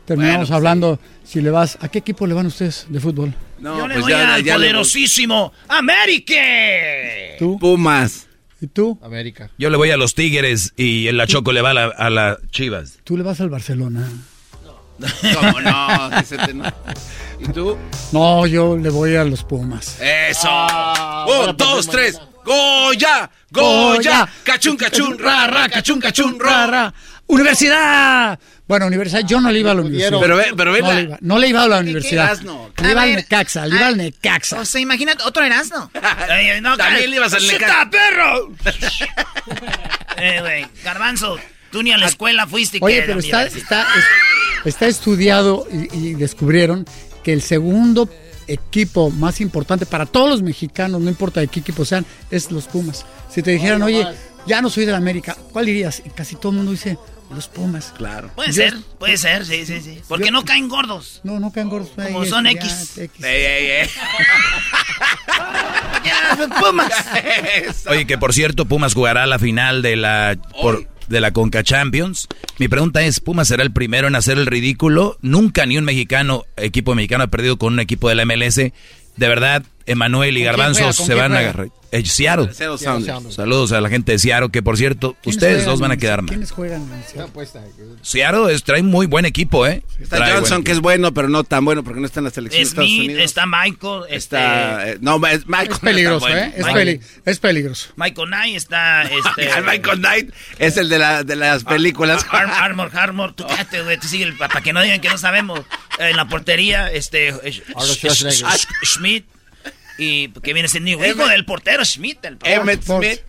Terminamos 0.06 0.48
Bueno, 0.48 0.56
hablando 0.56 1.00
si 1.24 1.40
le 1.40 1.48
vas. 1.50 1.78
¿A 1.80 1.88
qué 1.88 2.00
equipo 2.00 2.26
le 2.26 2.34
van 2.34 2.46
ustedes 2.46 2.86
de 2.90 3.00
fútbol? 3.00 3.34
No, 3.58 3.78
Yo 3.78 3.88
le 3.88 3.94
pues 3.94 4.02
voy 4.04 4.12
ya, 4.12 4.34
al 4.34 4.44
ya 4.44 4.58
le- 4.58 4.66
poderosísimo 4.66 5.52
América. 5.68 6.34
¿Tú? 7.38 7.58
Pumas. 7.58 8.26
¿Y 8.60 8.66
tú? 8.66 8.98
América. 9.02 9.50
Yo 9.58 9.70
le 9.70 9.76
voy 9.76 9.90
a 9.90 9.96
los 9.96 10.14
Tigres 10.14 10.72
y 10.76 11.06
el 11.06 11.16
La 11.16 11.26
Choco 11.26 11.52
le 11.52 11.60
va 11.62 11.70
a 11.70 11.74
la, 11.74 11.84
a 11.86 12.10
la 12.10 12.38
Chivas. 12.50 12.98
Tú 13.04 13.16
le 13.16 13.22
vas 13.22 13.40
al 13.40 13.50
Barcelona. 13.50 14.06
¿Cómo 15.34 15.60
no? 15.60 16.10
¿Y 17.40 17.48
tú? 17.52 17.76
No, 18.12 18.46
yo 18.46 18.76
le 18.76 18.90
voy 18.90 19.16
a 19.16 19.24
los 19.24 19.42
Pumas. 19.44 19.96
Eso. 20.00 20.48
Ah, 20.50 21.26
Un, 21.28 21.56
dos, 21.56 21.88
tres. 21.88 22.18
Goya, 22.44 23.30
Goya, 23.50 24.28
cachun, 24.42 24.76
cachun, 24.76 25.18
ra, 25.18 25.46
ra, 25.46 25.68
cachun, 25.68 25.98
cachun, 26.00 26.38
ra, 26.38 26.66
ra. 26.66 26.94
Universidad. 27.26 28.38
Bueno, 28.66 28.86
universidad, 28.86 29.22
yo 29.26 29.40
no 29.40 29.50
le 29.50 29.60
iba 29.60 29.70
a 29.72 29.74
la 29.74 29.80
universidad. 29.80 30.20
Pero 30.20 30.36
ve- 30.36 30.52
pero 30.56 30.72
ve 30.72 30.80
no, 30.82 30.92
le 30.92 31.02
iba, 31.02 31.18
no 31.20 31.38
le 31.38 31.48
iba 31.48 31.62
a 31.62 31.68
la 31.68 31.78
universidad. 31.78 32.38
Le 32.82 32.90
iba 32.90 33.02
al 33.02 33.14
Necaxa, 33.16 33.66
le 33.66 33.76
iba 33.76 33.86
al 33.86 33.96
Necaxa. 33.96 34.60
O 34.60 34.64
sea, 34.64 34.80
imagínate, 34.80 35.22
otro 35.24 35.42
Erasmo. 35.44 35.90
No, 36.62 36.76
También 36.76 37.10
le 37.10 37.16
ibas 37.16 37.32
al 37.32 37.40
¡Shut 37.42 37.52
Necaxa. 37.60 37.90
perro! 37.90 38.52
eh, 40.18 40.40
güey, 40.40 40.66
Garbanzo, 40.82 41.38
tú 41.70 41.82
ni 41.82 41.92
a 41.92 41.98
la 41.98 42.06
escuela 42.06 42.46
fuiste. 42.46 42.78
Oye, 42.80 43.02
pero 43.06 43.20
está, 43.20 43.44
está, 43.44 43.82
es- 43.82 44.04
está 44.64 44.86
estudiado 44.86 45.66
y, 45.70 45.96
y 45.96 46.14
descubrieron 46.14 46.86
que 47.22 47.32
el 47.32 47.42
segundo 47.42 48.08
equipo 48.46 49.10
más 49.10 49.40
importante 49.40 49.86
para 49.86 50.04
todos 50.06 50.28
los 50.28 50.42
mexicanos, 50.42 51.00
no 51.00 51.08
importa 51.08 51.40
de 51.40 51.48
qué 51.48 51.60
equipo 51.60 51.84
sean, 51.84 52.04
es 52.30 52.50
los 52.50 52.64
Pumas. 52.66 53.06
Si 53.30 53.42
te 53.42 53.50
dijeran, 53.52 53.82
oye, 53.82 54.06
ya 54.46 54.60
no 54.60 54.68
soy 54.70 54.84
de 54.84 54.92
la 54.92 54.98
América, 54.98 55.36
¿cuál 55.52 55.66
dirías? 55.66 56.02
Y 56.04 56.10
casi 56.10 56.36
todo 56.36 56.50
el 56.52 56.56
mundo 56.58 56.72
dice, 56.72 56.98
los 57.34 57.48
Pumas. 57.48 57.92
Claro. 57.96 58.30
Puede 58.34 58.48
Yo- 58.52 58.54
ser, 58.62 58.74
puede 58.98 59.16
ser, 59.16 59.46
sí, 59.46 59.64
sí, 59.64 59.80
sí. 59.80 60.00
Porque 60.06 60.26
yo- 60.26 60.32
no 60.32 60.44
caen 60.44 60.68
gordos. 60.68 61.20
No, 61.24 61.40
no 61.40 61.50
caen 61.52 61.70
gordos. 61.70 61.90
Como 61.96 62.24
son 62.26 62.44
ya, 62.44 62.50
X. 62.50 62.98
X. 62.98 63.24
Ey, 63.24 63.42
ey, 63.44 63.66
ey. 63.82 63.88
Ya, 66.04 66.36
Pumas. 66.60 66.92
Oye, 67.88 68.06
que 68.06 68.18
por 68.18 68.34
cierto, 68.34 68.66
Pumas 68.66 68.92
jugará 68.94 69.26
la 69.26 69.38
final 69.38 69.80
de 69.82 69.96
la, 69.96 70.36
por- 70.60 70.86
de 71.08 71.20
la 71.20 71.32
Conca 71.32 71.62
Champions. 71.62 72.28
Mi 72.58 72.68
pregunta 72.68 73.02
es, 73.02 73.20
¿Pumas 73.20 73.48
será 73.48 73.62
el 73.62 73.72
primero 73.72 74.08
en 74.08 74.16
hacer 74.16 74.38
el 74.38 74.46
ridículo? 74.46 75.18
Nunca 75.22 75.66
ni 75.66 75.78
un 75.78 75.84
mexicano, 75.84 76.44
equipo 76.56 76.94
mexicano 76.94 77.24
ha 77.24 77.28
perdido 77.28 77.56
con 77.56 77.74
un 77.74 77.80
equipo 77.80 78.08
de 78.08 78.14
la 78.14 78.24
MLS. 78.24 78.56
De 78.56 78.72
verdad, 79.28 79.64
Emanuel 79.86 80.36
y 80.38 80.40
¿Con 80.44 80.54
quién 80.54 80.56
Garbanzo 80.56 80.92
se 80.92 81.14
van 81.14 81.32
a 81.34 81.52
juega? 81.52 81.66
Eh, 81.92 82.04
Seattle. 82.04 82.52
Seattle 82.52 82.76
Sounders. 82.78 83.34
Saludos 83.36 83.70
a 83.70 83.80
la 83.80 83.88
gente 83.88 84.10
de 84.12 84.18
Seattle, 84.18 84.48
que 84.50 84.62
por 84.64 84.76
cierto, 84.76 85.12
¿Quiénes 85.22 85.36
ustedes 85.36 85.54
juegan 85.58 85.66
dos 85.70 85.80
van 85.80 85.92
a 85.92 85.96
quedar 85.96 86.22
mal. 86.22 86.30
¿Quiénes 86.30 86.50
juegan? 86.50 86.88
Seattle? 87.06 87.30
Seattle 88.02 88.52
es, 88.52 88.64
trae 88.64 88.82
muy 88.82 89.06
buen 89.06 89.24
equipo, 89.26 89.64
¿eh? 89.64 89.84
Está 90.00 90.16
Trae 90.16 90.32
Johnson, 90.32 90.64
que 90.64 90.72
es 90.72 90.80
bueno, 90.80 91.14
pero 91.14 91.28
no 91.28 91.44
tan 91.44 91.64
bueno 91.64 91.84
porque 91.84 92.00
no 92.00 92.06
está 92.06 92.18
en 92.18 92.24
la 92.24 92.30
selección 92.30 92.62
de 92.64 92.68
Estados 92.68 92.88
Smith, 92.90 93.04
Unidos. 93.10 93.24
está 93.24 93.46
Michael, 93.46 94.02
Está, 94.10 94.82
este, 94.88 94.92
eh, 94.94 94.98
no, 95.02 95.24
es 95.24 95.46
Michael. 95.46 95.70
Es 95.70 95.78
peligroso, 95.78 96.28
no 96.28 96.34
está 96.34 96.46
¿eh? 96.48 96.54
Es, 96.56 96.66
peli- 96.66 97.00
es 97.26 97.38
peligroso. 97.38 97.88
Michael 97.96 98.26
Knight, 98.28 98.56
está 98.56 99.02
este, 99.04 99.62
Michael 99.64 99.98
Knight 99.98 100.30
es 100.58 100.76
el 100.76 100.88
de, 100.88 100.98
la, 100.98 101.22
de 101.22 101.36
las 101.36 101.62
películas. 101.62 102.26
Ar- 102.28 102.50
Armor, 102.50 102.90
Armor, 102.96 103.34
tú 103.34 103.46
cállate, 103.46 103.82
güey, 103.82 103.98
tú 104.00 104.08
sigue 104.08 104.32
para 104.32 104.60
que 104.62 104.72
no 104.72 104.82
digan 104.82 105.00
que 105.00 105.10
no 105.10 105.18
sabemos. 105.18 105.60
Eh, 106.00 106.10
En 106.10 106.16
la 106.16 106.26
portería, 106.26 106.90
este, 106.90 107.28
eh, 107.28 107.62
Schmidt, 108.82 109.24
y 109.98 110.28
que 110.28 110.52
viene 110.52 110.68
siendo 110.68 110.90
hijo 110.90 111.26
del 111.28 111.44
portero 111.44 111.84
Schmidt. 111.84 112.24
El 112.24 112.38
Emmett 112.44 112.84
Port, 112.84 113.04
Smith. 113.04 113.20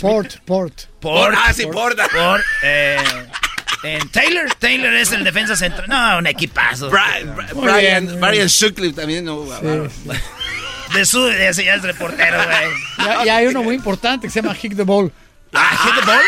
Port, 0.00 0.34
Port. 0.44 0.80
Port, 1.00 1.34
Ah, 1.36 1.52
sí, 1.52 1.66
Port. 1.66 1.98
Port, 2.12 2.42
eh, 2.62 2.96
en 3.82 4.08
Taylor, 4.10 4.52
Taylor 4.58 4.94
es 4.94 5.12
el 5.12 5.24
defensa 5.24 5.56
central. 5.56 5.88
No, 5.88 6.18
un 6.18 6.26
equipazo. 6.26 6.88
Brian, 6.90 7.36
Brian. 7.54 8.20
Brian 8.20 8.48
Sutcliffe 8.48 8.94
también. 8.94 9.24
No, 9.24 9.44
De 10.94 11.04
su, 11.04 11.24
de 11.24 11.48
ese 11.48 11.64
ya 11.64 11.74
es 11.74 11.82
reportero, 11.82 12.36
güey. 12.44 13.24
Ya 13.26 13.36
hay 13.36 13.46
uno 13.46 13.62
muy 13.62 13.74
importante 13.74 14.26
que 14.26 14.32
se 14.32 14.40
llama 14.40 14.54
Hit 14.54 14.76
the 14.76 14.84
Ball. 14.84 15.12
Ah, 15.56 15.70
hit 15.84 15.94
the 16.00 16.06
ball. 16.06 16.20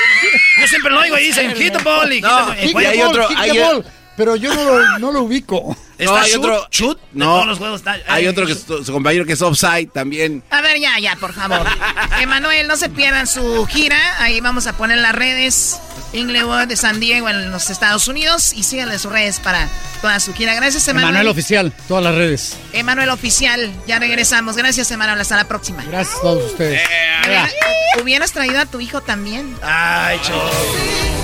Yo 0.60 0.66
siempre 0.68 0.92
lo 0.92 1.00
oigo 1.00 1.18
y 1.18 1.24
dicen 1.24 1.54
hit 1.56 1.72
the 1.76 1.82
ball 1.82 2.12
y 2.12 2.16
hit 2.16 2.24
No, 2.24 2.36
the 2.36 2.42
ball. 2.44 2.56
hit 2.58 2.72
Juega 2.72 2.90
hay 2.90 3.02
otro- 3.02 3.28
Hit 3.28 3.38
hay- 3.38 3.50
the 3.52 3.60
Ball. 3.60 3.84
Pero 4.16 4.34
yo 4.36 4.54
no 4.54 4.64
lo, 4.64 4.98
no 4.98 5.12
lo 5.12 5.22
ubico. 5.22 5.76
Está 5.98 6.12
No, 6.12 6.16
hay 6.18 6.30
shoot, 6.30 6.38
otro- 6.44 6.68
shoot, 6.70 6.98
No, 7.12 7.24
todos 7.34 7.46
los 7.46 7.58
juegos 7.58 7.80
está- 7.80 7.96
hay 8.06 8.26
eh, 8.26 8.28
otro 8.28 8.46
que 8.46 8.54
su 8.54 8.92
compañero 8.92 9.24
que 9.24 9.32
es 9.32 9.40
offside 9.40 9.88
también. 9.90 10.42
A 10.50 10.60
ver, 10.60 10.78
ya, 10.78 10.98
ya, 10.98 11.16
por 11.16 11.32
favor. 11.32 11.66
Emanuel, 12.20 12.68
no 12.68 12.76
se 12.76 12.90
pierdan 12.90 13.26
su 13.26 13.64
gira. 13.66 13.98
Ahí 14.22 14.40
vamos 14.42 14.66
a 14.66 14.76
poner 14.76 14.98
las 14.98 15.14
redes. 15.14 15.78
Inglewood 16.12 16.66
de 16.68 16.76
San 16.76 17.00
Diego 17.00 17.28
en 17.30 17.50
los 17.50 17.70
Estados 17.70 18.08
Unidos. 18.08 18.52
Y 18.52 18.62
síganle 18.62 18.98
sus 18.98 19.10
redes 19.10 19.40
para 19.40 19.68
toda 20.02 20.20
su 20.20 20.34
gira. 20.34 20.54
Gracias, 20.54 20.86
Emanuel. 20.88 21.14
Emanuel 21.14 21.28
Oficial, 21.28 21.72
todas 21.88 22.04
las 22.04 22.14
redes. 22.14 22.56
Emanuel 22.74 23.08
Oficial. 23.08 23.72
Ya 23.86 23.98
regresamos. 23.98 24.54
Gracias, 24.56 24.90
Emanuel. 24.90 25.18
Hasta 25.18 25.36
la 25.36 25.48
próxima. 25.48 25.82
Gracias 25.84 26.18
a 26.18 26.20
todos 26.20 26.52
ustedes. 26.52 26.82
Hubiera- 27.24 27.48
Hubieras 28.02 28.32
traído 28.32 28.60
a 28.60 28.66
tu 28.66 28.80
hijo 28.80 29.00
también. 29.00 29.56
Ay, 29.62 30.20
cho. 30.22 30.34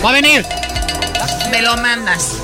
¡Va 0.03 0.09
a 0.09 0.13
venir! 0.15 0.47
Me 1.51 1.61
lo 1.61 1.77
mandas. 1.77 2.37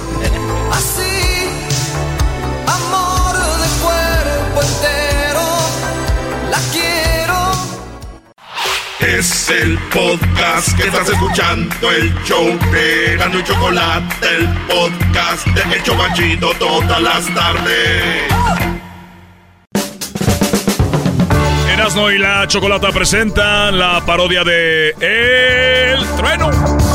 Es 9.01 9.49
el 9.51 9.79
podcast 9.93 10.77
que 10.77 10.89
estás 10.89 11.09
escuchando, 11.09 11.91
el 11.91 12.15
show 12.25 12.47
de 12.71 13.17
Gano 13.17 13.39
y 13.39 13.45
Chocolate, 13.45 14.27
el 14.37 14.49
podcast 14.67 15.47
de 15.47 15.77
El 15.77 15.83
Chobachito 15.83 16.51
todas 16.59 17.01
las 17.01 17.35
tardes. 17.35 18.33
Erasmo 21.73 22.11
y 22.11 22.19
la 22.19 22.47
Chocolata 22.47 22.91
presentan 22.93 23.79
la 23.79 24.05
parodia 24.05 24.45
de 24.45 24.91
El 25.01 26.07
Trueno. 26.17 26.88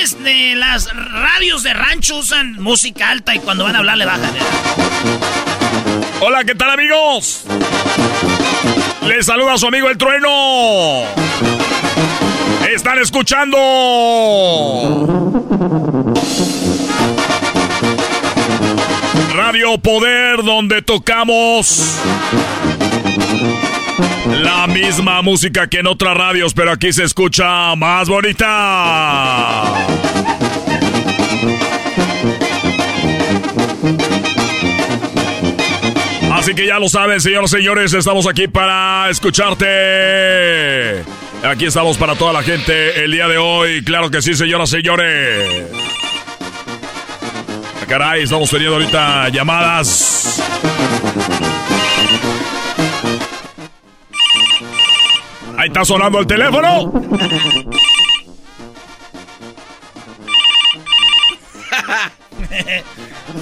Locutores 0.00 0.22
de 0.22 0.54
las 0.56 0.88
radios 0.94 1.62
de 1.62 1.74
rancho 1.74 2.18
usan 2.18 2.54
música 2.54 3.10
alta 3.10 3.34
y 3.34 3.38
cuando 3.38 3.64
van 3.64 3.76
a 3.76 3.78
hablar 3.78 3.98
le 3.98 4.06
bajan. 4.06 4.36
¿eh? 4.36 4.40
Hola, 6.20 6.44
¿qué 6.44 6.54
tal 6.54 6.70
amigos? 6.70 7.44
Les 9.06 9.26
saluda 9.26 9.58
su 9.58 9.66
amigo 9.66 9.88
El 9.88 9.98
Trueno. 9.98 11.02
Están 12.72 12.98
escuchando. 12.98 13.58
Radio 19.34 19.78
Poder, 19.78 20.42
donde 20.44 20.82
tocamos 20.82 21.98
la 24.40 24.66
misma 24.66 25.22
música 25.22 25.68
que 25.68 25.78
en 25.78 25.86
otras 25.86 26.16
radios, 26.16 26.54
pero 26.54 26.72
aquí 26.72 26.92
se 26.92 27.04
escucha 27.04 27.74
más 27.76 28.08
bonita. 28.08 29.62
Así 36.32 36.54
que 36.54 36.66
ya 36.66 36.78
lo 36.78 36.88
saben, 36.88 37.20
señores, 37.20 37.50
señores, 37.50 37.92
estamos 37.92 38.26
aquí 38.26 38.48
para 38.48 39.10
escucharte. 39.10 39.66
Aquí 41.42 41.66
estamos 41.66 41.98
para 41.98 42.14
toda 42.14 42.32
la 42.32 42.42
gente 42.42 43.04
el 43.04 43.12
día 43.12 43.28
de 43.28 43.38
hoy. 43.38 43.84
Claro 43.84 44.10
que 44.10 44.22
sí, 44.22 44.34
señoras, 44.34 44.70
señores. 44.70 45.66
Ah, 47.80 47.86
Caray, 47.86 48.22
estamos 48.22 48.50
teniendo 48.50 48.76
ahorita 48.76 49.28
llamadas. 49.30 50.42
Ahí 55.60 55.68
está 55.68 55.84
sonando 55.84 56.18
el 56.20 56.26
teléfono. 56.26 56.90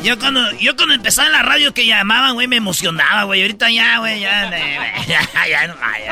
Yo 0.03 0.19
cuando, 0.19 0.51
yo 0.53 0.77
cuando 0.77 0.95
empezaba 0.95 1.29
en 1.29 1.33
la 1.33 1.43
radio 1.43 1.73
que 1.73 1.87
llamaban, 1.87 2.35
güey, 2.35 2.47
me 2.47 2.57
emocionaba, 2.57 3.23
güey. 3.23 3.43
Ahorita 3.43 3.71
ya, 3.71 3.99
güey, 3.99 4.21
ya, 4.21 4.51
ya, 5.07 5.21
ya. 5.49 5.67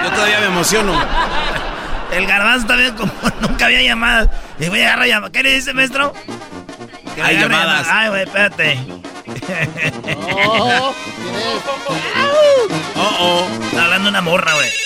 Yo 0.05 0.11
todavía 0.11 0.41
me 0.41 0.47
emociono. 0.47 0.99
El 2.13 2.27
garbanzo 2.27 2.67
también 2.67 2.95
como 2.95 3.13
nunca 3.41 3.67
había 3.67 3.83
llamadas. 3.83 4.29
Y 4.59 4.69
voy 4.69 4.81
a 4.81 4.87
agarrar 4.87 5.09
llamadas. 5.09 5.31
¿Qué 5.33 5.43
le 5.43 5.55
dice, 5.55 5.75
maestro? 5.75 6.15
Que 7.15 7.23
Hay 7.23 7.39
llamadas. 7.39 7.87
Ay, 7.91 8.09
güey, 8.09 8.23
espérate. 8.23 8.79
Oh, 10.25 10.95
oh. 12.97 13.49
Está 13.71 13.85
hablando 13.85 14.09
una 14.09 14.21
morra, 14.21 14.55
güey. 14.55 14.86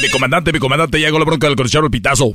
Mi 0.00 0.10
comandante, 0.10 0.52
mi 0.52 0.58
comandante, 0.58 0.98
llegó 0.98 1.18
la 1.18 1.24
bronca 1.24 1.46
del 1.46 1.56
corchero 1.56 1.84
el 1.84 1.90
pitazo. 1.90 2.34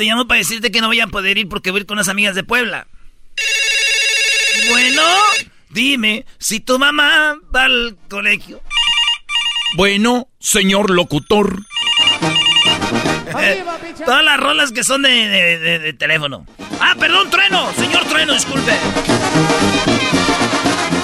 te 0.00 0.06
llamo 0.06 0.26
para 0.26 0.38
decirte 0.38 0.70
que 0.70 0.80
no 0.80 0.86
voy 0.86 1.00
a 1.00 1.08
poder 1.08 1.36
ir 1.36 1.46
porque 1.46 1.70
voy 1.70 1.80
a 1.80 1.82
ir 1.82 1.86
con 1.86 1.96
unas 1.96 2.08
amigas 2.08 2.34
de 2.34 2.42
Puebla. 2.42 2.86
Bueno, 4.70 5.02
dime, 5.68 6.24
si 6.38 6.60
tu 6.60 6.78
mamá 6.78 7.36
va 7.54 7.64
al 7.64 7.98
colegio. 8.08 8.62
Bueno, 9.76 10.28
señor 10.38 10.88
locutor. 10.88 11.64
Todas 14.06 14.24
las 14.24 14.40
rolas 14.40 14.72
que 14.72 14.82
son 14.82 15.02
de, 15.02 15.10
de 15.10 15.92
teléfono. 15.92 16.46
Ah, 16.80 16.94
perdón, 16.98 17.28
trueno. 17.28 17.70
Señor 17.74 18.04
trueno, 18.06 18.32
disculpe. 18.32 18.72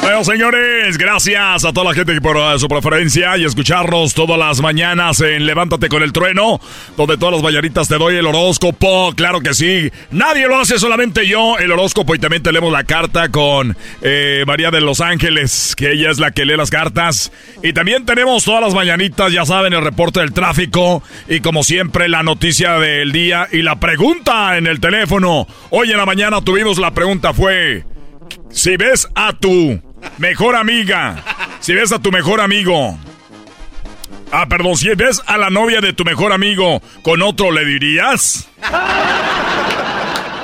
Bueno, 0.07 0.23
señores, 0.23 0.99
gracias 0.99 1.65
a 1.65 1.73
toda 1.73 1.91
la 1.91 1.93
gente 1.93 2.21
por 2.21 2.37
uh, 2.37 2.57
su 2.61 2.69
preferencia 2.69 3.37
y 3.39 3.45
escucharnos 3.45 4.15
todas 4.15 4.39
las 4.39 4.61
mañanas 4.61 5.21
en 5.21 5.47
Levántate 5.47 5.89
con 5.89 6.01
el 6.01 6.13
Trueno, 6.13 6.61
donde 6.97 7.19
todas 7.19 7.35
las 7.35 7.43
mañanitas 7.43 7.89
te 7.89 7.99
doy 7.99 8.15
el 8.15 8.25
horóscopo. 8.25 9.13
Claro 9.17 9.41
que 9.41 9.53
sí, 9.53 9.91
nadie 10.13 10.47
lo 10.47 10.61
hace, 10.61 10.79
solamente 10.79 11.27
yo, 11.27 11.59
el 11.59 11.73
horóscopo. 11.73 12.15
Y 12.15 12.21
también 12.21 12.45
tenemos 12.45 12.73
la 12.73 12.85
carta 12.85 13.31
con 13.31 13.77
eh, 14.01 14.45
María 14.47 14.71
de 14.71 14.81
Los 14.81 15.01
Ángeles, 15.01 15.75
que 15.77 15.91
ella 15.91 16.13
es 16.13 16.21
la 16.21 16.31
que 16.31 16.45
lee 16.45 16.57
las 16.57 16.71
cartas. 16.71 17.33
Y 17.65 17.73
también 17.73 18.07
tenemos 18.07 18.45
todas 18.45 18.63
las 18.63 18.75
mañanitas, 18.75 19.33
ya 19.33 19.45
saben, 19.45 19.73
el 19.73 19.83
reporte 19.83 20.21
del 20.21 20.33
tráfico. 20.33 21.03
Y 21.29 21.41
como 21.41 21.65
siempre, 21.65 22.09
la 22.09 22.23
noticia 22.23 22.79
del 22.79 23.11
día 23.11 23.49
y 23.51 23.63
la 23.63 23.81
pregunta 23.81 24.57
en 24.57 24.69
el 24.69 24.79
teléfono. 24.79 25.49
Hoy 25.71 25.91
en 25.91 25.97
la 25.97 26.07
mañana 26.07 26.43
tuvimos 26.43 26.79
la 26.79 26.93
pregunta, 26.93 27.35
fue... 27.35 27.85
Si 28.51 28.77
ves 28.77 29.09
a 29.15 29.33
tu 29.33 29.81
mejor 30.19 30.57
amiga, 30.57 31.23
si 31.61 31.75
ves 31.75 31.93
a 31.93 31.99
tu 31.99 32.11
mejor 32.11 32.41
amigo, 32.41 32.99
ah, 34.33 34.47
perdón, 34.47 34.77
si 34.77 34.89
ves 34.95 35.23
a 35.27 35.37
la 35.37 35.51
novia 35.51 35.81
de 35.81 35.93
tu 35.93 36.05
mejor 36.05 36.33
amigo 36.33 36.83
con 37.03 37.23
otro, 37.23 37.51
¿le 37.51 37.65
dirías? 37.65 38.49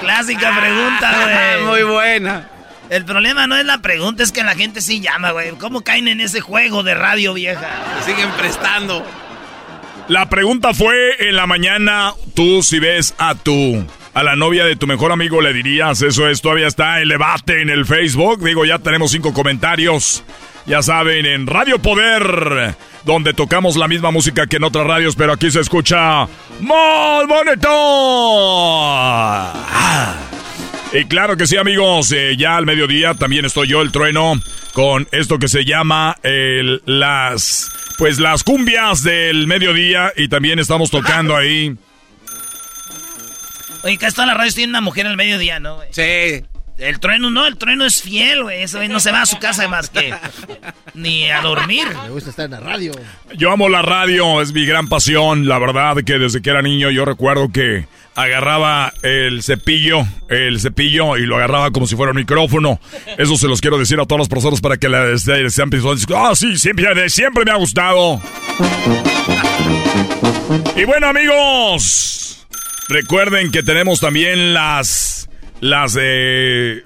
Clásica 0.01 0.59
pregunta, 0.61 1.13
güey. 1.23 1.65
Muy 1.65 1.83
buena. 1.93 2.49
El 2.91 3.05
problema 3.05 3.47
no 3.47 3.57
es 3.57 3.65
la 3.65 3.79
pregunta, 3.79 4.23
es 4.23 4.33
que 4.33 4.43
la 4.43 4.55
gente 4.55 4.83
sí 4.83 5.01
llama, 5.01 5.31
güey. 5.31 5.51
¿Cómo 5.53 5.83
caen 5.83 6.09
en 6.09 6.21
ese 6.21 6.41
juego 6.41 6.83
de 6.83 6.95
radio 6.95 7.33
vieja? 7.33 7.71
siguen 8.05 8.31
prestando. 8.33 9.07
La 10.09 10.29
pregunta 10.29 10.75
fue 10.75 11.29
en 11.29 11.37
la 11.37 11.47
mañana, 11.47 12.13
tú 12.35 12.63
si 12.63 12.81
ves 12.81 13.15
a 13.19 13.35
tu 13.35 13.87
a 14.15 14.23
la 14.23 14.37
novia 14.37 14.65
de 14.65 14.77
tu 14.77 14.87
mejor 14.87 15.13
amigo 15.13 15.41
le 15.41 15.53
dirías? 15.53 16.03
Eso 16.03 16.29
es, 16.29 16.41
todavía 16.41 16.67
está 16.67 17.01
el 17.01 17.09
debate 17.09 17.63
en 17.63 17.71
el 17.71 17.87
Facebook. 17.87 18.45
Digo, 18.45 18.65
ya 18.65 18.79
tenemos 18.79 19.11
cinco 19.11 19.33
comentarios. 19.33 20.25
Ya 20.67 20.81
saben, 20.83 21.27
en 21.27 21.47
Radio 21.47 21.81
Poder, 21.81 22.77
donde 23.05 23.35
tocamos 23.35 23.77
la 23.77 23.89
misma 23.89 24.13
música 24.13 24.47
que 24.47 24.57
en 24.57 24.65
otras 24.65 24.87
radios, 24.87 25.17
pero 25.17 25.33
aquí 25.33 25.51
se 25.51 25.61
escucha 25.61 26.29
más 26.61 27.27
bonito. 27.27 27.69
Y 30.93 31.07
claro 31.07 31.37
que 31.37 31.47
sí, 31.47 31.57
amigos, 31.57 32.13
eh, 32.13 32.37
ya 32.37 32.57
al 32.59 32.67
mediodía 32.67 33.15
también 33.15 33.47
estoy 33.47 33.69
yo, 33.69 33.81
el 33.81 33.91
trueno, 33.91 34.35
con 34.73 35.09
esto 35.11 35.39
que 35.39 35.49
se 35.49 35.65
llama 35.65 36.17
el, 36.23 36.83
las, 36.85 37.71
pues 37.97 38.19
las 38.19 38.45
cumbias 38.45 39.03
del 39.03 39.47
mediodía 39.47 40.13
y 40.17 40.29
también 40.29 40.59
estamos 40.59 40.91
tocando 40.91 41.35
ahí. 41.35 41.75
Oye, 43.85 43.99
casi 43.99 44.15
todas 44.15 44.29
las 44.29 44.37
radios 44.37 44.55
tienen 44.55 44.71
una 44.71 44.81
mujer 44.81 45.07
al 45.07 45.17
mediodía, 45.17 45.61
¿no? 45.61 45.77
Güey? 45.77 45.89
Sí. 45.93 46.45
El 46.79 46.99
trueno 47.01 47.31
no, 47.31 47.47
el 47.47 47.59
trueno 47.59 47.85
es 47.85 48.03
fiel, 48.03 48.43
güey. 48.45 48.63
Eso 48.63 48.83
no 48.89 48.99
se 48.99 49.13
va 49.13 49.23
a 49.23 49.27
su 49.27 49.39
casa 49.39 49.69
más 49.69 49.89
que 49.91 50.13
ni 50.95 51.31
a 51.31 51.41
dormir. 51.41 51.87
Me 52.03 52.11
gusta 52.11 52.31
estar 52.31 52.47
en 52.47 52.53
la 52.53 52.61
radio. 52.61 52.93
Yo 53.37 53.53
amo 53.53 53.69
la 53.69 53.83
radio, 53.83 54.41
es 54.41 54.53
mi 54.53 54.65
gran 54.67 54.89
pasión. 54.89 55.47
La 55.47 55.59
verdad 55.59 55.97
que 56.05 56.19
desde 56.19 56.43
que 56.43 56.51
era 56.51 56.63
niño 56.63 56.91
yo 56.91 57.05
recuerdo 57.05 57.53
que 57.53 57.87
agarraba 58.15 58.93
el 59.03 59.43
cepillo, 59.43 60.05
el 60.29 60.61
cepillo 60.61 61.17
y 61.17 61.27
lo 61.27 61.37
agarraba 61.37 61.71
como 61.71 61.87
si 61.87 61.95
fuera 61.95 62.11
un 62.11 62.17
micrófono. 62.17 62.81
Eso 63.19 63.37
se 63.37 63.49
los 63.49 63.61
quiero 63.61 63.79
decir 63.79 64.01
a 64.01 64.07
todas 64.07 64.21
las 64.21 64.29
personas 64.29 64.61
para 64.61 64.77
que 64.77 64.89
les 64.89 65.23
sean 65.23 65.71
Ah, 66.17 66.33
sí, 66.35 66.59
siempre, 66.59 67.09
siempre 67.11 67.45
me 67.45 67.51
ha 67.53 67.57
gustado. 67.57 68.21
Y 70.77 70.85
bueno, 70.85 71.09
amigos. 71.09 72.32
Recuerden 72.93 73.51
que 73.51 73.62
tenemos 73.62 74.01
también 74.01 74.52
las. 74.52 75.31
Las 75.60 75.97
eh, 75.98 76.82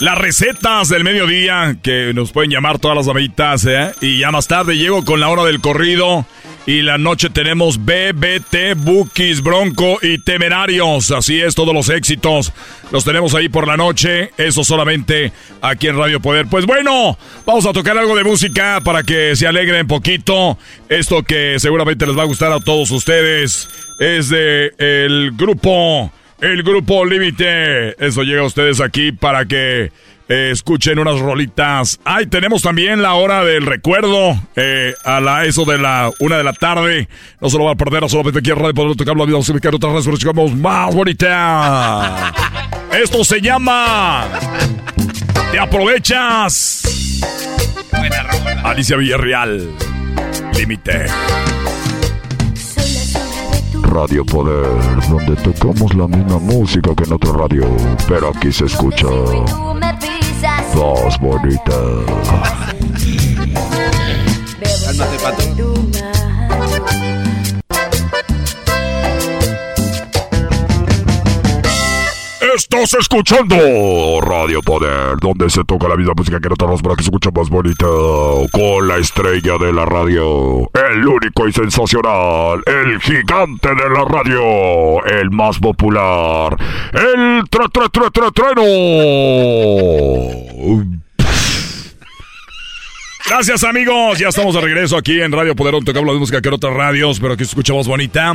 Las 0.00 0.18
recetas 0.18 0.88
del 0.88 1.04
mediodía 1.04 1.76
que 1.80 2.12
nos 2.12 2.32
pueden 2.32 2.50
llamar 2.50 2.80
todas 2.80 2.96
las 2.96 3.06
amitas, 3.06 3.64
¿eh? 3.66 3.92
Y 4.00 4.18
ya 4.18 4.32
más 4.32 4.48
tarde 4.48 4.76
llego 4.76 5.04
con 5.04 5.20
la 5.20 5.28
hora 5.28 5.44
del 5.44 5.60
corrido. 5.60 6.26
Y 6.66 6.80
la 6.80 6.96
noche 6.96 7.28
tenemos 7.28 7.78
BBT, 7.84 8.74
Bookies, 8.76 9.42
Bronco 9.42 9.98
y 10.00 10.16
Temerarios. 10.18 11.10
Así 11.10 11.38
es, 11.38 11.54
todos 11.54 11.74
los 11.74 11.90
éxitos 11.90 12.54
los 12.90 13.04
tenemos 13.04 13.34
ahí 13.34 13.50
por 13.50 13.66
la 13.66 13.76
noche. 13.76 14.30
Eso 14.38 14.64
solamente 14.64 15.30
aquí 15.60 15.88
en 15.88 15.98
Radio 15.98 16.20
Poder. 16.20 16.46
Pues 16.46 16.64
bueno, 16.64 17.18
vamos 17.44 17.66
a 17.66 17.72
tocar 17.74 17.98
algo 17.98 18.16
de 18.16 18.24
música 18.24 18.80
para 18.82 19.02
que 19.02 19.36
se 19.36 19.46
alegren 19.46 19.86
poquito. 19.86 20.56
Esto 20.88 21.22
que 21.22 21.58
seguramente 21.58 22.06
les 22.06 22.16
va 22.16 22.22
a 22.22 22.26
gustar 22.26 22.50
a 22.50 22.60
todos 22.60 22.90
ustedes 22.92 23.68
es 24.00 24.30
de 24.30 24.72
el 24.78 25.32
grupo, 25.32 26.10
el 26.40 26.62
grupo 26.62 27.04
Límite. 27.04 27.94
Eso 28.02 28.22
llega 28.22 28.40
a 28.40 28.46
ustedes 28.46 28.80
aquí 28.80 29.12
para 29.12 29.44
que 29.44 29.92
eh, 30.28 30.50
escuchen 30.52 30.98
unas 30.98 31.20
rolitas. 31.20 32.00
Ay, 32.04 32.26
tenemos 32.26 32.62
también 32.62 33.02
la 33.02 33.14
hora 33.14 33.44
del 33.44 33.66
recuerdo 33.66 34.38
eh, 34.56 34.94
a 35.04 35.20
la 35.20 35.44
eso 35.44 35.64
de 35.64 35.78
la 35.78 36.10
una 36.20 36.36
de 36.36 36.44
la 36.44 36.52
tarde. 36.52 37.08
No 37.40 37.50
se 37.50 37.58
lo 37.58 37.64
va 37.64 37.72
a 37.72 37.76
perder, 37.76 38.08
solamente 38.08 38.38
aquí 38.38 38.50
en 38.50 38.58
Radio 38.58 38.74
Poder 38.74 38.96
tocar 38.96 39.16
la 39.16 39.24
vida, 39.26 39.36
ubicar 39.36 39.74
otras 39.74 40.04
redes, 40.04 40.24
pero 40.24 40.48
más 40.48 40.94
bonita. 40.94 42.32
Esto 42.92 43.24
se 43.24 43.40
llama 43.40 44.28
Te 45.52 45.58
aprovechas. 45.58 46.82
Alicia 48.64 48.96
Villarreal. 48.96 49.70
Límite. 50.56 51.06
Radio 53.82 54.24
Poder, 54.24 54.66
donde 55.08 55.36
tocamos 55.36 55.94
la 55.94 56.08
misma 56.08 56.38
música 56.38 56.94
que 56.96 57.04
en 57.04 57.12
otra 57.12 57.32
radio, 57.32 57.64
pero 58.08 58.32
aquí 58.34 58.50
se 58.50 58.64
escucha 58.64 59.06
Voz 60.74 61.16
bonita. 61.18 61.78
Cálmate, 64.84 65.18
pato. 65.22 65.73
Estás 72.54 72.94
escuchando 72.94 73.56
Radio 74.20 74.62
Poder, 74.62 75.16
donde 75.20 75.50
se 75.50 75.64
toca 75.64 75.88
la 75.88 75.96
misma 75.96 76.12
música 76.16 76.38
que 76.38 76.48
nosotros 76.48 76.82
para 76.82 76.94
que 76.94 77.02
se 77.02 77.08
escuche 77.08 77.30
más 77.34 77.50
bonita. 77.50 77.84
Con 78.52 78.86
la 78.86 78.98
estrella 78.98 79.58
de 79.58 79.72
la 79.72 79.84
radio, 79.84 80.70
el 80.72 81.04
único 81.04 81.48
y 81.48 81.52
sensacional, 81.52 82.62
el 82.64 83.00
gigante 83.00 83.68
de 83.70 83.90
la 83.90 84.04
radio, 84.04 85.04
el 85.04 85.32
más 85.32 85.58
popular, 85.58 86.56
el 86.92 87.42
tre 87.50 87.64
tre 87.72 87.88
tre 87.90 88.10
tre 88.12 88.30
treno. 88.32 88.62
Gracias 93.26 93.64
amigos, 93.64 94.18
ya 94.18 94.28
estamos 94.28 94.54
de 94.54 94.60
regreso 94.60 94.98
aquí 94.98 95.18
en 95.18 95.32
Radio 95.32 95.56
Poder, 95.56 95.72
donde 95.72 95.90
tocamos 95.90 96.12
la 96.12 96.20
música 96.20 96.42
que 96.42 96.48
en 96.48 96.54
otras 96.54 96.74
radios, 96.74 97.18
pero 97.18 97.32
aquí 97.32 97.44
escuchamos 97.44 97.88
bonita. 97.88 98.34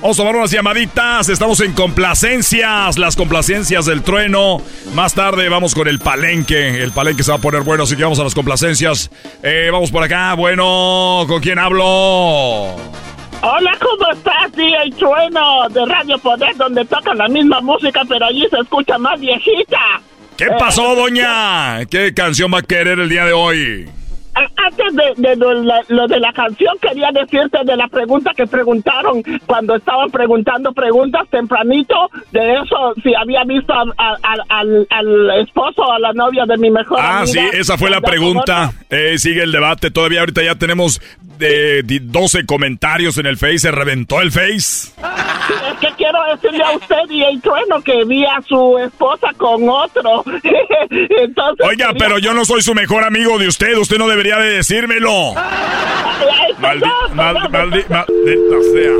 Vamos 0.00 0.18
a 0.18 0.22
tomar 0.22 0.36
unas 0.36 0.50
llamaditas, 0.50 1.28
estamos 1.28 1.60
en 1.60 1.74
complacencias, 1.74 2.96
las 2.96 3.14
complacencias 3.14 3.84
del 3.84 4.02
trueno. 4.02 4.62
Más 4.94 5.12
tarde 5.12 5.50
vamos 5.50 5.74
con 5.74 5.86
el 5.86 5.98
palenque, 5.98 6.82
el 6.82 6.92
palenque 6.92 7.22
se 7.22 7.30
va 7.30 7.36
a 7.36 7.40
poner 7.42 7.60
bueno, 7.60 7.82
así 7.82 7.94
que 7.94 8.04
vamos 8.04 8.20
a 8.20 8.24
las 8.24 8.34
complacencias. 8.34 9.10
Eh, 9.42 9.68
vamos 9.70 9.90
por 9.90 10.02
acá, 10.02 10.32
bueno, 10.32 11.26
¿con 11.28 11.42
quién 11.42 11.58
hablo? 11.58 11.84
Hola, 11.84 13.78
¿cómo 13.80 14.12
estás, 14.12 14.50
el 14.56 14.94
trueno 14.94 15.68
de 15.68 15.84
Radio 15.84 16.16
Poder, 16.16 16.56
donde 16.56 16.86
tocan 16.86 17.18
la 17.18 17.28
misma 17.28 17.60
música, 17.60 18.00
pero 18.08 18.24
allí 18.24 18.46
se 18.48 18.60
escucha 18.60 18.96
más 18.96 19.20
viejita? 19.20 20.00
¿Qué 20.38 20.46
pasó, 20.58 20.94
doña? 20.94 21.84
¿Qué 21.84 22.14
canción 22.14 22.50
va 22.54 22.60
a 22.60 22.62
querer 22.62 22.98
el 22.98 23.10
día 23.10 23.26
de 23.26 23.34
hoy? 23.34 23.90
Antes 24.34 24.94
de, 25.16 25.36
lo, 25.36 26.08
de 26.08 26.20
la 26.20 26.32
canción, 26.32 26.76
quería 26.80 27.10
decirte 27.12 27.58
de 27.64 27.76
la 27.76 27.86
pregunta 27.88 28.32
que 28.34 28.46
preguntaron 28.46 29.22
cuando 29.44 29.74
estaban 29.76 30.10
preguntando 30.10 30.72
preguntas 30.72 31.28
tempranito, 31.30 32.10
de 32.30 32.54
eso, 32.54 32.94
si 33.02 33.14
había 33.14 33.44
visto 33.44 33.74
al, 33.74 35.30
esposo 35.42 35.82
o 35.82 35.92
a 35.92 35.98
la 35.98 36.12
novia 36.12 36.46
de 36.46 36.56
mi 36.56 36.70
mejor 36.70 36.98
ah, 37.00 37.20
amiga. 37.20 37.42
Ah, 37.42 37.50
sí, 37.52 37.58
esa 37.58 37.76
fue 37.76 37.90
la 37.90 38.00
pregunta. 38.00 38.72
Eh, 38.88 39.18
sigue 39.18 39.42
el 39.42 39.52
debate. 39.52 39.90
Todavía 39.90 40.20
ahorita 40.20 40.42
ya 40.42 40.54
tenemos 40.54 41.00
de, 41.38 42.00
12 42.02 42.46
comentarios 42.46 43.18
en 43.18 43.26
el 43.26 43.36
Face. 43.36 43.60
Se 43.60 43.70
reventó 43.70 44.20
el 44.20 44.32
Face. 44.32 44.92
es 44.92 45.78
que 45.80 45.88
quiero 45.96 46.18
decirle 46.32 46.62
a 46.64 46.72
usted 46.72 47.10
y 47.10 47.22
el 47.22 47.40
trueno 47.40 47.82
que 47.82 48.04
vi 48.04 48.24
a 48.24 48.40
su 48.46 48.78
esposa 48.78 49.28
con 49.36 49.68
otro. 49.68 50.24
Entonces, 50.90 51.66
Oiga, 51.66 51.92
pero 51.98 52.18
yo 52.18 52.34
no 52.34 52.44
soy 52.44 52.62
su 52.62 52.74
mejor 52.74 53.04
amigo 53.04 53.38
de 53.38 53.48
usted. 53.48 53.76
Usted 53.76 53.98
no 53.98 54.08
debería 54.22 54.44
de 54.44 54.56
decírmelo. 54.56 55.34
maldita 57.14 58.06
sea. 58.72 58.92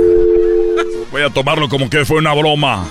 Voy 1.10 1.22
a 1.22 1.30
tomarlo 1.30 1.68
como 1.68 1.88
que 1.88 2.04
fue 2.04 2.18
una 2.18 2.34
broma. 2.34 2.88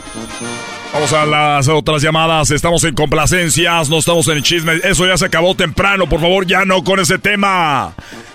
Vamos 0.93 1.13
a 1.13 1.25
las 1.25 1.67
otras 1.67 2.01
llamadas. 2.01 2.51
Estamos 2.51 2.83
en 2.83 2.95
complacencias, 2.95 3.89
no 3.89 3.97
estamos 3.97 4.27
en 4.27 4.41
chisme. 4.43 4.79
Eso 4.83 5.05
ya 5.05 5.17
se 5.17 5.25
acabó 5.25 5.55
temprano, 5.55 6.07
por 6.07 6.21
favor, 6.21 6.45
ya 6.45 6.63
no 6.65 6.83
con 6.83 6.99
ese 6.99 7.17
tema. 7.17 7.93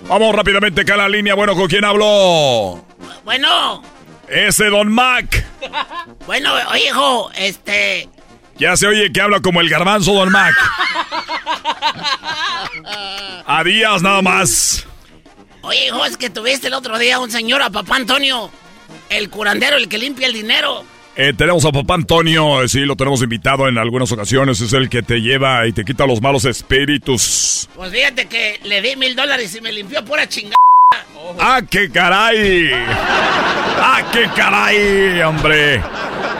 Vamos 0.08 0.34
rápidamente 0.34 0.82
acá 0.82 0.94
a 0.94 0.98
la 0.98 1.08
línea. 1.08 1.34
Bueno, 1.34 1.54
¿con 1.54 1.68
quién 1.68 1.84
habló? 1.84 2.84
Bueno. 3.24 3.82
Ese 4.28 4.66
Don 4.66 4.88
Mac. 4.92 5.44
Bueno, 6.26 6.52
oye, 6.72 6.88
hijo, 6.88 7.30
este. 7.36 8.08
Ya 8.58 8.76
se 8.76 8.86
oye 8.86 9.12
que 9.12 9.20
habla 9.20 9.40
como 9.40 9.60
el 9.60 9.68
garbanzo 9.68 10.12
Don 10.14 10.30
Mac. 10.30 10.54
A 13.46 13.62
días 13.64 14.02
nada 14.02 14.22
más. 14.22 14.86
Oye, 15.62 15.86
hijo, 15.86 16.04
es 16.04 16.16
que 16.16 16.30
tuviste 16.30 16.68
el 16.68 16.74
otro 16.74 16.98
día 16.98 17.18
un 17.18 17.30
señor 17.30 17.60
a 17.62 17.70
papá 17.70 17.96
Antonio, 17.96 18.50
el 19.08 19.30
curandero, 19.30 19.76
el 19.76 19.88
que 19.88 19.98
limpia 19.98 20.26
el 20.26 20.32
dinero. 20.32 20.84
Eh, 21.16 21.32
tenemos 21.36 21.64
a 21.64 21.72
papá 21.72 21.94
Antonio, 21.94 22.62
eh, 22.62 22.68
sí, 22.68 22.80
lo 22.80 22.94
tenemos 22.94 23.22
invitado 23.22 23.68
en 23.68 23.78
algunas 23.78 24.10
ocasiones. 24.12 24.60
Es 24.60 24.72
el 24.72 24.88
que 24.88 25.02
te 25.02 25.20
lleva 25.20 25.66
y 25.66 25.72
te 25.72 25.84
quita 25.84 26.06
los 26.06 26.20
malos 26.20 26.44
espíritus. 26.44 27.68
Pues 27.74 27.90
fíjate 27.90 28.26
que 28.26 28.60
le 28.64 28.80
di 28.82 28.96
mil 28.96 29.16
dólares 29.16 29.54
y 29.54 29.60
me 29.60 29.72
limpió 29.72 30.04
pura 30.04 30.28
chingada. 30.28 30.56
¡Ah, 31.40 31.60
qué 31.68 31.90
caray! 31.90 32.70
¡Ah, 32.72 34.02
qué 34.12 34.28
caray, 34.36 35.20
hombre! 35.22 35.82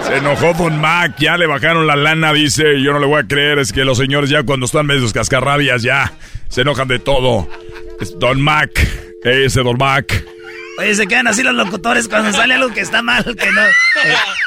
Se 0.07 0.19
enojó 0.19 0.53
Don 0.55 0.81
Mac, 0.81 1.17
ya 1.19 1.37
le 1.37 1.47
bajaron 1.47 1.85
la 1.87 1.97
lana, 1.97 2.33
dice. 2.33 2.81
Yo 2.81 2.93
no 2.93 3.01
le 3.01 3.07
voy 3.07 3.21
a 3.21 3.27
creer, 3.27 3.59
es 3.59 3.73
que 3.73 3.85
los 3.85 3.99
señores 3.99 4.31
ya 4.31 4.45
cuando 4.45 4.67
están 4.67 4.87
medios 4.87 5.13
cascarrabias 5.13 5.83
ya 5.83 6.13
se 6.49 6.61
enojan 6.61 6.87
de 6.87 7.01
todo. 7.01 7.49
Es 8.01 8.17
Don 8.19 8.41
Mac, 8.41 8.71
ese 9.25 9.63
Don 9.63 9.77
Mac. 9.77 10.25
Oye, 10.79 10.95
se 10.95 11.09
quedan 11.09 11.27
así 11.27 11.43
los 11.43 11.55
locutores 11.55 12.07
cuando 12.07 12.33
sale 12.33 12.55
algo 12.55 12.73
que 12.73 12.83
está 12.83 13.03
mal, 13.03 13.25
que 13.25 13.51
no. 13.51 13.63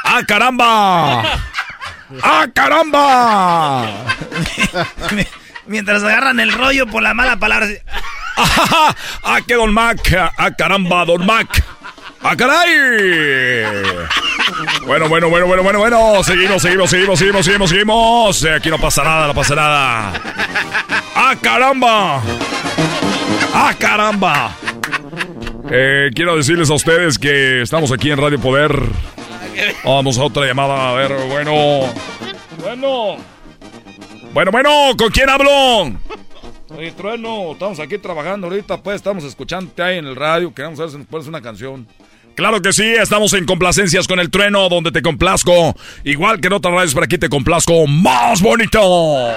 ¡Ah, 0.05 0.21
caramba! 0.25 1.23
¡Ah, 2.23 2.47
caramba! 2.53 4.05
Mientras 5.67 6.03
agarran 6.03 6.39
el 6.39 6.53
rollo 6.53 6.87
por 6.87 7.03
la 7.03 7.13
mala 7.13 7.37
palabra. 7.37 7.67
¡Ah, 8.37 9.39
qué 9.45 9.55
Don 9.55 9.73
Mac! 9.73 9.99
¡Ah, 10.37 10.51
caramba, 10.55 11.03
Don 11.03 11.25
Mac! 11.25 11.63
¡Ah, 12.21 12.35
caray! 12.35 13.63
Bueno, 14.85 15.07
bueno, 15.07 15.29
bueno, 15.29 15.47
bueno, 15.47 15.63
bueno, 15.63 15.79
bueno. 15.79 16.23
Seguimos, 16.23 16.61
seguimos, 16.61 16.89
seguimos, 16.89 17.19
seguimos, 17.19 17.45
seguimos, 17.45 17.69
seguimos. 17.69 18.45
Aquí 18.45 18.69
no 18.69 18.77
pasa 18.77 19.03
nada, 19.03 19.27
no 19.27 19.33
pasa 19.33 19.55
nada. 19.55 20.13
¡Ah, 21.15 21.35
caramba! 21.41 22.21
¡Ah, 23.53 23.73
caramba! 23.77 24.51
Eh, 25.71 26.09
quiero 26.13 26.35
decirles 26.35 26.69
a 26.69 26.73
ustedes 26.73 27.17
que 27.17 27.61
estamos 27.61 27.91
aquí 27.91 28.11
en 28.11 28.17
Radio 28.17 28.39
Poder. 28.39 28.77
Vamos 29.83 30.17
a 30.17 30.23
otra 30.23 30.45
llamada. 30.45 30.91
A 30.91 30.93
ver, 30.93 31.13
bueno. 31.27 31.89
Bueno. 32.61 33.17
Bueno, 34.33 34.51
bueno, 34.51 34.69
¿con 34.97 35.09
quién 35.09 35.29
hablo? 35.29 35.91
Oye, 36.69 36.91
Trueno, 36.91 37.53
estamos 37.53 37.79
aquí 37.79 37.97
trabajando 37.97 38.47
ahorita, 38.47 38.77
pues 38.77 38.97
estamos 38.97 39.23
escuchándote 39.23 39.81
ahí 39.81 39.97
en 39.97 40.05
el 40.05 40.15
radio. 40.15 40.53
Queremos 40.53 40.77
ver 40.77 40.89
si 40.89 40.97
nos 40.97 41.07
pones 41.07 41.27
una 41.27 41.41
canción. 41.41 41.87
Claro 42.39 42.61
que 42.61 42.71
sí, 42.71 42.85
estamos 42.85 43.33
en 43.33 43.45
complacencias 43.45 44.07
con 44.07 44.17
el 44.17 44.29
trueno, 44.29 44.69
donde 44.69 44.93
te 44.93 45.01
complazco. 45.01 45.75
Igual 46.05 46.39
que 46.39 46.47
en 46.47 46.53
otras 46.53 46.73
radios, 46.73 46.93
por 46.93 47.03
aquí 47.03 47.17
te 47.17 47.27
complazco 47.27 47.85
más 47.85 48.41
bonito. 48.41 48.79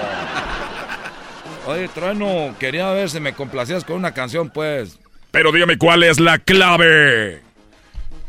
Oye, 1.66 1.88
trueno, 1.88 2.54
quería 2.60 2.92
ver 2.92 3.10
si 3.10 3.18
me 3.18 3.32
complacías 3.32 3.82
con 3.82 3.96
una 3.96 4.14
canción, 4.14 4.50
pues. 4.50 5.00
Pero 5.32 5.50
dígame 5.50 5.78
cuál 5.78 6.04
es 6.04 6.20
la 6.20 6.38
clave. 6.38 7.42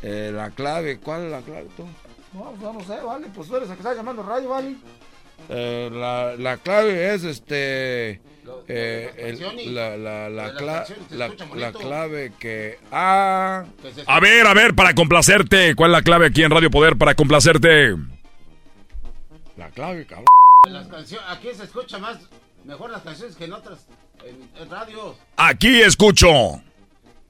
Eh, 0.02 0.32
la 0.34 0.50
clave, 0.50 0.98
¿cuál 0.98 1.26
es 1.26 1.32
la 1.32 1.42
clave 1.42 1.68
tú? 1.78 1.86
No, 2.34 2.56
no, 2.60 2.74
no 2.74 2.80
sé, 2.84 3.00
vale, 3.00 3.28
pues 3.32 3.48
tú 3.48 3.56
eres 3.58 3.70
el 3.70 3.76
que 3.76 3.82
está 3.82 3.94
llamando 3.94 4.24
radio, 4.24 4.50
vale. 4.50 4.74
Eh, 5.50 5.92
la, 5.94 6.34
la 6.36 6.58
clave 6.58 7.14
es 7.14 7.24
este. 7.26 8.22
Eh, 8.68 9.12
el- 9.18 9.74
la, 9.76 9.98
la, 9.98 10.30
la, 10.30 10.54
cla- 10.54 10.86
la, 11.12 11.32
la 11.56 11.72
clave 11.72 12.32
que. 12.40 12.80
Ah. 12.92 13.66
A 14.08 14.20
ver, 14.20 14.48
a 14.48 14.54
ver, 14.54 14.74
para 14.76 14.94
complacerte. 14.94 15.76
¿Cuál 15.76 15.92
es 15.92 15.98
la 15.98 16.02
clave 16.04 16.28
aquí 16.28 16.44
en 16.44 16.52
Radio 16.52 16.70
Poder 16.72 16.98
para 16.98 17.16
complacerte? 17.16 17.96
La 19.58 19.70
clave, 19.70 20.06
cabrón. 20.06 20.26
Las 20.70 20.88
canciones, 20.88 21.26
aquí 21.30 21.50
se 21.56 21.64
escucha 21.66 21.98
más, 22.00 22.18
mejor 22.66 22.90
las 22.90 23.02
canciones 23.02 23.36
que 23.36 23.46
en 23.46 23.54
otras, 23.54 23.86
en, 24.26 24.50
en 24.62 24.70
radio. 24.70 25.16
Aquí 25.38 25.82
escucho. 25.82 26.62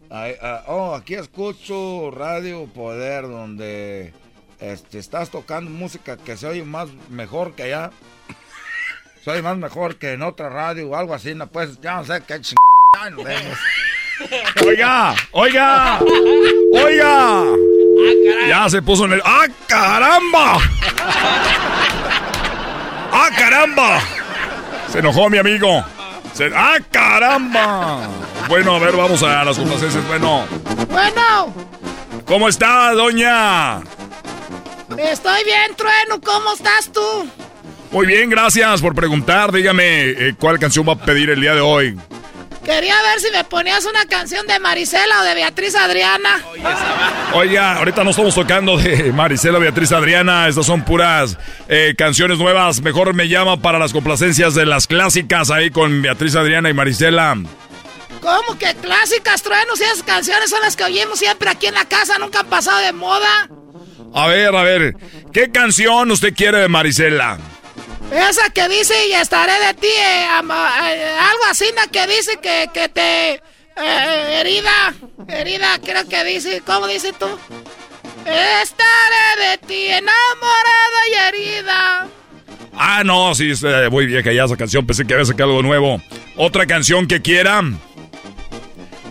Ay, 0.10 0.36
ah, 0.42 0.64
oh, 0.68 0.94
aquí 0.94 1.16
escucho 1.16 2.12
Radio 2.12 2.66
Poder, 2.68 3.24
donde 3.24 4.14
este, 4.60 5.00
estás 5.00 5.32
tocando 5.32 5.72
música 5.72 6.18
que 6.18 6.38
se 6.38 6.46
oye 6.48 6.64
más 6.64 6.90
mejor 7.10 7.56
que 7.56 7.64
allá. 7.64 7.90
Se 9.24 9.32
oye 9.32 9.42
más 9.42 9.58
mejor 9.58 9.96
que 9.98 10.14
en 10.14 10.22
otra 10.22 10.50
radio 10.50 10.90
o 10.90 10.96
algo 10.96 11.14
así, 11.14 11.34
no 11.34 11.48
pues, 11.48 11.80
ya 11.82 11.96
no 11.96 12.06
sé 12.06 12.22
qué 12.28 12.42
chingada 12.42 13.10
nos 13.12 13.24
vemos. 13.24 13.58
Oiga, 14.66 15.16
oiga, 15.32 16.00
oiga. 16.72 17.44
Ya 18.48 18.70
se 18.70 18.82
puso 18.82 19.06
en 19.06 19.14
el. 19.14 19.22
¡Ah, 19.26 19.48
caramba! 19.68 20.60
¡Ah, 23.12 23.30
caramba! 23.38 24.00
Se 24.92 25.00
enojó 25.00 25.30
mi 25.30 25.40
amigo. 25.40 25.84
Se- 26.34 26.52
¡Ah, 26.56 26.78
caramba! 26.92 28.08
Bueno, 28.48 28.76
a 28.76 28.80
ver, 28.80 28.96
vamos 28.96 29.22
a 29.24 29.44
las 29.44 29.58
complacencias. 29.58 30.06
Bueno, 30.08 30.46
Bueno, 30.90 31.54
¿cómo 32.26 32.48
está, 32.48 32.94
doña? 32.94 33.82
estoy 34.98 35.44
bien, 35.44 35.76
Trueno. 35.76 36.22
¿Cómo 36.24 36.54
estás 36.54 36.92
tú? 36.94 37.28
Muy 37.94 38.08
bien, 38.08 38.28
gracias 38.28 38.82
por 38.82 38.96
preguntar. 38.96 39.52
Dígame, 39.52 40.10
eh, 40.10 40.36
¿cuál 40.40 40.58
canción 40.58 40.84
va 40.88 40.94
a 40.94 41.06
pedir 41.06 41.30
el 41.30 41.40
día 41.40 41.54
de 41.54 41.62
hoy? 41.62 41.96
Quería 42.66 43.00
ver 43.04 43.20
si 43.20 43.30
me 43.30 43.44
ponías 43.44 43.86
una 43.86 44.06
canción 44.08 44.48
de 44.48 44.58
Marisela 44.60 45.22
o 45.22 45.24
de 45.24 45.36
Beatriz 45.36 45.76
Adriana. 45.76 46.42
Oiga, 47.34 47.78
ahorita 47.78 48.04
no 48.04 48.10
estamos 48.10 48.34
tocando 48.34 48.78
de 48.78 49.14
Marisela, 49.14 49.60
Beatriz, 49.60 49.92
Adriana. 49.92 50.48
Estas 50.48 50.66
son 50.66 50.84
puras 50.84 51.38
eh, 51.70 51.94
canciones 51.96 52.40
nuevas. 52.40 52.82
Mejor 52.82 53.14
me 53.14 53.28
llama 53.28 53.62
para 53.62 53.78
las 53.78 53.94
complacencias 53.94 54.56
de 54.56 54.66
las 54.66 54.88
clásicas 54.88 55.52
ahí 55.52 55.70
con 55.70 56.02
Beatriz, 56.02 56.36
Adriana 56.36 56.72
y 56.72 56.74
Marisela. 56.74 57.36
¿Cómo 58.22 58.58
que 58.58 58.74
clásicas, 58.76 59.44
Trueno? 59.44 59.76
Si 59.76 59.84
esas 59.84 60.02
canciones 60.02 60.50
son 60.50 60.62
las 60.62 60.76
que 60.76 60.86
oímos 60.86 61.20
siempre 61.20 61.50
aquí 61.52 61.68
en 61.68 61.76
la 61.76 61.86
casa, 61.86 62.18
nunca 62.18 62.40
han 62.40 62.48
pasado 62.48 62.80
de 62.80 62.94
moda. 62.94 63.50
A 64.16 64.28
ver, 64.28 64.56
a 64.56 64.64
ver, 64.64 64.96
¿qué 65.32 65.52
canción 65.52 66.10
usted 66.10 66.34
quiere 66.34 66.58
de 66.60 66.70
Marisela? 66.70 67.38
Esa 68.14 68.50
que 68.52 68.68
dice 68.70 69.08
y 69.08 69.14
estaré 69.14 69.54
de 69.66 69.74
ti, 69.74 69.88
eh, 69.88 70.26
ama- 70.32 70.72
eh, 70.94 71.16
algo 71.20 71.44
así, 71.50 71.66
¿no? 71.76 71.92
que 71.92 72.06
dice 72.08 72.38
que, 72.42 72.70
que 72.74 72.88
te... 72.90 73.32
eh, 73.34 74.40
herida, 74.40 74.94
herida, 75.28 75.80
creo 75.84 76.08
que 76.08 76.24
dice, 76.24 76.62
¿cómo 76.66 76.86
dice 76.88 77.12
tú? 77.14 77.28
Estaré 78.26 79.50
de 79.50 79.58
ti 79.68 79.88
enamorada 79.88 81.08
y 81.10 81.14
herida. 81.28 82.08
Ah, 82.76 83.04
no, 83.04 83.34
sí, 83.36 83.52
muy 83.92 84.06
vieja 84.06 84.32
ya 84.32 84.46
esa 84.46 84.58
canción. 84.58 84.86
Pensé 84.86 85.06
que 85.06 85.14
había 85.14 85.26
sacado 85.26 85.50
algo 85.52 85.62
nuevo. 85.64 86.02
¿Otra 86.38 86.66
canción 86.66 87.08
que 87.08 87.22
quiera? 87.22 87.62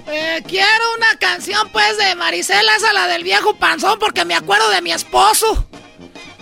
Eh, 0.08 0.42
quiero 0.48 0.94
una 0.96 1.16
canción, 1.18 1.68
pues, 1.70 1.96
de 1.98 2.14
Marisela, 2.14 2.74
esa 2.76 2.92
la 2.92 3.06
del 3.06 3.22
viejo 3.22 3.54
panzón, 3.56 3.98
porque 3.98 4.24
me 4.24 4.34
acuerdo 4.34 4.68
de 4.70 4.82
mi 4.82 4.92
esposo. 4.92 5.68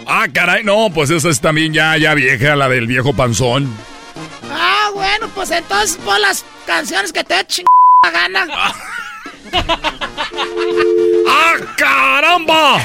Ah, 0.07 0.27
caray, 0.33 0.65
no, 0.65 0.91
pues 0.93 1.11
esa 1.11 1.29
es 1.29 1.41
también 1.41 1.73
ya, 1.73 1.97
ya 1.97 2.15
vieja, 2.15 2.57
la 2.57 2.69
del 2.69 2.87
viejo 2.87 3.13
panzón. 3.13 3.73
Ah, 4.51 4.91
bueno, 4.95 5.29
pues 5.35 5.51
entonces 5.51 5.97
pon 6.05 6.21
las 6.21 6.45
canciones 6.67 7.13
que 7.13 7.25
te 7.25 7.35
dé 7.35 7.47
ching 7.47 7.67
gana. 8.13 8.47
¡Ah, 11.29 11.55
caramba! 11.77 12.79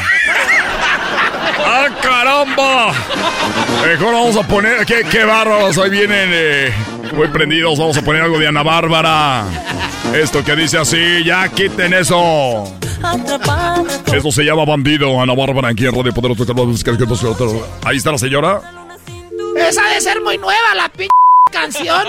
¡Ah, 1.60 1.88
caramba! 2.02 2.94
Mejor 3.86 4.14
vamos 4.14 4.38
a 4.38 4.44
poner. 4.48 4.86
¡Qué, 4.86 5.04
qué 5.10 5.24
bárbaros! 5.26 5.78
Ahí 5.78 5.90
vienen 5.90 6.30
eh, 6.32 6.74
muy 7.14 7.28
prendidos. 7.28 7.78
Vamos 7.78 7.98
a 7.98 8.02
poner 8.02 8.24
algo 8.24 8.40
de 8.40 8.48
Ana 8.48 8.64
Bárbara. 8.64 9.46
Esto 10.14 10.44
que 10.44 10.56
dice 10.56 10.78
así, 10.78 11.24
ya 11.24 11.48
quiten 11.50 11.94
eso. 11.94 12.64
Eso 14.14 14.32
se 14.32 14.44
llama 14.44 14.66
bandido, 14.66 15.22
Ana 15.22 15.34
Bárbara, 15.34 15.70
aquí 15.70 15.86
en 15.86 15.96
Radio 15.96 16.14
Poder. 16.14 16.32
Ahí 17.84 17.98
está 17.98 18.12
la 18.12 18.18
señora. 18.18 18.62
Esa 19.58 19.88
de 19.90 20.02
ser 20.02 20.22
muy 20.22 20.38
nueva, 20.38 20.76
la 20.76 20.90
pinche 20.90 21.10
canción. 21.52 22.06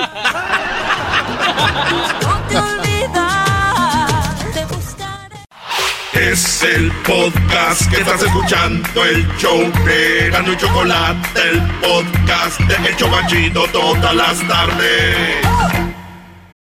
Es 6.13 6.63
el 6.63 6.91
podcast 7.07 7.91
que 7.91 8.01
estás 8.01 8.23
escuchando, 8.23 9.05
el 9.05 9.27
show 9.37 9.61
de 9.85 10.31
Gano 10.31 10.53
y 10.53 10.57
Chocolate, 10.57 11.41
el 11.51 11.63
podcast 11.81 12.59
de 12.61 12.89
El 12.89 12.97
Chobachito 12.97 13.67
todas 13.69 14.15
las 14.15 14.49
tardes. 14.49 15.86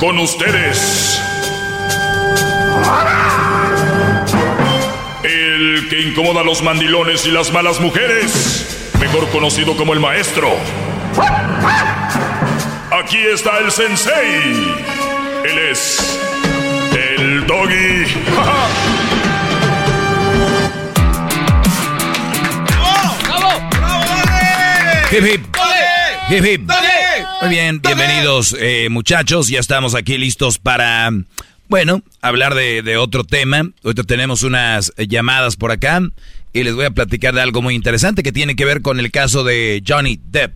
Con 0.00 0.18
ustedes. 0.18 1.20
El 5.22 5.88
que 5.90 6.00
incomoda 6.00 6.40
a 6.40 6.44
los 6.44 6.62
mandilones 6.62 7.26
y 7.26 7.30
las 7.30 7.52
malas 7.52 7.80
mujeres. 7.80 8.90
Mejor 8.98 9.28
conocido 9.28 9.76
como 9.76 9.92
el 9.92 10.00
maestro. 10.00 10.48
Aquí 12.90 13.18
está 13.18 13.58
el 13.58 13.70
sensei. 13.70 14.74
Él 15.44 15.58
es 15.70 16.18
el 16.94 17.46
doggy. 17.46 18.06
Hip 25.12 25.24
hip. 25.26 25.44
Hip 26.30 26.44
hip. 26.44 26.89
Muy 27.40 27.50
bien, 27.50 27.80
bienvenidos 27.80 28.54
eh, 28.58 28.88
muchachos. 28.90 29.48
Ya 29.48 29.60
estamos 29.60 29.94
aquí 29.94 30.18
listos 30.18 30.58
para, 30.58 31.10
bueno, 31.68 32.02
hablar 32.20 32.54
de, 32.54 32.82
de 32.82 32.96
otro 32.96 33.24
tema. 33.24 33.70
Ahorita 33.82 34.02
tenemos 34.04 34.42
unas 34.42 34.92
llamadas 34.96 35.56
por 35.56 35.70
acá 35.70 36.00
y 36.52 36.62
les 36.64 36.74
voy 36.74 36.84
a 36.84 36.90
platicar 36.90 37.34
de 37.34 37.40
algo 37.40 37.62
muy 37.62 37.74
interesante 37.74 38.22
que 38.22 38.32
tiene 38.32 38.56
que 38.56 38.64
ver 38.64 38.82
con 38.82 39.00
el 39.00 39.10
caso 39.10 39.42
de 39.44 39.82
Johnny 39.86 40.18
Depp, 40.30 40.52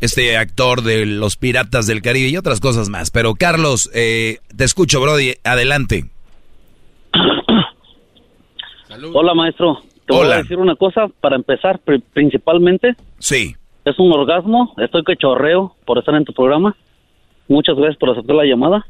este 0.00 0.36
actor 0.38 0.82
de 0.82 1.04
Los 1.04 1.36
Piratas 1.36 1.86
del 1.86 2.00
Caribe 2.02 2.28
y 2.28 2.36
otras 2.36 2.60
cosas 2.60 2.88
más. 2.88 3.10
Pero 3.10 3.34
Carlos, 3.34 3.90
eh, 3.94 4.38
te 4.56 4.64
escucho, 4.64 5.00
Brody. 5.00 5.34
Adelante. 5.44 6.06
Hola, 9.12 9.34
maestro. 9.34 9.82
Te 10.06 10.14
voy 10.14 10.26
a 10.32 10.36
decir 10.38 10.56
una 10.56 10.76
cosa 10.76 11.08
para 11.20 11.36
empezar, 11.36 11.80
pri- 11.80 12.02
principalmente. 12.14 12.94
Sí. 13.18 13.56
Es 13.86 13.98
un 13.98 14.12
orgasmo. 14.12 14.74
Estoy 14.76 15.02
que 15.04 15.16
chorreo 15.16 15.74
por 15.86 15.96
estar 15.98 16.14
en 16.14 16.24
tu 16.26 16.32
programa. 16.34 16.76
Muchas 17.48 17.74
gracias 17.76 17.96
por 17.96 18.10
aceptar 18.10 18.36
la 18.36 18.44
llamada. 18.44 18.84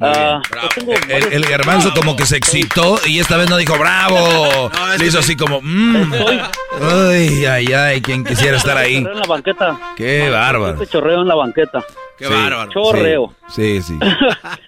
Ah, 0.00 0.42
tengo 0.74 0.92
El, 0.92 1.32
el 1.32 1.44
garbanzo 1.44 1.92
como 1.94 2.16
que 2.16 2.26
se 2.26 2.36
excitó 2.36 2.96
y 3.06 3.20
esta 3.20 3.36
vez 3.36 3.48
no 3.48 3.56
dijo 3.56 3.78
bravo. 3.78 4.70
Le 4.98 5.06
hizo 5.06 5.20
así 5.20 5.36
como, 5.36 5.60
mm. 5.62 6.12
Ay, 6.82 7.44
ay, 7.46 7.66
ay, 7.72 8.00
quien 8.02 8.24
quisiera 8.24 8.56
estar 8.56 8.76
ahí. 8.76 8.96
Chorreo 9.02 9.12
en 9.14 9.20
la 9.20 9.26
banqueta. 9.26 9.78
Qué 9.96 10.28
bárbaro. 10.30 10.74
Este 10.74 10.86
chorreo 10.88 11.22
en 11.22 11.28
la 11.28 11.34
banqueta. 11.36 11.84
Qué 12.18 12.26
bárbaro. 12.26 12.70
Chorreo. 12.72 13.34
Sí, 13.48 13.80
sí. 13.82 13.96
sí. 13.98 13.98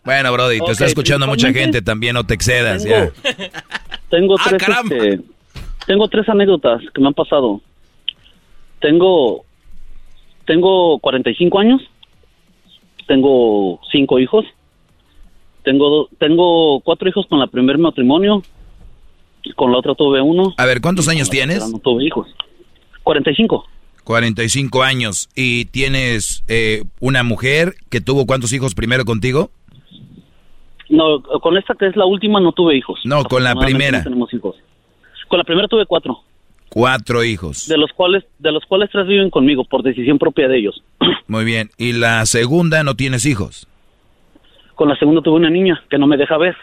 Bueno, 0.04 0.32
Brody, 0.32 0.60
te 0.60 0.72
está 0.72 0.86
escuchando 0.86 1.26
mucha 1.26 1.52
gente 1.52 1.82
también, 1.82 2.14
no 2.14 2.24
te 2.24 2.34
excedas, 2.34 2.84
Tengo- 2.84 3.12
ya. 3.12 3.50
Tengo 4.08 4.36
Ah, 4.38 4.44
tres, 4.48 4.62
caramba. 4.62 4.96
este, 4.96 5.20
tengo 5.86 6.08
tres 6.08 6.28
anécdotas 6.28 6.80
que 6.94 7.00
me 7.00 7.08
han 7.08 7.14
pasado. 7.14 7.60
Tengo, 8.80 9.44
tengo 10.46 10.98
45 10.98 11.58
años. 11.58 11.82
Tengo 13.06 13.80
cinco 13.90 14.18
hijos. 14.18 14.44
Tengo, 15.62 16.08
tengo 16.18 16.80
cuatro 16.80 17.08
hijos 17.08 17.26
con 17.26 17.38
la 17.38 17.46
primer 17.46 17.78
matrimonio. 17.78 18.42
Con 19.54 19.72
la 19.72 19.78
otra 19.78 19.94
tuve 19.94 20.20
uno. 20.20 20.54
A 20.56 20.66
ver, 20.66 20.80
¿cuántos 20.80 21.08
años 21.08 21.30
tienes? 21.30 21.68
No 21.70 21.78
tuve 21.78 22.04
hijos. 22.04 22.28
45. 23.04 23.64
45 24.04 24.82
años. 24.82 25.28
¿Y 25.34 25.66
tienes 25.66 26.44
eh, 26.48 26.84
una 27.00 27.22
mujer 27.22 27.74
que 27.90 28.00
tuvo 28.00 28.26
cuántos 28.26 28.52
hijos 28.52 28.74
primero 28.74 29.04
contigo? 29.04 29.50
No, 30.88 31.20
con 31.22 31.56
esta 31.56 31.74
que 31.74 31.88
es 31.88 31.96
la 31.96 32.06
última 32.06 32.40
no 32.40 32.52
tuve 32.52 32.76
hijos. 32.76 33.00
No, 33.04 33.24
con 33.24 33.42
la 33.42 33.54
primera. 33.56 33.98
no 33.98 34.04
tenemos 34.04 34.32
hijos. 34.32 34.56
Con 35.28 35.38
la 35.38 35.44
primera 35.44 35.66
tuve 35.66 35.86
cuatro, 35.86 36.22
Cuatro 36.76 37.24
hijos. 37.24 37.66
de 37.68 37.78
los 37.78 37.90
cuales 37.94 38.24
de 38.38 38.52
los 38.52 38.62
cuales 38.66 38.90
tres 38.92 39.06
viven 39.06 39.30
conmigo 39.30 39.64
por 39.64 39.82
decisión 39.82 40.18
propia 40.18 40.46
de 40.46 40.58
ellos. 40.58 40.82
Muy 41.26 41.46
bien. 41.46 41.70
¿Y 41.78 41.94
la 41.94 42.26
segunda 42.26 42.84
no 42.84 42.94
tienes 42.94 43.24
hijos? 43.24 43.66
Con 44.74 44.90
la 44.90 44.96
segunda 44.96 45.22
tuve 45.22 45.36
una 45.36 45.48
niña 45.48 45.82
que 45.88 45.96
no 45.96 46.06
me 46.06 46.18
deja 46.18 46.36
ver. 46.36 46.54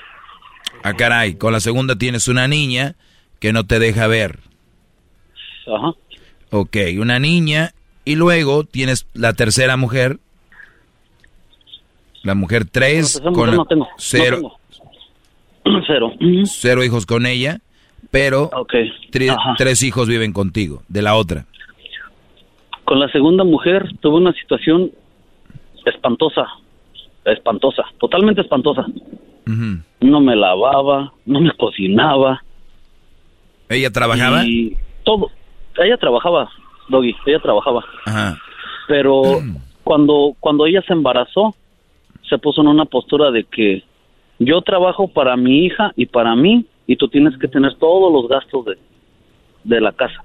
Ah, 0.83 0.93
caray. 0.93 1.33
Con 1.33 1.51
la 1.51 1.59
segunda 1.59 1.95
tienes 1.95 2.27
una 2.27 2.47
niña 2.47 2.93
que 3.39 3.53
no 3.53 3.63
te 3.65 3.79
deja 3.79 4.05
ver. 4.05 4.37
Ajá. 5.65 5.93
Ok, 6.51 6.77
una 6.99 7.17
niña. 7.17 7.71
Y 8.05 8.13
luego 8.13 8.65
tienes 8.65 9.07
la 9.15 9.33
tercera 9.33 9.77
mujer. 9.77 10.19
La 12.21 12.35
mujer 12.35 12.65
tres. 12.65 13.19
Con 13.19 13.33
mujer 13.33 13.55
no 13.55 13.65
tengo, 13.65 13.85
no 13.85 13.91
cero, 13.97 14.57
tengo. 15.63 15.81
Cero. 15.87 16.13
cero 16.45 16.83
hijos 16.83 17.07
con 17.07 17.25
ella. 17.25 17.61
Pero 18.13 18.51
tres 19.57 19.81
hijos 19.81 20.07
viven 20.07 20.33
contigo, 20.33 20.83
de 20.87 21.01
la 21.01 21.15
otra. 21.15 21.45
Con 22.85 22.99
la 22.99 23.07
segunda 23.11 23.43
mujer 23.43 23.89
tuve 24.01 24.17
una 24.17 24.33
situación 24.33 24.91
espantosa, 25.83 26.45
espantosa, 27.25 27.81
totalmente 27.99 28.41
espantosa. 28.41 28.85
No 29.99 30.21
me 30.21 30.35
lavaba, 30.35 31.11
no 31.25 31.41
me 31.41 31.51
cocinaba. 31.57 32.43
¿Ella 33.67 33.89
trabajaba? 33.89 34.45
Y 34.45 34.77
todo. 35.03 35.31
Ella 35.83 35.97
trabajaba, 35.97 36.51
Doggy, 36.89 37.15
ella 37.25 37.39
trabajaba. 37.39 37.83
Ajá. 38.05 38.37
Pero 38.87 39.23
cuando, 39.83 40.35
cuando 40.39 40.67
ella 40.67 40.83
se 40.85 40.93
embarazó, 40.93 41.55
se 42.29 42.37
puso 42.37 42.61
en 42.61 42.67
una 42.67 42.85
postura 42.85 43.31
de 43.31 43.43
que 43.45 43.83
yo 44.37 44.61
trabajo 44.61 45.07
para 45.07 45.35
mi 45.35 45.65
hija 45.65 45.93
y 45.95 46.05
para 46.05 46.35
mí, 46.35 46.67
y 46.87 46.95
tú 46.95 47.07
tienes 47.07 47.37
que 47.39 47.47
tener 47.47 47.75
todos 47.75 48.11
los 48.11 48.27
gastos 48.29 48.65
de, 48.65 48.77
de 49.63 49.81
la 49.81 49.91
casa, 49.91 50.21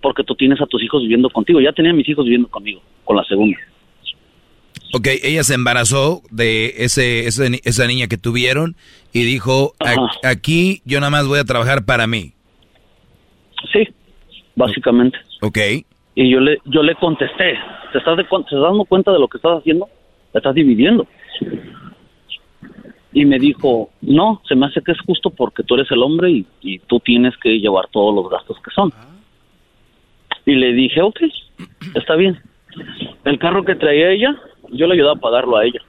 porque 0.00 0.24
tú 0.24 0.34
tienes 0.34 0.60
a 0.60 0.66
tus 0.66 0.82
hijos 0.82 1.02
viviendo 1.02 1.30
contigo. 1.30 1.60
Ya 1.60 1.72
tenía 1.72 1.92
a 1.92 1.94
mis 1.94 2.08
hijos 2.08 2.24
viviendo 2.24 2.48
conmigo, 2.48 2.82
con 3.04 3.16
la 3.16 3.24
segunda. 3.24 3.58
Ok, 4.94 5.08
ella 5.22 5.42
se 5.42 5.54
embarazó 5.54 6.20
de 6.30 6.74
ese, 6.84 7.26
ese 7.26 7.60
esa 7.64 7.86
niña 7.86 8.08
que 8.08 8.18
tuvieron 8.18 8.76
y 9.12 9.22
dijo, 9.24 9.72
"A- 9.80 9.90
Ajá. 9.92 10.06
aquí 10.24 10.82
yo 10.84 11.00
nada 11.00 11.10
más 11.10 11.26
voy 11.26 11.38
a 11.38 11.44
trabajar 11.44 11.84
para 11.86 12.06
mí. 12.06 12.32
Sí, 13.72 13.88
básicamente. 14.54 15.16
Ok. 15.40 15.58
Y 16.14 16.30
yo 16.30 16.40
le, 16.40 16.58
yo 16.66 16.82
le 16.82 16.94
contesté, 16.96 17.54
¿te 17.92 17.98
estás, 17.98 18.16
de, 18.18 18.24
¿te 18.24 18.36
estás 18.36 18.60
dando 18.60 18.84
cuenta 18.84 19.12
de 19.12 19.18
lo 19.18 19.28
que 19.28 19.38
estás 19.38 19.58
haciendo? 19.60 19.88
Te 20.32 20.38
estás 20.38 20.54
dividiendo. 20.54 21.06
Y 23.12 23.24
me 23.26 23.38
dijo, 23.38 23.90
no, 24.00 24.40
se 24.48 24.54
me 24.54 24.66
hace 24.66 24.80
que 24.82 24.92
es 24.92 25.00
justo 25.06 25.30
porque 25.30 25.62
tú 25.62 25.74
eres 25.74 25.90
el 25.90 26.02
hombre 26.02 26.30
y, 26.30 26.46
y 26.62 26.78
tú 26.78 26.98
tienes 27.00 27.36
que 27.36 27.58
llevar 27.58 27.88
todos 27.88 28.14
los 28.14 28.30
gastos 28.30 28.56
que 28.64 28.70
son. 28.70 28.92
Y 30.46 30.54
le 30.54 30.72
dije, 30.72 31.02
ok, 31.02 31.20
está 31.94 32.16
bien. 32.16 32.40
El 33.24 33.38
carro 33.38 33.64
que 33.64 33.74
traía 33.74 34.10
ella, 34.10 34.36
yo 34.70 34.86
le 34.86 34.94
ayudaba 34.94 35.16
a 35.16 35.20
pagarlo 35.20 35.56
a 35.56 35.64
ella. 35.64 35.80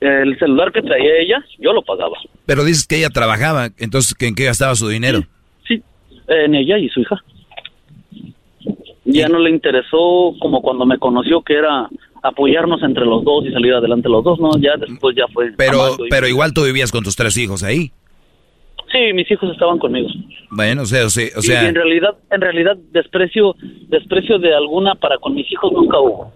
El 0.00 0.38
celular 0.38 0.72
que 0.72 0.82
traía 0.82 1.18
ella, 1.18 1.44
yo 1.58 1.72
lo 1.72 1.82
pagaba. 1.82 2.16
Pero 2.46 2.64
dices 2.64 2.86
que 2.86 2.98
ella 2.98 3.10
trabajaba, 3.10 3.68
entonces 3.78 4.14
¿en 4.20 4.34
qué 4.34 4.44
gastaba 4.44 4.74
su 4.74 4.88
dinero? 4.88 5.20
Sí, 5.66 5.82
en 6.28 6.54
ella 6.54 6.78
y 6.78 6.88
su 6.88 7.00
hija. 7.00 7.16
Ya 9.04 9.28
no 9.28 9.38
le 9.38 9.50
interesó 9.50 10.34
como 10.40 10.62
cuando 10.62 10.86
me 10.86 10.98
conoció 10.98 11.42
que 11.42 11.54
era 11.54 11.88
apoyarnos 12.22 12.82
entre 12.82 13.04
los 13.04 13.24
dos 13.24 13.44
y 13.46 13.52
salir 13.52 13.72
adelante 13.74 14.08
los 14.08 14.22
dos, 14.24 14.38
¿no? 14.40 14.50
Ya 14.58 14.76
después 14.76 15.16
ya 15.16 15.26
fue. 15.32 15.52
Pero, 15.56 15.94
y- 15.98 16.08
pero 16.10 16.26
igual 16.28 16.52
tú 16.52 16.64
vivías 16.64 16.90
con 16.92 17.02
tus 17.04 17.16
tres 17.16 17.36
hijos 17.38 17.62
ahí. 17.62 17.92
Sí, 18.92 19.12
mis 19.14 19.30
hijos 19.30 19.48
estaban 19.52 19.78
conmigo. 19.78 20.08
Bueno, 20.50 20.82
o 20.82 20.86
sea, 20.86 21.06
o 21.06 21.10
sea, 21.10 21.26
o 21.36 21.40
Y 21.42 21.52
en 21.68 21.74
realidad, 21.74 22.16
en 22.30 22.40
realidad 22.40 22.76
desprecio, 22.90 23.54
desprecio 23.88 24.38
de 24.40 24.52
alguna 24.54 24.96
para 24.96 25.16
con 25.18 25.34
mis 25.34 25.50
hijos 25.52 25.70
nunca 25.72 25.98
hubo. 26.00 26.32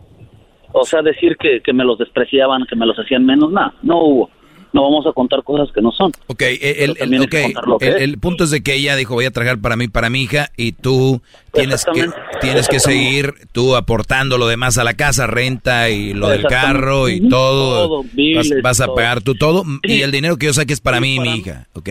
O 0.72 0.84
sea, 0.84 1.02
decir 1.02 1.36
que, 1.36 1.60
que 1.60 1.72
me 1.72 1.84
los 1.84 1.98
despreciaban, 1.98 2.64
que 2.68 2.76
me 2.76 2.86
los 2.86 2.96
hacían 2.98 3.24
menos, 3.26 3.50
nada, 3.52 3.74
no 3.82 3.98
hubo. 4.00 4.30
No 4.74 4.82
vamos 4.82 5.06
a 5.06 5.12
contar 5.12 5.42
cosas 5.44 5.70
que 5.72 5.80
no 5.80 5.92
son. 5.92 6.10
ok, 6.26 6.42
el, 6.42 6.58
el- 6.90 6.94
también 6.98 7.22
hay 7.22 7.28
que 7.28 7.36
ok, 7.38 7.42
contar 7.44 7.66
lo 7.68 7.78
que 7.78 7.86
el- 7.86 8.18
punto 8.18 8.42
es 8.42 8.50
de 8.50 8.60
que 8.62 8.74
ella 8.74 8.96
dijo 8.96 9.14
voy 9.14 9.24
a 9.24 9.30
trabajar 9.30 9.58
para 9.60 9.76
mí, 9.76 9.86
para 9.86 10.10
mi 10.10 10.22
hija, 10.22 10.48
y 10.56 10.72
tú 10.72 11.22
tienes 11.52 11.84
que, 11.94 12.06
tienes 12.40 12.66
que 12.68 12.80
seguir 12.80 13.34
tú 13.52 13.76
aportando 13.76 14.36
lo 14.36 14.48
demás 14.48 14.76
a 14.76 14.82
la 14.82 14.94
casa, 14.94 15.28
renta 15.28 15.90
y 15.90 16.12
lo 16.12 16.28
del 16.28 16.42
carro 16.46 17.08
y 17.08 17.28
todo. 17.28 17.86
Todo, 17.86 18.02
vas, 18.02 18.12
biles, 18.14 18.62
vas 18.62 18.80
a 18.80 18.92
pagar 18.92 19.22
tú 19.22 19.36
todo 19.36 19.62
y 19.84 20.02
el 20.02 20.10
dinero 20.10 20.36
que 20.36 20.46
yo 20.46 20.52
saque 20.52 20.72
es 20.72 20.80
para 20.80 21.00
mí 21.00 21.14
y 21.14 21.20
mi 21.20 21.28
mí. 21.30 21.38
hija, 21.38 21.68
¿ok? 21.74 21.88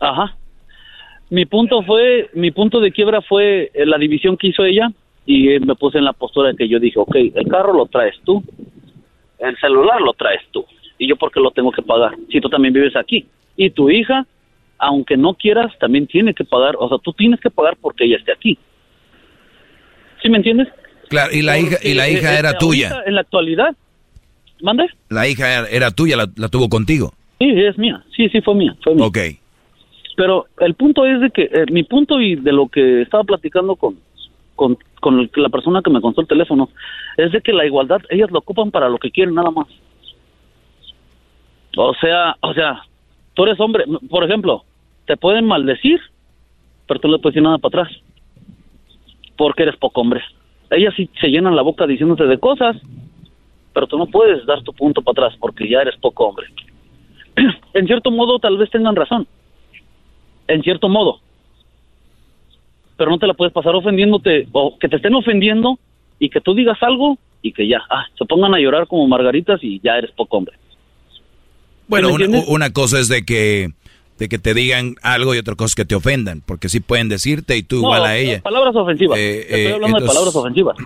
Ajá. 0.00 0.36
Mi 1.28 1.44
punto 1.44 1.82
fue, 1.82 2.30
mi 2.34 2.50
punto 2.50 2.80
de 2.80 2.92
quiebra 2.92 3.20
fue 3.20 3.70
eh, 3.74 3.84
la 3.84 3.98
división 3.98 4.36
que 4.36 4.48
hizo 4.48 4.64
ella 4.64 4.90
y 5.26 5.48
eh, 5.50 5.60
me 5.60 5.74
puse 5.74 5.98
en 5.98 6.04
la 6.04 6.12
postura 6.12 6.50
de 6.50 6.56
que 6.56 6.68
yo 6.68 6.78
dije, 6.78 6.98
ok, 6.98 7.14
el 7.34 7.46
carro 7.48 7.72
lo 7.74 7.86
traes 7.86 8.14
tú, 8.24 8.42
el 9.38 9.56
celular 9.58 10.00
lo 10.00 10.12
traes 10.14 10.40
tú, 10.52 10.64
¿Y 10.98 11.08
yo 11.08 11.16
por 11.16 11.30
qué 11.30 11.40
lo 11.40 11.50
tengo 11.50 11.72
que 11.72 11.82
pagar? 11.82 12.12
Si 12.30 12.40
tú 12.40 12.48
también 12.48 12.74
vives 12.74 12.96
aquí. 12.96 13.26
Y 13.56 13.70
tu 13.70 13.90
hija, 13.90 14.26
aunque 14.78 15.16
no 15.16 15.34
quieras, 15.34 15.72
también 15.78 16.06
tiene 16.06 16.34
que 16.34 16.44
pagar. 16.44 16.76
O 16.78 16.88
sea, 16.88 16.98
tú 16.98 17.12
tienes 17.12 17.40
que 17.40 17.50
pagar 17.50 17.76
porque 17.80 18.04
ella 18.04 18.16
esté 18.16 18.32
aquí. 18.32 18.58
¿Sí 20.22 20.28
me 20.28 20.38
entiendes? 20.38 20.68
Claro, 21.08 21.32
y 21.32 21.42
la 21.42 21.58
hija, 21.58 21.76
y 21.82 21.94
la 21.94 22.08
hija 22.08 22.34
Eh, 22.34 22.38
era 22.38 22.50
eh, 22.50 22.56
tuya. 22.58 23.02
En 23.06 23.14
la 23.14 23.20
actualidad, 23.20 23.76
¿mande? 24.62 24.86
La 25.08 25.28
hija 25.28 25.58
era, 25.58 25.68
era 25.68 25.90
tuya, 25.90 26.16
la, 26.16 26.28
la 26.36 26.48
tuvo 26.48 26.68
contigo. 26.68 27.12
Sí, 27.38 27.50
es 27.50 27.78
mía. 27.78 28.02
Sí, 28.16 28.28
sí, 28.30 28.40
fue 28.40 28.54
mía. 28.54 28.74
Fue 28.82 28.94
mía. 28.94 29.04
Ok. 29.04 29.18
Pero 30.16 30.46
el 30.60 30.74
punto 30.74 31.04
es 31.04 31.20
de 31.20 31.30
que, 31.30 31.42
eh, 31.42 31.66
mi 31.70 31.84
punto 31.84 32.20
y 32.20 32.36
de 32.36 32.52
lo 32.52 32.68
que 32.68 33.02
estaba 33.02 33.22
platicando 33.24 33.76
con, 33.76 33.98
con, 34.54 34.78
con 35.00 35.30
la 35.36 35.48
persona 35.50 35.82
que 35.82 35.90
me 35.90 36.00
contó 36.00 36.22
el 36.22 36.26
teléfono, 36.26 36.70
es 37.18 37.30
de 37.32 37.42
que 37.42 37.52
la 37.52 37.66
igualdad, 37.66 38.00
ellas 38.08 38.30
lo 38.30 38.38
ocupan 38.38 38.70
para 38.70 38.88
lo 38.88 38.98
que 38.98 39.10
quieren 39.10 39.34
nada 39.34 39.50
más. 39.50 39.68
O 41.76 41.94
sea, 41.94 42.36
o 42.40 42.54
sea, 42.54 42.82
tú 43.34 43.44
eres 43.44 43.60
hombre, 43.60 43.84
por 44.08 44.24
ejemplo, 44.24 44.64
te 45.06 45.16
pueden 45.16 45.44
maldecir, 45.44 46.00
pero 46.88 46.98
tú 46.98 47.08
no 47.08 47.16
le 47.16 47.22
puedes 47.22 47.34
decir 47.34 47.42
nada 47.42 47.58
para 47.58 47.82
atrás. 47.82 47.98
Porque 49.36 49.62
eres 49.62 49.76
poco 49.76 50.00
hombre. 50.00 50.22
Ellas 50.70 50.94
sí 50.96 51.08
se 51.20 51.28
llenan 51.28 51.54
la 51.54 51.62
boca 51.62 51.86
diciéndote 51.86 52.24
de 52.26 52.38
cosas, 52.38 52.76
pero 53.74 53.86
tú 53.86 53.98
no 53.98 54.06
puedes 54.06 54.44
dar 54.46 54.62
tu 54.62 54.72
punto 54.72 55.02
para 55.02 55.26
atrás 55.26 55.38
porque 55.38 55.68
ya 55.68 55.82
eres 55.82 55.96
poco 55.98 56.26
hombre. 56.26 56.46
en 57.74 57.86
cierto 57.86 58.10
modo, 58.10 58.38
tal 58.38 58.56
vez 58.56 58.70
tengan 58.70 58.96
razón. 58.96 59.26
En 60.48 60.62
cierto 60.62 60.88
modo. 60.88 61.20
Pero 62.96 63.10
no 63.10 63.18
te 63.18 63.26
la 63.26 63.34
puedes 63.34 63.52
pasar 63.52 63.74
ofendiéndote 63.74 64.48
o 64.52 64.78
que 64.78 64.88
te 64.88 64.96
estén 64.96 65.14
ofendiendo 65.14 65.78
y 66.18 66.30
que 66.30 66.40
tú 66.40 66.54
digas 66.54 66.82
algo 66.82 67.18
y 67.42 67.52
que 67.52 67.68
ya, 67.68 67.82
ah, 67.90 68.06
se 68.18 68.24
pongan 68.24 68.54
a 68.54 68.58
llorar 68.58 68.86
como 68.86 69.06
margaritas 69.06 69.62
y 69.62 69.78
ya 69.80 69.98
eres 69.98 70.10
poco 70.12 70.38
hombre. 70.38 70.56
Bueno, 71.88 72.12
¿Me 72.16 72.26
una, 72.48 72.70
cosa 72.72 72.98
es 72.98 73.08
de 73.08 73.24
que, 73.24 73.70
de 74.18 74.28
que 74.28 74.38
te 74.38 74.54
digan 74.54 74.96
algo 75.02 75.34
y 75.34 75.38
otra 75.38 75.54
cosa 75.54 75.72
es 75.72 75.74
que 75.76 75.84
te 75.84 75.94
ofendan, 75.94 76.42
porque 76.44 76.68
sí 76.68 76.80
pueden 76.80 77.08
decirte 77.08 77.56
y 77.56 77.62
tú 77.62 77.76
igual 77.76 78.04
a 78.04 78.16
ella. 78.16 78.42
Palabras 78.42 78.74
ofensivas. 78.74 79.18
Eh, 79.18 79.40
Estoy 79.42 79.60
eh, 79.60 79.72
hablando 79.74 80.00
de 80.00 80.06
palabras 80.06 80.34
ofensivas. 80.34 80.76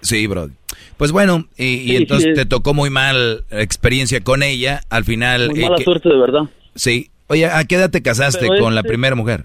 Sí, 0.00 0.26
bro. 0.26 0.50
Pues 0.96 1.12
bueno, 1.12 1.46
y, 1.58 1.64
y 1.64 1.88
Sí, 1.88 1.96
entonces 1.96 2.28
sí. 2.30 2.34
te 2.34 2.46
tocó 2.46 2.72
muy 2.72 2.88
mal 2.90 3.44
experiencia 3.50 4.20
con 4.22 4.42
ella. 4.42 4.80
Al 4.88 5.04
final. 5.04 5.50
Muy 5.50 5.60
eh, 5.60 5.62
mala 5.64 5.76
que- 5.76 5.84
suerte, 5.84 6.08
de 6.08 6.16
verdad. 6.16 6.42
Sí. 6.74 7.10
Oye, 7.28 7.46
¿a 7.46 7.64
qué 7.64 7.74
edad 7.74 7.90
te 7.90 8.02
casaste 8.02 8.46
Pero 8.48 8.62
con 8.62 8.74
la 8.74 8.80
este- 8.80 8.88
primera 8.88 9.14
mujer? 9.16 9.44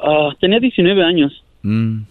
Ah, 0.00 0.30
tenía 0.40 0.60
19 0.60 1.02
años. 1.02 1.42
Mm. 1.62 2.02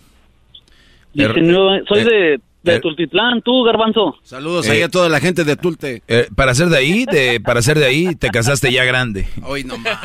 19, 1.14 1.84
soy 1.88 2.00
eh, 2.00 2.04
de, 2.06 2.40
de 2.64 2.76
er- 2.78 2.82
Tultitlán, 2.82 3.42
tú, 3.42 3.64
Garbanzo. 3.64 4.18
Saludos 4.24 4.66
Eh, 4.68 4.72
ahí 4.72 4.82
a 4.82 4.90
toda 4.90 5.10
la 5.10 5.20
gente 5.20 5.44
de 5.44 5.56
Tulte. 5.56 6.02
Eh, 6.08 6.28
para 6.36 6.56
ser 6.56 6.70
de 6.70 6.78
ahí, 6.78 7.06
de, 7.06 7.40
para 7.40 7.62
ser 7.62 7.78
de 7.78 7.86
ahí, 7.86 8.16
te 8.16 8.30
casaste 8.30 8.72
ya 8.72 8.84
grande. 8.86 9.28
Hoy 9.44 9.64
no 9.64 9.78
más. 9.80 10.00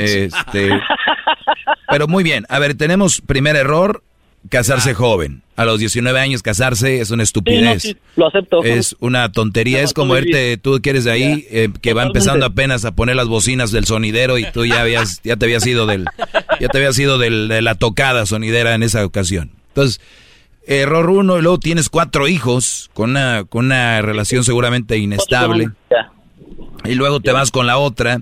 Este, 0.00 0.70
pero 1.88 2.08
muy 2.08 2.22
bien. 2.24 2.44
A 2.48 2.58
ver, 2.58 2.74
tenemos 2.74 3.20
primer 3.20 3.56
error, 3.56 4.02
casarse 4.50 4.94
joven. 4.94 5.42
A 5.56 5.64
los 5.64 5.78
19 5.78 6.18
años 6.18 6.42
casarse 6.42 7.00
es 7.00 7.10
una 7.10 7.24
Sí, 7.24 7.32
no, 7.34 7.40
estupidez. 7.40 7.82
sí, 7.82 7.96
lo 8.16 8.26
acepto. 8.26 8.64
Es 8.64 8.96
una 8.98 9.30
tontería, 9.30 9.82
es 9.82 9.92
como 9.94 10.16
irte, 10.18 10.56
tú 10.58 10.80
que 10.82 10.90
eres 10.90 11.04
de 11.04 11.12
ahí, 11.12 11.46
eh, 11.50 11.68
que 11.80 11.92
va 11.94 12.02
empezando 12.02 12.44
apenas 12.44 12.84
a 12.84 12.92
poner 12.96 13.14
las 13.16 13.28
bocinas 13.28 13.70
del 13.70 13.84
sonidero 13.86 14.36
y 14.36 14.50
tú 14.50 14.66
ya 14.66 14.80
habías, 14.80 15.20
ya 15.22 15.36
te 15.36 15.44
habías 15.46 15.64
ido 15.66 15.86
del, 15.86 16.06
ya 16.60 16.68
te 16.68 16.78
habías 16.78 16.98
ido 16.98 17.18
del- 17.18 17.46
de 17.48 17.62
la 17.62 17.76
tocada 17.76 18.26
sonidera 18.26 18.74
en 18.74 18.82
esa 18.82 19.06
ocasión. 19.06 19.52
Entonces, 19.68 20.00
error 20.66 21.10
uno, 21.10 21.38
y 21.38 21.42
luego 21.42 21.58
tienes 21.58 21.88
cuatro 21.88 22.28
hijos 22.28 22.90
con 22.94 23.10
una, 23.10 23.44
con 23.44 23.66
una 23.66 24.00
relación 24.02 24.44
seguramente 24.44 24.96
inestable. 24.98 25.70
Y 26.84 26.94
luego 26.94 27.20
te 27.20 27.32
vas 27.32 27.50
con 27.50 27.66
la 27.66 27.78
otra, 27.78 28.20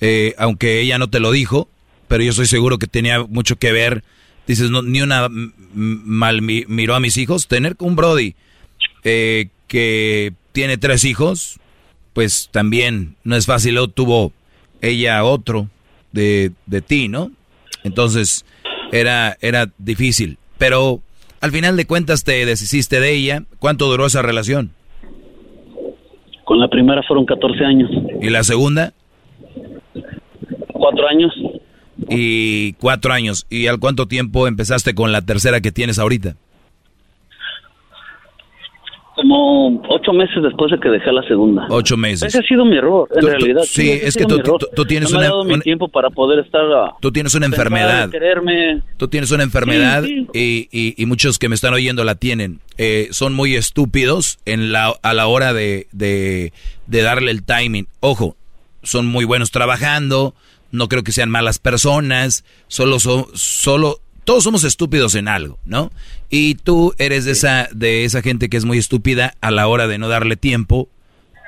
eh, 0.00 0.34
aunque 0.38 0.80
ella 0.80 0.98
no 0.98 1.08
te 1.10 1.20
lo 1.20 1.30
dijo, 1.30 1.68
pero 2.08 2.22
yo 2.24 2.30
estoy 2.30 2.46
seguro 2.46 2.78
que 2.78 2.86
tenía 2.88 3.22
mucho 3.24 3.56
que 3.56 3.72
ver. 3.72 4.02
Dices, 4.46 4.70
no, 4.70 4.82
ni 4.82 5.00
una 5.00 5.28
mal 5.72 6.42
mi- 6.42 6.64
miró 6.66 6.94
a 6.96 7.00
mis 7.00 7.16
hijos. 7.16 7.46
Tener 7.46 7.76
un 7.78 7.94
Brody 7.94 8.34
eh, 9.04 9.48
que 9.68 10.32
tiene 10.52 10.76
tres 10.76 11.04
hijos, 11.04 11.60
pues 12.12 12.48
también 12.50 13.14
no 13.22 13.36
es 13.36 13.46
fácil. 13.46 13.74
Luego 13.74 13.88
tuvo 13.88 14.32
ella 14.80 15.22
otro 15.22 15.68
de, 16.10 16.50
de 16.66 16.80
ti, 16.82 17.06
¿no? 17.06 17.30
Entonces 17.84 18.44
era, 18.90 19.36
era 19.40 19.70
difícil. 19.78 20.36
Pero 20.58 21.00
al 21.40 21.50
final 21.50 21.76
de 21.76 21.86
cuentas 21.86 22.24
te 22.24 22.44
deshiciste 22.44 23.00
de 23.00 23.12
ella. 23.12 23.44
¿Cuánto 23.58 23.86
duró 23.86 24.06
esa 24.06 24.22
relación? 24.22 24.72
Con 26.44 26.58
la 26.58 26.68
primera 26.68 27.02
fueron 27.02 27.24
14 27.26 27.64
años. 27.64 27.90
¿Y 28.20 28.30
la 28.30 28.42
segunda? 28.42 28.92
Cuatro 30.72 31.08
años. 31.08 31.32
Y 32.08 32.72
cuatro 32.74 33.12
años. 33.12 33.46
¿Y 33.50 33.66
al 33.66 33.78
cuánto 33.78 34.06
tiempo 34.06 34.48
empezaste 34.48 34.94
con 34.94 35.12
la 35.12 35.22
tercera 35.22 35.60
que 35.60 35.72
tienes 35.72 35.98
ahorita? 35.98 36.36
Como 39.20 39.82
ocho 39.88 40.12
meses 40.12 40.42
después 40.42 40.70
de 40.70 40.78
que 40.80 40.88
dejé 40.88 41.12
la 41.12 41.22
segunda. 41.24 41.66
Ocho 41.68 41.96
meses. 41.96 42.22
Ese 42.22 42.38
ha 42.38 42.42
sido 42.48 42.64
mi 42.64 42.76
error, 42.76 43.08
en 43.14 43.20
Tú- 43.20 43.26
tú- 43.26 43.32
realidad. 43.32 43.62
sí, 43.64 43.90
es 43.90 44.16
que 44.16 44.24
tú- 44.24 44.38
tienes 44.86 45.12
no 45.12 45.20
me 45.20 45.30
una- 45.30 45.56
mi 45.56 45.60
tiempo 45.60 45.88
para 45.88 46.08
poder 46.10 46.38
estar... 46.44 46.62
ah, 46.74 46.92
Tú 47.00 47.12
tienes 47.12 47.34
una 47.34 47.46
enfermedad. 47.46 48.10
quererme. 48.10 48.82
Tú 48.96 49.08
tienes 49.08 49.30
una 49.30 49.42
enfermedad 49.42 50.04
Sí, 50.04 50.26
Y, 50.32 50.68
y- 50.72 50.94
y 50.96 51.06
muchos 51.06 51.38
que 51.38 51.48
me 51.48 51.54
están 51.54 51.74
oyendo 51.74 52.04
la 52.04 52.14
tienen. 52.14 52.60
Eh, 52.78 53.08
son 53.10 53.34
muy 53.34 53.54
estúpidos 53.56 54.38
en 54.46 54.72
la, 54.72 54.94
a 55.02 55.12
la 55.14 55.26
hora 55.26 55.52
de, 55.52 55.86
de, 55.92 56.52
de 56.86 57.02
darle 57.02 57.30
el 57.30 57.42
timing. 57.44 57.86
Ojo, 58.00 58.36
son 58.82 59.06
muy 59.06 59.24
buenos 59.26 59.50
trabajando, 59.50 60.34
no 60.72 60.88
creo 60.88 61.02
que 61.02 61.12
sean 61.12 61.30
malas 61.30 61.58
personas, 61.58 62.44
solo 62.68 62.98
son, 63.00 63.26
solo, 63.34 63.98
todos 64.30 64.44
somos 64.44 64.62
estúpidos 64.62 65.16
en 65.16 65.26
algo, 65.26 65.58
¿no? 65.64 65.90
Y 66.28 66.54
tú 66.54 66.94
eres 66.98 67.24
de 67.24 67.32
esa, 67.32 67.68
de 67.74 68.04
esa 68.04 68.22
gente 68.22 68.48
que 68.48 68.56
es 68.58 68.64
muy 68.64 68.78
estúpida 68.78 69.34
a 69.40 69.50
la 69.50 69.66
hora 69.66 69.88
de 69.88 69.98
no 69.98 70.06
darle 70.06 70.36
tiempo 70.36 70.88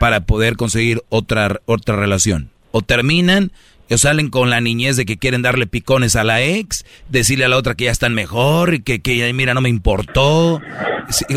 para 0.00 0.26
poder 0.26 0.56
conseguir 0.56 1.00
otra, 1.08 1.60
otra 1.66 1.94
relación. 1.94 2.50
O 2.72 2.82
terminan 2.82 3.52
o 3.88 3.96
salen 3.98 4.30
con 4.30 4.50
la 4.50 4.60
niñez 4.60 4.96
de 4.96 5.04
que 5.04 5.16
quieren 5.16 5.42
darle 5.42 5.68
picones 5.68 6.16
a 6.16 6.24
la 6.24 6.42
ex, 6.42 6.84
decirle 7.08 7.44
a 7.44 7.48
la 7.48 7.56
otra 7.56 7.76
que 7.76 7.84
ya 7.84 7.92
están 7.92 8.14
mejor 8.14 8.74
y 8.74 8.80
que, 8.80 9.00
que 9.00 9.22
"Ay, 9.22 9.32
mira, 9.32 9.54
no 9.54 9.60
me 9.60 9.68
importó. 9.68 10.60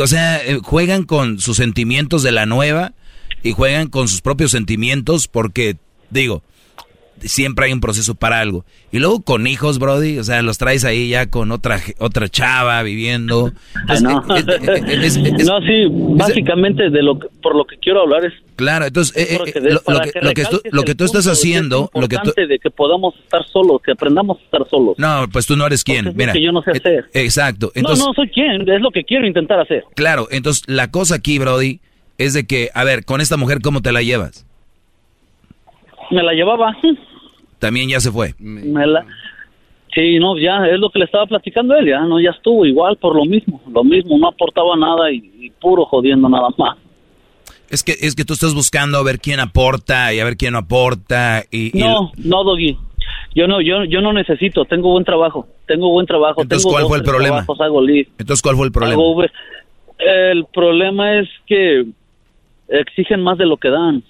O 0.01 0.07
sea, 0.07 0.43
eh, 0.43 0.57
juegan 0.63 1.03
con 1.03 1.39
sus 1.39 1.57
sentimientos 1.57 2.23
de 2.23 2.31
la 2.31 2.47
nueva 2.47 2.93
y 3.43 3.51
juegan 3.51 3.89
con 3.89 4.07
sus 4.07 4.22
propios 4.22 4.49
sentimientos 4.49 5.27
porque, 5.27 5.77
digo, 6.09 6.41
siempre 7.27 7.65
hay 7.68 7.73
un 7.73 7.81
proceso 7.81 8.15
para 8.15 8.39
algo. 8.39 8.65
Y 8.91 8.99
luego 8.99 9.22
con 9.23 9.47
hijos, 9.47 9.80
Brody, 9.80 10.18
o 10.19 10.23
sea, 10.23 10.41
los 10.41 10.57
traes 10.57 10.85
ahí 10.85 11.10
ya 11.10 11.27
con 11.30 11.52
otra 11.52 11.80
otra 11.99 12.27
chava 12.30 12.81
viviendo. 12.84 13.52
No. 14.02 14.23
Es- 14.35 15.15
es- 15.15 15.18
es- 15.18 15.45
no, 15.45 15.60
sí, 15.61 15.85
básicamente 15.89 16.89
de 16.89 17.03
lo 17.03 17.19
que, 17.19 17.27
por 17.41 17.56
lo 17.56 17.65
que 17.65 17.77
quiero 17.77 18.02
hablar 18.02 18.26
es 18.26 18.34
Claro, 18.56 18.85
entonces, 18.85 19.18
eh, 19.18 19.35
eh, 19.45 19.52
que- 19.52 19.60
lo, 19.60 19.81
que, 20.02 20.11
que 20.11 20.22
lo 20.22 20.34
que 20.34 20.43
tú, 20.45 20.56
recalques 20.57 20.73
lo 20.73 20.84
que 20.84 20.91
el 20.91 20.97
tú 20.97 21.03
estás 21.03 21.27
haciendo, 21.27 21.91
lo 21.93 22.07
que 22.07 22.18
tú... 22.23 22.31
de 22.35 22.57
que 22.57 22.69
podamos 22.72 23.14
estar 23.22 23.45
solos, 23.52 23.81
que 23.84 23.91
aprendamos 23.91 24.38
a 24.39 24.43
estar 24.43 24.65
solos. 24.69 24.95
No, 24.97 25.26
pues 25.31 25.45
tú 25.45 25.57
no 25.57 25.65
eres 25.68 25.84
quien, 25.84 26.14
mira. 26.15 26.31
que 26.31 26.41
yo 26.41 26.53
no 26.53 26.61
sé 26.61 26.72
eh, 26.72 26.77
hacer. 26.77 27.06
Exacto. 27.14 27.72
Entonces, 27.76 27.99
no, 27.99 28.07
no 28.11 28.14
soy 28.14 28.30
quien, 28.30 28.61
es 28.69 28.81
lo 28.81 28.91
que 28.91 29.03
quiero 29.03 29.27
intentar 29.27 29.60
hacer. 29.60 29.84
Claro, 29.95 30.27
entonces 30.31 30.64
la 30.68 30.89
cosa 30.89 31.15
aquí, 31.15 31.38
Brody, 31.38 31.81
es 32.18 32.34
de 32.34 32.45
que, 32.47 32.69
a 32.73 32.85
ver, 32.85 33.03
con 33.03 33.19
esta 33.19 33.35
mujer, 33.35 33.60
¿cómo 33.61 33.81
te 33.81 33.91
la 33.91 34.02
llevas? 34.02 34.44
Me 36.16 36.24
la 36.24 36.34
llevaba, 36.34 36.76
También 37.60 37.90
ya 37.90 38.00
se 38.00 38.12
fue. 38.12 38.34
me 38.40 38.88
la... 38.88 39.06
Sí, 39.94 40.20
no, 40.20 40.38
ya, 40.38 40.66
es 40.68 40.78
lo 40.80 40.90
que 40.90 41.00
le 41.00 41.06
estaba 41.06 41.26
platicando 41.26 41.74
a 41.74 41.80
él, 41.80 41.88
ya, 41.88 42.02
no, 42.02 42.20
ya 42.20 42.32
estuvo 42.32 42.66
igual 42.66 42.98
por 42.98 43.16
lo 43.16 43.24
mismo, 43.24 43.62
lo 43.72 43.82
mismo, 43.84 44.18
no 44.18 44.28
aportaba 44.28 44.76
nada 44.76 45.10
y, 45.10 45.32
y 45.40 45.50
puro 45.52 45.86
jodiendo 45.86 46.28
nada 46.28 46.50
más. 46.58 46.78
Es 47.70 47.82
que, 47.82 47.94
es 47.94 48.14
que 48.14 48.26
tú 48.26 48.34
estás 48.34 48.54
buscando 48.54 48.98
a 48.98 49.04
ver 49.04 49.20
quién 49.20 49.40
aporta 49.40 50.14
y 50.14 50.20
a 50.20 50.26
ver 50.26 50.36
quién 50.36 50.52
no 50.54 50.60
aporta 50.60 51.44
y... 51.50 51.78
y- 51.78 51.82
No, 51.82 52.12
no, 52.18 52.44
Doggy. 52.44 52.78
Yo 53.34 53.48
no, 53.48 53.60
yo, 53.62 53.84
yo 53.86 54.02
no 54.02 54.12
necesito. 54.14 54.66
Tengo 54.66 54.92
buen 54.92 55.04
trabajo. 55.06 55.48
Tengo 55.66 55.90
buen 55.92 56.06
trabajo. 56.06 56.42
Entonces, 56.42 56.64
tengo 56.64 56.74
¿cuál 56.74 56.84
dos, 56.84 56.90
fue 56.90 56.98
el 57.00 57.04
problema? 57.04 57.36
trabajos, 57.38 57.62
hago 57.62 57.82
lead, 57.82 58.06
Entonces, 58.18 58.42
¿cuál 58.42 58.56
fue 58.56 58.66
el 58.68 58.72
problema? 58.72 59.02
hago. 59.02 59.24
El 59.98 60.46
problema 60.54 61.20
es 61.20 61.30
que 61.48 61.86
exigen 62.68 63.22
más 63.24 63.38
de 63.38 63.46
lo 63.46 63.58
que 63.58 63.70
dan. 63.70 64.04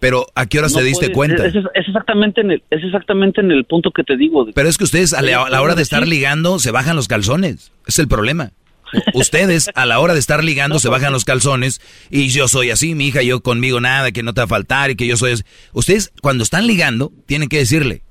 Pero, 0.00 0.26
¿a 0.34 0.46
qué 0.46 0.58
horas 0.58 0.72
No 0.72 0.78
te 0.78 0.84
diste 0.84 1.10
puedes- 1.10 1.36
cuenta? 1.36 1.46
Es, 1.46 1.64
exactamente 1.86 2.40
en 2.40 2.50
el, 2.52 2.62
es 2.70 2.82
exactamente 2.82 3.40
en 3.42 3.50
el 3.50 3.64
punto 3.66 3.90
que 3.90 4.02
te 4.02 4.16
digo. 4.16 4.46
Pero 4.54 4.68
es 4.68 4.78
que 4.78 4.84
ustedes 4.84 5.12
a 5.12 5.20
la, 5.22 5.42
a 5.44 5.50
la 5.50 5.60
hora 5.62 5.74
de 5.74 5.82
estar 5.82 6.08
ligando 6.08 6.58
se 6.58 6.70
bajan 6.70 6.96
los 6.96 7.06
calzones. 7.06 7.70
Es 7.86 7.98
el 7.98 8.08
problema. 8.08 8.52
Ustedes 9.14 9.70
a 9.74 9.86
la 9.86 10.00
hora 10.00 10.14
de 10.14 10.20
estar 10.20 10.42
ligando 10.42 10.78
se 10.80 10.88
bajan 10.88 11.12
los 11.12 11.24
calzones 11.24 11.80
y 12.10 12.28
yo 12.30 12.48
soy 12.48 12.70
así, 12.70 12.94
mi 12.96 13.06
hija, 13.06 13.22
yo 13.22 13.40
conmigo 13.40 13.80
nada, 13.80 14.10
que 14.10 14.22
no 14.24 14.34
te 14.34 14.40
va 14.40 14.46
a 14.46 14.48
faltar 14.48 14.90
y 14.90 14.96
que 14.96 15.06
yo 15.06 15.16
soy 15.16 15.32
así. 15.32 15.42
Ustedes 15.72 16.12
cuando 16.22 16.42
están 16.42 16.66
ligando 16.66 17.12
tienen 17.26 17.48
que 17.48 17.58
decirle. 17.58 18.02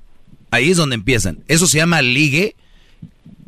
Ahí 0.50 0.70
es 0.70 0.76
donde 0.78 0.94
empiezan. 0.94 1.44
Eso 1.48 1.66
se 1.66 1.76
llama 1.78 2.00
ligue, 2.02 2.56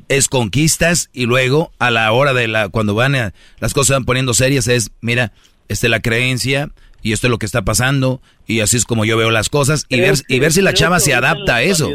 es 0.08 0.28
conquistas 0.28 1.08
y 1.12 1.24
luego 1.26 1.72
a 1.78 1.90
la 1.90 2.12
hora 2.12 2.34
de 2.34 2.48
la 2.48 2.68
cuando 2.68 2.94
van 2.94 3.14
a, 3.14 3.32
las 3.60 3.72
cosas 3.72 3.86
se 3.88 3.92
van 3.94 4.04
poniendo 4.04 4.34
serias 4.34 4.68
es, 4.68 4.90
mira, 5.00 5.32
este 5.68 5.88
la 5.88 6.00
creencia, 6.00 6.70
y 7.02 7.12
esto 7.12 7.26
es 7.26 7.30
lo 7.30 7.38
que 7.38 7.46
está 7.46 7.62
pasando 7.62 8.20
y 8.46 8.60
así 8.60 8.76
es 8.76 8.84
como 8.84 9.04
yo 9.04 9.16
veo 9.16 9.30
las 9.30 9.48
cosas 9.48 9.86
y 9.88 10.00
ver, 10.00 10.14
y 10.28 10.38
ver 10.40 10.52
si 10.52 10.62
la 10.62 10.72
chava 10.72 11.00
se 11.00 11.14
adapta 11.14 11.56
a 11.56 11.62
eso. 11.62 11.90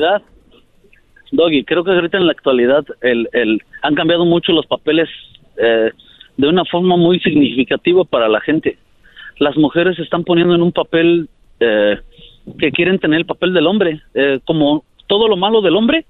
Doggy, 1.31 1.63
creo 1.65 1.83
que 1.83 1.91
ahorita 1.91 2.17
en 2.17 2.25
la 2.25 2.31
actualidad 2.31 2.85
el, 3.01 3.27
el, 3.33 3.61
han 3.81 3.95
cambiado 3.95 4.25
mucho 4.25 4.51
los 4.53 4.65
papeles 4.65 5.09
eh, 5.57 5.91
de 6.37 6.47
una 6.47 6.63
forma 6.65 6.95
muy 6.95 7.19
significativa 7.19 8.03
para 8.05 8.29
la 8.29 8.39
gente. 8.41 8.77
Las 9.39 9.57
mujeres 9.57 9.97
se 9.97 10.03
están 10.03 10.23
poniendo 10.23 10.55
en 10.55 10.61
un 10.61 10.71
papel 10.71 11.29
eh, 11.59 11.99
que 12.59 12.71
quieren 12.71 12.99
tener 12.99 13.19
el 13.19 13.25
papel 13.25 13.53
del 13.53 13.67
hombre, 13.67 14.01
eh, 14.13 14.39
como 14.45 14.85
todo 15.07 15.27
lo 15.27 15.37
malo 15.37 15.61
del 15.61 15.75
hombre, 15.75 16.05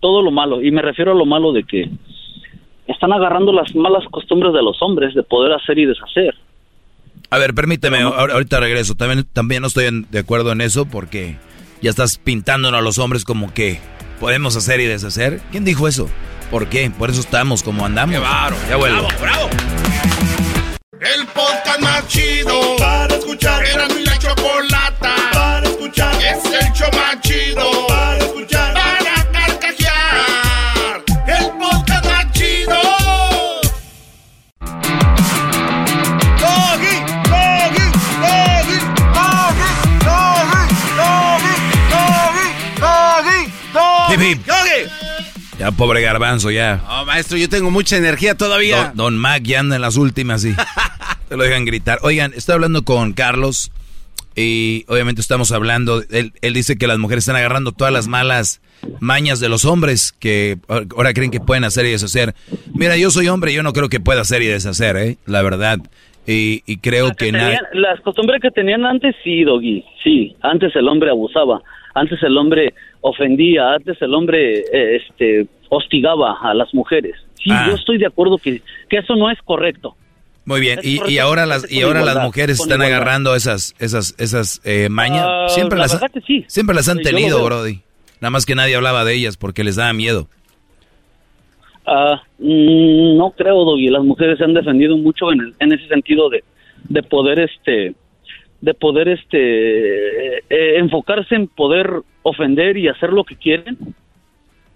todo 0.00 0.22
lo 0.22 0.30
malo, 0.30 0.62
y 0.62 0.70
me 0.70 0.82
refiero 0.82 1.12
a 1.12 1.14
lo 1.14 1.24
malo 1.24 1.52
de 1.52 1.64
que 1.64 1.88
están 2.88 3.12
agarrando 3.12 3.52
las 3.52 3.74
malas 3.74 4.04
costumbres 4.10 4.52
de 4.52 4.62
los 4.62 4.80
hombres 4.82 5.14
de 5.14 5.22
poder 5.22 5.52
hacer 5.52 5.78
y 5.78 5.86
deshacer. 5.86 6.34
A 7.32 7.38
ver, 7.38 7.54
permíteme, 7.54 8.02
ahorita 8.02 8.60
regreso. 8.60 8.94
También, 8.94 9.26
también 9.32 9.62
no 9.62 9.68
estoy 9.68 10.06
de 10.10 10.18
acuerdo 10.18 10.52
en 10.52 10.60
eso 10.60 10.84
porque 10.84 11.38
ya 11.80 11.88
estás 11.88 12.18
pintándonos 12.18 12.78
a 12.78 12.82
los 12.82 12.98
hombres 12.98 13.24
como 13.24 13.54
que 13.54 13.80
podemos 14.20 14.54
hacer 14.54 14.80
y 14.80 14.84
deshacer. 14.84 15.40
¿Quién 15.50 15.64
dijo 15.64 15.88
eso? 15.88 16.10
¿Por 16.50 16.66
qué? 16.66 16.90
Por 16.90 17.08
eso 17.08 17.20
estamos 17.22 17.62
como 17.62 17.86
andamos. 17.86 18.14
¡Qué 18.14 18.20
baro! 18.20 18.54
Ya 18.68 18.76
vuelvo. 18.76 19.08
¡Bravo, 19.18 19.48
El 21.00 21.26
podcast 21.28 21.80
más 21.80 22.06
chido 22.06 22.76
para 22.76 23.16
escuchar. 23.16 23.64
Era 23.64 23.88
mi 23.88 24.04
la 24.04 24.18
chocolata 24.18 25.14
para 25.32 25.66
escuchar. 25.66 26.14
Es 26.16 26.44
el 26.44 26.72
show 26.74 26.90
más 26.92 27.18
chido 27.22 27.86
para 27.88 28.18
escuchar. 28.18 28.51
Ya, 45.62 45.70
pobre 45.70 46.02
garbanzo, 46.02 46.50
ya. 46.50 46.82
Oh, 46.90 47.04
maestro, 47.04 47.38
yo 47.38 47.48
tengo 47.48 47.70
mucha 47.70 47.96
energía 47.96 48.34
todavía. 48.34 48.86
Don, 48.86 48.96
don 48.96 49.18
Mac 49.18 49.44
ya 49.44 49.60
anda 49.60 49.76
en 49.76 49.82
las 49.82 49.96
últimas, 49.96 50.42
sí. 50.42 50.52
Te 51.28 51.36
lo 51.36 51.44
dejan 51.44 51.64
gritar. 51.64 52.00
Oigan, 52.02 52.32
estoy 52.34 52.54
hablando 52.54 52.82
con 52.82 53.12
Carlos 53.12 53.70
y 54.34 54.84
obviamente 54.88 55.20
estamos 55.20 55.52
hablando, 55.52 56.02
él, 56.10 56.32
él 56.40 56.54
dice 56.54 56.76
que 56.76 56.88
las 56.88 56.98
mujeres 56.98 57.22
están 57.22 57.36
agarrando 57.36 57.70
todas 57.70 57.92
las 57.92 58.08
malas 58.08 58.60
mañas 58.98 59.38
de 59.38 59.48
los 59.48 59.64
hombres 59.64 60.10
que 60.18 60.58
ahora 60.66 61.12
creen 61.14 61.30
que 61.30 61.38
pueden 61.38 61.62
hacer 61.62 61.86
y 61.86 61.90
deshacer. 61.90 62.34
Mira, 62.74 62.96
yo 62.96 63.12
soy 63.12 63.28
hombre, 63.28 63.54
yo 63.54 63.62
no 63.62 63.72
creo 63.72 63.88
que 63.88 64.00
pueda 64.00 64.22
hacer 64.22 64.42
y 64.42 64.46
deshacer, 64.46 64.96
¿eh? 64.96 65.16
La 65.26 65.42
verdad. 65.42 65.78
Y, 66.26 66.64
y 66.66 66.78
creo 66.78 67.06
Las 67.06 67.16
que, 67.18 67.26
tenían- 67.26 67.44
nadie... 67.52 67.58
Las 67.74 68.00
costumbres 68.00 68.40
que 68.42 68.50
tenían 68.50 68.84
antes, 68.84 69.14
sí, 69.22 69.44
Doggy, 69.44 69.84
sí. 70.02 70.34
Antes 70.42 70.74
el 70.74 70.88
hombre 70.88 71.10
abusaba, 71.10 71.60
antes 71.94 72.22
el 72.22 72.36
hombre 72.38 72.74
ofendía, 73.00 73.72
antes 73.74 74.00
el 74.00 74.14
hombre 74.14 74.60
eh, 74.72 74.96
este, 74.96 75.46
hostigaba 75.68 76.38
a 76.42 76.54
las 76.54 76.72
mujeres. 76.74 77.14
Sí, 77.34 77.50
Ah. 77.50 77.66
yo 77.68 77.74
estoy 77.74 77.98
de 77.98 78.06
acuerdo 78.06 78.38
que, 78.38 78.62
que 78.88 78.98
eso 78.98 79.16
no 79.16 79.30
es 79.30 79.38
correcto. 79.42 79.96
Muy 80.44 80.60
bien, 80.60 80.80
y, 80.82 80.98
y 81.10 81.18
ahora 81.18 81.46
las 81.46 81.70
y 81.70 81.82
ahora 81.82 82.02
las 82.02 82.18
mujeres 82.22 82.58
están 82.60 82.78
igualdad. 82.80 82.96
agarrando 82.96 83.34
esas 83.36 83.74
esas 83.78 84.14
esas 84.18 84.60
eh, 84.64 84.88
mañas. 84.90 85.24
Ah, 85.24 85.46
siempre 85.48 85.78
la 85.78 85.84
las 85.86 86.00
sí. 86.26 86.44
siempre 86.48 86.74
las 86.74 86.88
han 86.88 86.98
tenido. 87.00 87.44
Brody. 87.44 87.80
Nada 88.20 88.30
más 88.30 88.44
que 88.46 88.54
nadie 88.56 88.74
hablaba 88.76 89.04
de 89.04 89.14
ellas 89.14 89.36
porque 89.36 89.62
les 89.64 89.76
daba 89.76 89.92
miedo. 89.92 90.28
Ah, 91.86 92.22
mm, 92.38 93.16
no 93.16 93.30
creo, 93.36 93.64
Doggy. 93.64 93.88
Las 93.88 94.04
mujeres 94.04 94.38
se 94.38 94.44
han 94.44 94.54
defendido 94.54 94.96
mucho 94.96 95.32
en, 95.32 95.40
el- 95.40 95.54
en 95.58 95.72
ese 95.72 95.86
sentido 95.88 96.28
de, 96.28 96.44
de 96.88 97.02
poder, 97.02 97.40
este, 97.40 97.94
de 98.62 98.74
poder, 98.74 99.08
este, 99.08 100.36
eh, 100.38 100.44
eh, 100.48 100.78
enfocarse 100.78 101.34
en 101.34 101.48
poder 101.48 101.90
ofender 102.22 102.76
y 102.78 102.88
hacer 102.88 103.12
lo 103.12 103.24
que 103.24 103.36
quieren 103.36 103.76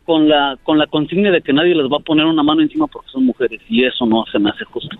con 0.04 0.28
la, 0.28 0.58
con 0.62 0.76
la 0.78 0.86
consigna 0.86 1.30
de 1.30 1.40
que 1.40 1.52
nadie 1.52 1.74
les 1.74 1.86
va 1.86 1.96
a 1.98 2.00
poner 2.04 2.26
una 2.26 2.42
mano 2.42 2.62
encima 2.62 2.86
porque 2.86 3.08
son 3.10 3.24
mujeres 3.24 3.60
y 3.68 3.84
eso 3.84 4.04
no 4.06 4.24
se 4.30 4.38
me 4.38 4.50
hace 4.50 4.64
justo. 4.64 4.96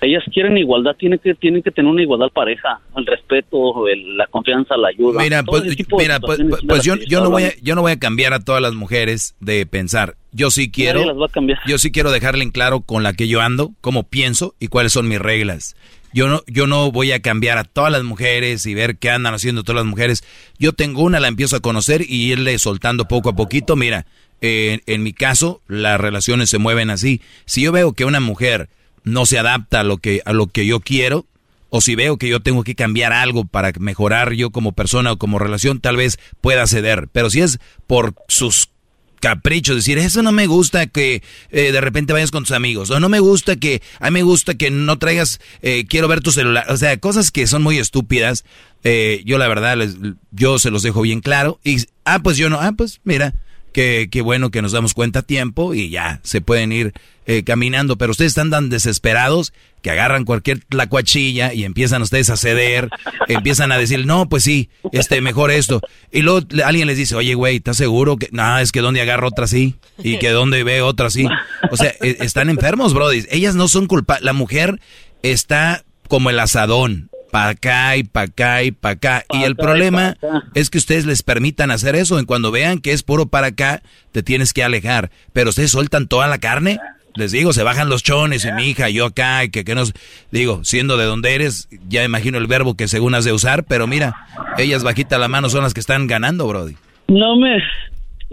Ellas 0.00 0.24
quieren 0.32 0.58
igualdad, 0.58 0.96
tienen 0.96 1.20
que, 1.20 1.32
tienen 1.34 1.62
que 1.62 1.70
tener 1.70 1.88
una 1.88 2.02
igualdad 2.02 2.28
pareja, 2.30 2.80
el 2.96 3.06
respeto, 3.06 3.86
el- 3.86 4.16
la 4.16 4.26
confianza, 4.26 4.76
la 4.76 4.88
ayuda. 4.88 5.22
Mira, 5.22 5.44
pues, 5.44 5.62
mira, 5.96 6.18
pues, 6.18 6.40
pues 6.68 6.82
de 6.82 6.88
yo, 6.88 6.96
yo 7.06 7.22
no 7.22 7.30
voy 7.30 7.44
a, 7.44 7.52
yo 7.62 7.76
no 7.76 7.82
voy 7.82 7.92
a 7.92 7.98
cambiar 8.00 8.32
a 8.34 8.40
todas 8.40 8.60
las 8.60 8.74
mujeres 8.74 9.36
de 9.38 9.64
pensar. 9.64 10.14
Yo 10.32 10.50
sí 10.50 10.72
quiero, 10.72 11.04
las 11.04 11.16
va 11.16 11.26
a 11.26 11.28
cambiar. 11.28 11.60
yo 11.68 11.78
sí 11.78 11.92
quiero 11.92 12.10
dejarle 12.10 12.42
en 12.42 12.50
claro 12.50 12.80
con 12.80 13.04
la 13.04 13.12
que 13.12 13.28
yo 13.28 13.40
ando, 13.40 13.70
cómo 13.80 14.02
pienso 14.02 14.54
y 14.58 14.66
cuáles 14.68 14.92
son 14.92 15.06
mis 15.08 15.20
reglas. 15.20 15.76
Yo 16.12 16.28
no, 16.28 16.42
yo 16.46 16.66
no 16.66 16.92
voy 16.92 17.12
a 17.12 17.20
cambiar 17.20 17.58
a 17.58 17.64
todas 17.64 17.90
las 17.90 18.04
mujeres 18.04 18.66
y 18.66 18.74
ver 18.74 18.96
qué 18.96 19.10
andan 19.10 19.34
haciendo 19.34 19.62
todas 19.62 19.84
las 19.84 19.90
mujeres. 19.90 20.24
Yo 20.58 20.72
tengo 20.72 21.02
una, 21.02 21.20
la 21.20 21.28
empiezo 21.28 21.56
a 21.56 21.60
conocer 21.60 22.02
y 22.02 22.32
irle 22.32 22.58
soltando 22.58 23.08
poco 23.08 23.30
a 23.30 23.36
poquito. 23.36 23.76
Mira, 23.76 24.06
en 24.40 25.02
mi 25.02 25.12
caso, 25.12 25.62
las 25.68 26.00
relaciones 26.00 26.50
se 26.50 26.58
mueven 26.58 26.90
así. 26.90 27.20
Si 27.46 27.62
yo 27.62 27.72
veo 27.72 27.92
que 27.92 28.04
una 28.04 28.20
mujer 28.20 28.68
no 29.04 29.24
se 29.26 29.38
adapta 29.38 29.80
a 29.80 29.84
lo 29.84 29.98
que, 29.98 30.20
a 30.24 30.32
lo 30.32 30.48
que 30.48 30.66
yo 30.66 30.80
quiero, 30.80 31.26
o 31.70 31.80
si 31.80 31.94
veo 31.94 32.18
que 32.18 32.28
yo 32.28 32.40
tengo 32.40 32.64
que 32.64 32.74
cambiar 32.74 33.14
algo 33.14 33.44
para 33.46 33.72
mejorar 33.78 34.34
yo 34.34 34.50
como 34.50 34.72
persona 34.72 35.12
o 35.12 35.16
como 35.16 35.38
relación, 35.38 35.80
tal 35.80 35.96
vez 35.96 36.18
pueda 36.40 36.66
ceder. 36.66 37.08
Pero 37.12 37.30
si 37.30 37.40
es 37.40 37.60
por 37.86 38.14
sus 38.28 38.68
caprichos, 39.22 39.76
decir, 39.76 39.98
eso 39.98 40.20
no 40.24 40.32
me 40.32 40.48
gusta 40.48 40.88
que 40.88 41.22
eh, 41.52 41.70
de 41.70 41.80
repente 41.80 42.12
vayas 42.12 42.32
con 42.32 42.42
tus 42.42 42.50
amigos, 42.50 42.90
o 42.90 42.98
no 42.98 43.08
me 43.08 43.20
gusta 43.20 43.54
que, 43.54 43.80
a 44.00 44.10
mí 44.10 44.14
me 44.14 44.22
gusta 44.24 44.54
que 44.56 44.72
no 44.72 44.98
traigas, 44.98 45.40
eh, 45.62 45.86
quiero 45.88 46.08
ver 46.08 46.22
tu 46.22 46.32
celular, 46.32 46.66
o 46.68 46.76
sea, 46.76 46.96
cosas 46.98 47.30
que 47.30 47.46
son 47.46 47.62
muy 47.62 47.78
estúpidas, 47.78 48.44
eh, 48.82 49.22
yo 49.24 49.38
la 49.38 49.46
verdad, 49.46 49.76
les, 49.76 49.96
yo 50.32 50.58
se 50.58 50.72
los 50.72 50.82
dejo 50.82 51.02
bien 51.02 51.20
claro, 51.20 51.60
y, 51.62 51.76
ah, 52.04 52.18
pues 52.18 52.36
yo 52.36 52.50
no, 52.50 52.60
ah, 52.60 52.72
pues 52.76 53.00
mira, 53.04 53.32
que, 53.72 54.08
qué 54.10 54.20
bueno 54.20 54.50
que 54.50 54.62
nos 54.62 54.72
damos 54.72 54.94
cuenta 54.94 55.20
a 55.20 55.22
tiempo 55.22 55.74
y 55.74 55.90
ya 55.90 56.20
se 56.22 56.40
pueden 56.40 56.72
ir 56.72 56.92
eh, 57.26 57.44
caminando, 57.44 57.96
pero 57.96 58.10
ustedes 58.10 58.32
están 58.32 58.50
tan 58.50 58.68
desesperados 58.68 59.52
que 59.80 59.90
agarran 59.90 60.24
cualquier 60.24 60.60
tlacuachilla 60.60 61.52
y 61.54 61.64
empiezan 61.64 62.02
ustedes 62.02 62.30
a 62.30 62.36
ceder, 62.36 62.90
empiezan 63.28 63.72
a 63.72 63.78
decir, 63.78 64.06
no, 64.06 64.28
pues 64.28 64.42
sí, 64.44 64.70
este, 64.92 65.20
mejor 65.20 65.50
esto. 65.50 65.80
Y 66.10 66.22
luego 66.22 66.46
alguien 66.64 66.88
les 66.88 66.96
dice, 66.96 67.14
oye, 67.14 67.34
güey, 67.34 67.56
¿estás 67.56 67.76
seguro 67.76 68.16
que, 68.16 68.28
no, 68.32 68.58
es 68.58 68.72
que 68.72 68.80
donde 68.80 69.00
agarro 69.00 69.28
otra 69.28 69.46
sí, 69.46 69.76
y 69.98 70.18
que 70.18 70.30
donde 70.30 70.64
ve 70.64 70.82
otra 70.82 71.10
sí. 71.10 71.26
O 71.70 71.76
sea, 71.76 71.94
e- 72.00 72.18
están 72.20 72.50
enfermos, 72.50 72.92
brody. 72.92 73.24
Ellas 73.30 73.54
no 73.54 73.68
son 73.68 73.86
culpables, 73.86 74.24
la 74.24 74.32
mujer 74.32 74.80
está 75.22 75.84
como 76.08 76.28
el 76.30 76.38
asadón, 76.40 77.08
para 77.32 77.48
acá 77.48 77.96
y 77.96 78.04
para 78.04 78.26
acá 78.26 78.62
y 78.62 78.72
para 78.72 78.92
acá. 78.92 79.24
Y 79.32 79.44
el 79.44 79.52
acá 79.52 79.62
problema 79.62 80.16
es 80.54 80.68
que 80.68 80.76
ustedes 80.76 81.06
les 81.06 81.22
permitan 81.22 81.70
hacer 81.70 81.96
eso. 81.96 82.20
Y 82.20 82.26
cuando 82.26 82.50
vean 82.50 82.78
que 82.78 82.92
es 82.92 83.02
puro 83.02 83.24
para 83.24 83.46
acá, 83.48 83.82
te 84.12 84.22
tienes 84.22 84.52
que 84.52 84.62
alejar. 84.62 85.10
Pero 85.32 85.48
ustedes 85.48 85.70
sueltan 85.70 86.08
toda 86.08 86.26
la 86.26 86.36
carne. 86.36 86.78
Les 87.14 87.32
digo, 87.32 87.54
se 87.54 87.62
bajan 87.62 87.88
los 87.88 88.02
chones 88.02 88.44
y 88.44 88.52
mi 88.52 88.66
hija, 88.66 88.90
yo 88.90 89.06
acá, 89.06 89.44
y 89.44 89.50
que, 89.50 89.64
que 89.64 89.74
nos... 89.74 89.94
Digo, 90.30 90.62
siendo 90.62 90.98
de 90.98 91.06
donde 91.06 91.34
eres, 91.34 91.70
ya 91.88 92.04
imagino 92.04 92.36
el 92.36 92.46
verbo 92.46 92.74
que 92.74 92.86
según 92.86 93.14
has 93.14 93.24
de 93.24 93.32
usar, 93.32 93.64
pero 93.64 93.86
mira, 93.86 94.14
ellas 94.58 94.82
bajita 94.82 95.18
la 95.18 95.28
mano 95.28 95.48
son 95.48 95.62
las 95.62 95.72
que 95.72 95.80
están 95.80 96.06
ganando, 96.06 96.46
Brody. 96.46 96.76
No 97.08 97.36
me... 97.36 97.62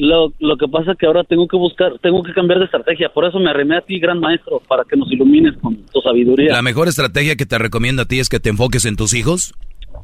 Lo, 0.01 0.31
lo 0.39 0.55
que 0.55 0.65
pasa 0.69 0.93
es 0.93 0.97
que 0.97 1.05
ahora 1.05 1.25
tengo 1.25 1.45
que 1.45 1.57
buscar, 1.57 1.99
tengo 2.01 2.23
que 2.23 2.31
cambiar 2.33 2.59
de 2.59 2.65
estrategia. 2.65 3.09
Por 3.09 3.25
eso 3.25 3.37
me 3.37 3.49
arremé 3.49 3.75
a 3.75 3.81
ti, 3.81 3.99
gran 3.99 4.17
maestro, 4.21 4.61
para 4.65 4.85
que 4.85 4.95
nos 4.95 5.11
ilumines 5.11 5.57
con 5.61 5.75
tu 5.75 5.99
sabiduría. 5.99 6.53
La 6.53 6.61
mejor 6.61 6.87
estrategia 6.87 7.35
que 7.35 7.45
te 7.45 7.57
recomiendo 7.57 8.03
a 8.03 8.05
ti 8.05 8.19
es 8.19 8.29
que 8.29 8.39
te 8.39 8.47
enfoques 8.49 8.85
en 8.85 8.95
tus 8.95 9.13
hijos 9.13 9.53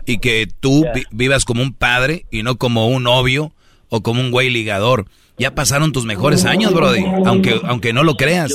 y 0.05 0.17
que 0.17 0.47
tú 0.59 0.84
vi- 0.93 1.03
vivas 1.11 1.45
como 1.45 1.61
un 1.63 1.73
padre 1.73 2.26
y 2.30 2.43
no 2.43 2.57
como 2.57 2.89
un 2.89 3.03
novio 3.03 3.53
o 3.88 4.01
como 4.01 4.19
un 4.19 4.31
güey 4.31 4.49
ligador. 4.49 5.05
Ya 5.38 5.53
pasaron 5.53 5.91
tus 5.91 6.06
mejores 6.06 6.45
años, 6.45 6.74
Brody, 6.74 7.03
aunque, 7.26 7.60
aunque 7.66 7.91
no 7.91 8.03
lo 8.03 8.16
creas. 8.16 8.53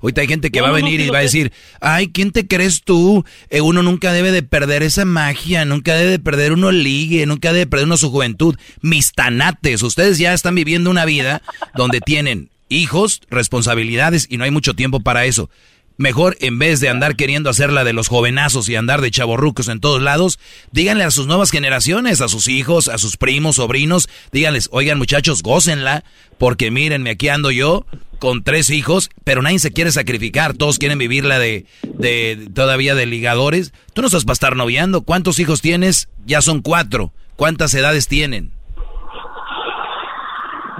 Ahorita 0.00 0.22
hay 0.22 0.26
gente 0.26 0.50
que 0.50 0.62
va 0.62 0.68
a 0.68 0.72
venir 0.72 1.00
y 1.00 1.10
va 1.10 1.18
a 1.18 1.22
decir, 1.22 1.52
ay, 1.80 2.08
¿quién 2.08 2.32
te 2.32 2.46
crees 2.46 2.82
tú? 2.82 3.24
Eh, 3.50 3.60
uno 3.60 3.82
nunca 3.82 4.12
debe 4.12 4.32
de 4.32 4.42
perder 4.42 4.82
esa 4.82 5.04
magia, 5.04 5.66
nunca 5.66 5.94
debe 5.94 6.12
de 6.12 6.18
perder 6.18 6.52
uno 6.52 6.72
ligue, 6.72 7.26
nunca 7.26 7.48
debe 7.48 7.60
de 7.60 7.66
perder 7.66 7.86
uno 7.86 7.98
su 7.98 8.10
juventud. 8.10 8.56
Mis 8.80 9.12
tanates, 9.12 9.82
ustedes 9.82 10.16
ya 10.18 10.32
están 10.32 10.54
viviendo 10.54 10.90
una 10.90 11.04
vida 11.04 11.42
donde 11.74 12.00
tienen 12.00 12.48
hijos, 12.68 13.20
responsabilidades 13.28 14.26
y 14.30 14.38
no 14.38 14.44
hay 14.44 14.50
mucho 14.50 14.74
tiempo 14.74 15.00
para 15.00 15.26
eso. 15.26 15.50
Mejor, 15.96 16.36
en 16.40 16.58
vez 16.58 16.80
de 16.80 16.88
andar 16.88 17.14
queriendo 17.14 17.48
hacer 17.48 17.72
la 17.72 17.84
de 17.84 17.92
los 17.92 18.08
jovenazos 18.08 18.68
y 18.68 18.74
andar 18.74 19.00
de 19.00 19.12
chavorrucos 19.12 19.68
en 19.68 19.78
todos 19.78 20.02
lados, 20.02 20.40
díganle 20.72 21.04
a 21.04 21.12
sus 21.12 21.28
nuevas 21.28 21.52
generaciones, 21.52 22.20
a 22.20 22.28
sus 22.28 22.48
hijos, 22.48 22.88
a 22.88 22.98
sus 22.98 23.16
primos, 23.16 23.56
sobrinos, 23.56 24.08
díganles, 24.32 24.68
oigan 24.72 24.98
muchachos, 24.98 25.42
gócenla, 25.42 26.02
porque 26.36 26.72
mírenme, 26.72 27.10
aquí 27.10 27.28
ando 27.28 27.52
yo 27.52 27.86
con 28.18 28.42
tres 28.42 28.70
hijos, 28.70 29.10
pero 29.22 29.42
nadie 29.42 29.60
se 29.60 29.72
quiere 29.72 29.92
sacrificar, 29.92 30.54
todos 30.54 30.78
quieren 30.78 30.98
vivir 30.98 31.24
la 31.24 31.38
de, 31.38 31.66
de 31.82 32.48
todavía 32.54 32.96
de 32.96 33.06
ligadores. 33.06 33.72
Tú 33.92 34.00
no 34.00 34.08
estás 34.08 34.24
para 34.24 34.32
estar 34.32 34.56
noviando, 34.56 35.02
¿cuántos 35.02 35.38
hijos 35.38 35.60
tienes? 35.60 36.08
Ya 36.26 36.40
son 36.40 36.60
cuatro. 36.60 37.12
¿Cuántas 37.36 37.74
edades 37.74 38.08
tienen? 38.08 38.50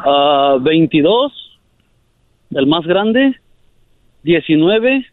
Ah, 0.06 0.56
22, 0.60 1.32
el 2.50 2.66
más 2.66 2.84
grande, 2.84 3.40
19, 4.24 5.06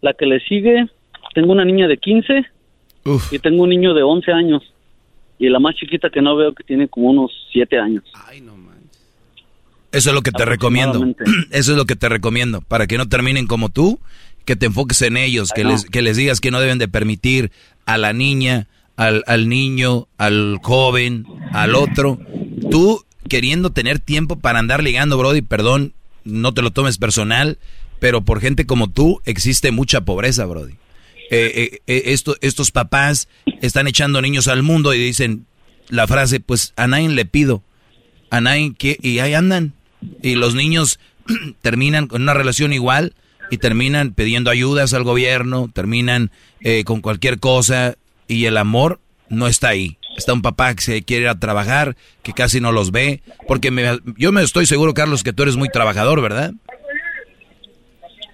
la 0.00 0.14
que 0.14 0.26
le 0.26 0.40
sigue, 0.40 0.86
tengo 1.34 1.52
una 1.52 1.64
niña 1.64 1.86
de 1.86 1.98
15 1.98 2.46
Y 3.30 3.38
tengo 3.38 3.62
un 3.62 3.68
niño 3.68 3.94
de 3.94 4.02
11 4.02 4.32
años. 4.32 4.62
Y 5.38 5.48
la 5.48 5.60
más 5.60 5.76
chiquita 5.76 6.10
que 6.10 6.22
no 6.22 6.34
veo 6.34 6.54
que 6.54 6.64
tiene 6.64 6.88
como 6.88 7.10
unos 7.10 7.30
7 7.52 7.78
años. 7.78 8.04
Eso 9.92 10.10
es 10.10 10.14
lo 10.14 10.22
que 10.22 10.32
te 10.32 10.44
recomiendo. 10.44 11.04
Eso 11.50 11.72
es 11.72 11.78
lo 11.78 11.84
que 11.84 11.94
te 11.94 12.08
recomiendo. 12.08 12.62
Para 12.62 12.86
que 12.86 12.96
no 12.96 13.08
terminen 13.08 13.46
como 13.46 13.68
tú, 13.68 14.00
que 14.44 14.56
te 14.56 14.66
enfoques 14.66 15.02
en 15.02 15.16
ellos, 15.16 15.50
que, 15.54 15.64
les, 15.64 15.84
que 15.84 16.02
les 16.02 16.16
digas 16.16 16.40
que 16.40 16.50
no 16.50 16.60
deben 16.60 16.78
de 16.78 16.88
permitir 16.88 17.50
a 17.84 17.98
la 17.98 18.12
niña, 18.12 18.66
al, 18.96 19.22
al 19.26 19.48
niño, 19.48 20.08
al 20.16 20.58
joven, 20.62 21.26
al 21.52 21.74
otro. 21.74 22.18
Tú 22.70 23.04
queriendo 23.28 23.70
tener 23.70 23.98
tiempo 23.98 24.36
para 24.36 24.58
andar 24.58 24.82
ligando, 24.82 25.18
Brody, 25.18 25.42
perdón, 25.42 25.92
no 26.24 26.54
te 26.54 26.62
lo 26.62 26.70
tomes 26.70 26.98
personal, 26.98 27.58
pero 27.98 28.22
por 28.22 28.40
gente 28.40 28.66
como 28.66 28.88
tú 28.88 29.20
existe 29.24 29.70
mucha 29.70 30.02
pobreza, 30.02 30.44
Brody. 30.46 30.74
Eh, 31.30 31.80
eh, 31.86 32.02
eh 32.06 32.16
estos 32.40 32.70
papás 32.70 33.28
están 33.60 33.88
echando 33.88 34.22
niños 34.22 34.48
al 34.48 34.62
mundo 34.62 34.94
y 34.94 34.98
dicen 34.98 35.46
la 35.88 36.06
frase, 36.06 36.40
pues 36.40 36.72
a 36.76 36.86
nadie 36.86 37.08
le 37.08 37.24
pido, 37.24 37.62
a 38.30 38.40
nadie 38.40 38.74
y 38.78 39.18
ahí 39.18 39.34
andan. 39.34 39.72
Y 40.22 40.34
los 40.34 40.54
niños 40.54 40.98
terminan 41.62 42.06
con 42.06 42.22
una 42.22 42.34
relación 42.34 42.72
igual 42.72 43.14
y 43.50 43.58
terminan 43.58 44.12
pidiendo 44.12 44.50
ayudas 44.50 44.92
al 44.94 45.04
gobierno, 45.04 45.70
terminan 45.72 46.30
eh, 46.60 46.84
con 46.84 47.00
cualquier 47.00 47.38
cosa 47.38 47.96
y 48.28 48.46
el 48.46 48.56
amor 48.56 49.00
no 49.28 49.46
está 49.46 49.68
ahí. 49.68 49.98
Está 50.16 50.32
un 50.32 50.42
papá 50.42 50.74
que 50.74 50.82
se 50.82 51.02
quiere 51.02 51.24
ir 51.24 51.28
a 51.28 51.38
trabajar, 51.38 51.96
que 52.22 52.32
casi 52.32 52.60
no 52.60 52.72
los 52.72 52.90
ve, 52.90 53.22
porque 53.46 53.70
yo 54.16 54.32
me 54.32 54.42
estoy 54.42 54.64
seguro, 54.64 54.94
Carlos, 54.94 55.22
que 55.22 55.34
tú 55.34 55.42
eres 55.42 55.56
muy 55.56 55.68
trabajador, 55.68 56.22
¿verdad? 56.22 56.54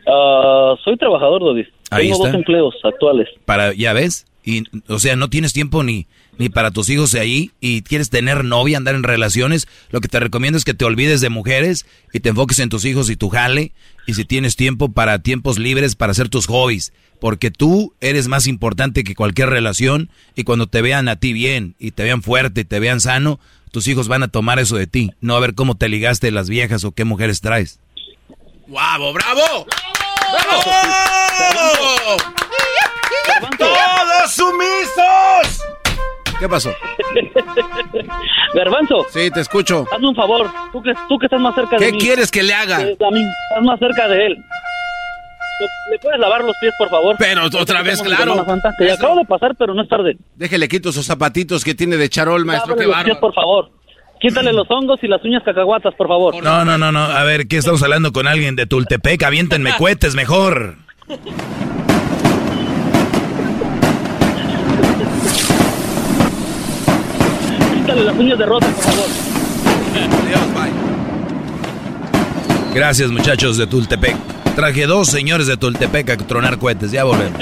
Ah, 0.07 0.75
soy 0.85 0.97
trabajador, 0.97 1.45
David. 1.45 1.67
Tengo 1.91 2.19
dos 2.19 2.35
empleos 2.35 2.75
actuales. 2.83 3.29
Para, 3.45 3.73
ya 3.75 3.93
ves, 3.93 4.27
y, 4.45 4.65
o 4.89 4.99
sea, 4.99 5.17
no 5.17 5.31
tienes 5.31 5.53
tiempo 5.53 5.83
ni, 5.83 6.07
ni 6.39 6.49
para 6.49 6.71
tus 6.71 6.89
hijos 6.89 7.13
de 7.13 7.21
ahí 7.21 7.51
y 7.61 7.83
quieres 7.83 8.11
tener 8.11 8.45
novia, 8.45 8.77
andar 8.77 8.95
en 8.95 9.03
relaciones. 9.03 9.69
Lo 9.91 10.01
que 10.01 10.09
te 10.09 10.21
recomiendo 10.21 10.59
es 10.59 10.65
que 10.65 10.75
te 10.75 10.85
olvides 10.85 11.21
de 11.21 11.29
mujeres 11.29 11.87
y 12.13 12.21
te 12.21 12.31
enfoques 12.31 12.59
en 12.59 12.69
tus 12.69 12.85
hijos 12.85 13.11
y 13.11 13.17
tu 13.17 13.29
jale. 13.29 13.73
Y 14.07 14.15
si 14.15 14.25
tienes 14.25 14.57
tiempo 14.57 14.91
para 14.91 15.21
tiempos 15.21 15.59
libres 15.59 15.95
para 15.95 16.13
hacer 16.13 16.29
tus 16.29 16.47
hobbies. 16.47 16.93
Porque 17.21 17.53
tú 17.53 17.95
eres 18.01 18.27
más 18.27 18.49
importante 18.49 19.05
que 19.05 19.15
cualquier 19.15 19.49
relación 19.51 20.11
y 20.35 20.43
cuando 20.43 20.67
te 20.67 20.83
vean 20.83 21.09
a 21.09 21.17
ti 21.17 21.33
bien 21.33 21.77
y 21.79 21.93
te 21.93 22.03
vean 22.03 22.23
fuerte 22.23 22.63
y 22.63 22.65
te 22.65 22.81
vean 22.81 23.01
sano, 23.01 23.39
tus 23.71 23.87
hijos 23.87 24.09
van 24.09 24.25
a 24.25 24.29
tomar 24.29 24.59
eso 24.59 24.77
de 24.77 24.89
ti. 24.89 25.13
No 25.21 25.37
a 25.37 25.41
ver 25.41 25.55
cómo 25.55 25.77
te 25.77 25.89
ligaste 25.89 26.33
las 26.33 26.49
viejas 26.49 26.83
o 26.83 26.91
qué 26.91 27.05
mujeres 27.05 27.41
traes. 27.41 27.79
¡Bravo, 28.73 29.13
bravo! 29.13 29.67
¡Bravo! 30.33 32.17
¡Todos 33.59 34.33
sumisos! 34.35 35.63
¿Qué 36.41 36.49
pasó? 36.49 36.75
Garbanzo. 38.55 39.05
Sí, 39.11 39.31
te 39.31 39.41
escucho. 39.41 39.85
Hazme 39.93 40.09
un 40.09 40.17
favor. 40.17 40.51
Tú 40.73 40.83
que, 40.83 40.95
tú 41.07 41.19
que 41.19 41.27
estás 41.27 41.39
más 41.39 41.55
cerca 41.55 41.77
de 41.77 41.93
¿Qué 41.93 41.99
quieres 41.99 42.31
que 42.31 42.43
le 42.43 42.55
haga? 42.55 42.77
a 42.77 42.81
mí, 42.81 42.95
estás 42.97 43.63
más 43.63 43.79
cerca 43.79 44.09
de 44.09 44.27
él. 44.27 44.45
¿Le 45.91 45.99
puedes 45.99 46.19
lavar 46.19 46.43
los 46.43 46.57
pies, 46.59 46.73
por 46.79 46.89
favor? 46.89 47.17
Pero 47.19 47.45
otra 47.45 47.83
vez, 47.83 48.01
claro. 48.01 48.43
Que 48.79 48.91
acabo 48.91 49.17
de 49.17 49.27
pasar, 49.27 49.55
pero 49.59 49.75
no 49.75 49.83
es 49.83 49.89
tarde. 49.91 50.17
Déjele 50.37 50.67
quito 50.67 50.89
esos 50.89 51.05
zapatitos 51.05 51.63
que 51.63 51.75
tiene 51.75 51.99
de 51.99 52.09
charol, 52.09 52.47
maestro. 52.47 52.75
Qué 52.75 52.87
los 52.87 53.05
pies, 53.05 53.19
por 53.19 53.35
favor. 53.35 53.71
Quítale 54.23 54.53
los 54.53 54.71
hongos 54.71 55.01
y 55.03 55.09
las 55.09 55.21
uñas 55.25 55.43
cacahuatas, 55.45 55.95
por 55.97 56.07
favor. 56.07 56.41
No, 56.45 56.65
no, 56.65 56.79
no, 56.79 56.93
no. 56.93 57.01
A 57.01 57.25
ver, 57.25 57.49
¿qué 57.49 57.57
estamos 57.57 57.83
hablando 57.83 58.13
con 58.13 58.29
alguien 58.29 58.55
de 58.55 58.67
Tultepec? 58.67 59.21
Aviéntenme 59.25 59.75
cohetes 59.79 60.15
mejor. 60.15 60.77
Quítale 67.75 68.05
las 68.05 68.17
uñas 68.17 68.39
de 68.39 68.47
rosa, 68.47 68.67
por 68.67 68.85
favor. 68.85 69.07
Gracias, 72.73 73.11
muchachos 73.11 73.57
de 73.57 73.67
Tultepec. 73.67 74.17
Traje 74.55 74.87
dos 74.87 75.09
señores 75.09 75.49
de 75.49 75.57
Tultepec 75.57 76.11
a 76.11 76.17
tronar 76.17 76.59
cohetes. 76.59 76.93
Ya 76.93 77.03
volvemos. 77.03 77.41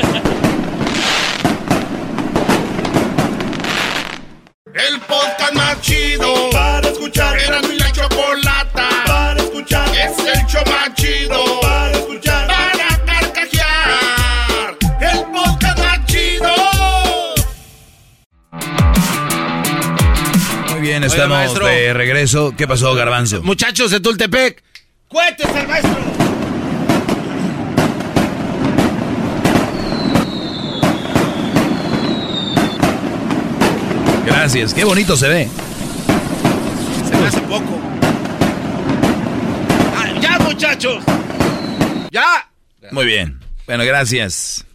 El 4.72 5.00
podcast 5.00 5.52
más 5.54 5.80
chido 5.82 6.49
escuchar. 7.10 7.38
Era 7.40 7.62
mi 7.62 7.76
la 7.76 7.92
chocolata 7.92 8.88
para 9.06 9.42
escuchar. 9.42 9.88
Es 9.88 10.18
el 10.18 10.46
show 10.46 10.62
más 10.66 10.94
chido 10.94 11.60
para 11.60 11.92
escuchar. 11.92 12.46
Para 12.46 13.04
carcajear. 13.04 14.76
El 15.00 15.18
podcast 15.32 15.78
más 15.78 16.06
chido. 16.06 16.54
Muy 20.70 20.80
bien, 20.80 21.04
estamos 21.04 21.54
de 21.54 21.92
regreso. 21.92 22.54
¿Qué 22.56 22.68
pasó, 22.68 22.94
Garbanzo? 22.94 23.42
Muchachos 23.42 23.90
de 23.90 24.00
Tultepec. 24.00 24.62
¡Cuentes 25.08 25.46
al 25.46 25.66
maestro! 25.66 25.96
Gracias, 34.24 34.72
qué 34.72 34.84
bonito 34.84 35.16
se 35.16 35.28
ve. 35.28 35.48
Hace 37.30 37.42
poco. 37.42 37.78
Ah, 39.94 40.18
¡Ya, 40.20 40.44
muchachos! 40.44 41.04
¡Ya! 42.10 42.24
Muy 42.90 43.06
bien. 43.06 43.38
Bueno, 43.66 43.84
gracias. 43.84 44.66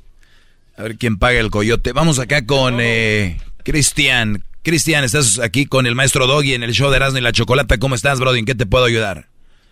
A 0.78 0.84
ver 0.84 0.96
quién 0.96 1.20
paga 1.20 1.38
el 1.42 1.52
coyote. 1.52 1.92
Vamos 1.92 2.18
acá 2.18 2.46
con 2.46 2.78
eh, 2.80 3.40
Cristian. 3.66 4.42
Cristian, 4.64 5.04
estás 5.04 5.38
aquí 5.38 5.66
con 5.66 5.86
el 5.86 5.96
maestro 5.96 6.28
Doggy 6.28 6.54
en 6.54 6.64
el 6.64 6.72
show 6.72 6.90
de 6.92 6.96
Erasmo 6.96 7.18
y 7.18 7.22
la 7.24 7.34
Chocolata. 7.34 7.78
¿Cómo 7.78 7.94
estás, 7.94 8.22
Brody? 8.22 8.40
¿En 8.40 8.46
qué 8.46 8.56
te 8.56 8.66
puedo 8.66 8.86
ayudar? 8.86 9.26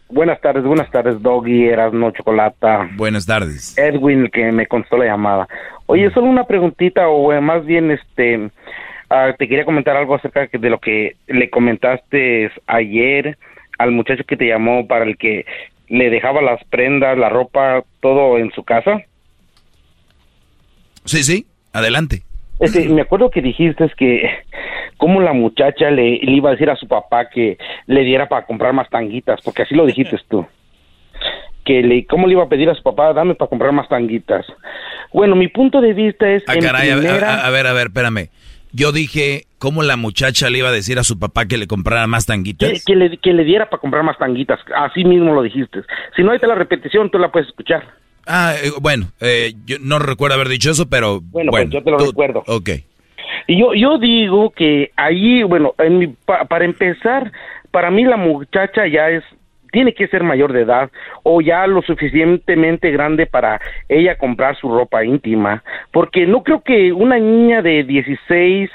Buenas 0.10 0.42
tardes, 0.42 0.66
buenas 0.66 0.92
tardes, 0.92 1.22
Doggy, 1.22 1.70
Erasmo, 1.70 2.12
Chocolata. 2.12 2.90
Buenas 2.98 3.26
tardes. 3.26 3.78
Edwin, 3.78 4.28
que 4.28 4.52
me 4.52 4.68
contestó 4.68 4.98
la 4.98 5.06
llamada. 5.06 5.48
Oye, 5.86 6.12
solo 6.12 6.28
una 6.28 6.44
preguntita, 6.44 7.08
o 7.08 7.32
eh, 7.32 7.40
más 7.40 7.66
bien, 7.66 7.92
este, 7.92 8.52
Ah, 9.16 9.36
te 9.38 9.48
quería 9.48 9.64
comentar 9.64 9.96
algo 9.96 10.16
acerca 10.16 10.50
de 10.52 10.70
lo 10.72 10.80
que 10.80 11.18
le 11.28 11.48
comentaste 11.52 12.50
ayer 12.66 13.38
al 13.78 13.92
muchacho 13.92 14.24
que 14.24 14.36
te 14.36 14.48
llamó 14.48 14.88
para 14.88 15.06
el 15.06 15.18
que 15.18 15.46
le 15.88 16.10
dejaba 16.10 16.42
las 16.42 16.64
prendas, 16.64 17.16
la 17.16 17.30
ropa, 17.30 17.84
todo 18.00 18.40
en 18.40 18.52
su 18.54 18.64
casa. 18.64 19.04
Sí, 21.06 21.22
sí, 21.22 21.46
adelante. 21.74 22.24
Este, 22.60 22.90
me 22.90 23.02
acuerdo 23.02 23.30
que 23.30 23.44
dijiste 23.44 23.88
que 23.96 24.28
como 24.98 25.22
la 25.22 25.34
muchacha 25.34 25.92
le, 25.92 26.20
iba 26.24 26.50
a 26.50 26.54
decir 26.54 26.72
a 26.72 26.76
su 26.76 26.88
papá 26.88 27.30
que 27.30 27.60
le 27.86 28.04
diera 28.04 28.28
para 28.28 28.48
comprar 28.48 28.74
más 28.74 28.90
tanguitas, 28.90 29.42
porque 29.44 29.62
así 29.62 29.76
lo 29.76 29.86
dijiste 29.86 30.18
tú. 30.28 30.44
Que 31.64 31.84
le, 31.84 32.08
¿cómo 32.08 32.26
le 32.26 32.34
iba 32.34 32.44
a 32.44 32.50
pedir 32.50 32.68
a 32.72 32.74
su 32.74 32.82
papá, 32.82 33.14
dame 33.14 33.36
para 33.36 33.50
comprar 33.50 33.74
más 33.74 33.88
tanguitas? 33.88 34.44
Bueno, 35.14 35.36
mi 35.36 35.50
punto 35.50 35.82
de 35.82 35.94
vista 35.94 36.28
es... 36.32 36.42
Ah, 36.48 36.56
caray, 36.60 36.90
a, 36.90 36.96
ver, 36.96 37.68
a 37.68 37.74
ver, 37.74 37.88
espérame. 37.88 38.30
Yo 38.76 38.92
dije, 38.92 39.44
¿cómo 39.60 39.84
la 39.84 39.98
muchacha 39.98 40.50
le 40.50 40.58
iba 40.58 40.70
a 40.70 40.72
decir 40.72 40.98
a 40.98 41.04
su 41.04 41.20
papá 41.20 41.46
que 41.46 41.58
le 41.58 41.68
comprara 41.68 42.08
más 42.08 42.26
tanguitas? 42.26 42.84
Que, 42.84 42.96
le, 42.96 43.18
que 43.18 43.32
le, 43.32 43.44
diera 43.44 43.70
para 43.70 43.80
comprar 43.80 44.04
más 44.04 44.18
tanguitas. 44.18 44.60
Así 44.76 45.06
mismo 45.06 45.34
lo 45.34 45.44
dijiste. 45.44 45.82
Si 46.16 46.24
no, 46.24 46.32
ahí 46.32 46.38
está 46.38 46.48
la 46.48 46.56
repetición, 46.56 47.12
tú 47.12 47.20
la 47.20 47.32
puedes 47.32 47.50
escuchar. 47.50 47.84
Ah, 48.26 48.56
eh, 48.62 48.72
bueno, 48.82 49.12
eh, 49.22 49.54
yo 49.66 49.78
no 49.80 50.00
recuerdo 50.00 50.36
haber 50.36 50.50
dicho 50.50 50.72
eso, 50.72 50.90
pero... 50.90 51.22
Bueno, 51.22 51.52
pues 51.52 51.70
yo 51.70 51.84
te 51.84 51.92
lo 51.92 52.00
recuerdo. 52.00 52.44
Ok. 52.48 52.70
Y 53.48 53.60
yo, 53.60 53.76
yo 53.76 54.00
digo 54.00 54.50
que 54.50 54.92
ahí, 54.96 55.44
bueno, 55.44 55.76
en 55.78 56.18
para 56.26 56.66
empezar, 56.66 57.32
para 57.72 57.92
mí 57.92 58.06
la 58.06 58.18
muchacha 58.18 58.88
ya 58.88 59.10
es 59.10 59.24
tiene 59.74 59.94
que 59.94 60.08
ser 60.08 60.24
mayor 60.24 60.54
de 60.54 60.62
edad 60.62 60.92
o 61.24 61.42
ya 61.42 61.66
lo 61.66 61.82
suficientemente 61.82 62.92
grande 62.92 63.26
para 63.26 63.60
ella 63.90 64.20
comprar 64.20 64.56
su 64.56 64.70
ropa 64.70 65.04
íntima, 65.04 65.64
porque 65.92 66.28
no 66.28 66.44
creo 66.44 66.62
que 66.62 66.94
una 66.94 67.18
niña 67.18 67.64
de 67.64 67.84
16, 67.84 68.70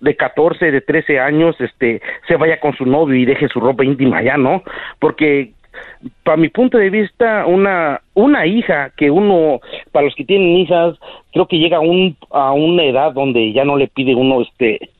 de 0.00 0.16
14, 0.16 0.70
de 0.70 0.80
13 0.80 1.18
años 1.18 1.56
este 1.60 2.00
se 2.28 2.36
vaya 2.36 2.60
con 2.60 2.72
su 2.74 2.86
novio 2.86 3.16
y 3.16 3.24
deje 3.24 3.48
su 3.48 3.58
ropa 3.58 3.84
íntima 3.84 4.22
ya, 4.22 4.36
¿no? 4.36 4.62
Porque 5.00 5.50
para 6.22 6.36
mi 6.36 6.48
punto 6.48 6.78
de 6.78 6.88
vista, 6.88 7.46
una, 7.46 8.00
una 8.14 8.46
hija 8.46 8.92
que 8.96 9.10
uno, 9.10 9.60
para 9.90 10.06
los 10.06 10.14
que 10.14 10.24
tienen 10.24 10.56
hijas, 10.56 10.96
creo 11.32 11.48
que 11.48 11.58
llega 11.58 11.78
a, 11.78 11.80
un, 11.80 12.16
a 12.30 12.52
una 12.52 12.84
edad 12.84 13.12
donde 13.12 13.52
ya 13.52 13.64
no 13.64 13.76
le 13.76 13.88
pide 13.88 14.14
uno 14.14 14.40
este 14.42 14.90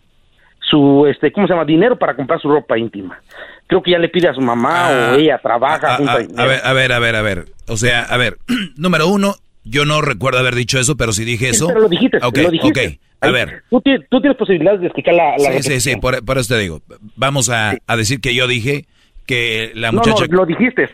su 0.68 1.06
este 1.06 1.32
cómo 1.32 1.46
se 1.46 1.52
llama 1.52 1.64
dinero 1.64 1.98
para 1.98 2.16
comprar 2.16 2.40
su 2.40 2.48
ropa 2.48 2.78
íntima. 2.78 3.20
Creo 3.66 3.82
que 3.82 3.92
ya 3.92 3.98
le 3.98 4.08
pide 4.08 4.28
a 4.28 4.34
su 4.34 4.40
mamá 4.40 4.88
o 4.88 4.92
ah, 4.92 5.16
ella 5.16 5.38
trabaja 5.38 5.96
a, 5.96 6.16
ver 6.44 6.60
a 6.64 6.72
ver 6.72 6.92
a 6.92 6.98
ver 6.98 7.16
a 7.16 7.22
ver. 7.22 7.44
O 7.66 7.76
sea 7.76 8.02
a 8.02 8.16
ver 8.16 8.38
número 8.76 9.08
uno 9.08 9.36
yo 9.64 9.84
no 9.84 10.02
recuerdo 10.02 10.38
haber 10.38 10.54
dicho 10.54 10.78
eso 10.78 10.96
pero 10.96 11.12
si 11.12 11.24
dije 11.24 11.48
eso. 11.48 11.68
pero 11.68 11.80
lo 11.80 11.88
dijiste 11.88 12.18
lo 12.20 12.50
dijiste. 12.50 13.00
a 13.20 13.30
ver. 13.30 13.62
tú 13.70 13.80
tienes, 13.80 14.08
tú 14.08 14.20
tienes 14.20 14.36
posibilidades 14.36 14.80
de 14.80 14.86
explicar 14.86 15.14
la, 15.14 15.38
sí 15.38 15.62
sí 15.62 15.80
sí 15.80 15.96
por, 15.96 16.14
eso 16.14 16.54
te 16.54 16.60
digo. 16.60 16.80
Vamos 17.16 17.50
a, 17.50 17.76
a, 17.86 17.96
decir 17.96 18.20
que 18.20 18.34
yo 18.34 18.46
dije 18.46 18.86
que 19.26 19.72
la 19.74 19.92
muchacha 19.92 20.26
no, 20.28 20.38
lo 20.38 20.46
dijiste. 20.46 20.88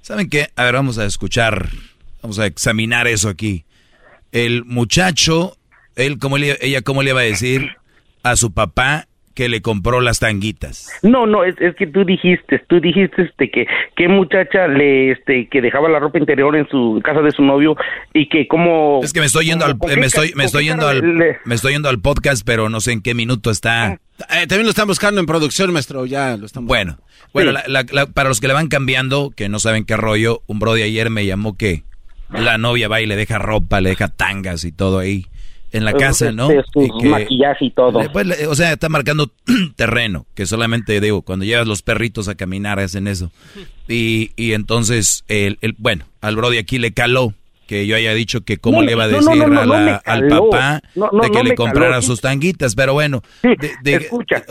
Saben 0.00 0.28
qué 0.28 0.48
a 0.56 0.64
ver 0.64 0.74
vamos 0.74 0.98
a 0.98 1.04
escuchar 1.04 1.68
vamos 2.22 2.38
a 2.38 2.46
examinar 2.46 3.06
eso 3.06 3.28
aquí. 3.28 3.64
El 4.32 4.64
muchacho, 4.64 5.56
él, 5.96 6.18
¿cómo 6.18 6.38
le, 6.38 6.56
ella, 6.60 6.82
¿cómo 6.82 7.02
le 7.02 7.10
iba 7.10 7.20
a 7.20 7.24
decir 7.24 7.76
a 8.22 8.36
su 8.36 8.52
papá 8.52 9.06
que 9.34 9.48
le 9.48 9.62
compró 9.62 10.00
las 10.00 10.20
tanguitas. 10.20 10.88
No, 11.02 11.26
no, 11.26 11.42
es, 11.42 11.56
es 11.60 11.74
que 11.74 11.88
tú 11.88 12.04
dijiste, 12.04 12.62
tú 12.68 12.80
dijiste 12.80 13.22
este 13.22 13.50
que 13.50 13.66
qué 13.96 14.06
muchacha 14.06 14.68
le 14.68 15.10
este 15.10 15.48
que 15.50 15.60
dejaba 15.60 15.88
la 15.88 15.98
ropa 15.98 16.18
interior 16.20 16.54
en 16.54 16.68
su 16.68 17.00
casa 17.04 17.20
de 17.20 17.32
su 17.32 17.42
novio 17.42 17.74
y 18.12 18.28
que 18.28 18.46
como 18.46 19.00
Es 19.02 19.12
que 19.12 19.18
me 19.18 19.26
estoy 19.26 19.46
yendo 19.46 19.64
al 19.64 19.76
me 19.98 20.06
estoy 20.06 20.32
me 20.36 20.44
estoy 20.44 20.66
yendo 20.66 20.86
al 20.86 21.02
me 21.44 21.54
estoy 21.56 21.72
yendo 21.72 21.88
al 21.88 21.98
podcast, 22.00 22.46
pero 22.46 22.68
no 22.68 22.80
sé 22.80 22.92
en 22.92 23.02
qué 23.02 23.12
minuto 23.14 23.50
está. 23.50 23.94
Eh, 24.30 24.46
también 24.46 24.62
lo 24.66 24.70
están 24.70 24.86
buscando 24.86 25.18
en 25.20 25.26
producción, 25.26 25.72
maestro, 25.72 26.06
ya 26.06 26.36
lo 26.36 26.46
están 26.46 26.66
Bueno, 26.66 26.98
bueno, 27.32 27.50
la- 27.50 27.64
la- 27.90 28.06
para 28.06 28.28
los 28.28 28.40
que 28.40 28.46
le 28.46 28.54
van 28.54 28.68
cambiando, 28.68 29.32
que 29.36 29.48
no 29.48 29.58
saben 29.58 29.84
qué 29.84 29.96
rollo, 29.96 30.42
un 30.46 30.60
brody 30.60 30.82
ayer 30.82 31.10
me 31.10 31.26
llamó 31.26 31.56
que 31.56 31.82
la 32.30 32.56
novia 32.56 32.86
va 32.86 33.00
y 33.00 33.06
le 33.06 33.16
deja 33.16 33.38
ropa, 33.40 33.80
le 33.80 33.90
deja 33.90 34.06
tangas 34.06 34.64
y 34.64 34.70
todo 34.70 35.00
ahí 35.00 35.26
en 35.74 35.84
la 35.84 35.92
casa, 35.92 36.32
¿no? 36.32 36.50
Este, 36.50 36.62
su 36.72 36.82
Y 36.84 37.00
que- 37.02 37.08
maquillaje 37.08 37.64
y 37.66 37.70
todo. 37.70 38.00
Le- 38.00 38.46
o 38.46 38.54
sea, 38.54 38.72
está 38.72 38.88
marcando 38.88 39.30
terreno, 39.76 40.26
que 40.34 40.46
solamente 40.46 41.00
digo, 41.00 41.22
cuando 41.22 41.44
llevas 41.44 41.66
los 41.66 41.82
perritos 41.82 42.28
a 42.28 42.34
caminar 42.34 42.78
hacen 42.80 43.06
eso. 43.08 43.30
Y, 43.88 44.30
y 44.36 44.52
entonces, 44.52 45.24
el, 45.28 45.58
el- 45.60 45.74
bueno, 45.78 46.06
al 46.20 46.36
Brody 46.36 46.58
aquí 46.58 46.78
le 46.78 46.92
caló 46.92 47.34
que 47.66 47.86
yo 47.86 47.96
haya 47.96 48.12
dicho 48.12 48.42
que 48.42 48.58
cómo 48.58 48.80
No, 48.80 48.86
le 48.86 48.92
iba 48.92 49.04
a 49.04 49.08
decir 49.08 49.24
no, 49.24 49.34
no, 49.48 49.60
a 49.60 49.64
no 49.66 49.74
la- 49.74 49.80
me 49.84 50.00
al 50.12 50.28
papá 50.28 50.82
de 50.94 51.30
que 51.30 51.42
le 51.42 51.54
comprara 51.54 52.02
sus 52.02 52.20
tanguitas, 52.20 52.74
pero 52.74 52.92
bueno, 52.92 53.22
de- 53.42 53.72
de- 53.82 53.94
escucha, 53.96 54.42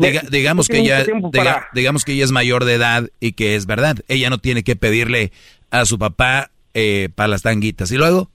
me- 0.00 0.22
digamos 0.30 0.66
que 0.68 0.82
ya 0.84 1.04
para- 1.32 1.68
digamos 1.74 2.04
que 2.04 2.12
ella 2.14 2.24
es 2.24 2.32
mayor 2.32 2.64
de 2.64 2.74
edad 2.74 3.08
y 3.20 3.32
que 3.32 3.54
es 3.54 3.66
verdad, 3.66 3.98
ella 4.08 4.30
no 4.30 4.38
tiene 4.38 4.62
que 4.64 4.76
pedirle 4.76 5.30
a 5.70 5.84
su 5.84 5.98
papá 5.98 6.50
eh, 6.74 7.10
para 7.14 7.28
las 7.28 7.42
tanguitas 7.42 7.92
y 7.92 7.96
luego 7.98 8.30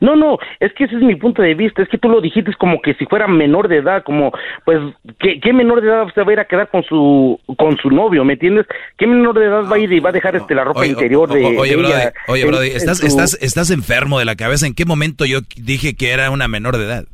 No, 0.00 0.14
no, 0.16 0.38
es 0.60 0.72
que 0.74 0.84
ese 0.84 0.96
es 0.96 1.02
mi 1.02 1.16
punto 1.16 1.42
de 1.42 1.54
vista, 1.54 1.82
es 1.82 1.88
que 1.88 1.98
tú 1.98 2.08
lo 2.08 2.20
dijiste 2.20 2.52
como 2.58 2.80
que 2.80 2.94
si 2.94 3.06
fuera 3.06 3.26
menor 3.26 3.68
de 3.68 3.78
edad, 3.78 4.02
como 4.04 4.32
pues 4.64 4.78
¿qué, 5.18 5.40
qué 5.40 5.52
menor 5.52 5.80
de 5.80 5.88
edad 5.88 6.06
se 6.14 6.22
va 6.22 6.30
a 6.30 6.32
ir 6.32 6.40
a 6.40 6.44
quedar 6.44 6.68
con 6.68 6.82
su 6.84 7.38
con 7.58 7.76
su 7.78 7.90
novio, 7.90 8.24
¿me 8.24 8.34
entiendes? 8.34 8.66
¿Qué 8.96 9.06
menor 9.06 9.38
de 9.38 9.46
edad 9.46 9.64
va 9.70 9.76
a 9.76 9.78
ir 9.78 9.92
y 9.92 10.00
va 10.00 10.10
a 10.10 10.12
dejar 10.12 10.36
este 10.36 10.54
la 10.54 10.64
ropa 10.64 10.80
Oye, 10.80 10.90
interior 10.90 11.30
o- 11.30 11.34
de, 11.34 11.44
o- 11.44 11.60
oye, 11.60 11.70
de 11.70 11.76
Brody, 11.76 11.92
ella 11.94 12.12
oye, 12.28 12.44
Brody, 12.46 12.70
en 12.70 12.76
estás, 12.76 12.98
su- 12.98 13.06
estás, 13.06 13.38
estás 13.40 13.70
enfermo 13.70 14.18
de 14.18 14.24
la 14.24 14.36
cabeza. 14.36 14.66
¿En 14.66 14.74
qué 14.74 14.84
momento 14.84 15.24
yo 15.24 15.40
dije 15.56 15.96
que 15.96 16.10
era 16.12 16.30
una 16.30 16.48
menor 16.48 16.76
de 16.78 16.84
edad? 16.84 17.04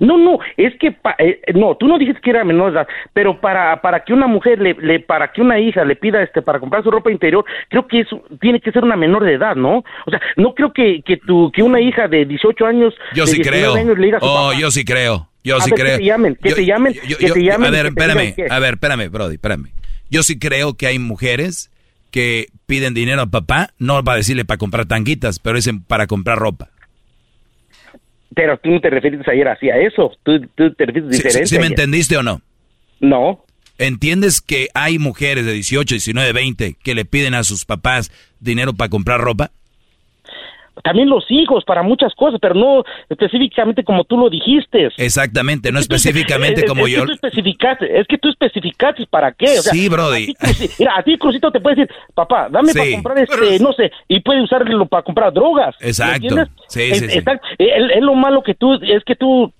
No, 0.00 0.16
no, 0.18 0.38
es 0.56 0.74
que 0.78 0.92
pa- 0.92 1.16
eh, 1.18 1.40
no, 1.54 1.76
tú 1.76 1.86
no 1.88 1.98
dijiste 1.98 2.20
que 2.20 2.30
era 2.30 2.44
menor 2.44 2.72
de 2.72 2.78
edad, 2.78 2.88
pero 3.12 3.40
para 3.40 3.80
para 3.80 4.04
que 4.04 4.12
una 4.12 4.26
mujer 4.26 4.60
le, 4.60 4.74
le 4.74 5.00
para 5.00 5.32
que 5.32 5.40
una 5.40 5.58
hija 5.58 5.84
le 5.84 5.96
pida 5.96 6.22
este 6.22 6.42
para 6.42 6.60
comprar 6.60 6.82
su 6.82 6.90
ropa 6.90 7.10
interior, 7.10 7.44
creo 7.68 7.86
que 7.86 8.00
eso 8.00 8.22
tiene 8.40 8.60
que 8.60 8.72
ser 8.72 8.84
una 8.84 8.96
menor 8.96 9.24
de 9.24 9.34
edad, 9.34 9.56
¿no? 9.56 9.78
O 10.06 10.10
sea, 10.10 10.20
no 10.36 10.54
creo 10.54 10.72
que 10.72 11.02
que 11.02 11.16
tu 11.16 11.50
que 11.52 11.62
una 11.62 11.80
hija 11.80 12.08
de 12.08 12.24
18 12.26 12.66
años 12.66 12.94
Yo 13.14 13.24
de 13.24 13.30
sí 13.30 13.36
19 13.38 13.62
creo. 13.62 13.74
años 13.74 13.98
le 13.98 14.04
diga 14.06 14.18
a 14.18 14.20
su 14.20 14.26
Oh, 14.26 14.48
papá, 14.48 14.58
yo 14.60 14.70
sí 14.70 14.84
creo. 14.84 15.28
Yo 15.44 15.56
A 15.56 15.60
sí 15.60 15.70
ver, 15.70 15.76
que 15.76 15.82
creo. 15.84 15.98
te 15.98 16.04
llamen, 16.04 16.36
que 16.42 16.48
Yo- 16.50 16.56
te 16.56 16.64
llamen, 16.66 16.92
yo- 17.06 17.18
que 17.18 17.30
te 17.30 17.42
llamen 17.44 17.68
A 17.68 17.70
ver, 17.70 17.86
espérame, 17.86 18.34
a 18.50 18.58
ver, 18.58 18.74
espérame, 18.74 19.08
Brody, 19.10 19.34
espérame. 19.34 19.70
Yo 20.10 20.22
sí 20.22 20.38
creo 20.38 20.74
que 20.74 20.86
hay 20.88 20.98
mujeres 20.98 21.70
que 22.10 22.46
piden 22.66 22.94
dinero 22.94 23.22
a 23.22 23.26
papá, 23.26 23.70
no 23.78 24.02
para 24.02 24.16
decirle 24.18 24.44
para 24.44 24.58
comprar 24.58 24.86
tanguitas, 24.86 25.38
pero 25.38 25.56
dicen 25.56 25.82
para 25.82 26.06
comprar 26.06 26.38
ropa. 26.38 26.68
Pero 28.34 28.58
tú 28.58 28.70
no 28.70 28.80
te 28.80 28.90
refieres 28.90 29.26
ayer 29.28 29.48
así 29.48 29.70
a 29.70 29.76
eso, 29.78 30.12
tú, 30.22 30.40
tú 30.54 30.72
te 30.74 30.86
refieres 30.86 31.10
¿Sí, 31.10 31.16
diferente. 31.18 31.46
sí- 31.46 31.54
sí 31.54 31.60
me 31.60 31.66
entendiste 31.66 32.16
o 32.16 32.22
no? 32.22 32.40
No. 33.00 33.44
¿Entiendes 33.78 34.40
que 34.40 34.68
hay 34.74 34.98
mujeres 34.98 35.44
de 35.44 35.52
18, 35.52 35.94
19, 35.94 36.32
20 36.32 36.76
que 36.82 36.94
le 36.94 37.04
piden 37.04 37.34
a 37.34 37.44
sus 37.44 37.64
papás 37.64 38.10
dinero 38.40 38.72
para 38.74 38.88
comprar 38.88 39.20
ropa? 39.20 39.50
También 40.82 41.08
los 41.08 41.24
hijos 41.30 41.64
para 41.64 41.82
muchas 41.82 42.14
cosas, 42.14 42.38
pero 42.40 42.54
no 42.54 42.84
específicamente 43.08 43.82
como 43.84 44.04
tú 44.04 44.16
lo 44.18 44.28
dijiste. 44.30 44.88
Exactamente, 44.96 45.72
no 45.72 45.78
Es 45.78 45.84
específicamente 45.84 46.60
es- 46.62 46.66
como 46.68 46.86
es 46.86 46.92
yo. 46.92 47.00
Que 47.00 47.06
tú 47.06 47.12
especificaste, 47.14 47.98
es 48.00 48.06
que 48.06 48.18
tú 48.18 48.28
especificaste 48.28 49.06
para 49.06 49.32
qué. 49.32 49.46
O 49.58 49.62
sea, 49.62 49.72
Sí, 49.72 49.88
Brody. 49.88 50.34
a 50.38 50.52
ti, 50.52 50.70
mira, 50.78 50.96
a 50.98 51.02
ti, 51.02 51.16
Crucito, 51.18 51.50
te 51.50 51.60
puede 51.60 51.76
decir, 51.76 51.94
papá, 52.14 52.48
dame 52.50 52.72
Sí. 52.72 52.78
para 52.78 52.90
comprar 52.92 53.18
este, 53.18 53.58
no 53.62 53.72
sé, 53.72 53.90
y 54.08 54.20
puede 54.20 54.42
usarlo 54.42 54.86
para 54.86 55.02
comprar 55.02 55.32
drogas. 55.32 55.74
¿me 55.80 55.88
Exacto. 55.88 56.36
Sí, 56.68 56.82
Es- 56.82 56.98
sí, 56.98 57.08
sí. 57.08 57.18
exacto. 57.18 57.46
Es, 57.58 57.68
es 57.96 58.02
lo 58.02 58.14
malo 58.14 58.42
que 58.42 58.54
tú, 58.54 58.74
es 58.74 59.02
que 59.04 59.16
tú, 59.16 59.52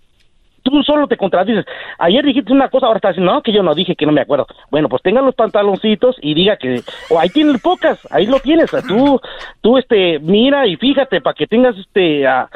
tú 0.71 0.83
solo 0.83 1.07
te 1.07 1.17
contradices. 1.17 1.65
Ayer 1.99 2.25
dijiste 2.25 2.53
una 2.53 2.69
cosa, 2.69 2.87
ahora 2.87 2.99
estás 2.99 3.13
diciendo, 3.13 3.33
no, 3.33 3.43
que 3.43 3.53
yo 3.53 3.63
no 3.63 3.75
dije, 3.75 3.95
que 3.97 4.07
no 4.07 4.13
me 4.13 4.21
acuerdo. 4.21 4.47
Bueno, 4.71 4.89
pues 4.89 5.03
tenga 5.03 5.21
los 5.23 5.35
pantaloncitos 5.35 6.17
y 6.23 6.35
diga 6.35 6.57
que, 6.57 6.83
o 7.11 7.19
ahí 7.19 7.29
tienes 7.31 7.61
pocas, 7.61 7.99
ahí 8.11 8.27
lo 8.27 8.41
tienes. 8.41 8.71
Tú, 8.89 9.21
tú, 9.61 9.79
este, 9.79 10.19
mira 10.19 10.67
y 10.67 10.77
fíjate 10.77 11.21
para 11.21 11.35
que 11.35 11.47
tengas, 11.47 11.77
este, 11.79 12.27
ah, 12.27 12.49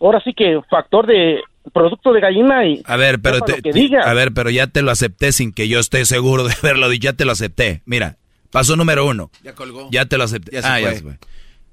ahora 0.00 0.20
sí 0.24 0.32
que 0.34 0.60
factor 0.68 1.06
de 1.06 1.40
producto 1.72 2.12
de 2.12 2.20
gallina 2.20 2.64
y 2.66 2.82
A 2.86 2.96
ver, 2.96 3.20
pero 3.20 3.40
te- 3.40 3.52
lo 3.56 3.62
que 3.62 3.70
te- 3.70 3.72
diga. 3.72 4.00
a 4.02 4.14
ver, 4.14 4.32
pero 4.32 4.48
ya 4.50 4.66
te 4.68 4.82
lo 4.82 4.90
acepté 4.90 5.32
sin 5.32 5.52
que 5.52 5.68
yo 5.68 5.78
esté 5.80 6.04
seguro 6.06 6.44
de 6.44 6.54
haberlo 6.62 6.88
dicho. 6.88 7.04
Ya 7.10 7.12
te 7.12 7.24
lo 7.24 7.32
acepté. 7.32 7.82
Mira, 7.84 8.16
paso 8.50 8.74
número 8.76 9.06
uno. 9.06 9.30
Ya 9.42 9.54
colgó. 9.54 9.88
Ya 9.90 10.06
te 10.06 10.16
lo 10.18 10.24
acepté. 10.24 10.52
Ya 10.52 10.62
se 10.62 10.68
ah, 10.68 10.80
ya 10.80 10.86
fue. 10.88 10.96
se 10.96 11.02
fue. 11.02 11.12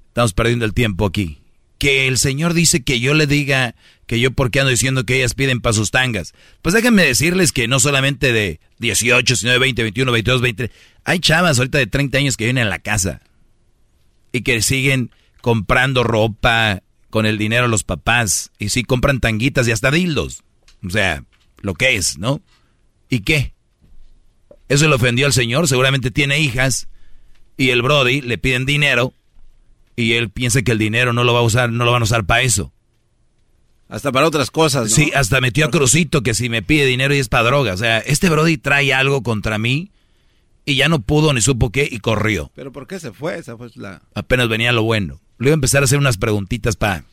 Estamos 0.08 0.32
perdiendo 0.34 0.64
el 0.64 0.74
tiempo 0.74 1.06
aquí. 1.06 1.38
Que 1.78 2.08
el 2.08 2.16
señor 2.18 2.54
dice 2.54 2.82
que 2.84 3.00
yo 3.00 3.12
le 3.14 3.26
diga 3.26 3.74
que 4.06 4.20
yo 4.20 4.30
por 4.30 4.50
qué 4.50 4.60
ando 4.60 4.70
diciendo 4.70 5.04
que 5.04 5.16
ellas 5.16 5.34
piden 5.34 5.60
para 5.60 5.72
sus 5.72 5.90
tangas. 5.90 6.32
Pues 6.62 6.74
déjenme 6.74 7.04
decirles 7.04 7.52
que 7.52 7.68
no 7.68 7.80
solamente 7.80 8.32
de 8.32 8.60
18, 8.78 9.24
19, 9.24 9.58
20, 9.58 9.82
21, 9.82 10.12
22, 10.12 10.40
20. 10.40 10.70
Hay 11.04 11.18
chavas 11.18 11.58
ahorita 11.58 11.78
de 11.78 11.86
30 11.86 12.18
años 12.18 12.36
que 12.36 12.44
vienen 12.44 12.66
a 12.66 12.70
la 12.70 12.78
casa 12.78 13.20
y 14.32 14.42
que 14.42 14.62
siguen 14.62 15.10
comprando 15.40 16.04
ropa 16.04 16.82
con 17.10 17.26
el 17.26 17.38
dinero 17.38 17.64
de 17.64 17.68
los 17.68 17.84
papás 17.84 18.50
y 18.58 18.68
sí 18.68 18.84
compran 18.84 19.20
tanguitas 19.20 19.66
y 19.66 19.72
hasta 19.72 19.90
dildos. 19.90 20.42
O 20.86 20.90
sea, 20.90 21.24
lo 21.60 21.74
que 21.74 21.96
es, 21.96 22.18
¿no? 22.18 22.40
¿Y 23.08 23.20
qué? 23.20 23.54
Eso 24.68 24.88
le 24.88 24.94
ofendió 24.94 25.26
al 25.26 25.32
señor, 25.32 25.68
seguramente 25.68 26.10
tiene 26.10 26.40
hijas 26.40 26.88
y 27.56 27.70
el 27.70 27.82
Brody 27.82 28.20
le 28.20 28.38
piden 28.38 28.66
dinero 28.66 29.14
y 29.94 30.14
él 30.14 30.30
piensa 30.30 30.62
que 30.62 30.72
el 30.72 30.78
dinero 30.78 31.12
no 31.12 31.24
lo 31.24 31.32
va 31.32 31.40
a 31.40 31.44
usar, 31.44 31.70
no 31.70 31.84
lo 31.84 31.92
van 31.92 32.02
a 32.02 32.04
usar 32.04 32.24
para 32.24 32.42
eso. 32.42 32.72
Hasta 33.88 34.10
para 34.12 34.26
otras 34.26 34.50
cosas, 34.50 34.90
¿no? 34.90 34.96
Sí, 34.96 35.12
hasta 35.14 35.40
metió 35.40 35.66
a 35.66 35.70
Crucito 35.70 36.22
que 36.22 36.34
si 36.34 36.48
me 36.48 36.62
pide 36.62 36.86
dinero 36.86 37.14
y 37.14 37.18
es 37.18 37.28
para 37.28 37.44
droga. 37.44 37.72
O 37.74 37.76
sea, 37.76 37.98
este 37.98 38.28
Brody 38.28 38.58
trae 38.58 38.92
algo 38.92 39.22
contra 39.22 39.58
mí 39.58 39.90
y 40.64 40.74
ya 40.74 40.88
no 40.88 41.00
pudo 41.00 41.32
ni 41.32 41.40
supo 41.40 41.70
qué 41.70 41.88
y 41.90 41.98
corrió. 42.00 42.50
Pero 42.56 42.72
¿por 42.72 42.86
qué 42.88 42.98
se 42.98 43.12
fue? 43.12 43.38
Esa 43.38 43.56
fue 43.56 43.70
la... 43.76 44.02
Apenas 44.14 44.48
venía 44.48 44.72
lo 44.72 44.82
bueno. 44.82 45.20
Le 45.38 45.48
iba 45.48 45.54
a 45.54 45.54
empezar 45.54 45.82
a 45.82 45.84
hacer 45.84 45.98
unas 45.98 46.16
preguntitas 46.18 46.74
para 46.76 47.04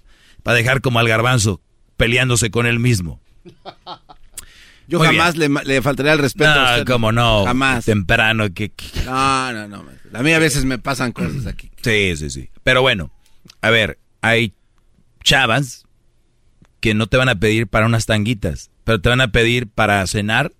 dejar 0.45 0.81
como 0.81 0.97
al 0.99 1.07
garbanzo 1.07 1.61
peleándose 1.97 2.49
con 2.49 2.65
él 2.65 2.79
mismo. 2.79 3.21
Yo 4.87 4.97
Muy 4.99 5.07
jamás 5.07 5.37
le, 5.37 5.47
le 5.47 5.81
faltaría 5.81 6.11
el 6.13 6.19
respeto 6.19 6.49
a 6.49 6.71
usted. 6.79 6.85
cómo 6.91 7.11
no. 7.11 7.45
Jamás. 7.45 7.85
Temprano. 7.85 8.51
Que, 8.53 8.69
que- 8.69 9.03
No, 9.05 9.53
no, 9.53 9.67
no. 9.67 9.85
A 10.13 10.21
mí 10.23 10.33
a 10.33 10.39
veces 10.39 10.65
me 10.65 10.77
pasan 10.77 11.11
cosas 11.13 11.45
aquí. 11.45 11.71
Sí, 11.81 12.15
sí, 12.17 12.29
sí. 12.29 12.49
Pero 12.63 12.81
bueno, 12.81 13.11
a 13.61 13.69
ver, 13.69 13.97
hay 14.21 14.53
chavas 15.23 15.82
que 16.83 16.93
no 16.93 17.07
te 17.07 17.15
van 17.15 17.29
a 17.29 17.39
pedir 17.39 17.67
para 17.67 17.85
unas 17.85 18.05
tanguitas, 18.05 18.69
pero 18.83 18.99
te 18.99 19.07
van 19.07 19.21
a 19.21 19.29
pedir 19.31 19.69
para 19.69 20.05
cenar, 20.05 20.51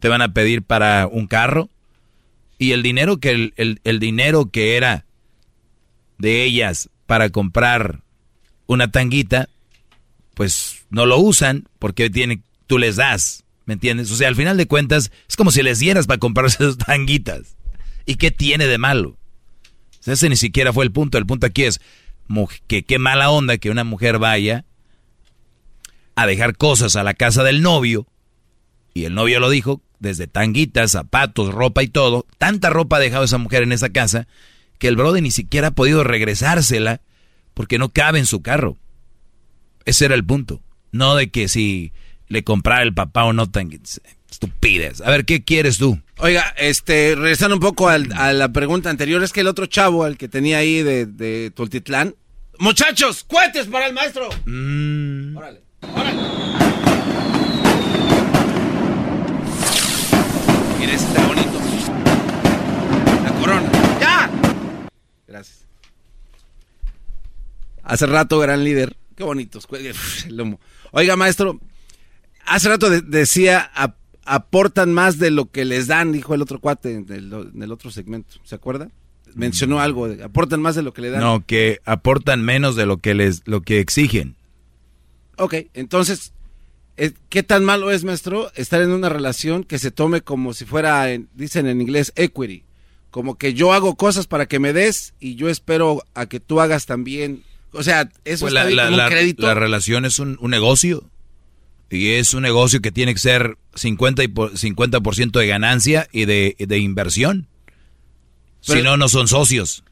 te 0.00 0.08
van 0.08 0.22
a 0.22 0.32
pedir 0.34 0.64
para 0.64 1.06
un 1.06 1.28
carro, 1.28 1.70
y 2.58 2.72
el 2.72 2.82
dinero 2.82 3.18
que 3.18 3.30
el, 3.30 3.80
el- 3.84 4.00
dinero 4.00 4.50
que 4.50 4.76
era 4.76 5.04
de 6.18 6.42
ellas 6.42 6.90
para 7.06 7.30
comprar 7.30 8.00
una 8.66 8.90
tanguita, 8.90 9.48
pues 10.34 10.84
no 10.90 11.06
lo 11.06 11.18
usan 11.20 11.68
porque 11.78 12.10
tiene, 12.10 12.42
tú 12.66 12.76
les 12.78 12.96
das, 12.96 13.44
¿me 13.66 13.74
entiendes? 13.74 14.10
O 14.10 14.16
sea, 14.16 14.26
al 14.26 14.34
final 14.34 14.56
de 14.56 14.66
cuentas, 14.66 15.12
es 15.28 15.36
como 15.36 15.52
si 15.52 15.62
les 15.62 15.78
dieras 15.78 16.08
para 16.08 16.18
comprarse 16.18 16.56
esas 16.64 16.76
tanguitas. 16.78 17.54
¿Y 18.04 18.16
qué 18.16 18.32
tiene 18.32 18.66
de 18.66 18.78
malo? 18.78 19.16
Ese 20.04 20.28
ni 20.28 20.34
siquiera 20.34 20.72
fue 20.72 20.84
el 20.84 20.90
punto. 20.90 21.18
El 21.18 21.26
punto 21.26 21.46
aquí 21.46 21.62
es 21.62 21.80
que 22.66 22.82
qué 22.82 22.98
mala 22.98 23.30
onda 23.30 23.58
que 23.58 23.70
una 23.70 23.84
mujer 23.84 24.18
vaya 24.18 24.64
a 26.22 26.26
dejar 26.26 26.56
cosas 26.56 26.96
a 26.96 27.02
la 27.04 27.14
casa 27.14 27.42
del 27.44 27.62
novio. 27.62 28.06
Y 28.94 29.04
el 29.04 29.14
novio 29.14 29.38
lo 29.40 29.50
dijo, 29.50 29.80
desde 30.00 30.26
tanguitas, 30.26 30.92
zapatos, 30.92 31.52
ropa 31.54 31.82
y 31.82 31.88
todo. 31.88 32.26
Tanta 32.38 32.70
ropa 32.70 32.96
ha 32.96 33.00
dejado 33.00 33.24
esa 33.24 33.38
mujer 33.38 33.62
en 33.62 33.72
esa 33.72 33.90
casa 33.90 34.26
que 34.78 34.88
el 34.88 34.96
brother 34.96 35.22
ni 35.22 35.30
siquiera 35.30 35.68
ha 35.68 35.72
podido 35.72 36.04
regresársela 36.04 37.00
porque 37.54 37.78
no 37.78 37.88
cabe 37.90 38.18
en 38.18 38.26
su 38.26 38.42
carro. 38.42 38.76
Ese 39.84 40.04
era 40.06 40.14
el 40.14 40.24
punto. 40.24 40.60
No 40.92 41.14
de 41.14 41.30
que 41.30 41.48
si 41.48 41.92
le 42.28 42.44
comprara 42.44 42.82
el 42.82 42.94
papá 42.94 43.24
o 43.24 43.32
no 43.32 43.50
tanguitas. 43.50 44.00
Estupidez. 44.30 45.00
A 45.00 45.10
ver, 45.10 45.24
¿qué 45.24 45.42
quieres 45.42 45.78
tú? 45.78 46.00
Oiga, 46.18 46.54
este, 46.58 47.14
regresando 47.14 47.54
un 47.56 47.60
poco 47.60 47.88
al- 47.88 48.12
a 48.12 48.32
la 48.32 48.50
pregunta 48.52 48.90
anterior, 48.90 49.22
es 49.22 49.32
que 49.32 49.40
el 49.40 49.46
otro 49.46 49.66
chavo, 49.66 50.06
el 50.06 50.16
que 50.18 50.28
tenía 50.28 50.58
ahí 50.58 50.82
de, 50.82 51.06
de 51.06 51.50
Tultitlán. 51.54 52.14
Muchachos, 52.58 53.24
cohetes 53.24 53.66
para 53.68 53.86
el 53.86 53.94
maestro. 53.94 54.28
Mm. 54.44 55.36
Órale. 55.36 55.62
Mira, 60.78 60.92
ese 60.92 61.06
está 61.06 61.26
bonito. 61.26 61.58
La 63.24 63.32
corona. 63.40 63.70
¡Ya! 64.00 64.30
Gracias. 65.26 65.66
hace 67.82 68.06
rato, 68.06 68.38
gran 68.38 68.64
líder. 68.64 68.96
Qué 69.16 69.24
bonitos. 69.24 69.66
Oiga, 70.92 71.16
maestro, 71.16 71.60
hace 72.46 72.68
rato 72.68 72.88
decía, 72.90 73.70
aportan 74.24 74.92
más 74.92 75.18
de 75.18 75.30
lo 75.30 75.50
que 75.50 75.64
les 75.64 75.86
dan, 75.86 76.12
dijo 76.12 76.34
el 76.34 76.42
otro 76.42 76.60
cuate 76.60 76.94
en 76.94 77.06
el, 77.62 77.72
otro 77.72 77.90
segmento. 77.90 78.36
¿Se 78.44 78.54
acuerda? 78.54 78.88
Mencionó 79.34 79.76
mm. 79.76 79.80
algo, 79.80 80.08
aportan 80.24 80.62
más 80.62 80.74
de 80.74 80.82
lo 80.82 80.92
que 80.92 81.02
le 81.02 81.10
dan. 81.10 81.20
No, 81.20 81.44
que 81.44 81.80
aportan 81.84 82.44
menos 82.44 82.76
de 82.76 82.86
lo 82.86 82.98
que 82.98 83.14
les, 83.14 83.42
lo 83.46 83.62
que 83.62 83.80
exigen. 83.80 84.37
Ok, 85.38 85.54
entonces, 85.74 86.32
eh, 86.96 87.12
¿qué 87.28 87.42
tan 87.42 87.64
malo 87.64 87.90
es, 87.90 88.04
maestro, 88.04 88.52
estar 88.56 88.82
en 88.82 88.90
una 88.90 89.08
relación 89.08 89.62
que 89.64 89.78
se 89.78 89.90
tome 89.90 90.20
como 90.20 90.52
si 90.52 90.64
fuera, 90.64 91.06
dicen 91.34 91.66
en 91.66 91.80
inglés, 91.80 92.12
equity? 92.16 92.64
Como 93.10 93.38
que 93.38 93.54
yo 93.54 93.72
hago 93.72 93.94
cosas 93.96 94.26
para 94.26 94.46
que 94.46 94.58
me 94.58 94.72
des 94.72 95.14
y 95.20 95.36
yo 95.36 95.48
espero 95.48 96.04
a 96.14 96.26
que 96.26 96.40
tú 96.40 96.60
hagas 96.60 96.86
también. 96.86 97.44
O 97.72 97.82
sea, 97.82 98.10
eso 98.24 98.44
pues 98.44 98.52
la, 98.52 98.64
la, 98.68 99.08
crédito. 99.08 99.46
La 99.46 99.54
relación 99.54 100.04
es 100.04 100.18
un, 100.18 100.38
negocio. 100.42 101.08
Y 101.90 102.10
es 102.10 102.34
un 102.34 102.42
negocio 102.42 102.82
que 102.82 102.92
tiene 102.92 103.14
que 103.14 103.20
ser 103.20 103.56
50%, 103.74 104.52
y 104.52 104.56
50 104.58 105.00
de 105.38 105.46
ganancia 105.46 106.08
y 106.12 106.26
de, 106.26 106.54
de 106.58 106.78
inversión. 106.78 107.46
si 108.60 108.82
no, 108.82 108.96
no 108.96 109.08
son 109.08 109.26
socios. 109.26 109.84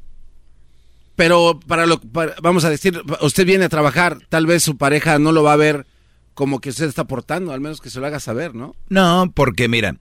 Pero 1.17 1.59
para 1.67 1.87
lo 1.87 2.01
vamos 2.43 2.65
a 2.65 2.71
decir, 2.71 3.01
usted 3.23 3.47
viene 3.47 3.65
a 3.65 3.71
trabajar, 3.71 4.19
tal 4.29 4.47
vez 4.47 4.63
su 4.63 4.77
pareja 4.77 5.19
no 5.19 5.33
lo 5.33 5.43
va 5.43 5.55
a 5.55 5.57
ver 5.57 5.87
como 6.35 6.61
que 6.61 6.69
usted 6.69 6.85
está 6.85 7.03
aportando, 7.03 7.53
al 7.53 7.63
menos 7.63 7.81
que 7.81 7.89
se 7.89 7.99
lo 7.99 8.07
haga 8.07 8.21
saber, 8.21 8.55
¿no? 8.55 8.77
No, 8.91 9.33
porque 9.35 9.69
mira, 9.69 9.97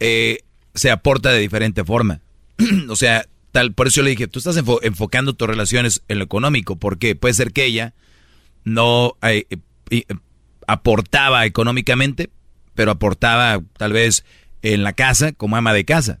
eh, 0.00 0.38
se 0.74 0.90
aporta 0.90 1.30
de 1.30 1.38
diferente 1.38 1.84
forma. 1.84 2.22
o 2.88 2.96
sea, 2.96 3.26
tal, 3.52 3.74
por 3.74 3.88
eso 3.88 3.96
yo 3.96 4.04
le 4.04 4.10
dije, 4.10 4.28
tú 4.28 4.38
estás 4.38 4.56
enfocando 4.56 5.34
tus 5.34 5.46
relaciones 5.46 6.02
en 6.08 6.18
lo 6.18 6.24
económico, 6.24 6.76
porque 6.76 7.14
puede 7.14 7.34
ser 7.34 7.52
que 7.52 7.66
ella 7.66 7.92
no 8.64 9.16
eh, 9.20 9.46
eh, 9.90 10.04
aportaba 10.66 11.44
económicamente, 11.44 12.30
pero 12.74 12.92
aportaba 12.92 13.60
tal 13.76 13.92
vez 13.92 14.24
en 14.62 14.82
la 14.82 14.94
casa 14.94 15.32
como 15.32 15.56
ama 15.56 15.74
de 15.74 15.84
casa, 15.84 16.20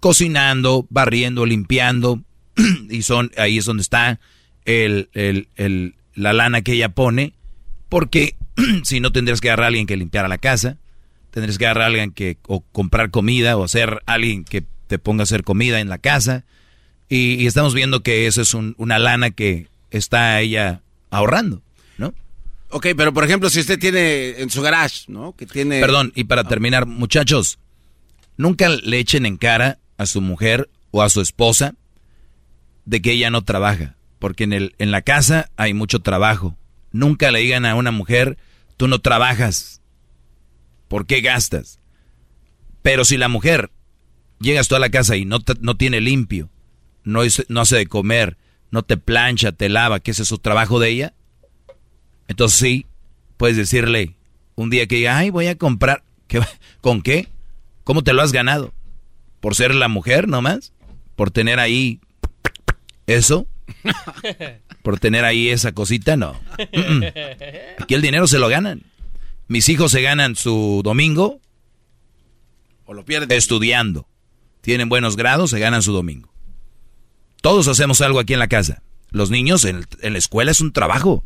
cocinando, 0.00 0.86
barriendo, 0.90 1.46
limpiando, 1.46 2.22
y 2.90 3.02
son 3.02 3.30
ahí 3.36 3.58
es 3.58 3.64
donde 3.64 3.82
está 3.82 4.20
el, 4.64 5.08
el, 5.14 5.94
la 6.14 6.32
lana 6.32 6.62
que 6.62 6.72
ella 6.72 6.88
pone, 6.90 7.34
porque 7.88 8.36
si 8.84 9.00
no 9.00 9.12
tendrías 9.12 9.40
que 9.40 9.48
agarrar 9.48 9.64
a 9.64 9.68
alguien 9.68 9.86
que 9.86 9.96
limpiara 9.96 10.28
la 10.28 10.38
casa, 10.38 10.78
tendrías 11.30 11.58
que 11.58 11.66
agarrar 11.66 11.84
a 11.84 11.86
alguien 11.86 12.12
que 12.12 12.38
o 12.46 12.60
comprar 12.60 13.10
comida 13.10 13.56
o 13.56 13.64
hacer 13.64 14.02
alguien 14.06 14.44
que 14.44 14.64
te 14.86 14.98
ponga 14.98 15.22
a 15.22 15.24
hacer 15.24 15.44
comida 15.44 15.80
en 15.80 15.88
la 15.88 15.98
casa. 15.98 16.44
Y, 17.08 17.46
estamos 17.46 17.74
viendo 17.74 18.02
que 18.02 18.26
eso 18.26 18.42
es 18.42 18.54
una 18.54 18.98
lana 18.98 19.30
que 19.30 19.68
está 19.90 20.40
ella 20.40 20.80
ahorrando, 21.10 21.62
¿no? 21.98 22.14
Ok, 22.70 22.88
pero 22.96 23.12
por 23.12 23.24
ejemplo, 23.24 23.50
si 23.50 23.60
usted 23.60 23.78
tiene 23.78 24.40
en 24.40 24.50
su 24.50 24.62
garage, 24.62 25.04
¿no? 25.08 25.36
Que 25.36 25.46
tiene... 25.46 25.80
Perdón, 25.80 26.12
y 26.16 26.24
para 26.24 26.44
terminar, 26.44 26.86
muchachos, 26.86 27.58
nunca 28.36 28.68
le 28.68 28.98
echen 28.98 29.26
en 29.26 29.36
cara 29.36 29.78
a 29.98 30.06
su 30.06 30.22
mujer 30.22 30.70
o 30.90 31.02
a 31.02 31.10
su 31.10 31.20
esposa 31.20 31.74
de 32.84 33.02
que 33.02 33.12
ella 33.12 33.30
no 33.30 33.42
trabaja, 33.42 33.96
porque 34.18 34.44
en, 34.44 34.52
el, 34.52 34.74
en 34.78 34.90
la 34.90 35.02
casa 35.02 35.50
hay 35.56 35.74
mucho 35.74 36.00
trabajo. 36.00 36.56
Nunca 36.92 37.30
le 37.30 37.40
digan 37.40 37.66
a 37.66 37.74
una 37.74 37.90
mujer, 37.90 38.38
tú 38.76 38.88
no 38.88 39.00
trabajas, 39.00 39.80
¿por 40.88 41.06
qué 41.06 41.20
gastas? 41.20 41.80
Pero 42.82 43.04
si 43.04 43.16
la 43.16 43.28
mujer 43.28 43.70
llegas 44.40 44.68
tú 44.68 44.76
a 44.76 44.80
la 44.80 44.90
casa 44.90 45.16
y 45.16 45.24
no, 45.24 45.38
no 45.60 45.76
tiene 45.76 46.00
limpio, 46.00 46.50
no, 47.02 47.22
no 47.48 47.60
hace 47.60 47.76
de 47.76 47.86
comer, 47.86 48.36
no 48.70 48.82
te 48.82 48.96
plancha, 48.96 49.52
te 49.52 49.68
lava, 49.68 50.00
que 50.00 50.10
es 50.10 50.16
su 50.18 50.38
trabajo 50.38 50.78
de 50.78 50.90
ella, 50.90 51.14
entonces 52.28 52.58
sí, 52.58 52.86
puedes 53.36 53.56
decirle 53.56 54.16
un 54.54 54.70
día 54.70 54.86
que 54.86 54.96
diga, 54.96 55.18
ay, 55.18 55.30
voy 55.30 55.46
a 55.46 55.56
comprar, 55.56 56.04
¿Qué, 56.28 56.40
¿con 56.80 57.02
qué? 57.02 57.28
¿Cómo 57.84 58.02
te 58.02 58.12
lo 58.12 58.22
has 58.22 58.32
ganado? 58.32 58.72
¿Por 59.40 59.54
ser 59.54 59.74
la 59.74 59.88
mujer 59.88 60.28
nomás? 60.28 60.72
¿Por 61.16 61.30
tener 61.30 61.60
ahí 61.60 62.00
eso? 63.06 63.46
¿Por 64.82 64.98
tener 64.98 65.24
ahí 65.24 65.48
esa 65.48 65.72
cosita? 65.72 66.16
No. 66.16 66.38
Aquí 67.78 67.94
el 67.94 68.02
dinero 68.02 68.26
se 68.26 68.38
lo 68.38 68.48
ganan. 68.48 68.82
Mis 69.48 69.68
hijos 69.68 69.92
se 69.92 70.02
ganan 70.02 70.36
su 70.36 70.80
domingo 70.84 71.40
o 72.86 72.94
lo 72.94 73.04
pierden 73.04 73.32
estudiando 73.32 74.06
tienen 74.64 74.88
buenos 74.88 75.16
grados, 75.16 75.50
se 75.50 75.58
ganan 75.58 75.82
su 75.82 75.92
domingo. 75.92 76.32
Todos 77.42 77.68
hacemos 77.68 78.00
algo 78.00 78.18
aquí 78.18 78.32
en 78.32 78.38
la 78.38 78.48
casa. 78.48 78.82
Los 79.10 79.30
niños 79.30 79.66
en, 79.66 79.84
la 80.00 80.18
escuela 80.18 80.50
es 80.50 80.62
un 80.62 80.72
trabajo. 80.72 81.22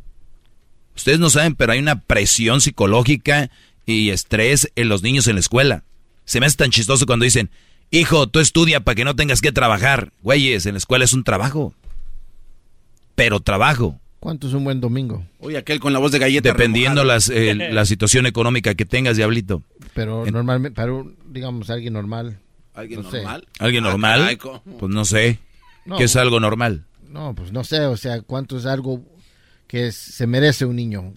Ustedes 0.97 1.21
no 1.21 1.31
saben, 1.31 1.55
pero 1.55 1.73
hay 1.73 1.79
una 1.79 2.01
presión 2.01 2.61
psicológica 2.61 3.49
y 3.87 4.11
estrés 4.11 4.73
en 4.75 4.89
los 4.89 5.05
niños 5.05 5.29
en 5.29 5.37
la 5.37 5.41
escuela. 5.41 5.85
Se 6.25 6.41
me 6.41 6.47
hace 6.47 6.57
tan 6.57 6.73
chistoso 6.73 7.07
cuando 7.07 7.25
dicen, 7.25 7.49
hijo, 7.91 8.29
tú 8.29 8.41
estudia 8.41 8.81
para 8.81 8.95
que 8.95 9.05
no 9.05 9.17
tengas 9.17 9.41
que 9.41 9.53
trabajar. 9.53 10.13
Güeyes, 10.23 10.67
en 10.67 10.75
la 10.75 10.79
escuela 10.79 11.05
es 11.05 11.13
un 11.13 11.25
trabajo. 11.25 11.75
Pero 13.15 13.41
trabajo. 13.41 14.01
¿Cuánto 14.21 14.49
es 14.49 14.55
un 14.55 14.65
buen 14.65 14.81
domingo? 14.81 15.25
Uy, 15.39 15.57
aquel 15.57 15.81
con 15.81 15.93
la 15.93 15.99
voz 15.99 16.13
de 16.13 16.19
galleta. 16.19 16.49
Dependiendo 16.49 17.05
las, 17.05 17.29
eh, 17.29 17.55
la 17.73 17.85
situación 17.85 18.27
económica 18.27 18.75
que 18.75 18.85
tengas, 18.85 19.17
diablito. 19.17 19.63
Pero 19.95 20.25
normalmente, 20.27 20.75
para 20.75 20.93
digamos, 21.27 21.71
alguien 21.71 21.93
normal, 21.93 22.41
¿Alguien 22.79 23.03
normal? 23.03 23.49
¿Alguien 23.59 23.85
ah, 23.85 23.89
normal? 23.89 24.39
pues 24.79 24.95
no 24.95 25.05
sé. 25.05 25.41
¿Qué 25.97 26.05
es 26.05 26.15
algo 26.15 26.39
normal? 26.39 26.85
No, 27.09 27.35
pues 27.35 27.51
no 27.51 27.65
sé, 27.65 27.81
o 27.87 27.97
sea, 27.97 28.21
cuánto 28.23 28.57
es 28.57 28.67
algo 28.67 29.03
que 29.67 29.91
se 29.91 30.29
merece 30.29 30.65
un 30.65 30.77
niño. 30.77 31.13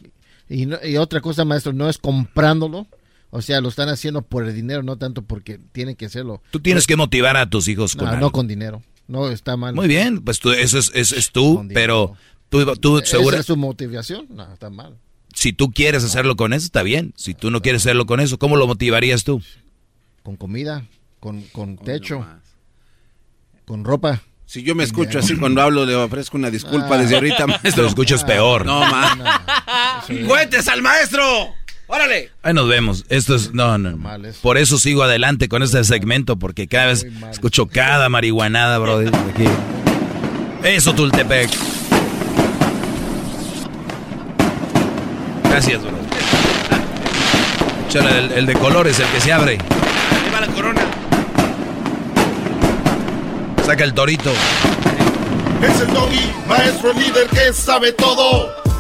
Y, 0.50 0.68
y, 0.88 0.98
otra 0.98 1.22
cosa, 1.22 1.46
maestro, 1.46 1.72
no 1.72 1.88
es 1.88 2.00
comprándolo. 2.00 2.88
O 3.32 3.42
sea, 3.42 3.62
lo 3.62 3.70
están 3.70 3.90
haciendo 3.90 4.22
por 4.22 4.48
el 4.48 4.54
dinero, 4.54 4.84
no 4.84 4.98
tanto 4.98 5.24
porque 5.24 5.60
tienen 5.72 5.96
que 5.96 6.06
hacerlo. 6.06 6.42
Tú 6.52 6.60
tienes 6.60 6.86
que 6.86 6.96
motivar 6.96 7.38
a 7.38 7.50
tus 7.50 7.68
hijos 7.68 7.96
con 7.96 8.08
no, 8.08 8.18
no 8.18 8.32
con 8.32 8.48
dinero. 8.48 8.84
No, 9.08 9.30
está 9.30 9.58
mal. 9.58 9.74
Muy 9.74 9.88
bien, 9.88 10.22
pues 10.22 10.40
tú, 10.40 10.52
eso 10.52 10.78
es, 10.78 10.92
es, 10.94 11.32
tú, 11.32 11.68
pero 11.74 12.16
tú, 12.50 12.66
tú 12.76 13.02
seguro... 13.04 13.38
es 13.38 13.46
su 13.46 13.58
motivación? 13.58 14.28
No, 14.30 14.52
está 14.52 14.70
mal. 14.70 14.98
Si 15.34 15.54
tú 15.54 15.72
quieres 15.72 16.04
hacerlo 16.04 16.36
con 16.36 16.54
eso, 16.54 16.66
está 16.66 16.84
bien. 16.84 17.14
Si 17.16 17.34
tú 17.34 17.52
no 17.52 17.62
quieres 17.62 17.82
hacerlo 17.82 18.06
con 18.06 18.20
eso, 18.20 18.38
¿cómo 18.38 18.58
lo 18.58 18.68
motivarías 18.68 19.24
tú? 19.24 19.42
Con 20.24 20.36
comida 20.36 20.86
con, 21.22 21.44
con 21.54 21.78
techo, 21.78 22.26
con 23.66 23.86
ropa. 23.86 24.22
Si 24.46 24.64
yo 24.64 24.76
me 24.76 24.84
escucho 24.84 25.20
así 25.20 25.38
cuando 25.38 25.62
hablo, 25.62 25.86
le 25.86 25.96
ofrezco 25.96 26.36
una 26.36 26.50
disculpa 26.50 26.98
desde 26.98 27.16
ahorita, 27.16 27.48
maestro. 27.64 27.84
Lo 27.84 27.88
escuchas 27.90 28.26
peor. 28.26 28.66
No, 28.66 28.82
ma. 28.82 29.46
¡Cuentes 30.28 30.68
al 30.68 30.82
maestro! 30.82 31.54
¡Órale! 31.94 32.32
Ahí 32.42 32.54
nos 32.54 32.70
vemos. 32.70 33.04
Esto 33.10 33.36
es. 33.36 33.54
No, 33.54 33.78
no. 33.78 34.00
Por 34.42 34.58
eso 34.58 34.78
sigo 34.78 35.04
adelante 35.04 35.50
con 35.50 35.62
este 35.62 35.84
segmento, 35.84 36.38
porque 36.38 36.70
cada 36.70 36.86
vez 36.86 37.06
escucho 37.30 37.68
cada 37.68 38.08
marihuanada, 38.08 38.78
bro. 38.78 39.00
Aquí. 39.00 39.44
Eso, 40.64 40.96
Tultepec. 40.96 41.50
Gracias, 45.44 45.82
bro. 45.82 45.92
el, 48.10 48.32
el 48.32 48.46
de 48.46 48.54
colores, 48.54 48.98
el 48.98 49.08
que 49.08 49.20
se 49.20 49.34
abre. 49.34 49.58
Ahí 49.58 50.32
va 50.34 50.40
la 50.40 50.48
corona. 50.48 50.82
Saca 53.66 53.84
el 53.84 53.94
torito. 53.94 54.32
Es 55.62 55.82
el 55.82 55.94
doggy, 55.94 56.32
maestro 56.48 56.94
líder 56.94 57.28
que 57.28 57.52
sabe 57.52 57.92
todo. 57.92 58.61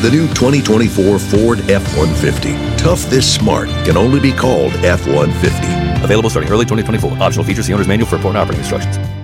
The 0.00 0.10
new 0.12 0.28
2024 0.28 1.18
Ford 1.18 1.58
F-150. 1.68 2.78
Tough 2.78 3.02
this 3.10 3.34
smart 3.34 3.68
can 3.84 3.96
only 3.96 4.20
be 4.20 4.30
called 4.30 4.72
F-150. 4.74 6.04
Available 6.04 6.30
starting 6.30 6.52
early 6.52 6.64
2024. 6.64 7.20
Optional 7.20 7.44
features. 7.44 7.66
The 7.66 7.72
owner's 7.72 7.88
manual 7.88 8.08
for 8.08 8.14
important 8.14 8.38
operating 8.38 8.60
instructions. 8.60 9.17